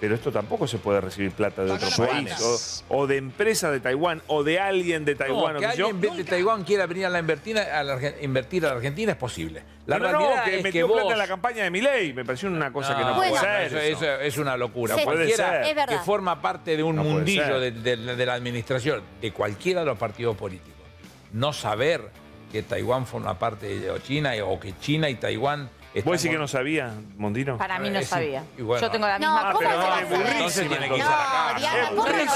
Pero 0.00 0.16
esto 0.16 0.32
tampoco 0.32 0.66
se 0.66 0.78
puede 0.78 1.00
recibir 1.00 1.30
plata 1.30 1.62
de 1.62 1.70
otro 1.70 1.88
país. 2.08 2.84
O, 2.88 3.02
o 3.02 3.06
de 3.06 3.18
empresa 3.18 3.70
de 3.70 3.78
Taiwán, 3.78 4.20
o 4.26 4.42
de 4.42 4.58
alguien 4.58 5.04
de 5.04 5.14
Taiwán. 5.14 5.54
No, 5.54 5.60
que 5.60 5.76
yo. 5.76 5.86
alguien 5.90 6.16
de 6.16 6.24
Taiwán 6.24 6.64
quiera 6.64 6.86
venir 6.86 7.06
a 7.06 7.08
la 7.10 7.18
a 7.18 7.22
invertir 7.22 8.64
a 8.66 8.70
la 8.70 8.74
Argentina 8.74 9.12
es 9.12 9.18
posible. 9.18 9.62
La 9.86 10.00
No, 10.00 10.18
que 10.44 10.50
es 10.50 10.56
que 10.56 10.62
metió 10.64 10.88
vos... 10.88 10.96
plata 10.96 11.12
en 11.12 11.18
la 11.18 11.28
campaña 11.28 11.62
de 11.62 11.70
Milei. 11.70 12.12
Me 12.14 12.24
pareció 12.24 12.48
una 12.48 12.72
cosa 12.72 12.96
que 12.96 13.04
no 13.04 13.14
Bueno, 13.14 13.36
puede 13.38 13.68
ser. 13.68 13.78
eso, 13.78 14.04
eso 14.04 14.20
es 14.20 14.38
una 14.38 14.56
locura. 14.56 14.96
Sí, 14.96 15.04
Cualquiera 15.04 15.60
puede 15.62 15.74
ser. 15.74 15.86
Que 15.88 15.98
forma 15.98 16.42
parte 16.42 16.76
de 16.76 16.82
un 16.82 16.96
mundillo 16.96 17.60
ser. 17.60 17.72
de, 17.72 17.96
de- 17.96 18.16
de 18.16 18.26
la 18.26 18.34
administración, 18.34 19.02
de 19.20 19.30
cualquiera 19.32 19.80
de 19.80 19.86
los 19.86 19.98
partidos 19.98 20.36
políticos, 20.36 20.82
no 21.32 21.52
saber 21.52 22.10
que 22.52 22.62
Taiwán 22.62 23.06
forma 23.06 23.38
parte 23.38 23.66
de 23.80 24.02
China 24.02 24.32
o 24.44 24.60
que 24.60 24.78
China 24.78 25.08
y 25.08 25.16
Taiwán... 25.16 25.70
¿Vos 26.04 26.16
decís 26.16 26.30
que 26.30 26.38
no 26.38 26.48
sabía, 26.48 26.90
Mondino? 27.18 27.58
Para 27.58 27.78
mí 27.78 27.90
no 27.90 27.98
Eh, 27.98 28.02
sí. 28.02 28.08
sabía. 28.08 28.42
Bueno. 28.58 28.80
Yo 28.80 28.90
tengo 28.90 29.06
la 29.06 29.18
No, 29.18 29.32
misma 29.34 29.52
¿cómo 29.52 29.58
pero 29.58 29.70
te 29.70 29.76
no, 29.76 29.82
saber? 29.82 30.32
Entonces 30.32 30.68
tiene 30.68 30.88
que 30.88 30.98
No, 30.98 31.06
a 31.06 31.52
la. 31.52 31.58
Diana, 31.58 31.88
¿cómo 31.90 32.02
saber? 32.06 32.26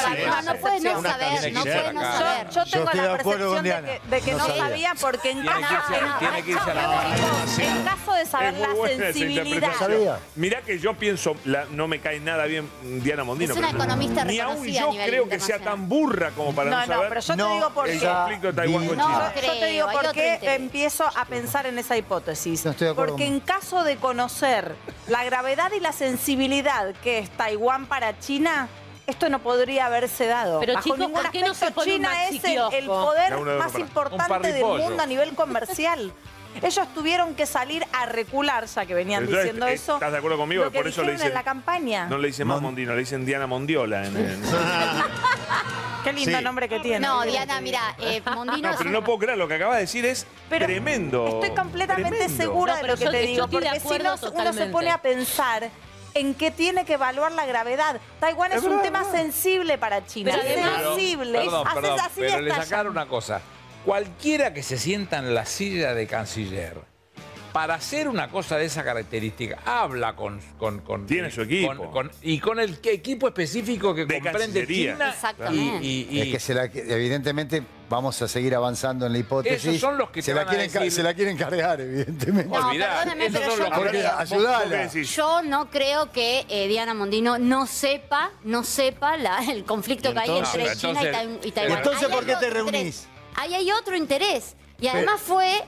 No 0.45 0.55
puedes 0.57 0.83
no 0.83 1.03
saber, 1.03 1.53
no 1.55 1.63
puedes 1.65 1.95
no 1.95 2.03
saber. 2.03 2.49
Yo, 2.51 2.65
yo 2.65 2.71
tengo 2.71 2.91
la 2.93 3.17
percepción 3.17 3.65
de 3.65 3.71
que, 3.71 4.01
de 4.17 4.21
que 4.21 4.33
No 4.33 4.39
no, 4.39 4.47
sabía. 4.47 4.63
sabía 4.63 4.93
porque 5.01 5.31
en 5.31 5.43
Tiene 5.43 5.57
que 5.57 5.63
caso, 5.63 5.93
irse- 5.95 6.01
no, 6.03 6.19
tiene 6.19 6.43
que 6.43 6.51
irse 6.51 6.71
a 6.71 6.75
la 6.75 6.83
no, 6.83 6.93
cárcel. 7.39 7.65
en 7.67 7.83
caso 7.85 8.13
de 8.13 8.27
saber 8.27 8.55
la 8.55 8.69
sensibilidad. 8.87 10.19
Mirá 10.35 10.61
que 10.63 10.79
yo 10.79 10.95
pienso, 10.95 11.35
la- 11.45 11.65
no 11.71 11.89
me 11.89 11.99
cae 12.01 12.21
nada 12.21 12.45
bien 12.45 12.69
Diana 13.03 13.25
Mondino. 13.25 13.53
Es 13.53 13.59
una 13.59 13.71
economista 13.71 14.25
Ni 14.25 14.39
aún 14.39 14.67
yo 14.67 14.91
creo 14.91 15.29
que 15.29 15.41
sea 15.41 15.59
tan 15.61 15.89
burra 15.89 16.31
como 16.31 16.55
para 16.55 16.69
no, 16.71 16.77
No, 16.77 16.87
no, 16.87 16.93
saber 16.95 17.09
pero 17.09 17.21
yo 17.23 17.35
te 17.35 17.37
No, 17.43 17.55
digo 17.55 17.71
por 17.71 17.89
el 17.89 18.01
qué. 18.01 18.07
conflicto 18.07 18.47
de 18.49 18.53
Taiwán 18.53 18.87
con 18.87 18.97
No, 18.99 19.07
China. 19.07 19.33
Yo 19.47 19.53
te 19.61 19.67
digo 19.67 19.87
por 19.91 20.13
qué 20.13 20.39
empiezo 20.43 21.05
a 21.15 21.25
pensar 21.25 21.67
en 21.67 21.79
esa 21.79 21.97
hipótesis. 21.97 22.65
No 22.65 22.73
estoy 22.73 22.87
de 22.87 22.91
acuerdo 22.93 23.13
Porque 23.15 23.27
en 23.27 23.41
caso 23.47 23.85
de 23.85 23.97
conocer 23.97 24.77
la 25.09 25.25
gravedad 25.25 25.73
y 25.73 25.81
la 25.81 25.93
sensibilidad 25.93 26.95
que 26.97 27.21
es 27.21 27.31
Taiwán 27.31 27.87
para 27.87 28.19
China, 28.19 28.69
esto 29.07 29.29
no 29.31 29.39
podría 29.39 29.87
haberse 29.87 30.27
dado. 30.27 30.61
Pero, 30.61 30.75
Bajo 30.75 30.85
chicos, 30.85 30.99
ningún 30.99 31.23
¿por 31.23 31.31
qué 31.31 31.41
no 31.41 31.53
aspecto, 31.53 31.67
se 31.67 31.73
pone 31.73 31.93
un 31.93 32.03
China 32.03 32.29
es 32.29 32.45
el, 32.75 32.87
poder 32.87 33.39
más 33.39 33.79
importante 33.79 34.49
de 34.49 34.55
del 34.55 34.65
mundo 34.65 35.03
a 35.03 35.07
nivel 35.07 35.35
comercial. 35.35 36.13
Ellos 36.63 36.89
tuvieron 36.95 37.35
que 37.35 37.47
salir 37.47 37.85
a 37.93 38.07
recular, 38.07 38.67
ya 38.67 38.87
que 38.87 38.95
venían 38.95 39.25
Pero 39.27 39.39
diciendo 39.39 39.67
eso. 39.67 39.95
¿Estás 39.95 40.13
de 40.13 40.19
acuerdo 40.19 40.37
conmigo? 40.39 40.65
Lo 40.65 40.71
que 40.71 40.79
Por 40.79 40.89
eso 40.89 41.03
le 41.03 41.13
dicen. 41.13 41.29
en 41.29 41.35
la 41.35 41.43
campaña. 41.43 42.07
No 42.07 42.19
le 42.19 42.29
dicen 42.29 42.47
más 42.47 42.61
Mondino, 42.61 42.93
le 42.95 43.01
dicen 43.01 43.25
Diana 43.27 43.47
Mondiola. 43.47 44.07
En, 44.07 44.17
en- 44.17 44.43
Qué 46.05 46.13
lindo 46.13 46.39
Sí. 46.39 46.45
nombre 46.45 46.69
que 46.69 46.79
tiene. 46.81 47.01
No, 47.07 47.23
Diana, 47.23 47.61
mira, 47.61 47.97
eh, 47.99 48.23
Mondino 48.33 48.71
No, 48.71 48.79
pero 48.79 48.91
no 48.91 49.03
puedo 49.03 49.19
creer, 49.19 49.37
lo 49.39 49.49
que 49.49 49.55
acabas 49.55 49.77
de 49.77 49.81
decir 49.83 50.05
es 50.07 50.25
Pero 50.49 50.67
tremendo. 50.67 51.27
Estoy 51.43 51.51
completamente 51.57 52.11
tremendo. 52.11 52.37
segura 52.45 52.75
No, 52.77 52.83
de 52.83 52.89
lo 52.89 52.97
que 52.97 53.05
yo- 53.07 53.11
te 53.11 53.21
yo 53.23 53.27
digo, 53.27 53.49
porque 53.49 53.81
si 53.81 53.99
no, 53.99 54.15
uno 54.33 54.53
se 54.53 54.67
pone 54.67 54.91
a 54.91 54.99
pensar 54.99 55.69
en 56.15 56.35
qué 56.35 56.51
tiene 56.53 56.85
que 56.85 56.95
evaluar 56.95 57.33
la 57.33 57.45
gravedad. 57.45 58.01
Taiwán 58.21 58.53
es, 58.53 58.59
Es 58.59 58.63
un 58.65 58.71
verdad, 58.71 58.83
tema 58.85 58.99
verdad. 59.03 59.13
sensible 59.21 59.79
para 59.79 60.07
China. 60.07 60.31
Pero 60.35 60.43
además- 60.63 60.83
sensible. 60.95 61.39
Perdón, 61.41 61.67
Haces 61.67 61.81
perdón, 61.83 61.99
pero 62.17 62.41
le 62.41 62.55
sacaron 62.55 62.93
una 62.93 63.07
cosa. 63.07 63.41
Cualquiera 63.87 64.53
que 64.53 64.65
se 64.65 64.79
sienta 64.79 65.19
en 65.19 65.33
la 65.33 65.47
silla 65.47 65.95
de 65.95 66.09
canciller 66.09 66.75
para 67.53 67.75
hacer 67.77 68.07
una 68.09 68.29
cosa 68.29 68.59
de 68.59 68.67
esa 68.67 68.83
característica, 68.85 69.59
habla 69.65 70.15
con... 70.15 70.41
con, 70.59 70.81
con 70.81 71.07
Tiene 71.07 71.31
su 71.31 71.41
equipo. 71.43 71.69
con- 71.75 71.91
con- 71.91 72.11
y 72.21 72.39
con 72.41 72.59
el 72.61 72.77
equipo 72.83 73.29
específico 73.29 73.95
que 73.95 74.05
De 74.05 74.21
comprende 74.21 74.61
Cancillería. 74.61 74.93
China. 74.95 75.11
Exactamente. 75.11 75.87
Y, 75.87 76.09
y- 76.11 76.19
y- 76.19 76.21
Es 76.23 76.29
que 76.33 76.41
se 76.41 76.53
la, 76.53 76.65
evidentemente 76.65 77.63
vamos 77.89 78.21
a 78.21 78.29
seguir 78.29 78.55
avanzando 78.57 79.07
en 79.07 79.13
la 79.13 79.19
hipótesis. 79.19 79.65
Esos 79.65 79.81
son 79.81 79.97
los 79.97 80.11
que 80.11 80.21
se 80.21 80.33
te 80.33 80.35
la 80.35 80.45
van 80.45 80.55
quieren, 80.55 80.71
decir- 80.73 80.91
se 80.91 81.03
la 81.05 81.15
quieren 81.15 81.37
cargar, 81.39 81.81
evidentemente. 81.81 82.51
No, 82.59 82.69
perdóname, 82.71 83.31
pero 83.31 83.47
son 83.47 83.51
yo 83.51 83.57
los 83.63 83.71
no 83.71 83.77
Porque 83.77 83.91
creo. 84.91 85.03
Yo 85.05 85.43
no 85.43 85.71
creo 85.71 86.13
que 86.13 86.45
eh, 86.51 86.67
Diana 86.69 86.93
Mondino 86.93 87.39
no 87.39 87.67
sepa, 87.67 88.33
no 88.43 88.65
sepa 88.65 89.17
la- 89.17 89.43
el 89.51 89.65
conflicto 89.65 90.13
que 90.13 90.19
hay 90.19 90.29
Entonces- 90.29 90.61
entre 90.61 90.77
China 90.77 91.03
y, 91.03 91.07
entonces- 91.07 91.39
Tai- 91.41 91.49
y 91.49 91.53
Taiwán. 91.53 91.79
Entonces, 91.79 92.09
¿por 92.09 92.27
qué 92.27 92.35
te 92.37 92.51
reunís? 92.51 93.07
Ahí 93.37 93.55
hay 93.55 93.71
otro 93.73 93.97
interés. 93.97 94.57
Y 94.81 94.89
además 94.89 95.21
fue, 95.21 95.63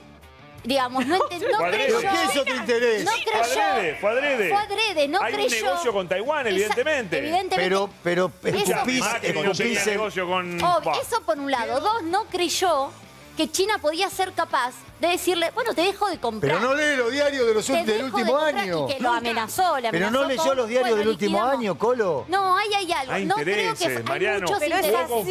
digamos, 0.63 1.05
no, 1.05 1.15
ente- 1.17 1.39
no 1.51 1.57
Fue 1.57 1.71
creyó. 1.71 1.99
¿Pero 1.99 2.11
qué 2.13 2.23
es 2.25 2.37
otro 2.37 2.55
interés? 2.55 3.03
No 3.05 3.11
Fue 3.11 3.19
creyó. 3.23 3.61
adrede, 3.63 3.95
fue 3.99 4.09
adrede. 4.11 4.49
Fue 4.49 4.57
adrede, 4.57 5.07
no 5.07 5.21
Hay 5.21 5.33
un 5.33 5.39
creyó. 5.47 5.65
negocio 5.65 5.93
con 5.93 6.07
Taiwán, 6.07 6.45
Esa- 6.47 6.49
evidentemente. 6.55 7.17
Evidentemente. 7.19 7.55
Pero, 7.57 7.89
pero 8.03 8.31
Eso- 8.43 8.57
escupís, 8.73 9.03
escupís 9.23 9.85
negocio 9.87 10.27
con... 10.27 10.63
Obvio, 10.63 11.01
eso 11.01 11.21
por 11.21 11.39
un 11.39 11.49
lado. 11.51 11.79
Dos, 11.79 12.03
no 12.03 12.25
creyó 12.25 12.91
que 13.39 13.49
China 13.49 13.77
podía 13.77 14.09
ser 14.09 14.33
capaz 14.33 14.73
de 14.99 15.07
decirle, 15.07 15.49
bueno, 15.55 15.73
te 15.73 15.79
dejo 15.81 16.09
de 16.09 16.19
comprar. 16.19 16.57
Pero 16.57 16.67
no 16.67 16.75
lee 16.75 16.97
los 16.97 17.09
diarios 17.09 17.47
de 17.47 17.53
los 17.53 17.65
Te 17.65 17.71
del 17.71 17.85
de 17.85 18.03
último 18.03 18.37
año. 18.37 18.85
Y 18.89 18.93
que 18.95 18.99
lo 18.99 19.11
amenazó, 19.11 19.79
le 19.79 19.91
Pero 19.91 20.11
no 20.11 20.23
amenazó 20.23 20.27
leyó 20.27 20.43
con, 20.49 20.57
los 20.57 20.67
diarios 20.67 20.89
bueno, 20.89 20.97
del 20.97 21.07
último 21.07 21.37
liquidamos. 21.37 21.59
año, 21.61 21.77
Colo. 21.77 22.25
No, 22.27 22.57
ahí 22.57 22.67
hay 22.73 22.91
algo. 22.91 23.13
Hay 23.13 23.25
no 23.25 23.35
creo 23.35 23.45
que 23.45 23.51
intereses, 23.61 23.97
hay 23.97 24.03
Mariano. 24.03 24.41
muchos 24.41 24.59
Pero 24.59 24.75
es 24.75 24.85
intereses. 24.85 25.25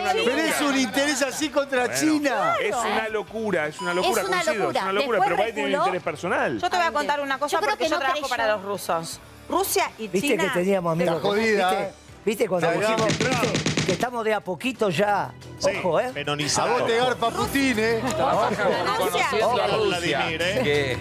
Una 0.00 0.12
Pero 0.14 0.68
un 0.70 0.78
interés 0.78 1.22
así 1.22 1.50
contra 1.50 1.84
Bueno, 1.84 2.00
China. 2.00 2.54
Es 2.58 2.74
una 2.74 3.08
locura, 3.10 3.66
es 3.66 3.80
una 3.82 3.92
locura, 3.92 4.22
Es 4.22 4.28
una 4.28 4.36
coincido, 4.38 4.54
locura. 4.64 4.78
es 4.80 4.84
una 4.84 4.92
locura, 4.94 5.18
pero 5.22 5.36
para 5.36 5.46
ahí 5.46 5.52
tiene 5.52 5.68
un 5.74 5.78
interés 5.78 6.02
personal. 6.02 6.58
Yo 6.58 6.70
te 6.70 6.76
voy 6.78 6.86
a 6.86 6.92
contar 6.92 7.20
una 7.20 7.38
cosa 7.38 7.56
Yo 7.56 7.58
creo 7.60 7.70
porque 7.72 7.84
que 7.84 7.90
yo 7.90 7.96
no 7.96 8.00
trabajo 8.00 8.20
creyó. 8.22 8.28
para 8.30 8.46
los 8.56 8.62
rusos. 8.62 9.20
Rusia 9.50 9.90
y 9.98 10.08
Viste 10.08 10.28
China. 10.28 10.44
que 10.44 10.60
teníamos 10.60 10.92
amigos. 10.92 11.16
Está 11.16 11.28
jodida, 11.28 11.92
¿Viste? 12.24 12.44
¿eh? 12.44 12.48
¿Viste 12.48 12.48
cuando 12.48 12.68
bravo. 12.78 13.06
viste? 13.06 13.84
Que 13.86 13.92
estamos 13.92 14.24
de 14.24 14.34
a 14.34 14.40
poquito 14.40 14.90
ya. 14.90 15.32
Sí, 15.58 15.70
Ojo, 15.78 16.00
¿eh? 16.00 16.12
A 16.56 16.66
vos 16.66 16.86
te 16.86 16.96
garpa 16.96 17.30
Putin, 17.30 17.74
¿eh? 17.78 18.00
Trabaja 18.16 18.64
conociendo 18.96 19.46
a 19.62 19.66
Ojo, 19.66 19.84
Rusia, 19.84 20.18
Vladimir, 20.18 20.42
¿eh? 20.42 20.60
que 20.62 20.98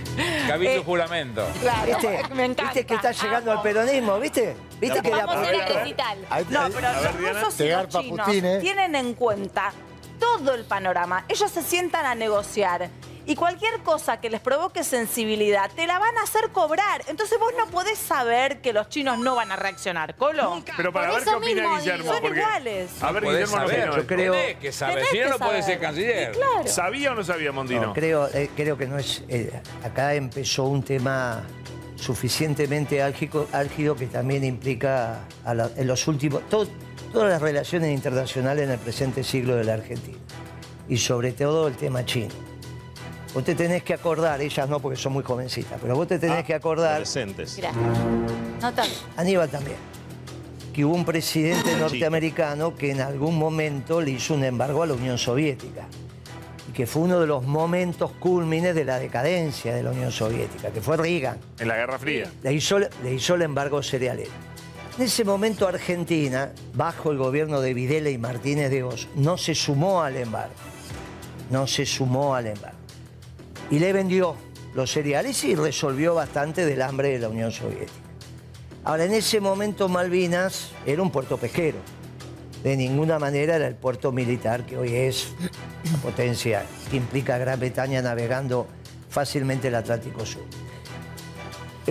cabildo 0.47 0.73
Eh, 0.75 0.83
juramento. 0.85 1.47
¿Viste? 1.85 2.23
Me 2.33 2.45
encanta. 2.45 2.63
¿Viste 2.73 2.85
que 2.85 2.93
está 2.95 3.11
llegando 3.11 3.51
al 3.51 3.61
peronismo? 3.61 4.19
¿Viste? 4.19 4.55
¿Viste 4.79 5.01
que 5.01 5.09
de 5.09 5.21
a 5.21 5.25
Vamos 5.25 5.47
a 5.47 5.53
ir 5.53 5.61
a 5.61 5.65
poquito? 5.65 5.79
recital. 5.79 6.17
Ahí- 6.29 6.45
No, 6.49 6.61
ahí- 6.61 6.71
pero 6.75 6.87
a 6.87 6.91
ver, 6.91 7.03
los 7.03 7.19
Diana. 7.19 7.39
rusos 7.41 7.59
y 7.59 7.63
los 7.63 7.71
garpa 7.77 8.01
chinos 8.01 8.25
Putin, 8.27 8.45
¿eh? 8.45 8.59
tienen 8.59 8.95
en 8.95 9.13
cuenta 9.13 9.73
todo 10.19 10.53
el 10.55 10.63
panorama. 10.65 11.25
Ellos 11.27 11.49
se 11.51 11.61
sientan 11.63 12.05
a 12.05 12.15
negociar. 12.15 12.89
Y 13.25 13.35
cualquier 13.35 13.79
cosa 13.83 14.19
que 14.19 14.29
les 14.29 14.41
provoque 14.41 14.83
sensibilidad, 14.83 15.69
te 15.75 15.85
la 15.85 15.99
van 15.99 16.17
a 16.17 16.23
hacer 16.23 16.49
cobrar. 16.51 17.03
Entonces 17.07 17.37
vos 17.39 17.53
no 17.57 17.67
podés 17.67 17.97
saber 17.99 18.61
que 18.61 18.73
los 18.73 18.89
chinos 18.89 19.19
no 19.19 19.35
van 19.35 19.51
a 19.51 19.55
reaccionar, 19.55 20.15
Colo. 20.15 20.63
Pero 20.75 20.91
para 20.91 21.07
Por 21.11 21.15
ver 21.17 21.23
qué 21.27 21.35
opina 21.35 21.61
mismo 21.61 21.77
Guillermo. 21.77 22.11
Son 22.11 22.21
porque- 22.21 22.39
iguales. 22.39 22.89
A 23.03 23.11
ver, 23.11 23.23
Guillermo 23.23 23.55
saber, 23.57 23.89
yo 23.95 24.07
creo- 24.07 24.33
Tenés 24.33 24.57
que 24.57 24.71
saber, 24.71 25.05
si 25.05 25.19
no, 25.19 25.37
puede 25.37 25.61
ser 25.61 25.79
canciller. 25.79 26.31
Claro. 26.31 26.67
¿Sabía 26.67 27.11
o 27.11 27.15
no 27.15 27.23
sabía, 27.23 27.51
Mondino? 27.51 27.81
No, 27.87 27.93
creo, 27.93 28.27
eh, 28.33 28.49
creo 28.55 28.77
que 28.77 28.87
no 28.87 28.97
es. 28.97 29.23
eh, 29.29 29.51
acá 29.83 30.15
empezó 30.15 30.63
un 30.63 30.81
tema 30.83 31.43
suficientemente 31.95 33.01
álgico, 33.03 33.47
álgido 33.53 33.95
que 33.95 34.07
también 34.07 34.43
implica 34.43 35.19
a 35.45 35.53
la- 35.53 35.69
en 35.77 35.87
los 35.87 36.07
últimos. 36.07 36.41
to- 36.49 36.67
todas 37.13 37.29
las 37.29 37.41
relaciones 37.41 37.93
internacionales 37.93 38.63
en 38.65 38.71
el 38.71 38.79
presente 38.79 39.23
siglo 39.23 39.55
de 39.55 39.63
la 39.65 39.73
Argentina. 39.75 40.17
Y 40.89 40.97
sobre 40.97 41.31
todo 41.33 41.67
el 41.67 41.75
tema 41.75 42.03
chino. 42.05 42.33
Vos 43.33 43.43
te 43.45 43.55
tenés 43.55 43.83
que 43.83 43.93
acordar, 43.93 44.41
ellas 44.41 44.67
no 44.67 44.79
porque 44.79 44.97
son 44.97 45.13
muy 45.13 45.23
jovencitas, 45.23 45.79
pero 45.81 45.95
vos 45.95 46.07
te 46.07 46.19
tenés 46.19 46.39
Ah, 46.39 46.43
que 46.43 46.53
acordar. 46.53 46.91
Adolescentes. 46.93 47.55
Mirá. 47.55 47.71
No 48.61 48.73
tanto. 48.73 48.93
Aníbal 49.17 49.49
también. 49.49 49.77
que 50.73 50.85
hubo 50.85 50.95
un 50.95 51.03
presidente 51.03 51.75
norteamericano 51.77 52.73
que 52.75 52.91
en 52.91 53.01
algún 53.01 53.37
momento 53.37 53.99
le 53.99 54.11
hizo 54.11 54.33
un 54.35 54.43
embargo 54.45 54.83
a 54.83 54.85
la 54.87 54.93
Unión 54.93 55.17
Soviética. 55.17 55.85
Y 56.69 56.71
que 56.71 56.87
fue 56.87 57.01
uno 57.01 57.19
de 57.19 57.27
los 57.27 57.43
momentos 57.43 58.11
cúlmines 58.13 58.73
de 58.73 58.85
la 58.85 58.97
decadencia 58.97 59.75
de 59.75 59.83
la 59.83 59.91
Unión 59.91 60.11
Soviética, 60.13 60.69
que 60.69 60.79
fue 60.79 60.95
Reagan. 60.95 61.37
En 61.59 61.67
la 61.67 61.75
Guerra 61.75 61.99
Fría. 61.99 62.31
Le 62.43 62.53
hizo, 62.53 62.79
le 62.79 63.13
hizo 63.13 63.35
el 63.35 63.41
embargo 63.41 63.83
cerealero. 63.83 64.31
En 64.97 65.03
ese 65.03 65.25
momento 65.25 65.67
Argentina, 65.67 66.51
bajo 66.73 67.11
el 67.11 67.17
gobierno 67.17 67.59
de 67.59 67.73
Videla 67.73 68.09
y 68.09 68.17
Martínez 68.17 68.69
de 68.71 68.83
Oz, 68.83 69.07
no 69.15 69.37
se 69.37 69.53
sumó 69.55 70.03
al 70.03 70.15
embargo. 70.15 70.53
No 71.49 71.67
se 71.67 71.85
sumó 71.85 72.33
al 72.33 72.47
embargo. 72.47 72.70
Y 73.71 73.79
le 73.79 73.91
vendió 73.93 74.35
los 74.75 74.91
cereales 74.91 75.43
y 75.43 75.55
resolvió 75.55 76.13
bastante 76.13 76.65
del 76.65 76.81
hambre 76.81 77.09
de 77.09 77.19
la 77.19 77.29
Unión 77.29 77.51
Soviética. 77.51 77.91
Ahora, 78.83 79.05
en 79.05 79.13
ese 79.13 79.39
momento 79.39 79.89
Malvinas 79.89 80.71
era 80.85 81.01
un 81.01 81.11
puerto 81.11 81.37
pesquero. 81.37 81.77
De 82.63 82.77
ninguna 82.77 83.17
manera 83.17 83.55
era 83.55 83.67
el 83.67 83.75
puerto 83.75 84.11
militar 84.11 84.65
que 84.65 84.77
hoy 84.77 84.93
es 84.93 85.29
una 85.89 85.97
potencia 85.97 86.65
que 86.89 86.97
implica 86.97 87.35
a 87.35 87.37
Gran 87.39 87.59
Bretaña 87.59 88.01
navegando 88.01 88.67
fácilmente 89.09 89.69
el 89.69 89.75
Atlántico 89.75 90.25
Sur. 90.25 90.43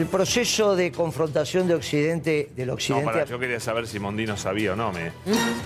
El 0.01 0.07
proceso 0.07 0.74
de 0.76 0.90
confrontación 0.92 1.68
de 1.68 1.74
Occidente, 1.74 2.48
del 2.57 2.68
No, 2.68 2.72
Occidente... 2.72 3.05
para, 3.05 3.24
yo 3.26 3.38
quería 3.38 3.61
saber 3.61 3.86
si 3.86 4.01
Mondino 4.01 4.34
sabía 4.34 4.72
o 4.72 4.76
no. 4.76 4.90
Me... 4.92 5.12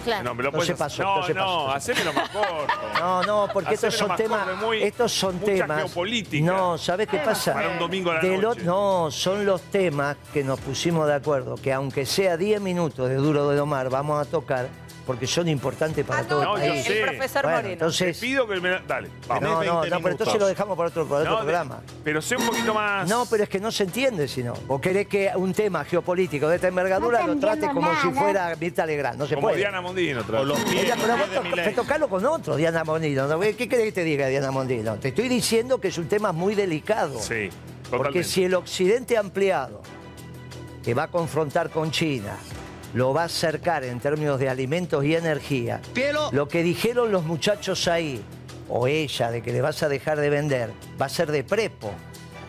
Claro. 0.05 0.25
No, 0.25 0.35
me 0.35 0.43
lo 0.43 0.51
puedes- 0.51 0.67
se 0.67 0.75
pasó, 0.75 1.05
No, 1.05 1.17
no 1.21 1.23
se 1.27 1.35
pasó, 1.35 1.47
no, 1.47 1.67
no 1.69 1.71
se 1.81 1.93
hacémelo 1.93 2.13
más 2.15 2.29
corto. 2.31 2.75
No, 2.99 3.23
no, 3.23 3.49
porque 3.53 3.75
estos 3.75 3.95
son 3.95 4.17
temas. 4.17 4.57
muy- 4.61 4.83
estos 4.83 5.13
son 5.13 5.37
mucha 5.37 5.53
temas. 5.53 5.77
geopolítica. 5.85 6.45
No, 6.47 6.77
¿sabes 6.79 7.07
qué 7.07 7.19
pasa? 7.19 7.55
Para 7.55 7.69
un 7.69 7.79
domingo 7.79 8.11
a 8.11 8.15
la 8.15 8.21
Del 8.23 8.41
noche. 8.41 8.63
no, 8.65 9.09
son 9.13 9.47
los 9.47 9.63
temas 9.63 10.17
que 10.33 10.43
nos 10.43 10.59
pusimos 10.59 11.07
de 11.07 11.15
acuerdo, 11.15 11.55
que 11.55 11.73
aunque 11.73 12.05
sea 12.05 12.37
10 12.37 12.61
minutos 12.61 13.09
de 13.09 13.15
duro 13.15 13.49
de 13.51 13.57
domar, 13.57 13.89
vamos 13.89 14.21
a 14.21 14.29
tocar, 14.29 14.67
porque 15.07 15.27
son 15.27 15.49
importantes 15.49 16.05
para 16.05 16.23
todo 16.25 16.41
el 16.43 16.49
No, 16.49 16.57
yo 16.59 16.69
país. 16.73 16.85
sé. 16.85 17.41
Bueno, 17.43 17.69
entonces. 17.69 18.19
Te 18.19 18.27
pido 18.27 18.47
que 18.49 18.61
me... 18.61 18.81
Dale, 18.87 19.09
vamos. 19.29 19.43
No, 19.43 19.63
no, 19.65 19.85
no, 19.85 19.97
pero 19.99 20.11
entonces 20.11 20.41
lo 20.41 20.47
dejamos 20.47 20.77
para 20.77 20.89
otro, 20.89 21.07
para 21.07 21.21
otro 21.21 21.33
No, 21.33 21.37
de- 21.39 21.43
programa. 21.45 21.81
Pero 22.03 22.23
sé 22.23 22.37
un 22.37 22.47
poquito 22.47 22.73
más... 22.73 23.09
No, 23.09 23.27
pero 23.27 23.43
es 23.45 23.49
que 23.49 23.61
no 23.61 23.71
se 23.71 23.85
entiende 23.85 24.27
si 24.29 24.43
no. 24.43 24.55
O 24.69 24.81
querés 24.81 25.07
que 25.07 25.31
un 25.35 25.53
tema 25.53 25.85
geopolítico 25.85 26.49
de 26.49 26.57
esta 26.57 26.69
envergadura 26.69 27.21
No 27.21 27.27
te 27.29 27.35
lo 27.35 27.41
trate 27.41 27.67
entiendo 27.67 27.81
como 27.81 28.01
si 28.01 28.11
fuera 28.19 28.57
Mirta 28.59 28.87
Legrand. 28.87 29.19
No 29.19 29.27
se 29.27 29.35
Como 29.35 29.49
puede. 29.49 29.59
Diana 29.59 29.81
Mondino. 29.81 30.21
otra 30.21 30.43
vez. 30.43 30.59
Ella, 30.73 30.97
pero 31.01 31.17
vos 31.19 31.31
to- 31.31 31.55
te 31.63 31.71
tocalo 31.73 32.09
con 32.09 32.25
otro, 32.25 32.57
Diana 32.57 32.83
Mondino. 32.85 33.27
¿no? 33.27 33.39
¿Qué 33.41 33.57
querés 33.69 33.85
que 33.87 33.93
te 33.93 34.05
diga, 34.05 34.27
Diana 34.29 34.51
Mondino? 34.51 34.97
Te 34.97 35.09
estoy 35.09 35.29
diciendo 35.29 35.81
que 35.81 35.89
es 35.89 35.99
un 35.99 36.09
tema 36.09 36.33
muy 36.33 36.55
delicado. 36.55 37.21
Sí, 37.21 37.51
Porque 37.91 38.25
si 38.25 38.45
el 38.45 38.55
occidente 38.55 39.17
ampliado, 39.19 39.83
que 40.83 40.95
va 40.95 41.05
a 41.05 41.09
confrontar 41.09 41.71
con 41.71 41.91
China, 41.91 42.37
lo 42.95 43.13
va 43.13 43.23
a 43.23 43.25
acercar 43.27 43.85
en 43.85 44.01
términos 44.01 44.39
de 44.39 44.49
alimentos 44.49 45.05
y 45.05 45.15
energía, 45.15 45.81
lo 46.33 46.49
que 46.49 46.63
dijeron 46.63 47.13
los 47.13 47.25
muchachos 47.25 47.89
ahí, 47.89 48.23
o 48.69 48.87
ella, 48.87 49.31
de 49.31 49.43
que 49.43 49.53
le 49.53 49.61
vas 49.61 49.83
a 49.83 49.89
dejar 49.89 50.19
de 50.19 50.31
vender, 50.31 50.71
va 51.01 51.07
a 51.07 51.09
ser 51.09 51.31
de 51.31 51.45
prepo. 51.45 51.91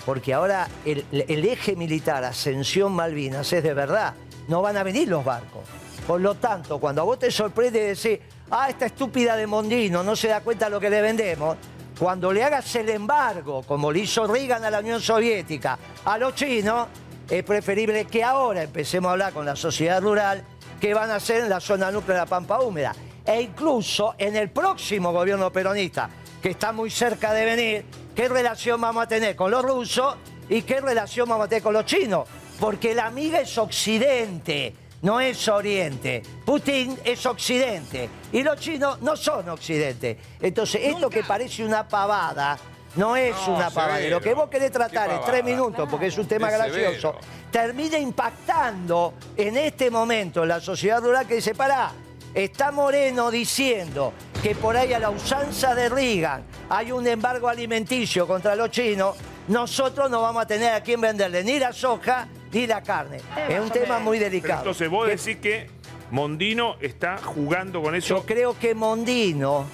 Porque 0.06 0.34
ahora 0.34 0.68
el, 0.86 1.04
el 1.12 1.46
eje 1.46 1.76
militar 1.76 2.24
Ascensión 2.24 2.94
Malvinas 2.94 3.52
es 3.52 3.64
de 3.64 3.74
verdad. 3.74 4.14
No 4.48 4.62
van 4.62 4.78
a 4.78 4.84
venir 4.84 5.08
los 5.08 5.26
barcos. 5.26 5.64
Por 6.06 6.22
lo 6.22 6.36
tanto, 6.36 6.80
cuando 6.80 7.02
a 7.02 7.06
vos 7.06 7.18
te 7.18 7.32
sorprende 7.32 7.80
decir, 7.80 8.22
ah, 8.52 8.70
esta 8.70 8.86
estúpida 8.86 9.36
de 9.36 9.48
Mondino 9.48 10.04
no 10.04 10.16
se 10.16 10.28
da 10.28 10.42
cuenta 10.42 10.66
de 10.66 10.72
lo 10.72 10.80
que 10.80 10.92
le 10.92 11.02
vendemos, 11.02 11.58
cuando 11.98 12.32
le 12.32 12.44
hagas 12.44 12.76
el 12.76 12.90
embargo, 12.90 13.64
como 13.64 13.92
le 13.92 14.02
hizo 14.02 14.28
Reagan 14.28 14.64
a 14.64 14.70
la 14.70 14.80
Unión 14.80 15.02
Soviética, 15.02 15.80
a 16.04 16.18
los 16.20 16.36
chinos, 16.36 16.88
es 17.30 17.44
preferible 17.44 18.06
que 18.06 18.24
ahora 18.24 18.64
empecemos 18.64 19.10
a 19.10 19.12
hablar 19.14 19.34
con 19.34 19.46
la 19.46 19.56
sociedad 19.56 20.02
rural 20.02 20.44
qué 20.80 20.94
van 20.94 21.10
a 21.12 21.16
hacer 21.16 21.42
en 21.42 21.50
la 21.50 21.60
zona 21.60 21.92
núclea 21.92 22.16
de 22.16 22.22
la 22.22 22.26
Pampa 22.26 22.62
Húmeda. 22.62 22.96
E 23.26 23.42
incluso 23.42 24.14
en 24.18 24.36
el 24.36 24.52
próximo 24.52 25.12
gobierno 25.12 25.52
peronista, 25.52 26.10
que 26.42 26.52
está 26.52 26.72
muy 26.72 26.92
cerca 26.92 27.34
de 27.34 27.46
venir, 27.46 27.86
qué 28.16 28.30
relación 28.30 28.80
vamos 28.80 29.04
a 29.04 29.08
tener 29.08 29.36
con 29.36 29.50
los 29.50 29.64
rusos 29.64 30.16
y 30.48 30.62
qué 30.62 30.80
relación 30.80 31.28
vamos 31.28 31.46
a 31.46 31.50
tener 31.50 31.64
con 31.64 31.74
los 31.74 31.86
chinos. 31.86 32.28
Porque 32.60 32.94
la 32.94 33.08
amiga 33.08 33.40
es 33.40 33.58
Occidente, 33.58 34.76
no 35.02 35.20
es 35.20 35.48
Oriente. 35.48 36.22
Putin 36.46 36.98
es 37.04 37.26
Occidente 37.26 38.10
y 38.32 38.44
los 38.44 38.60
chinos 38.60 39.02
no 39.02 39.18
son 39.18 39.50
Occidente. 39.50 40.20
Entonces, 40.40 40.82
esto 40.84 41.10
que 41.10 41.24
parece 41.24 41.66
una 41.66 41.88
pavada, 41.88 42.58
no 42.96 43.16
es 43.16 43.36
No, 43.48 43.56
una 43.56 43.70
pavada. 43.70 43.98
severo. 43.98 44.18
Lo 44.18 44.22
que 44.24 44.34
vos 44.34 44.50
querés 44.50 44.72
tratar 44.72 45.10
en 45.12 45.20
tres 45.26 45.44
minutos, 45.44 45.88
porque 45.90 46.08
es 46.08 46.18
un 46.18 46.28
tema 46.28 46.50
Es 46.50 46.54
gracioso, 46.58 47.12
severo. 47.14 47.20
termina 47.52 47.98
impactando 47.98 49.14
en 49.38 49.58
este 49.58 49.90
momento 49.92 50.44
en 50.44 50.50
la 50.50 50.60
sociedad 50.62 51.02
rural 51.02 51.28
que 51.28 51.36
dice, 51.36 51.54
pará, 51.56 51.92
está 52.34 52.72
Moreno 52.72 53.32
diciendo 53.32 54.14
que 54.42 54.56
por 54.56 54.76
ahí 54.78 54.94
a 54.94 55.00
la 55.00 55.10
usanza 55.10 55.74
de 55.74 55.90
Reagan 55.90 56.44
hay 56.70 56.92
un 56.92 57.08
embargo 57.08 57.48
alimenticio 57.48 58.28
contra 58.28 58.56
los 58.56 58.70
chinos, 58.72 59.16
nosotros 59.48 60.10
no 60.10 60.22
vamos 60.22 60.44
a 60.44 60.48
tener 60.48 60.74
a 60.74 60.82
quién 60.82 61.00
venderle 61.02 61.44
ni 61.44 61.60
la 61.60 61.72
soja 61.74 62.28
ni 62.52 62.66
la 62.68 62.82
carne. 62.82 63.20
Es 63.50 63.60
un 63.60 63.70
tema 63.70 64.00
muy 64.00 64.18
Pero 64.18 64.30
delicado. 64.32 64.60
entonces 64.60 64.90
vos 64.90 65.08
decís 65.08 65.38
que 65.38 65.70
Mondino 66.12 66.76
está 66.82 67.18
jugando 67.18 67.82
con 67.82 67.96
eso. 67.96 68.16
Yo 68.18 68.26
creo 68.26 68.58
que 68.58 68.74
Mondino 68.76 69.66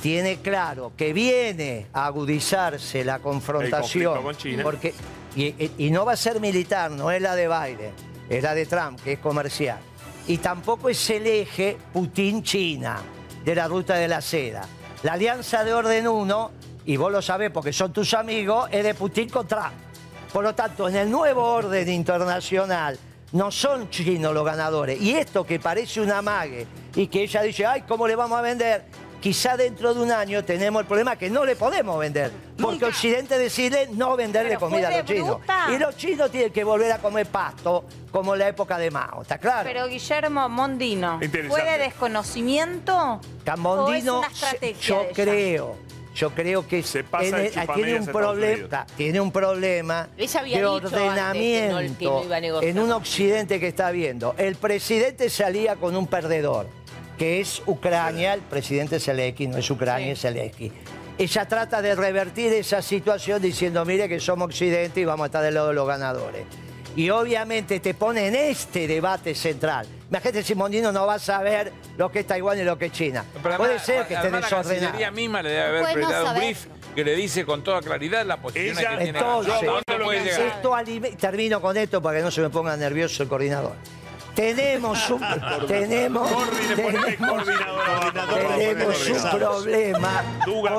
tiene 0.00 0.36
claro 0.40 0.92
que 0.96 1.12
viene 1.12 1.86
a 1.92 2.06
agudizarse 2.06 3.04
la 3.04 3.18
confrontación. 3.18 4.14
conflicto 4.14 4.22
con 4.22 4.36
China. 4.36 4.62
Porque, 4.62 4.94
y, 5.34 5.44
y- 5.46 5.72
y 5.78 5.90
no 5.90 6.04
va 6.04 6.12
a 6.12 6.16
ser 6.16 6.40
militar, 6.40 6.90
no 6.90 7.10
es 7.10 7.20
la 7.20 7.34
de 7.34 7.48
Biden, 7.48 7.92
es 8.28 8.42
la 8.42 8.54
de 8.54 8.66
Trump, 8.66 9.00
que 9.02 9.14
es 9.14 9.18
comercial. 9.18 9.78
Y 10.26 10.38
tampoco 10.38 10.88
es 10.88 11.10
el 11.10 11.26
eje 11.26 11.76
Putin-China 11.92 12.98
de 13.44 13.54
la 13.54 13.66
ruta 13.68 13.94
de 13.94 14.08
la 14.08 14.20
seda. 14.20 14.66
La 15.02 15.12
alianza 15.14 15.64
de 15.64 15.72
orden 15.72 16.06
1, 16.08 16.50
y 16.86 16.96
vos 16.96 17.10
lo 17.10 17.22
sabés 17.22 17.50
porque 17.50 17.72
son 17.72 17.92
tus 17.92 18.12
amigos, 18.14 18.68
es 18.72 18.84
de 18.84 18.94
Putin 18.94 19.28
con 19.28 19.46
Trump. 19.46 19.72
Por 20.32 20.44
lo 20.44 20.54
tanto, 20.54 20.88
en 20.88 20.96
el 20.96 21.10
nuevo 21.10 21.42
orden 21.42 21.88
internacional 21.88 22.98
no 23.32 23.50
son 23.50 23.88
chinos 23.90 24.34
los 24.34 24.44
ganadores. 24.44 25.00
Y 25.00 25.14
esto 25.14 25.44
que 25.44 25.58
parece 25.60 26.00
una 26.00 26.20
mague 26.20 26.66
y 26.94 27.06
que 27.06 27.22
ella 27.22 27.42
dice, 27.42 27.64
ay, 27.64 27.82
¿cómo 27.88 28.06
le 28.06 28.14
vamos 28.16 28.38
a 28.38 28.42
vender? 28.42 28.84
Quizá 29.20 29.56
dentro 29.56 29.94
de 29.94 30.00
un 30.00 30.12
año 30.12 30.44
tenemos 30.44 30.80
el 30.80 30.86
problema 30.86 31.16
que 31.16 31.28
no 31.28 31.44
le 31.44 31.56
podemos 31.56 31.98
vender. 31.98 32.30
Porque 32.60 32.84
Occidente 32.84 33.36
decide 33.38 33.88
no 33.92 34.16
venderle 34.16 34.50
Pero 34.50 34.60
comida 34.60 34.88
a 34.88 34.96
los 34.98 35.04
chinos. 35.06 35.38
bruta. 35.38 35.66
Y 35.74 35.78
los 35.78 35.96
chinos 35.96 36.30
tienen 36.30 36.52
que 36.52 36.62
volver 36.62 36.92
a 36.92 36.98
comer 36.98 37.26
pasto 37.26 37.84
como 38.12 38.34
en 38.34 38.38
la 38.40 38.48
época 38.48 38.78
de 38.78 38.90
Mao, 38.90 39.22
¿está 39.22 39.38
claro? 39.38 39.68
Pero 39.68 39.88
Guillermo 39.88 40.48
Mondino. 40.48 41.18
¿fue 41.48 41.64
de 41.64 41.78
desconocimiento? 41.78 43.20
Camondino, 43.44 44.18
¿O 44.20 44.22
es 44.22 44.28
una 44.28 44.32
estrategia 44.32 44.80
yo 44.80 45.02
de 45.04 45.12
creo, 45.12 45.76
yo 46.14 46.30
creo 46.30 46.66
que 46.66 46.84
pasa 47.10 47.36
tiene, 47.74 47.98
un 48.00 48.06
problema, 48.06 48.86
tiene 48.96 49.20
un 49.20 49.32
problema 49.32 50.08
de 50.16 50.26
que 50.26 50.60
no- 50.60 50.72
ordenamiento 50.74 51.78
que 51.98 52.04
no 52.04 52.24
iba 52.24 52.36
a 52.36 52.40
negociar. 52.40 52.70
en 52.70 52.78
un 52.80 52.92
occidente 52.92 53.58
que 53.60 53.68
está 53.68 53.90
viendo. 53.90 54.34
El 54.38 54.54
presidente 54.56 55.28
salía 55.30 55.76
con 55.76 55.96
un 55.96 56.06
perdedor, 56.06 56.66
que 57.18 57.40
es 57.40 57.62
Ucrania, 57.66 58.34
el 58.34 58.40
presidente 58.42 59.00
Zelensky, 59.00 59.48
no 59.48 59.58
es 59.58 59.70
Ucrania, 59.70 60.12
es 60.12 60.20
Zelensky. 60.20 60.72
Ella 61.18 61.48
trata 61.48 61.82
de 61.82 61.94
revertir 61.96 62.52
esa 62.52 62.80
situación 62.80 63.42
diciendo, 63.42 63.84
mire 63.84 64.08
que 64.08 64.20
somos 64.20 64.46
occidente 64.46 65.00
y 65.00 65.04
vamos 65.04 65.24
a 65.24 65.26
estar 65.26 65.42
del 65.42 65.54
lado 65.54 65.68
de 65.68 65.74
los 65.74 65.86
ganadores. 65.88 66.44
Y 66.94 67.10
obviamente 67.10 67.80
te 67.80 67.94
pone 67.94 68.28
en 68.28 68.34
este 68.36 68.86
debate 68.86 69.34
central. 69.34 69.86
Imagínate 70.10 70.42
si 70.42 70.54
Mondino 70.54 70.90
no 70.90 71.06
va 71.06 71.14
a 71.14 71.18
saber 71.18 71.72
lo 71.96 72.10
que 72.10 72.20
es 72.20 72.26
Taiwán 72.26 72.58
y 72.58 72.64
lo 72.64 72.78
que 72.78 72.86
es 72.86 72.92
China. 72.92 73.24
Pero 73.42 73.56
Puede 73.56 73.70
además- 73.72 73.86
ser 73.86 74.06
que 74.06 74.14
esté 74.14 74.30
La 74.30 74.36
desordenado. 74.38 74.68
Cancillería 74.80 75.10
misma 75.10 75.42
le 75.42 75.50
debe 75.50 75.62
haber 75.62 75.82
no 75.82 75.92
prestado 75.92 76.28
un 76.30 76.36
brief 76.36 76.66
que 76.94 77.04
le 77.04 77.14
dice 77.14 77.44
con 77.44 77.62
toda 77.62 77.80
claridad 77.82 78.24
la 78.24 78.38
posición 78.38 78.78
Ella- 78.78 78.98
que 78.98 79.04
alime- 80.74 81.16
termino 81.16 81.60
con 81.60 81.76
esto 81.76 82.00
para 82.00 82.18
que 82.18 82.24
no 82.24 82.30
se 82.30 82.40
me 82.40 82.48
ponga 82.50 82.76
nervioso 82.76 83.22
el 83.22 83.28
coordinador. 83.28 83.74
Tenemos 84.38 85.10
un, 85.10 85.20
tenemos, 85.66 86.30
tenemos, 86.76 87.44
tenemos 88.56 89.08
un 89.08 89.30
problema 89.36 90.22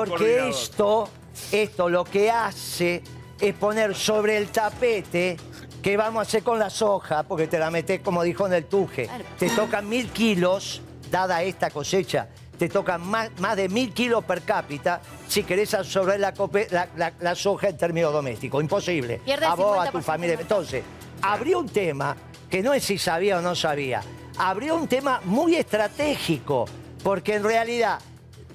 porque 0.06 0.48
esto, 0.48 1.08
esto 1.52 1.88
lo 1.90 2.04
que 2.04 2.30
hace 2.30 3.02
es 3.38 3.54
poner 3.54 3.94
sobre 3.94 4.38
el 4.38 4.48
tapete 4.48 5.36
qué 5.82 5.94
vamos 5.98 6.20
a 6.20 6.22
hacer 6.22 6.42
con 6.42 6.58
la 6.58 6.70
soja, 6.70 7.22
porque 7.24 7.48
te 7.48 7.58
la 7.58 7.70
metes 7.70 8.00
como 8.00 8.22
dijo 8.22 8.46
en 8.46 8.54
el 8.54 8.64
tuje. 8.64 9.10
Te 9.38 9.50
tocan 9.50 9.86
mil 9.86 10.08
kilos, 10.08 10.80
dada 11.10 11.42
esta 11.42 11.68
cosecha, 11.68 12.28
te 12.58 12.70
tocan 12.70 13.06
más, 13.06 13.28
más 13.40 13.56
de 13.56 13.68
mil 13.68 13.92
kilos 13.92 14.24
per 14.24 14.40
cápita 14.40 15.02
si 15.28 15.42
querés 15.42 15.74
absorber 15.74 16.18
la, 16.18 16.32
cope- 16.32 16.68
la- 16.70 16.88
la- 16.96 17.12
la 17.20 17.34
soja 17.34 17.68
en 17.68 17.76
términos 17.76 18.10
domésticos. 18.10 18.62
Imposible. 18.62 19.20
Pierde 19.22 19.44
a 19.44 19.54
vos, 19.54 19.78
a 19.86 19.90
tu 19.90 19.98
50% 19.98 20.02
familia. 20.02 20.38
Entonces, 20.40 20.82
abrió 21.20 21.58
un 21.58 21.68
tema 21.68 22.16
que 22.50 22.62
no 22.62 22.74
es 22.74 22.84
si 22.84 22.98
sabía 22.98 23.38
o 23.38 23.42
no 23.42 23.54
sabía. 23.54 24.02
Abrió 24.36 24.76
un 24.76 24.88
tema 24.88 25.20
muy 25.24 25.54
estratégico, 25.54 26.66
porque 27.02 27.36
en 27.36 27.44
realidad 27.44 28.00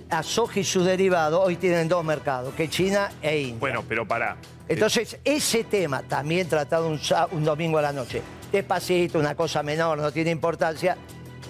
la 0.09 0.21
soja 0.21 0.59
y 0.59 0.63
su 0.63 0.83
derivado 0.83 1.41
hoy 1.41 1.55
tienen 1.55 1.87
dos 1.87 2.03
mercados, 2.03 2.53
que 2.53 2.65
es 2.65 2.69
China 2.69 3.11
e 3.21 3.39
India. 3.39 3.59
Bueno, 3.59 3.83
pero 3.87 4.07
para. 4.07 4.37
Entonces, 4.67 5.17
ese 5.23 5.63
tema, 5.63 6.01
también 6.03 6.47
tratado 6.47 6.87
un, 6.87 7.43
domingo 7.43 7.77
a 7.77 7.83
la 7.83 7.93
noche, 7.93 8.21
despacito, 8.51 9.19
una 9.19 9.35
cosa 9.35 9.61
menor, 9.63 9.99
no 9.99 10.11
tiene 10.11 10.31
importancia, 10.31 10.97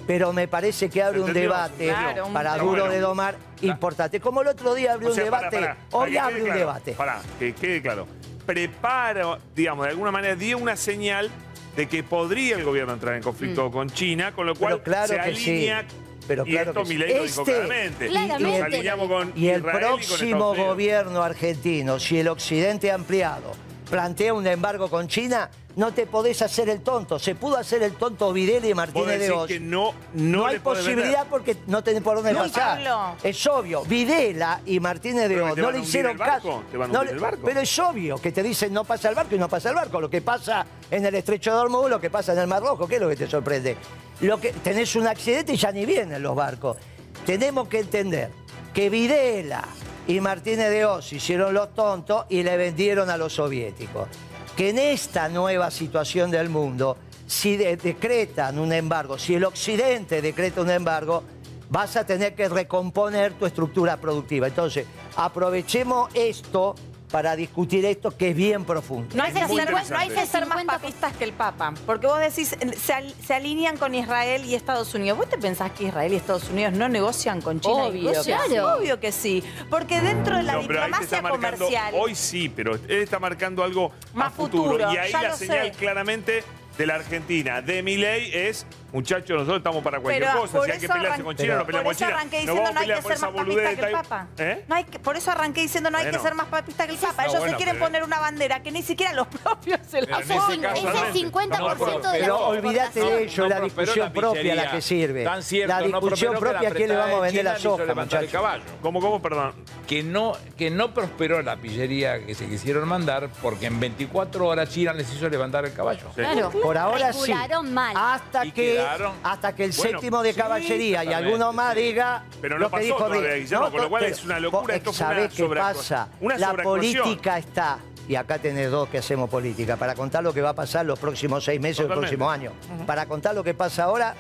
pero 0.06 0.34
me 0.34 0.48
parece 0.48 0.90
que 0.90 1.02
abre 1.02 1.22
un 1.22 1.34
debate 1.34 1.88
Claro, 1.88 2.28
para 2.34 2.58
duro 2.58 2.82
Bueno. 2.84 2.90
de 2.90 3.00
domar 3.00 3.36
importante. 3.62 4.20
Como 4.20 4.42
el 4.42 4.48
otro 4.50 4.76
día 4.76 4.94
abrió 4.94 5.10
O 5.10 5.14
sea, 5.14 5.24
un 5.24 5.32
debate, 5.32 5.60
para 5.60 5.78
hoy 5.92 6.18
abre 6.18 6.42
un 6.42 6.46
claro, 6.46 6.60
debate. 6.60 6.92
Pará, 6.92 7.22
que 7.40 7.54
quede 7.54 7.82
claro. 7.82 8.06
Prepara, 8.46 9.40
digamos, 9.56 9.86
de 9.86 9.92
alguna 9.92 10.12
manera 10.12 10.36
dio 10.36 10.58
una 10.58 10.76
señal 10.76 11.32
de 11.76 11.88
que 11.88 12.04
podría 12.04 12.56
el 12.58 12.64
gobierno 12.64 12.94
entrar 12.94 13.16
en 13.16 13.22
conflicto 13.24 13.70
con 13.72 13.90
China, 13.90 14.32
con 14.34 14.46
lo 14.46 14.56
cual 14.56 14.76
Mm. 14.76 14.78
Pero 14.78 14.84
claro 14.84 15.08
se 15.08 15.20
que 15.32 15.36
sí. 15.36 15.50
alinea. 15.52 15.86
Pero 16.28 16.44
y 16.48 16.52
claro 16.52 16.72
esto 16.72 16.82
que 16.84 16.88
sí. 16.88 16.98
Lo 16.98 17.06
dijo 17.06 17.24
Este- 17.26 17.44
claramente. 17.44 18.08
Claramente. 18.08 18.44
Nos 18.60 18.62
alineamos 18.62 19.08
con 19.08 19.34
Y 19.36 19.48
el 19.50 19.60
Israel 19.60 19.78
y 19.78 19.80
con 19.80 19.80
próximo 19.80 20.56
gobierno 20.56 21.22
argentino, 21.22 22.00
si 22.00 22.18
el 22.20 22.28
Occidente 22.30 22.92
ampliado 22.92 23.52
plantea 23.90 24.34
un 24.34 24.46
embargo 24.48 24.90
con 24.90 25.08
China, 25.08 25.50
no 25.76 25.94
te 25.94 26.06
podés 26.06 26.42
hacer 26.42 26.70
el 26.70 26.82
tonto. 26.82 27.20
Se 27.20 27.36
pudo 27.36 27.58
hacer 27.58 27.84
el 27.84 27.94
tonto 27.94 28.32
Videla 28.32 28.68
y 28.68 28.74
Martínez 28.74 29.20
de 29.20 29.32
Oz. 29.32 29.48
que 29.48 29.60
no, 29.60 29.94
no, 30.14 30.46
hay 30.46 30.60
posibilidad 30.60 31.24
vender. 31.24 31.28
porque 31.30 31.58
no 31.68 31.84
tenés 31.84 32.02
por 32.02 32.16
dónde 32.16 32.32
No, 32.34 32.40
pasar. 32.40 32.78
Pablo. 32.78 33.16
Es 33.24 33.46
obvio. 33.48 33.84
Videla 33.84 34.62
y 34.66 34.80
Martínez 34.80 35.28
de 35.30 35.42
Oz 35.42 35.56
te 35.56 35.62
no 35.62 35.72
le 35.72 35.80
hicieron 35.80 36.18
caso. 36.18 36.64
No 36.90 37.04
le-. 37.04 37.14
Pero 37.44 37.60
es 37.60 37.80
obvio 37.80 38.18
que 38.18 38.32
te 38.32 38.42
dicen 38.42 38.74
no 38.74 38.86
pasa 38.86 39.10
el 39.10 39.16
barco 39.16 39.36
y 39.36 39.38
no 39.40 39.50
pasa 39.50 39.70
el 39.70 39.76
barco. 39.76 40.00
Lo 40.00 40.10
que 40.10 40.22
pasa 40.22 40.66
en 40.90 41.06
el 41.06 41.16
estrecho 41.16 41.52
de 41.54 41.58
Hormuz, 41.60 41.90
lo 41.90 42.00
que 42.00 42.10
pasa 42.10 42.34
en 42.34 42.40
el 42.40 42.48
Mar 42.48 42.62
Rojo, 42.64 42.88
¿qué 42.88 42.96
es 42.96 43.02
lo 43.02 43.10
que 43.10 43.16
te 43.18 43.28
sorprende? 43.28 43.76
Lo 44.22 44.40
que 44.40 44.54
tenés 44.54 44.96
un 44.96 45.08
accidente 45.08 45.54
y 45.54 45.58
ya 45.58 45.72
ni 45.72 45.86
vienen 45.86 46.24
los 46.24 46.36
barcos. 46.36 46.78
Tenemos 47.26 47.68
que 47.68 47.80
entender 47.80 48.30
que 48.74 48.90
Videla 48.90 49.64
y 50.08 50.20
Martínez 50.20 50.70
de 50.70 50.86
Oz 50.86 51.12
hicieron 51.14 51.54
los 51.54 51.74
tontos 51.74 52.26
y 52.30 52.44
le 52.44 52.58
vendieron 52.58 53.10
a 53.10 53.18
los 53.18 53.34
soviéticos. 53.34 54.08
Que 54.56 54.70
en 54.70 54.80
esta 54.80 55.28
nueva 55.30 55.72
situación 55.72 56.32
del 56.32 56.50
mundo, 56.50 56.98
si 57.28 57.58
de- 57.58 57.76
decretan 57.78 58.60
un 58.60 58.72
embargo, 58.72 59.18
si 59.18 59.36
el 59.36 59.44
Occidente 59.46 60.22
decreta 60.22 60.62
un 60.62 60.70
embargo, 60.70 61.24
vas 61.70 61.98
a 61.98 62.06
tener 62.06 62.36
que 62.36 62.48
recomponer 62.48 63.34
tu 63.34 63.46
estructura 63.46 63.98
productiva. 63.98 64.48
Entonces, 64.48 64.86
aprovechemos 65.18 66.10
esto 66.14 66.76
para 67.16 67.38
discutir 67.38 67.86
esto 67.86 68.12
que 68.18 68.32
es 68.32 68.36
bien 68.36 68.66
profundo. 68.66 69.16
No 69.16 69.24
hay, 69.24 69.32
que 69.32 69.40
ser, 69.40 69.48
no 69.48 69.54
hay 69.54 69.60
interesante. 69.62 70.14
que 70.16 70.26
ser 70.26 70.46
más 70.48 70.66
papistas 70.66 71.14
que 71.16 71.24
el 71.24 71.32
Papa. 71.32 71.74
Porque 71.86 72.08
vos 72.08 72.20
decís, 72.20 72.54
se, 72.78 72.92
al- 72.94 73.14
se 73.26 73.34
alinean 73.34 73.78
con 73.78 73.96
Israel 73.96 74.44
y 74.44 74.54
Estados 74.54 74.94
Unidos. 74.94 75.18
¿Vos 75.20 75.30
te 75.30 75.38
pensás 75.38 75.72
que 75.72 75.86
Israel 75.86 76.12
y 76.12 76.18
Estados 76.18 76.50
Unidos 76.50 76.74
no 76.74 76.90
negocian 76.90 77.40
con 77.42 77.62
China? 77.62 77.86
Obvio 77.86 78.12
que 78.12 78.22
sí. 78.22 78.58
Obvio 78.60 79.00
que 79.00 79.12
sí. 79.14 79.42
Porque 79.70 80.02
dentro 80.02 80.36
de 80.36 80.44
la 80.44 80.54
No, 80.56 80.60
diplomacia 80.64 81.22
marcando, 81.22 81.58
comercial. 81.58 81.94
hoy 81.98 82.16
sí, 82.16 82.50
pero 82.50 82.76
él 82.76 82.82
está 82.90 83.18
marcando 83.18 83.64
algo 83.64 83.94
Más 84.14 84.28
a 84.28 84.32
futuro. 84.32 84.72
futuro, 84.74 84.92
Y 84.94 84.98
ahí 84.98 85.14
la 85.14 85.34
señal 85.38 85.68
sé. 85.68 85.72
claramente 85.72 86.44
de 86.78 86.86
la 86.86 86.96
Argentina, 86.96 87.62
de 87.62 87.82
Milei, 87.82 88.30
es, 88.34 88.66
muchachos, 88.96 89.30
nosotros 89.38 89.58
estamos 89.58 89.84
para 89.84 90.00
cualquier 90.00 90.24
Pero 90.30 90.40
cosa. 90.42 90.54
por 90.58 90.66
Si 90.66 90.72
hay 90.72 90.80
que 90.80 90.86
eso 90.86 90.94
pelearse 90.94 91.24
con 91.24 91.36
China, 91.36 91.48
pero- 91.48 91.60
no 91.60 91.66
peleamos 91.66 91.84
por 91.84 91.84
con 91.86 91.92
eso 91.92 92.06
China. 92.06 92.24
diciendo 92.32 92.54
vamos 92.56 92.70
a 92.70 92.74
no 92.74 92.80
hay 92.80 92.84
pelear 92.86 92.98
que 92.98 93.04
por 93.04 93.12
ser 93.12 93.18
esa 93.18 93.26
más 93.26 93.34
boludez 93.36 93.64
papista 93.66 93.70
de 93.70 93.76
que 93.76 93.82
el 93.86 93.92
Tai- 93.96 94.10
Papa. 94.10 94.28
¿Eh? 94.38 94.66
No 94.68 94.76
hay 94.76 94.84
que- 94.86 95.00
por 95.00 95.18
eso 95.18 95.32
arranqué 95.32 95.62
diciendo 95.62 95.92
no 95.92 95.98
hay 95.98 96.04
Bueno. 96.06 96.18
que 96.18 96.24
ser 96.24 96.34
más 96.36 96.48
papista 96.48 96.86
que 96.88 96.92
el 96.94 96.98
Papa. 96.98 97.14
No, 97.16 97.22
Ellos 97.30 97.40
bueno, 97.40 97.52
se 97.52 97.58
quieren 97.58 97.76
pero- 97.76 97.86
poner 97.86 98.04
una 98.04 98.20
bandera 98.20 98.64
que 98.64 98.72
ni 98.72 98.82
siquiera 98.84 99.14
los 99.14 99.28
propios 99.44 99.80
se 99.88 100.02
la 100.02 100.20
Ese, 100.20 100.28
Pero 100.28 100.46
en 100.46 100.52
ese 100.54 100.58
cin- 100.58 100.62
caso, 100.62 100.76
ese 100.76 100.92
realmente, 100.92 101.20
50% 101.20 102.12
de 102.12 102.20
Pero 102.20 102.28
la 102.40 102.46
olvídate 102.48 103.00
de 103.00 103.24
ello, 103.24 103.44
No 103.44 103.50
la 103.50 103.60
discusión 103.62 104.06
la 104.06 104.14
propia 104.14 104.56
la 104.56 104.72
que 104.72 104.82
sirve. 104.82 105.24
Tan 105.24 105.44
cierto, 105.44 105.74
la 105.74 105.80
no 105.88 106.00
discusión 106.02 106.34
propia, 106.36 106.70
¿a 106.70 106.72
quién 106.72 106.90
le 106.90 106.96
vamos 106.96 107.14
a 107.14 107.16
de 107.18 107.22
vender 107.28 107.44
la 107.46 107.60
soja, 107.60 107.84
levantar 107.86 108.20
el 108.24 108.26
muchachos? 108.30 108.32
caballo. 108.32 108.64
¿Cómo, 108.82 109.02
cómo, 109.02 109.22
perdón? 109.22 109.54
Que 109.88 110.04
no, 110.04 110.34
que 110.58 110.70
no 110.72 110.94
prosperó 110.94 111.42
la 111.42 111.58
pillería 111.58 112.26
que 112.26 112.34
se 112.34 112.48
quisieron 112.48 112.88
mandar 112.88 113.30
porque 113.42 113.66
en 113.68 113.80
24 113.80 114.48
horas 114.48 114.70
China 114.70 114.94
les 114.94 115.12
hizo 115.14 115.28
levantar 115.30 115.66
el 115.66 115.74
caballo. 115.74 116.08
Claro. 116.16 116.50
Por 116.50 116.78
ahora 116.78 117.12
sí. 117.14 117.34
Mal. 117.64 117.96
Hasta 117.98 118.44
que, 118.52 118.85
hasta 119.24 119.56
que 119.56 119.66
el 119.66 119.72
Bueno, 119.72 119.92
séptimo 120.00 120.24
de 120.24 120.34
sí, 120.34 120.40
caballería 120.40 121.04
y 121.04 121.14
alguno 121.14 121.54
más 121.54 121.74
sí. 121.76 121.82
diga 121.82 122.24
Pero 122.42 122.56
no 122.56 122.62
lo 122.62 122.68
que 122.68 122.72
pasó 122.72 122.84
dijo 122.84 122.98
todavía. 123.06 123.34
Guillermo, 123.36 123.72
con 123.72 123.82
lo 123.82 123.90
cual 123.90 124.04
pero- 124.04 124.16
es 124.16 124.24
una 124.24 124.40
locura, 124.40 124.76
esto 124.76 124.94
fue 124.94 125.06
una 125.06 125.16
¿Sabés 125.16 125.34
qué 125.34 125.46
pasa? 125.48 126.08
Una 126.22 126.38
la 126.38 126.54
política 126.54 127.38
está, 127.38 127.80
y 128.08 128.16
acá 128.16 128.38
tenés 128.40 128.70
dos 128.72 128.88
que 128.90 129.00
hacemos 129.00 129.30
política, 129.30 129.76
para 129.78 129.96
contar 129.96 130.24
lo 130.24 130.34
que 130.34 130.42
va 130.42 130.50
a 130.50 130.56
pasar 130.56 130.86
los 130.86 131.00
próximos 131.00 131.44
seis 131.44 131.60
meses 131.60 131.80
o 131.80 131.88
el 131.88 131.94
próximo 132.00 132.30
año. 132.30 132.52
Para 132.86 133.06
contar 133.08 133.34
lo 133.36 133.44
que 133.44 133.54
pasa 133.54 133.84
ahora, 133.86 134.16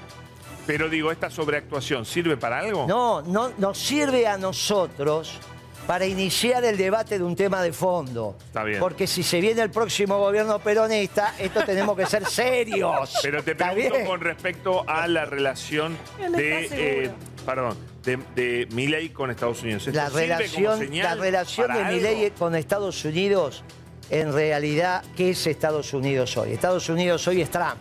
Pero 0.68 0.89
digo, 0.89 1.11
¿esta 1.11 1.30
sobreactuación 1.30 2.05
sirve 2.05 2.38
para 2.38 2.57
algo? 2.59 2.88
no, 2.88 3.22
no 3.22 3.51
nos 3.59 3.78
sirve 3.78 4.26
a 4.28 4.36
nosotros 4.38 5.39
para 5.88 6.05
iniciar 6.05 6.63
el 6.65 6.77
debate 6.77 7.17
de 7.19 7.23
un 7.23 7.36
tema 7.36 7.61
de 7.61 7.71
fondo. 7.71 8.36
Está 8.47 8.63
bien. 8.63 8.79
Porque 8.79 9.05
si 9.07 9.21
se 9.23 9.39
viene 9.39 9.61
el 9.61 9.69
próximo 9.69 10.17
gobierno 10.17 10.57
peronista, 10.59 11.36
esto 11.39 11.63
tenemos 11.63 11.95
que 11.95 12.05
ser 12.05 12.25
serios. 12.29 13.13
Pero 13.21 13.43
te 13.43 13.51
¿Está 13.51 13.71
pregunto 13.71 13.95
bien? 13.95 14.07
con 14.07 14.21
respecto 14.21 14.83
a 14.89 15.07
la 15.07 15.25
relación 15.25 15.97
de, 16.36 16.69
eh, 16.71 17.11
perdón, 17.45 17.77
de, 18.03 18.17
de 18.36 18.67
Milei 18.71 19.09
con 19.09 19.29
Estados 19.29 19.61
Unidos. 19.61 19.86
¿Esto 19.88 19.97
La 19.99 20.09
relación, 20.09 20.79
la 20.95 21.15
relación 21.15 21.73
de? 21.73 21.83
Milei 21.86 22.31
con 22.31 22.55
Estados 22.55 23.05
Unidos, 23.05 23.63
en 24.09 24.33
realidad, 24.33 25.03
¿qué 25.15 25.31
es 25.31 25.45
Estados 25.47 25.93
Unidos 25.93 26.36
hoy? 26.38 26.53
Estados 26.53 26.89
Unidos 26.89 27.27
hoy 27.27 27.41
es 27.41 27.49
Trump. 27.51 27.75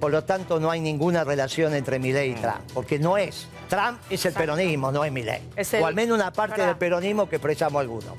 Por 0.00 0.10
lo 0.10 0.24
tanto, 0.24 0.58
no 0.58 0.70
hay 0.70 0.80
ninguna 0.80 1.22
relación 1.22 1.74
entre 1.74 1.98
Milei 1.98 2.30
Mm. 2.30 2.32
y 2.32 2.40
Trump, 2.40 2.60
porque 2.74 2.98
no 2.98 3.16
es. 3.18 3.46
Trump 3.72 3.98
es 4.10 4.26
el 4.26 4.34
peronismo, 4.34 4.92
no 4.92 5.02
es 5.02 5.72
el- 5.72 5.82
O 5.82 5.86
al 5.86 5.94
menos 5.94 6.14
una 6.18 6.30
parte 6.30 6.56
¿verdad? 6.56 6.66
del 6.68 6.76
peronismo 6.76 7.26
que 7.26 7.36
expresamos 7.36 7.80
algunos. 7.80 8.12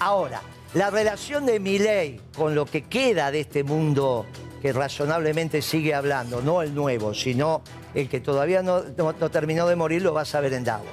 Ahora, 0.00 0.42
la 0.74 0.90
relación 0.90 1.46
de 1.46 1.60
Milei 1.60 2.20
con 2.36 2.56
lo 2.56 2.66
que 2.66 2.82
queda 2.82 3.30
de 3.30 3.38
este 3.40 3.62
mundo 3.62 4.26
que 4.60 4.72
razonablemente 4.72 5.62
sigue 5.62 5.94
hablando, 5.94 6.42
no 6.42 6.60
el 6.60 6.74
nuevo, 6.74 7.14
sino 7.14 7.62
el 7.94 8.08
que 8.08 8.18
todavía 8.18 8.62
no, 8.62 8.82
no- 8.96 9.12
no 9.12 9.30
terminó 9.30 9.68
de 9.68 9.76
morir, 9.76 10.02
lo 10.02 10.12
vas 10.12 10.34
a 10.34 10.40
ver 10.40 10.54
en 10.54 10.64
Davos. 10.64 10.88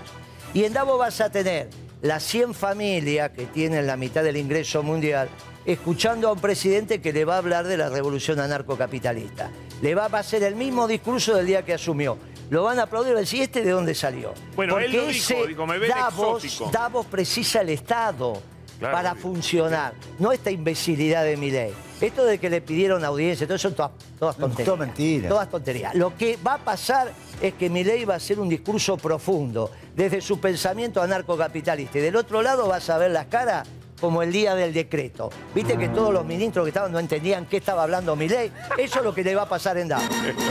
Y 0.54 0.64
en 0.66 0.74
Davos 0.74 1.00
vas 1.00 1.20
a 1.20 1.32
tener 1.32 1.70
las 2.04 2.22
100 2.22 2.54
familias 2.54 3.32
que 3.32 3.48
tienen 3.48 3.88
la 3.88 3.98
mitad 3.98 4.24
del 4.24 4.38
ingreso 4.38 4.84
mundial 4.84 5.28
escuchando 5.66 6.30
a 6.30 6.34
un 6.34 6.40
presidente 6.40 7.02
que 7.02 7.12
le 7.14 7.26
va 7.26 7.36
a 7.36 7.38
hablar 7.40 7.66
de 7.66 7.78
la 7.78 7.90
revolución 7.90 8.40
anarcocapitalista. 8.40 9.50
Le 9.82 9.96
va 9.96 10.06
a 10.06 10.18
hacer 10.20 10.44
el 10.44 10.56
mismo 10.56 10.88
discurso 10.88 11.34
del 11.36 11.48
día 11.48 11.64
que 11.66 11.74
asumió. 11.74 12.18
Lo 12.50 12.64
van 12.64 12.80
a 12.80 12.84
aplaudir 12.84 13.12
y 13.12 13.14
van 13.14 13.20
a 13.20 13.22
decir, 13.22 13.42
¿este 13.42 13.64
de 13.64 13.72
dónde 13.72 13.96
salió? 13.96 14.34
Bueno, 14.56 14.78
él 14.78 14.86
Porque 14.86 14.98
lo 14.98 15.08
dijo, 15.08 15.34
ese 15.34 15.48
dijo, 15.48 15.66
me 15.66 15.78
ven 15.78 15.90
Davos, 15.90 16.44
exótico. 16.44 16.72
Davos 16.72 17.06
precisa 17.08 17.62
el 17.62 17.70
Estado 17.70 18.42
Claro, 18.80 18.96
para 18.96 19.16
funcionar, 19.16 19.94
no 20.20 20.32
esta 20.32 20.52
imbecilidad 20.52 21.24
de 21.24 21.38
Milei. 21.38 21.74
Esto 22.02 22.26
de 22.26 22.38
que 22.38 22.50
le 22.50 22.60
pidieron 22.60 23.06
audiencia, 23.06 23.48
todo 23.48 23.56
eso 23.56 23.70
son 23.70 23.76
todas, 23.76 23.92
todas 24.20 24.36
tonterías. 24.36 24.66
todo 24.66 24.78
mentira. 24.78 25.30
Todas 25.30 25.50
tonterías. 25.50 25.96
Lo 25.96 26.18
que 26.18 26.38
va 26.46 26.56
a 26.56 26.58
pasar 26.58 27.14
es 27.42 27.54
que 27.54 27.70
Milei 27.70 28.04
va 28.04 28.16
a 28.16 28.18
hacer 28.18 28.40
un 28.40 28.50
discurso 28.50 28.98
profundo 28.98 29.72
desde 29.96 30.20
su 30.20 30.40
pensamiento 30.40 31.02
anarcocapitalista. 31.02 32.00
Y 32.00 32.02
del 32.02 32.16
otro 32.18 32.42
lado 32.42 32.68
vas 32.68 32.90
a 32.90 32.98
ver 32.98 33.12
las 33.12 33.28
caras 33.28 33.68
como 34.00 34.22
el 34.22 34.32
día 34.32 34.56
del 34.56 34.74
decreto. 34.74 35.30
Viste 35.56 35.78
que 35.78 35.90
todos 35.90 36.14
los 36.14 36.26
ministros 36.26 36.66
que 36.66 36.70
estaban 36.70 36.92
no 36.92 37.00
entendían 37.00 37.46
qué 37.46 37.58
estaba 37.58 37.84
hablando 37.84 38.16
Milei. 38.16 38.52
Eso 38.78 39.00
es 39.00 39.06
lo 39.06 39.14
que 39.14 39.24
le 39.24 39.36
va 39.36 39.44
a 39.44 39.50
pasar 39.50 39.78
en 39.78 39.88
Davos. 39.88 40.06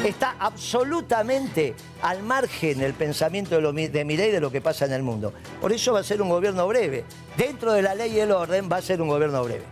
Está 0.04 0.36
absolutamente 0.38 1.74
al 2.02 2.22
margen 2.22 2.80
el 2.80 2.94
pensamiento 2.94 3.54
de, 3.54 3.60
lo, 3.60 3.72
mi- 3.72 3.88
de 3.88 4.04
Milei 4.04 4.30
de 4.32 4.40
lo 4.40 4.50
que 4.50 4.60
pasa 4.60 4.84
en 4.86 4.92
el 4.92 5.02
mundo. 5.02 5.32
Por 5.60 5.72
eso 5.72 5.92
va 5.92 6.00
a 6.00 6.04
ser 6.04 6.20
un 6.22 6.28
gobierno 6.28 6.66
breve. 6.66 7.04
Dentro 7.36 7.72
de 7.72 7.80
la 7.80 7.94
ley 7.94 8.12
y 8.16 8.20
el 8.20 8.30
orden 8.30 8.68
va 8.70 8.76
a 8.76 8.82
ser 8.82 9.00
un 9.00 9.08
gobierno 9.08 9.42
breve. 9.44 9.64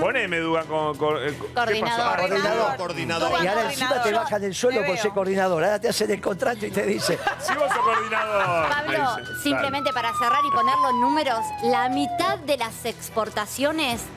Poneme, 0.00 0.38
Dugan, 0.38 0.66
con... 0.66 0.96
con- 0.98 1.16
¿qué 1.16 1.34
Coordinador. 1.54 2.16
pasó? 2.16 2.28
Coordinador. 2.28 2.76
Coordinador. 2.76 3.30
Y 3.42 3.46
ahora 3.46 3.70
encima 3.70 4.02
te 4.02 4.12
bajan 4.12 4.44
el 4.44 4.54
sueldo 4.54 4.80
Te 4.82 4.86
por 4.86 4.98
ser 4.98 5.10
coordinador. 5.12 5.64
Ahora 5.64 5.80
te 5.80 5.88
hacen 5.88 6.10
el 6.10 6.20
contrato 6.20 6.66
y 6.66 6.70
te 6.70 6.84
dicen, 6.84 7.18
Si 7.40 7.54
vos 7.54 7.68
sos 7.72 7.78
coordinador. 7.84 8.68
Pablo, 8.68 9.16
dice. 9.20 9.42
simplemente 9.42 9.92
para 9.92 10.12
cerrar 10.18 10.40
y 10.46 10.50
poner 10.54 10.74
los 10.82 10.92
números, 10.94 11.38
la 11.64 11.88
mitad 11.88 12.38
de 12.40 12.56
las 12.58 12.84
exportaciones 12.84 13.25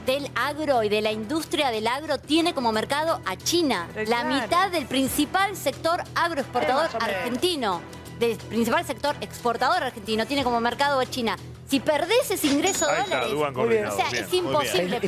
del 0.06 0.30
agro 0.36 0.84
y 0.84 0.90
de 0.90 1.02
la 1.02 1.12
industria 1.12 1.70
del 1.72 1.88
agro 1.88 2.20
tiene 2.20 2.54
como 2.54 2.72
mercado 2.72 3.22
a 3.26 3.36
China. 3.36 3.88
La 4.08 4.24
mitad 4.24 4.70
del 4.72 4.86
principal 4.86 5.56
sector 5.56 6.04
agroexportador 6.16 6.86
Eh, 6.94 6.98
argentino, 7.00 7.82
del 8.20 8.38
principal 8.38 8.86
sector 8.86 9.16
exportador 9.22 9.84
argentino, 9.84 10.26
tiene 10.26 10.44
como 10.44 10.60
mercado 10.60 11.00
a 11.00 11.06
China. 11.06 11.36
Si 11.70 11.80
perdés 11.80 12.32
ese 12.32 12.48
ingreso 12.48 12.86
de 12.88 12.92
Ahí 12.94 13.04
está, 13.04 13.16
dólares, 13.22 13.32
Dugan 13.34 13.56
o 13.56 13.96
sea, 13.96 14.10
bien. 14.10 14.24
es 14.24 14.34
imposible. 14.34 15.00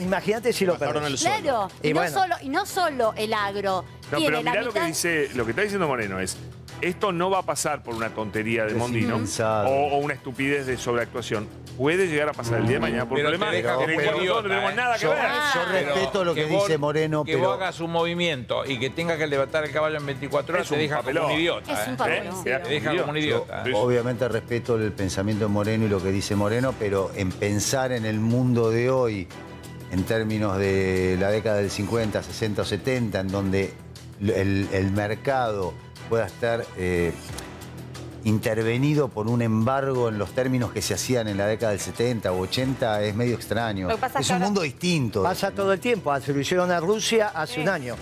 imagínate 0.00 0.52
si 0.52 0.64
lo 0.66 0.72
Bajaron 0.72 0.94
perdés. 1.04 1.10
el 1.12 1.18
sueldo. 1.18 1.68
Claro, 1.68 1.68
Y 1.82 1.88
y, 1.88 1.92
no 1.94 2.00
bueno. 2.00 2.18
solo, 2.20 2.34
y 2.42 2.48
no 2.48 2.66
solo 2.66 3.14
el 3.16 3.32
agro. 3.32 3.84
No, 4.10 4.18
tiene 4.18 4.24
pero 4.32 4.42
la 4.42 4.50
mirá 4.50 4.62
lo 4.64 4.72
que 4.72 4.80
mitad- 4.80 4.86
dice, 4.88 5.28
lo 5.34 5.44
que 5.44 5.50
está 5.52 5.62
diciendo 5.62 5.86
Moreno 5.86 6.18
es, 6.20 6.36
esto 6.80 7.12
no 7.12 7.30
va 7.30 7.38
a 7.38 7.42
pasar 7.42 7.82
por 7.84 7.94
una 7.94 8.10
tontería 8.10 8.64
de 8.64 8.74
Mondino 8.74 9.16
o, 9.16 9.70
o 9.70 9.96
una 9.98 10.14
estupidez 10.14 10.66
de 10.66 10.76
sobreactuación. 10.76 11.48
Puede 11.78 12.06
llegar 12.06 12.28
a 12.28 12.32
pasar 12.34 12.58
el 12.58 12.64
día 12.66 12.74
de 12.74 12.80
mañana 12.80 13.08
por 13.08 13.16
Pero 13.16 13.28
problemas 13.30 13.50
te 13.50 13.56
deja 13.56 13.74
en 13.74 13.80
el 13.80 13.86
como 13.86 13.94
cual 13.94 14.04
nosotros 14.04 14.18
no 14.18 14.22
idiota, 14.24 14.48
tenemos 14.48 14.72
¿eh? 14.72 14.76
nada 14.76 14.94
que 14.96 15.00
Yo, 15.02 15.10
ver. 15.10 15.18
yo 15.22 15.60
Pero 15.72 15.94
respeto 15.94 16.24
lo 16.24 16.34
que, 16.34 16.44
vos- 16.44 16.62
dice 16.66 16.78
Moreno, 16.78 17.24
que 17.24 17.32
pero 17.32 17.44
vos 17.46 17.56
hagas 17.56 17.80
un 17.80 17.90
movimiento 17.92 18.66
y 18.66 18.78
que 18.78 18.90
tenga 18.90 19.16
que 19.16 19.26
levantar 19.26 19.64
el 19.64 19.70
caballo 19.72 19.96
en 19.96 20.04
24 20.04 20.54
horas 20.54 20.66
Es 20.66 20.68
te 20.68 20.74
un 20.74 20.80
deja 20.82 20.96
papelón. 20.98 21.22
como 21.22 21.34
un 21.34 21.40
idiota. 21.40 21.72
Es 21.82 21.88
un 21.88 21.94
¿eh? 21.94 21.96
papelón. 21.96 22.44
Te 22.44 22.50
deja 22.58 22.96
como 22.96 23.10
un 23.12 23.16
idiota. 23.16 23.64
Obviamente 23.74 24.28
respeto 24.28 24.76
el 24.76 24.92
pensamiento 24.92 25.44
de 25.46 25.48
Moreno 25.50 25.86
y 25.86 25.88
lo 25.92 26.02
que 26.02 26.10
dice 26.10 26.34
Moreno, 26.36 26.74
pero 26.78 27.10
en 27.14 27.30
pensar 27.30 27.92
en 27.92 28.06
el 28.06 28.18
mundo 28.18 28.70
de 28.70 28.88
hoy, 28.90 29.28
en 29.90 30.04
términos 30.04 30.56
de 30.56 31.18
la 31.20 31.30
década 31.30 31.58
del 31.58 31.70
50, 31.70 32.22
60 32.22 32.62
o 32.62 32.64
70, 32.64 33.20
en 33.20 33.28
donde 33.28 33.74
el, 34.20 34.68
el 34.72 34.90
mercado 34.92 35.74
pueda 36.08 36.24
estar 36.26 36.64
eh, 36.78 37.12
intervenido 38.24 39.08
por 39.08 39.28
un 39.28 39.42
embargo 39.42 40.08
en 40.08 40.16
los 40.16 40.30
términos 40.30 40.72
que 40.72 40.80
se 40.80 40.94
hacían 40.94 41.28
en 41.28 41.36
la 41.36 41.46
década 41.46 41.72
del 41.72 41.80
70 41.80 42.32
o 42.32 42.38
80 42.40 43.02
es 43.02 43.14
medio 43.14 43.34
extraño. 43.34 43.88
Lo 43.88 43.96
que 43.96 44.00
pasa 44.00 44.20
es 44.20 44.26
que 44.26 44.32
un 44.32 44.36
ahora- 44.36 44.46
mundo 44.46 44.62
distinto. 44.62 45.22
Pasa 45.22 45.50
todo 45.50 45.72
el 45.74 45.80
tiempo. 45.80 46.18
Se 46.20 46.32
lo 46.32 46.40
hicieron 46.40 46.70
a 46.70 46.80
Rusia 46.80 47.32
hace 47.34 47.60
un 47.60 47.68
año. 47.68 47.96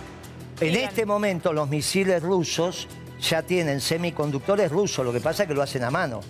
En 0.60 0.76
este 0.76 1.06
momento 1.06 1.52
los 1.52 1.68
misiles 1.68 2.22
rusos 2.22 2.86
ya 3.20 3.42
tienen 3.42 3.80
semiconductores 3.80 4.70
rusos, 4.70 5.04
lo 5.04 5.12
que 5.12 5.20
pasa 5.20 5.42
es 5.44 5.48
que 5.48 5.54
lo 5.54 5.62
hacen 5.62 5.84
a 5.84 5.90
mano. 5.90 6.20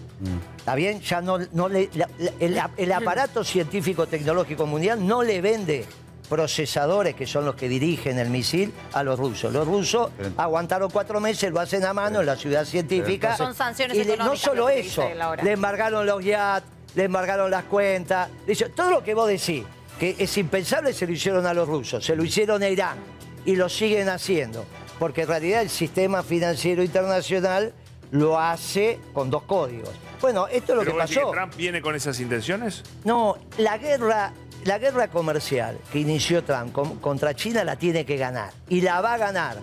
¿Está 0.58 0.74
bien? 0.74 1.00
Ya 1.00 1.20
no, 1.20 1.38
no 1.52 1.68
le, 1.68 1.88
la- 1.94 2.08
la- 2.18 2.32
el, 2.40 2.60
el 2.76 2.92
aparato 2.92 3.42
científico 3.44 4.06
tecnológico 4.06 4.66
mundial 4.66 5.06
no 5.06 5.22
le 5.22 5.40
vende 5.40 5.86
procesadores, 6.28 7.14
que 7.16 7.26
son 7.26 7.44
los 7.44 7.56
que 7.56 7.68
dirigen 7.68 8.18
el 8.18 8.30
misil, 8.30 8.72
a 8.92 9.02
los 9.02 9.18
rusos. 9.18 9.52
Los 9.52 9.66
rusos 9.66 10.10
aguantaron 10.36 10.88
cuatro 10.90 11.20
meses, 11.20 11.50
lo 11.52 11.58
hacen 11.60 11.84
a 11.84 11.92
mano 11.92 12.20
en 12.20 12.26
la 12.26 12.36
ciudad 12.36 12.64
científica. 12.64 13.36
Son 13.36 13.54
sanciones 13.54 13.96
Y 13.96 14.04
le- 14.04 14.16
no 14.16 14.36
solo 14.36 14.68
eso, 14.68 15.02
le 15.42 15.52
embargaron 15.52 16.06
los 16.06 16.24
yachts, 16.24 16.68
le 16.94 17.04
embargaron 17.04 17.50
las 17.50 17.64
cuentas. 17.64 18.28
le 18.46 18.52
hizo- 18.52 18.68
Todo 18.70 18.90
lo 18.90 19.02
que 19.04 19.12
vos 19.14 19.26
decís, 19.28 19.64
que 19.98 20.14
es 20.18 20.38
impensable, 20.38 20.92
se 20.92 21.06
lo 21.06 21.12
hicieron 21.12 21.44
a 21.46 21.52
los 21.52 21.66
rusos, 21.68 22.04
se 22.04 22.14
lo 22.16 22.24
hicieron 22.24 22.62
a 22.62 22.68
Irán 22.68 22.96
y 23.44 23.56
lo 23.56 23.68
siguen 23.68 24.08
haciendo. 24.08 24.64
Porque 25.00 25.22
en 25.22 25.28
realidad 25.28 25.62
el 25.62 25.70
sistema 25.70 26.22
financiero 26.22 26.84
internacional 26.84 27.72
lo 28.12 28.38
hace 28.38 29.00
con 29.12 29.30
dos 29.30 29.42
códigos. 29.44 29.88
Bueno, 30.20 30.46
esto 30.46 30.72
es 30.72 30.76
lo 30.76 30.80
¿Pero 30.84 30.92
que 30.92 30.98
pasó. 30.98 31.30
Trump 31.32 31.56
viene 31.56 31.80
con 31.80 31.94
esas 31.96 32.20
intenciones? 32.20 32.82
No, 33.04 33.38
la 33.56 33.78
guerra, 33.78 34.32
la 34.64 34.78
guerra 34.78 35.08
comercial 35.08 35.78
que 35.90 36.00
inició 36.00 36.44
Trump 36.44 36.72
con- 36.72 36.96
contra 36.98 37.34
China 37.34 37.64
la 37.64 37.76
tiene 37.76 38.04
que 38.04 38.16
ganar. 38.18 38.52
Y 38.68 38.82
la 38.82 39.00
va 39.00 39.14
a 39.14 39.18
ganar. 39.18 39.56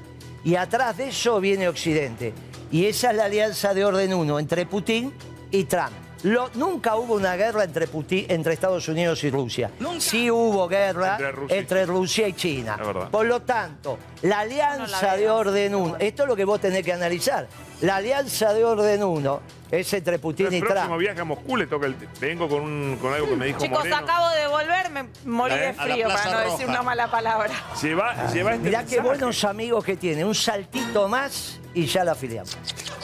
Y 0.43 0.55
atrás 0.55 0.97
de 0.97 1.09
eso 1.09 1.39
viene 1.39 1.67
Occidente. 1.69 2.33
Y 2.71 2.85
esa 2.87 3.11
es 3.11 3.17
la 3.17 3.25
alianza 3.25 3.73
de 3.73 3.85
orden 3.85 4.13
uno 4.13 4.39
entre 4.39 4.65
Putin 4.65 5.13
y 5.51 5.65
Trump. 5.65 5.91
Lo- 6.23 6.49
nunca 6.55 6.95
hubo 6.95 7.13
una 7.15 7.35
guerra 7.35 7.63
entre, 7.63 7.87
Putin, 7.87 8.25
entre 8.29 8.53
Estados 8.53 8.87
Unidos 8.87 9.23
y 9.23 9.29
Rusia. 9.29 9.69
Sí 9.99 10.29
hubo 10.31 10.67
guerra 10.67 11.17
Entre 11.19 11.57
entre 11.59 11.85
Rusia 11.85 12.27
y 12.27 12.33
China. 12.33 12.77
Por 13.11 13.25
lo 13.25 13.41
tanto, 13.41 13.97
la 14.23 14.39
alianza 14.39 15.15
de 15.15 15.29
orden 15.29 15.75
uno, 15.75 15.95
esto 15.99 16.23
es 16.23 16.29
lo 16.29 16.35
que 16.35 16.45
vos 16.45 16.59
tenés 16.59 16.83
que 16.83 16.93
analizar. 16.93 17.47
La 17.81 17.97
alianza 17.97 18.53
de 18.53 18.63
orden 18.65 19.03
uno 19.03 19.41
es 19.69 19.93
entre 19.93 20.17
Putin 20.17 20.47
El 20.47 20.55
y 20.55 20.59
próximo 20.61 20.85
Trump. 20.87 20.99
viaje 20.99 21.21
a 21.21 21.23
Moscú 21.25 21.57
le 21.57 21.67
toca 21.67 21.85
el... 21.85 21.95
Vengo 22.19 22.47
con, 22.49 22.61
un- 22.61 22.97
con 22.99 23.13
algo 23.13 23.27
que 23.29 23.35
me 23.35 23.45
dijo 23.47 23.59
Chicos, 23.59 23.77
Moreno. 23.79 23.97
acabo 23.97 24.29
de 24.29 24.47
volver, 24.47 24.89
me 24.89 25.05
morí 25.25 25.53
¿Eh? 25.53 25.57
de 25.57 25.73
frío, 25.73 26.07
para 26.07 26.31
no 26.31 26.39
decir 26.51 26.67
una 26.67 26.81
mala 26.81 27.11
palabra. 27.11 27.51
Lleva, 27.81 28.31
lleva 28.33 28.53
este 28.55 28.63
Mirá 28.63 28.83
qué 28.85 28.99
buenos 29.01 29.43
amigos 29.43 29.83
que 29.83 29.95
tiene. 29.97 30.25
Un 30.25 30.33
saltito 30.33 31.07
más 31.07 31.59
y 31.75 31.85
ya 31.85 32.03
la 32.03 32.13
afiliamos. 32.13 32.57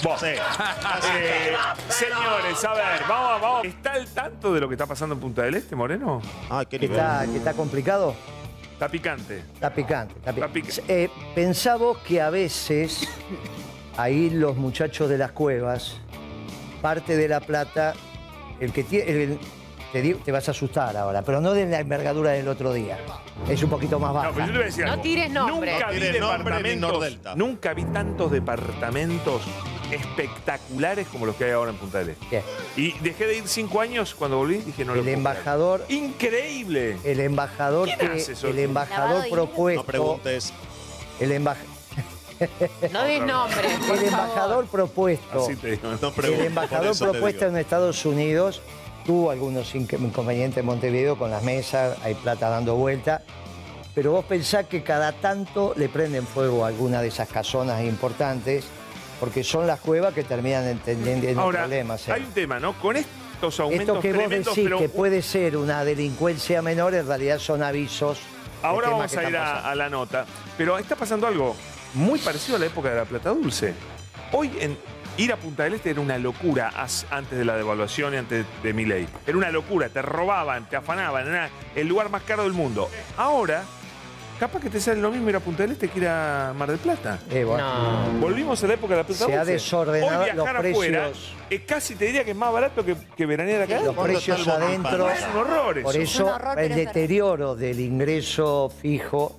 Vos. 0.03 0.21
Eh, 0.23 0.37
señores, 1.89 2.63
a 2.65 2.73
ver, 2.73 3.01
vamos, 3.07 3.41
vamos. 3.41 3.65
¿Está 3.65 3.93
al 3.93 4.07
tanto 4.07 4.53
de 4.53 4.59
lo 4.59 4.67
que 4.67 4.75
está 4.75 4.85
pasando 4.85 5.15
en 5.15 5.21
Punta 5.21 5.43
del 5.43 5.55
Este, 5.55 5.75
Moreno? 5.75 6.21
Ah, 6.49 6.63
qué 6.69 6.79
Que 6.79 6.85
está, 6.87 7.25
que 7.25 7.37
está 7.37 7.53
complicado. 7.53 8.15
Está 8.73 8.89
picante. 8.89 9.37
Está 9.53 9.73
picante. 9.73 10.15
Está 10.17 10.33
picante. 10.33 10.83
Eh, 10.87 11.09
pensá 11.35 11.75
vos 11.77 11.97
que 11.99 12.21
a 12.21 12.29
veces 12.29 13.07
ahí 13.97 14.29
los 14.29 14.57
muchachos 14.57 15.09
de 15.09 15.17
las 15.17 15.31
cuevas, 15.31 15.95
parte 16.81 17.15
de 17.15 17.27
la 17.29 17.39
plata, 17.39 17.93
el 18.59 18.73
que 18.73 18.83
tiene. 18.83 19.11
el- 19.23 19.39
te, 19.93 20.01
digo- 20.01 20.19
te 20.25 20.31
vas 20.31 20.47
a 20.47 20.51
asustar 20.51 20.97
ahora, 20.97 21.21
pero 21.21 21.39
no 21.39 21.53
de 21.53 21.67
la 21.67 21.79
envergadura 21.79 22.31
del 22.31 22.47
otro 22.47 22.73
día. 22.73 22.97
Es 23.47 23.61
un 23.61 23.69
poquito 23.69 23.99
más 23.99 24.11
baja. 24.11 24.29
No, 24.29 24.33
pero 24.33 24.47
yo 24.47 24.51
te 24.53 24.57
voy 24.57 24.63
a 24.63 24.65
decir 24.65 24.85
No 24.85 24.91
algo. 24.93 25.03
tires 25.03 25.29
nombre. 25.31 25.71
Nunca 25.73 25.85
No 25.85 25.93
vi 25.93 25.99
tires 25.99 26.19
nombre 26.19 26.37
ni 26.39 26.43
departamentos. 26.45 26.91
Nordelta. 26.93 27.35
Nunca 27.35 27.73
vi 27.75 27.83
tantos 27.85 28.31
departamentos 28.31 29.41
espectaculares 29.93 31.07
como 31.07 31.25
los 31.25 31.35
que 31.35 31.45
hay 31.45 31.51
ahora 31.51 31.71
en 31.71 31.77
Punta 31.77 31.99
del 31.99 32.09
Este. 32.09 32.25
Bien. 32.29 32.43
Y 32.75 32.91
dejé 32.99 33.27
de 33.27 33.37
ir 33.37 33.47
cinco 33.47 33.81
años 33.81 34.13
cuando 34.15 34.37
volví 34.37 34.57
dije 34.57 34.83
no 34.85 34.93
lo 34.93 34.99
El 34.99 35.05
puedo 35.05 35.17
embajador. 35.17 35.83
creer. 35.85 36.03
Increíble. 36.03 36.97
El 37.03 37.19
embajador 37.19 37.87
¿Quién 37.87 37.99
que. 37.99 38.05
hace 38.21 38.33
eso? 38.33 38.47
El 38.47 38.55
Lavado 38.55 38.67
embajador 38.69 39.23
de 39.23 39.29
propuesto. 39.29 39.81
No 39.83 39.85
preguntes. 39.87 40.53
El 41.19 41.31
embajador. 41.31 41.73
No 42.91 43.03
des 43.03 43.21
nombre, 43.21 43.67
por 43.87 43.97
El 43.97 44.05
embajador 44.05 44.65
propuesto. 44.67 45.43
Así 45.45 45.55
te 45.55 45.71
digo. 45.71 45.89
No 46.01 46.07
El 46.07 46.13
preguntes. 46.13 46.47
embajador 46.47 46.87
eso 46.87 47.05
te 47.05 47.11
propuesto 47.11 47.45
digo. 47.45 47.51
en 47.57 47.61
Estados 47.61 48.05
Unidos 48.05 48.61
tuvo 49.05 49.31
algunos 49.31 49.75
inc- 49.75 49.99
inconvenientes 49.99 50.57
en 50.59 50.65
Montevideo 50.65 51.17
con 51.17 51.29
las 51.29 51.43
mesas, 51.43 51.97
hay 52.03 52.15
plata 52.15 52.49
dando 52.49 52.75
vuelta, 52.75 53.21
pero 53.93 54.11
vos 54.13 54.25
pensás 54.25 54.65
que 54.67 54.81
cada 54.81 55.11
tanto 55.11 55.73
le 55.77 55.89
prenden 55.89 56.25
fuego 56.25 56.63
a 56.65 56.69
alguna 56.69 57.01
de 57.01 57.09
esas 57.09 57.27
casonas 57.29 57.83
importantes, 57.83 58.65
porque 59.23 59.45
son 59.45 59.65
las 59.65 59.79
cuevas 59.79 60.13
que 60.13 60.25
terminan 60.25 60.67
entendiendo 60.67 61.39
Ahora, 61.39 61.61
problemas. 61.61 62.09
¿eh? 62.09 62.11
hay 62.11 62.23
un 62.23 62.33
tema, 62.33 62.59
¿no? 62.59 62.73
Con 62.73 62.97
estos 62.97 63.57
aumentos 63.61 63.95
Esto 63.95 64.01
que 64.01 64.11
vos 64.11 64.29
decís 64.29 64.59
pero 64.61 64.77
que 64.77 64.89
puede 64.89 65.21
ser 65.21 65.55
una 65.55 65.85
delincuencia 65.85 66.61
menor, 66.61 66.93
en 66.93 67.07
realidad 67.07 67.39
son 67.39 67.63
avisos. 67.63 68.19
Ahora 68.61 68.89
vamos 68.89 69.15
a 69.15 69.29
ir 69.29 69.37
a, 69.37 69.73
la 69.75 69.89
nota. 69.89 70.25
Pero 70.57 70.77
está 70.77 70.97
pasando 70.97 71.25
algo 71.25 71.55
muy 71.93 72.19
parecido 72.19 72.57
a 72.57 72.59
la 72.59 72.65
época 72.65 72.89
de 72.89 72.97
la 72.97 73.05
Plata 73.05 73.29
Dulce. 73.29 73.73
Hoy 74.33 74.51
en 74.59 74.77
ir 75.15 75.31
a 75.31 75.37
Punta 75.37 75.63
del 75.63 75.75
Este 75.75 75.91
era 75.91 76.01
una 76.01 76.17
locura 76.17 76.73
antes 77.09 77.37
de 77.37 77.45
la 77.45 77.55
devaluación 77.55 78.15
y 78.15 78.17
antes 78.17 78.45
de 78.61 78.73
mi 78.73 78.83
ley. 78.83 79.07
Era 79.25 79.37
una 79.37 79.51
locura, 79.51 79.87
te 79.87 80.01
robaban, 80.01 80.67
te 80.67 80.75
afanaban, 80.75 81.29
era 81.29 81.49
el 81.75 81.87
lugar 81.87 82.09
más 82.09 82.23
caro 82.23 82.43
del 82.43 82.51
mundo. 82.51 82.89
Ahora, 83.15 83.63
capaz 84.39 84.59
que 84.59 84.69
te 84.69 84.79
sale 84.79 85.01
lo 85.01 85.11
mismo 85.11 85.29
ir 85.29 85.35
a 85.35 85.39
Punta 85.39 85.63
del 85.63 85.73
Este 85.73 85.87
que 85.87 85.99
ir 85.99 86.07
a 86.07 86.53
Mar 86.55 86.69
del 86.69 86.79
Plata. 86.79 87.19
Eh, 87.29 87.43
bueno. 87.43 87.63
Volvimos 88.19 88.63
a 88.63 88.67
la 88.67 88.73
época 88.73 88.93
de 88.95 89.01
la 89.01 89.07
Plata 89.07 89.25
Se 89.25 89.35
ha 89.35 89.45
desordenado 89.45 90.23
Hoy 90.23 90.31
viajar 90.31 90.55
los 90.55 90.65
afuera 90.71 91.03
precios. 91.09 91.35
es 91.49 91.61
casi 91.61 91.95
te 91.95 92.05
diría 92.05 92.23
que 92.23 92.31
es 92.31 92.37
más 92.37 92.51
barato 92.51 92.83
que, 92.83 92.95
que 93.15 93.25
veranear 93.25 93.61
acá. 93.63 93.79
Los 93.81 93.95
precios 93.95 94.47
adentro. 94.47 95.09
Es 95.09 95.21
un 95.33 95.37
horror 95.41 95.77
eso. 95.77 95.85
Por 95.85 95.97
eso 95.97 96.25
horror, 96.27 96.59
el 96.59 96.75
deterioro 96.75 97.55
del 97.55 97.79
ingreso 97.79 98.71
fijo, 98.81 99.37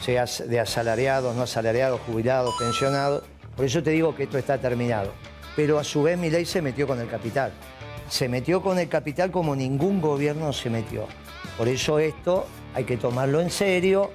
sea 0.00 0.24
de 0.24 0.60
asalariados, 0.60 1.34
no 1.34 1.42
asalariados, 1.42 2.00
jubilados, 2.06 2.54
pensionados, 2.58 3.22
por 3.56 3.64
eso 3.64 3.82
te 3.82 3.90
digo 3.90 4.14
que 4.14 4.24
esto 4.24 4.38
está 4.38 4.58
terminado. 4.58 5.12
Pero 5.56 5.78
a 5.78 5.84
su 5.84 6.02
vez 6.02 6.18
mi 6.18 6.30
ley 6.30 6.44
se 6.44 6.60
metió 6.60 6.86
con 6.86 7.00
el 7.00 7.08
capital. 7.08 7.52
Se 8.08 8.28
metió 8.28 8.60
con 8.60 8.78
el 8.78 8.88
capital 8.88 9.30
como 9.30 9.54
ningún 9.54 10.00
gobierno 10.00 10.52
se 10.52 10.68
metió. 10.68 11.06
Por 11.56 11.68
eso 11.68 11.98
esto 12.00 12.46
hay 12.74 12.84
que 12.84 12.96
tomarlo 12.96 13.40
en 13.40 13.50
serio 13.50 14.10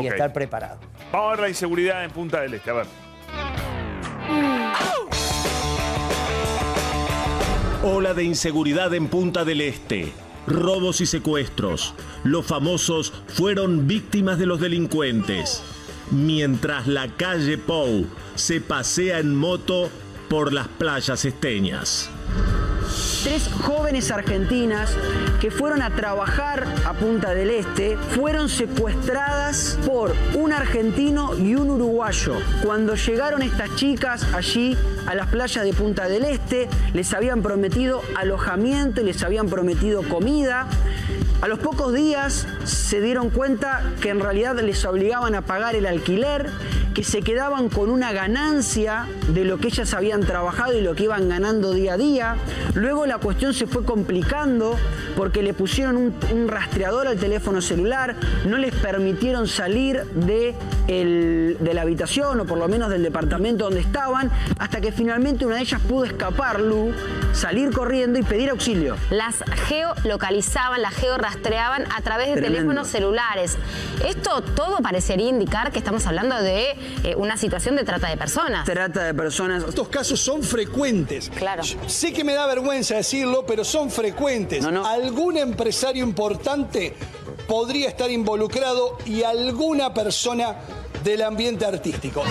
y 0.00 0.06
estar 0.06 0.32
preparado. 0.32 0.78
Vamos 1.12 1.28
a 1.28 1.30
ver 1.32 1.40
la 1.40 1.48
inseguridad 1.48 2.04
en 2.04 2.10
Punta 2.10 2.40
del 2.40 2.54
Este, 2.54 2.70
a 2.70 2.74
ver. 2.74 2.86
Ola 7.82 8.12
de 8.12 8.24
inseguridad 8.24 8.92
en 8.94 9.08
Punta 9.08 9.44
del 9.44 9.60
Este. 9.60 10.12
Robos 10.46 11.00
y 11.00 11.06
secuestros. 11.06 11.94
Los 12.24 12.46
famosos 12.46 13.12
fueron 13.28 13.86
víctimas 13.86 14.38
de 14.38 14.46
los 14.46 14.60
delincuentes. 14.60 15.62
Mientras 16.10 16.86
la 16.86 17.08
calle 17.08 17.58
Pou 17.58 18.06
se 18.34 18.60
pasea 18.60 19.18
en 19.18 19.34
moto 19.34 19.90
por 20.28 20.52
las 20.52 20.68
playas 20.68 21.24
esteñas. 21.24 22.10
Tres 23.24 23.48
jóvenes 23.48 24.12
argentinas 24.12 24.96
que 25.40 25.50
fueron 25.50 25.82
a 25.82 25.90
trabajar 25.90 26.64
a 26.84 26.92
Punta 26.92 27.34
del 27.34 27.50
Este 27.50 27.96
fueron 27.96 28.48
secuestradas 28.48 29.76
por 29.84 30.14
un 30.34 30.52
argentino 30.52 31.36
y 31.36 31.56
un 31.56 31.70
uruguayo. 31.70 32.34
Cuando 32.64 32.94
llegaron 32.94 33.42
estas 33.42 33.74
chicas 33.74 34.24
allí 34.32 34.76
a 35.06 35.16
las 35.16 35.26
playas 35.26 35.64
de 35.64 35.72
Punta 35.72 36.08
del 36.08 36.24
Este, 36.24 36.68
les 36.94 37.12
habían 37.12 37.42
prometido 37.42 38.02
alojamiento 38.14 39.00
y 39.00 39.04
les 39.04 39.22
habían 39.24 39.48
prometido 39.48 40.02
comida. 40.02 40.68
A 41.40 41.48
los 41.48 41.58
pocos 41.58 41.92
días 41.94 42.46
se 42.68 43.00
dieron 43.00 43.30
cuenta 43.30 43.82
que 44.00 44.10
en 44.10 44.20
realidad 44.20 44.56
les 44.60 44.84
obligaban 44.84 45.34
a 45.34 45.42
pagar 45.42 45.74
el 45.74 45.86
alquiler, 45.86 46.50
que 46.94 47.04
se 47.04 47.22
quedaban 47.22 47.68
con 47.68 47.90
una 47.90 48.12
ganancia 48.12 49.06
de 49.28 49.44
lo 49.44 49.58
que 49.58 49.68
ellas 49.68 49.94
habían 49.94 50.20
trabajado 50.22 50.76
y 50.76 50.80
lo 50.82 50.94
que 50.94 51.04
iban 51.04 51.28
ganando 51.28 51.72
día 51.72 51.94
a 51.94 51.96
día. 51.96 52.36
Luego 52.74 53.06
la 53.06 53.18
cuestión 53.18 53.54
se 53.54 53.66
fue 53.66 53.84
complicando 53.84 54.76
porque 55.16 55.42
le 55.42 55.54
pusieron 55.54 55.96
un, 55.96 56.14
un 56.32 56.48
rastreador 56.48 57.06
al 57.06 57.16
teléfono 57.16 57.60
celular, 57.60 58.16
no 58.46 58.58
les 58.58 58.74
permitieron 58.74 59.46
salir 59.48 60.02
de, 60.14 60.54
el- 60.88 61.56
de 61.60 61.74
la 61.74 61.82
habitación 61.82 62.40
o 62.40 62.44
por 62.46 62.58
lo 62.58 62.68
menos 62.68 62.90
del 62.90 63.02
departamento 63.02 63.64
donde 63.64 63.80
estaban, 63.80 64.30
hasta 64.58 64.80
que 64.80 64.90
finalmente 64.92 65.46
una 65.46 65.56
de 65.56 65.62
ellas 65.62 65.80
pudo 65.80 66.04
escapar, 66.04 66.60
Lu, 66.60 66.92
salir 67.32 67.70
corriendo 67.72 68.18
y 68.18 68.22
pedir 68.22 68.50
auxilio. 68.50 68.96
Las 69.10 69.36
geolocalizaban, 69.66 70.82
las 70.82 70.94
georrastreaban 70.94 71.84
a 71.96 72.00
través 72.02 72.28
de 72.28 72.34
Tremendo. 72.34 72.57
Teléfonos 72.58 72.88
celulares. 72.88 73.56
Esto 74.06 74.42
todo 74.42 74.78
parecería 74.78 75.28
indicar 75.28 75.72
que 75.72 75.78
estamos 75.78 76.06
hablando 76.06 76.40
de 76.40 76.76
eh, 77.04 77.14
una 77.16 77.36
situación 77.36 77.76
de 77.76 77.84
trata 77.84 78.08
de 78.08 78.16
personas. 78.16 78.64
Trata 78.64 79.04
de 79.04 79.14
personas. 79.14 79.64
Estos 79.64 79.88
casos 79.88 80.20
son 80.20 80.42
frecuentes. 80.42 81.30
Claro. 81.34 81.62
Sé 81.86 82.12
que 82.12 82.24
me 82.24 82.34
da 82.34 82.46
vergüenza 82.46 82.96
decirlo, 82.96 83.44
pero 83.46 83.64
son 83.64 83.90
frecuentes. 83.90 84.64
¿Algún 84.64 85.36
empresario 85.36 86.04
importante 86.04 86.94
podría 87.46 87.88
estar 87.88 88.10
involucrado 88.10 88.98
y 89.06 89.22
alguna 89.22 89.94
persona 89.94 90.56
del 91.02 91.22
ambiente 91.22 91.64
artístico. 91.64 92.22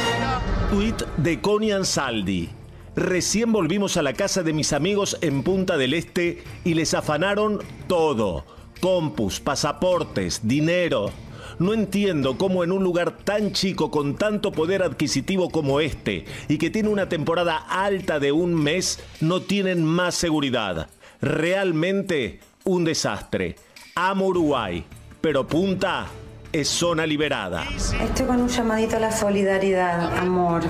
Tweet 0.71 0.95
de 1.17 1.41
Connie 1.41 1.71
Ansaldi. 1.71 2.49
Recién 2.95 3.51
volvimos 3.51 3.97
a 3.97 4.01
la 4.01 4.13
casa 4.13 4.43
de 4.43 4.53
mis 4.53 4.73
amigos 4.73 5.17
en 5.21 5.43
Punta 5.43 5.77
del 5.77 5.93
Este 5.93 6.43
y 6.63 6.73
les 6.73 6.93
afanaron 6.93 7.59
todo. 7.87 8.43
Compus, 8.79 9.39
pasaportes, 9.39 10.47
dinero. 10.47 11.11
No 11.59 11.73
entiendo 11.73 12.37
cómo 12.37 12.63
en 12.63 12.71
un 12.71 12.83
lugar 12.83 13.17
tan 13.17 13.51
chico 13.51 13.89
con 13.89 14.15
tanto 14.15 14.51
poder 14.51 14.83
adquisitivo 14.83 15.49
como 15.49 15.79
este 15.79 16.25
y 16.47 16.57
que 16.57 16.69
tiene 16.69 16.89
una 16.89 17.09
temporada 17.09 17.57
alta 17.57 18.19
de 18.19 18.31
un 18.31 18.53
mes 18.53 18.99
no 19.21 19.41
tienen 19.41 19.83
más 19.83 20.13
seguridad. 20.15 20.87
Realmente 21.19 22.39
un 22.63 22.83
desastre. 22.83 23.55
Amo 23.95 24.27
Uruguay, 24.27 24.85
pero 25.19 25.47
Punta 25.47 26.05
es 26.51 26.67
zona 26.67 27.07
liberada. 27.07 27.65
Estoy 28.01 28.25
con 28.27 28.41
un 28.41 28.47
llamadito 28.47 28.97
a 28.97 28.99
la 28.99 29.11
solidaridad, 29.11 30.17
amor. 30.17 30.61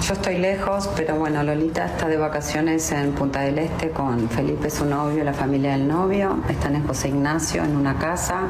Yo 0.00 0.14
estoy 0.14 0.38
lejos, 0.38 0.88
pero 0.96 1.16
bueno, 1.16 1.42
Lolita 1.42 1.84
está 1.84 2.06
de 2.08 2.16
vacaciones 2.16 2.92
en 2.92 3.12
Punta 3.12 3.40
del 3.40 3.58
Este 3.58 3.90
con 3.90 4.28
Felipe, 4.30 4.70
su 4.70 4.86
novio, 4.86 5.24
la 5.24 5.34
familia 5.34 5.72
del 5.72 5.88
novio. 5.88 6.38
Están 6.48 6.76
en 6.76 6.86
José 6.86 7.08
Ignacio, 7.08 7.64
en 7.64 7.76
una 7.76 7.98
casa. 7.98 8.42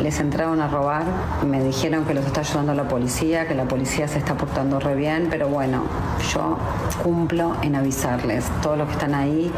Les 0.00 0.18
entraron 0.18 0.60
a 0.60 0.66
robar. 0.66 1.04
Me 1.46 1.62
dijeron 1.62 2.04
que 2.06 2.14
los 2.14 2.24
está 2.24 2.40
ayudando 2.40 2.74
la 2.74 2.88
policía, 2.88 3.46
que 3.46 3.54
la 3.54 3.64
policía 3.64 4.08
se 4.08 4.18
está 4.18 4.34
portando 4.34 4.80
re 4.80 4.96
bien, 4.96 5.28
pero 5.30 5.48
bueno, 5.48 5.84
yo 6.32 6.56
cumplo 7.02 7.56
en 7.62 7.76
avisarles. 7.76 8.46
Todos 8.62 8.78
los 8.78 8.88
que 8.88 8.94
están 8.94 9.14
ahí 9.14 9.52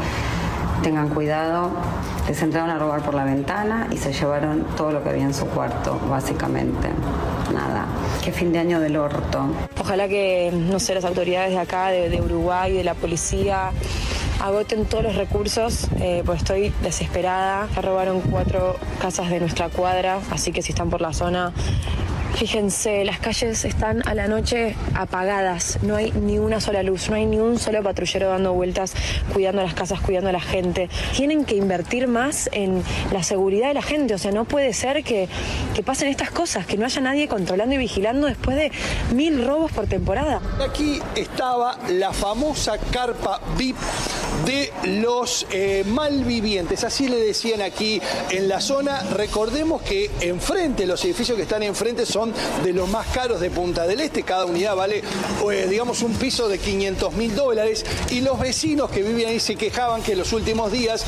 tengan 0.81 1.09
cuidado. 1.09 1.71
Les 2.27 2.41
entraron 2.41 2.69
a 2.69 2.77
robar 2.77 3.01
por 3.01 3.13
la 3.13 3.23
ventana 3.23 3.87
y 3.91 3.97
se 3.97 4.13
llevaron 4.13 4.65
todo 4.75 4.91
lo 4.91 5.03
que 5.03 5.09
había 5.09 5.23
en 5.23 5.33
su 5.33 5.45
cuarto, 5.47 5.99
básicamente. 6.09 6.89
Nada. 7.53 7.85
Qué 8.23 8.31
fin 8.31 8.51
de 8.51 8.59
año 8.59 8.79
del 8.79 8.97
orto. 8.97 9.45
Ojalá 9.79 10.07
que, 10.07 10.51
no 10.53 10.79
sé, 10.79 10.93
las 10.95 11.05
autoridades 11.05 11.51
de 11.51 11.59
acá, 11.59 11.87
de, 11.87 12.21
Uruguay, 12.21 12.73
de 12.73 12.83
la 12.83 12.93
policía, 12.93 13.71
agoten 14.41 14.85
todos 14.85 15.03
los 15.03 15.15
recursos, 15.15 15.87
eh, 15.99 16.23
pues 16.25 16.39
estoy 16.39 16.73
desesperada. 16.81 17.67
Ya 17.73 17.81
robaron 17.81 18.21
cuatro 18.21 18.75
casas 18.99 19.29
de 19.29 19.39
nuestra 19.39 19.69
cuadra, 19.69 20.19
así 20.31 20.51
que 20.51 20.61
si 20.61 20.73
están 20.73 20.89
por 20.89 21.01
la 21.01 21.13
zona, 21.13 21.53
Fíjense, 22.37 23.03
las 23.03 23.17
calles 23.17 23.65
están 23.65 24.07
a 24.07 24.13
la 24.13 24.27
noche 24.27 24.75
apagadas, 24.93 25.79
no 25.81 25.95
hay 25.95 26.11
ni 26.11 26.37
una 26.37 26.61
sola 26.61 26.83
luz, 26.83 27.09
no 27.09 27.15
hay 27.15 27.25
ni 27.25 27.39
un 27.39 27.57
solo 27.57 27.81
patrullero 27.81 28.29
dando 28.29 28.53
vueltas, 28.53 28.93
cuidando 29.33 29.63
las 29.63 29.73
casas, 29.73 30.01
cuidando 30.01 30.29
a 30.29 30.33
la 30.33 30.39
gente. 30.39 30.87
Tienen 31.15 31.45
que 31.45 31.55
invertir 31.55 32.07
más 32.07 32.47
en 32.53 32.83
la 33.11 33.23
seguridad 33.23 33.69
de 33.69 33.73
la 33.73 33.81
gente, 33.81 34.13
o 34.13 34.19
sea, 34.19 34.31
no 34.31 34.45
puede 34.45 34.73
ser 34.73 35.03
que, 35.03 35.27
que 35.73 35.81
pasen 35.81 36.09
estas 36.09 36.29
cosas, 36.29 36.67
que 36.67 36.77
no 36.77 36.85
haya 36.85 37.01
nadie 37.01 37.27
controlando 37.27 37.73
y 37.73 37.79
vigilando 37.79 38.27
después 38.27 38.55
de 38.55 38.71
mil 39.15 39.43
robos 39.43 39.71
por 39.71 39.87
temporada. 39.87 40.39
Aquí 40.63 40.99
estaba 41.15 41.79
la 41.89 42.13
famosa 42.13 42.77
carpa 42.91 43.41
VIP 43.57 43.77
de 44.45 44.71
los 44.83 45.45
eh, 45.51 45.83
malvivientes, 45.87 46.83
así 46.83 47.07
le 47.07 47.17
decían 47.17 47.61
aquí 47.61 48.01
en 48.29 48.47
la 48.47 48.61
zona. 48.61 49.01
Recordemos 49.13 49.81
que 49.81 50.09
enfrente, 50.21 50.85
los 50.85 51.03
edificios 51.05 51.35
que 51.35 51.43
están 51.43 51.63
enfrente 51.63 52.05
son 52.05 52.33
de 52.63 52.73
los 52.73 52.87
más 52.89 53.07
caros 53.07 53.39
de 53.39 53.49
Punta 53.49 53.87
del 53.87 54.01
Este, 54.01 54.23
cada 54.23 54.45
unidad 54.45 54.75
vale, 54.75 55.01
eh, 55.51 55.67
digamos, 55.69 56.01
un 56.01 56.13
piso 56.13 56.47
de 56.47 56.59
500 56.59 57.13
mil 57.13 57.35
dólares. 57.35 57.85
Y 58.09 58.21
los 58.21 58.39
vecinos 58.39 58.89
que 58.91 59.03
vivían 59.03 59.31
ahí 59.31 59.39
se 59.39 59.55
quejaban 59.55 60.01
que 60.01 60.13
en 60.13 60.19
los 60.19 60.33
últimos 60.33 60.71
días 60.71 61.05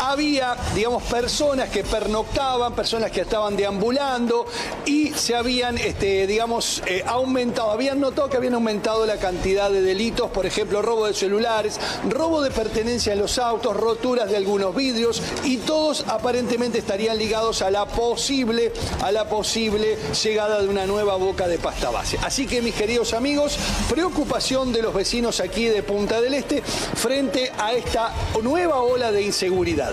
había, 0.00 0.56
digamos, 0.74 1.02
personas 1.04 1.68
que 1.68 1.84
pernoctaban, 1.84 2.74
personas 2.74 3.10
que 3.10 3.20
estaban 3.22 3.56
deambulando 3.56 4.46
y 4.86 5.10
se 5.10 5.34
habían, 5.36 5.78
este, 5.78 6.26
digamos, 6.26 6.82
eh, 6.86 7.04
aumentado, 7.06 7.70
habían 7.70 8.00
notado 8.00 8.28
que 8.28 8.36
habían 8.36 8.54
aumentado 8.54 9.06
la 9.06 9.16
cantidad 9.16 9.70
de 9.70 9.82
delitos, 9.82 10.30
por 10.30 10.46
ejemplo, 10.46 10.82
robo 10.82 11.06
de 11.06 11.14
celulares, 11.14 11.78
robo 12.08 12.42
de 12.42 12.50
pertenencia 12.50 13.12
a 13.12 13.16
los 13.16 13.38
autos, 13.38 13.76
roturas 13.76 14.30
de 14.30 14.36
algunos 14.36 14.74
vidrios 14.74 15.22
y 15.44 15.58
todos 15.58 16.04
aparentemente 16.08 16.78
estarían 16.78 17.18
ligados 17.18 17.62
a 17.62 17.70
la 17.70 17.86
posible, 17.86 18.72
a 19.02 19.12
la 19.12 19.28
posible 19.28 19.98
llegada 20.22 20.62
de 20.62 20.68
una 20.68 20.86
nueva 20.86 21.16
boca 21.16 21.46
de 21.48 21.58
pasta 21.58 21.90
base. 21.90 22.18
Así 22.22 22.46
que 22.46 22.62
mis 22.62 22.74
queridos 22.74 23.12
amigos, 23.12 23.58
preocupación 23.88 24.72
de 24.72 24.82
los 24.82 24.94
vecinos 24.94 25.40
aquí 25.40 25.66
de 25.66 25.82
Punta 25.82 26.20
del 26.20 26.34
Este 26.34 26.62
frente 26.62 27.52
a 27.58 27.72
esta 27.72 28.12
nueva 28.42 28.80
ola 28.80 29.12
de 29.12 29.22
inseguridad. 29.22 29.89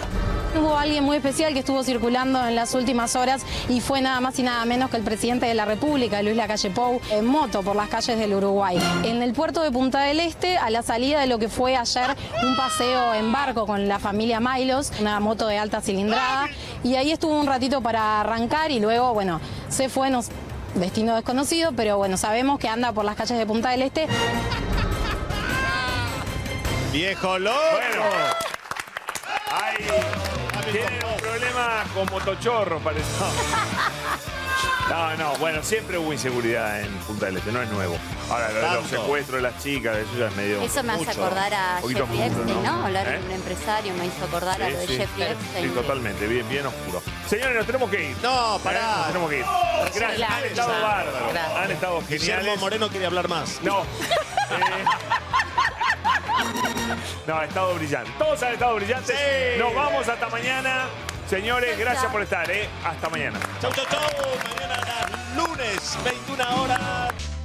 Hubo 0.60 0.76
alguien 0.76 1.04
muy 1.04 1.18
especial 1.18 1.54
que 1.54 1.60
estuvo 1.60 1.84
circulando 1.84 2.44
en 2.48 2.56
las 2.56 2.74
últimas 2.74 3.16
horas 3.16 3.44
y 3.70 3.80
fue 3.80 4.02
nada 4.02 4.20
más 4.22 4.40
y 4.40 4.44
nada 4.44 4.66
menos 4.66 4.90
que 4.90 4.98
el 4.98 5.04
presidente 5.04 5.46
de 5.46 5.54
la 5.54 5.66
República, 5.66 6.22
Luis 6.24 6.36
Lacalle 6.36 6.72
Pou, 6.72 7.00
en 7.12 7.26
moto 7.26 7.62
por 7.62 7.76
las 7.76 7.90
calles 7.90 8.18
del 8.18 8.34
Uruguay. 8.34 8.80
En 9.04 9.22
el 9.22 9.34
puerto 9.34 9.62
de 9.62 9.72
Punta 9.72 10.02
del 10.02 10.20
Este, 10.20 10.58
a 10.58 10.70
la 10.72 10.82
salida 10.82 11.20
de 11.20 11.28
lo 11.28 11.38
que 11.38 11.48
fue 11.48 11.76
ayer 11.76 12.16
un 12.44 12.56
paseo 12.56 13.14
en 13.14 13.32
barco 13.32 13.68
con 13.68 13.88
la 13.88 14.00
familia 14.00 14.40
Milos, 14.40 14.92
una 15.00 15.20
moto 15.20 15.46
de 15.48 15.60
alta 15.60 15.80
cilindrada, 15.82 16.48
y 16.84 16.96
ahí 16.96 17.12
estuvo 17.12 17.40
un 17.40 17.46
ratito 17.46 17.82
para 17.82 18.22
arrancar 18.22 18.72
y 18.72 18.80
luego, 18.80 19.14
bueno, 19.14 19.40
se 19.70 19.90
fue, 19.90 20.10
nos- 20.10 20.30
destino 20.76 21.14
desconocido, 21.16 21.72
pero 21.76 21.98
bueno, 21.98 22.18
sabemos 22.18 22.58
que 22.58 22.68
anda 22.68 22.92
por 22.94 23.06
las 23.06 23.16
calles 23.16 23.38
de 23.38 23.46
Punta 23.46 23.70
del 23.70 23.84
Este. 23.84 24.08
¡Viejo 26.92 27.38
loco! 27.38 27.58
Ay, 29.62 29.76
tienen 30.72 31.04
un 31.06 31.18
problema 31.20 31.84
con 31.94 32.06
motochorros, 32.12 32.82
parece. 32.82 33.06
No, 34.90 35.16
no, 35.18 35.34
bueno, 35.36 35.62
siempre 35.64 35.98
hubo 35.98 36.14
inseguridad 36.14 36.80
en 36.80 36.90
Punta 37.00 37.26
del 37.26 37.36
Este, 37.38 37.52
no 37.52 37.62
es 37.62 37.70
nuevo. 37.70 37.98
Ahora, 38.32 38.48
lo 38.48 38.56
de 38.56 38.62
los 38.62 38.72
Tanto. 38.72 38.90
secuestros 39.02 39.36
de 39.36 39.42
las 39.42 39.62
chicas, 39.62 39.98
eso 39.98 40.18
ya 40.18 40.28
es 40.28 40.36
medio. 40.38 40.62
Eso 40.62 40.82
me 40.82 40.94
hace 40.94 41.06
mucho. 41.08 41.26
acordar 41.26 41.54
a 41.54 41.80
poquito 41.82 42.08
Jeffrey 42.08 42.22
Epstein, 42.22 42.64
¿no? 42.64 42.86
Hablar 42.86 43.08
¿Eh? 43.08 43.12
de 43.20 43.26
un 43.26 43.32
empresario 43.32 43.94
me 43.96 44.06
hizo 44.06 44.24
acordar 44.24 44.62
a 44.62 44.70
lo 44.70 44.78
de 44.78 44.88
Sí. 44.88 44.96
Jeffrey 44.98 45.28
Epstein. 45.28 45.68
Sí, 45.68 45.76
totalmente, 45.76 46.26
bien, 46.28 46.48
bien 46.48 46.66
oscuro. 46.68 47.04
Señores, 47.28 47.56
nos 47.58 47.66
tenemos 47.66 47.90
que 47.92 48.12
ir. 48.12 48.18
No, 48.24 48.60
pará. 48.64 48.80
¿Eh? 48.80 48.84
Nos 48.96 49.08
tenemos 49.08 49.30
que 49.30 49.40
ir. 49.40 49.46
Gracias, 49.94 50.32
han 50.32 50.44
estado 50.46 50.82
bárbaros. 50.82 51.34
Gracias. 51.34 51.58
Han 51.58 51.72
estado 51.72 52.00
Guillermo 52.08 52.36
geniales. 52.38 52.60
Moreno 52.62 52.88
quiere 52.90 53.06
hablar 53.08 53.28
más. 53.28 53.62
No. 53.62 53.84
Eh, 54.50 54.56
No, 57.28 57.38
ha 57.38 57.46
estado 57.46 57.76
brillante. 57.76 58.12
Todos 58.18 58.42
han 58.44 58.54
estado 58.54 58.76
brillantes. 58.76 59.18
Sí. 59.18 59.60
Nos 59.60 59.74
vamos 59.76 60.08
hasta 60.08 60.30
mañana. 60.30 60.86
Señores, 61.30 61.78
gracias 61.78 62.10
por 62.12 62.22
estar, 62.22 62.50
¿eh? 62.50 62.70
Hasta 62.86 63.10
mañana. 63.10 63.40
Chau, 63.62 63.72
chau, 63.74 63.86
chau. 63.90 64.02
Mañana 64.56 64.78
lunes, 65.38 65.98
21 66.04 66.64
horas. 66.64 67.37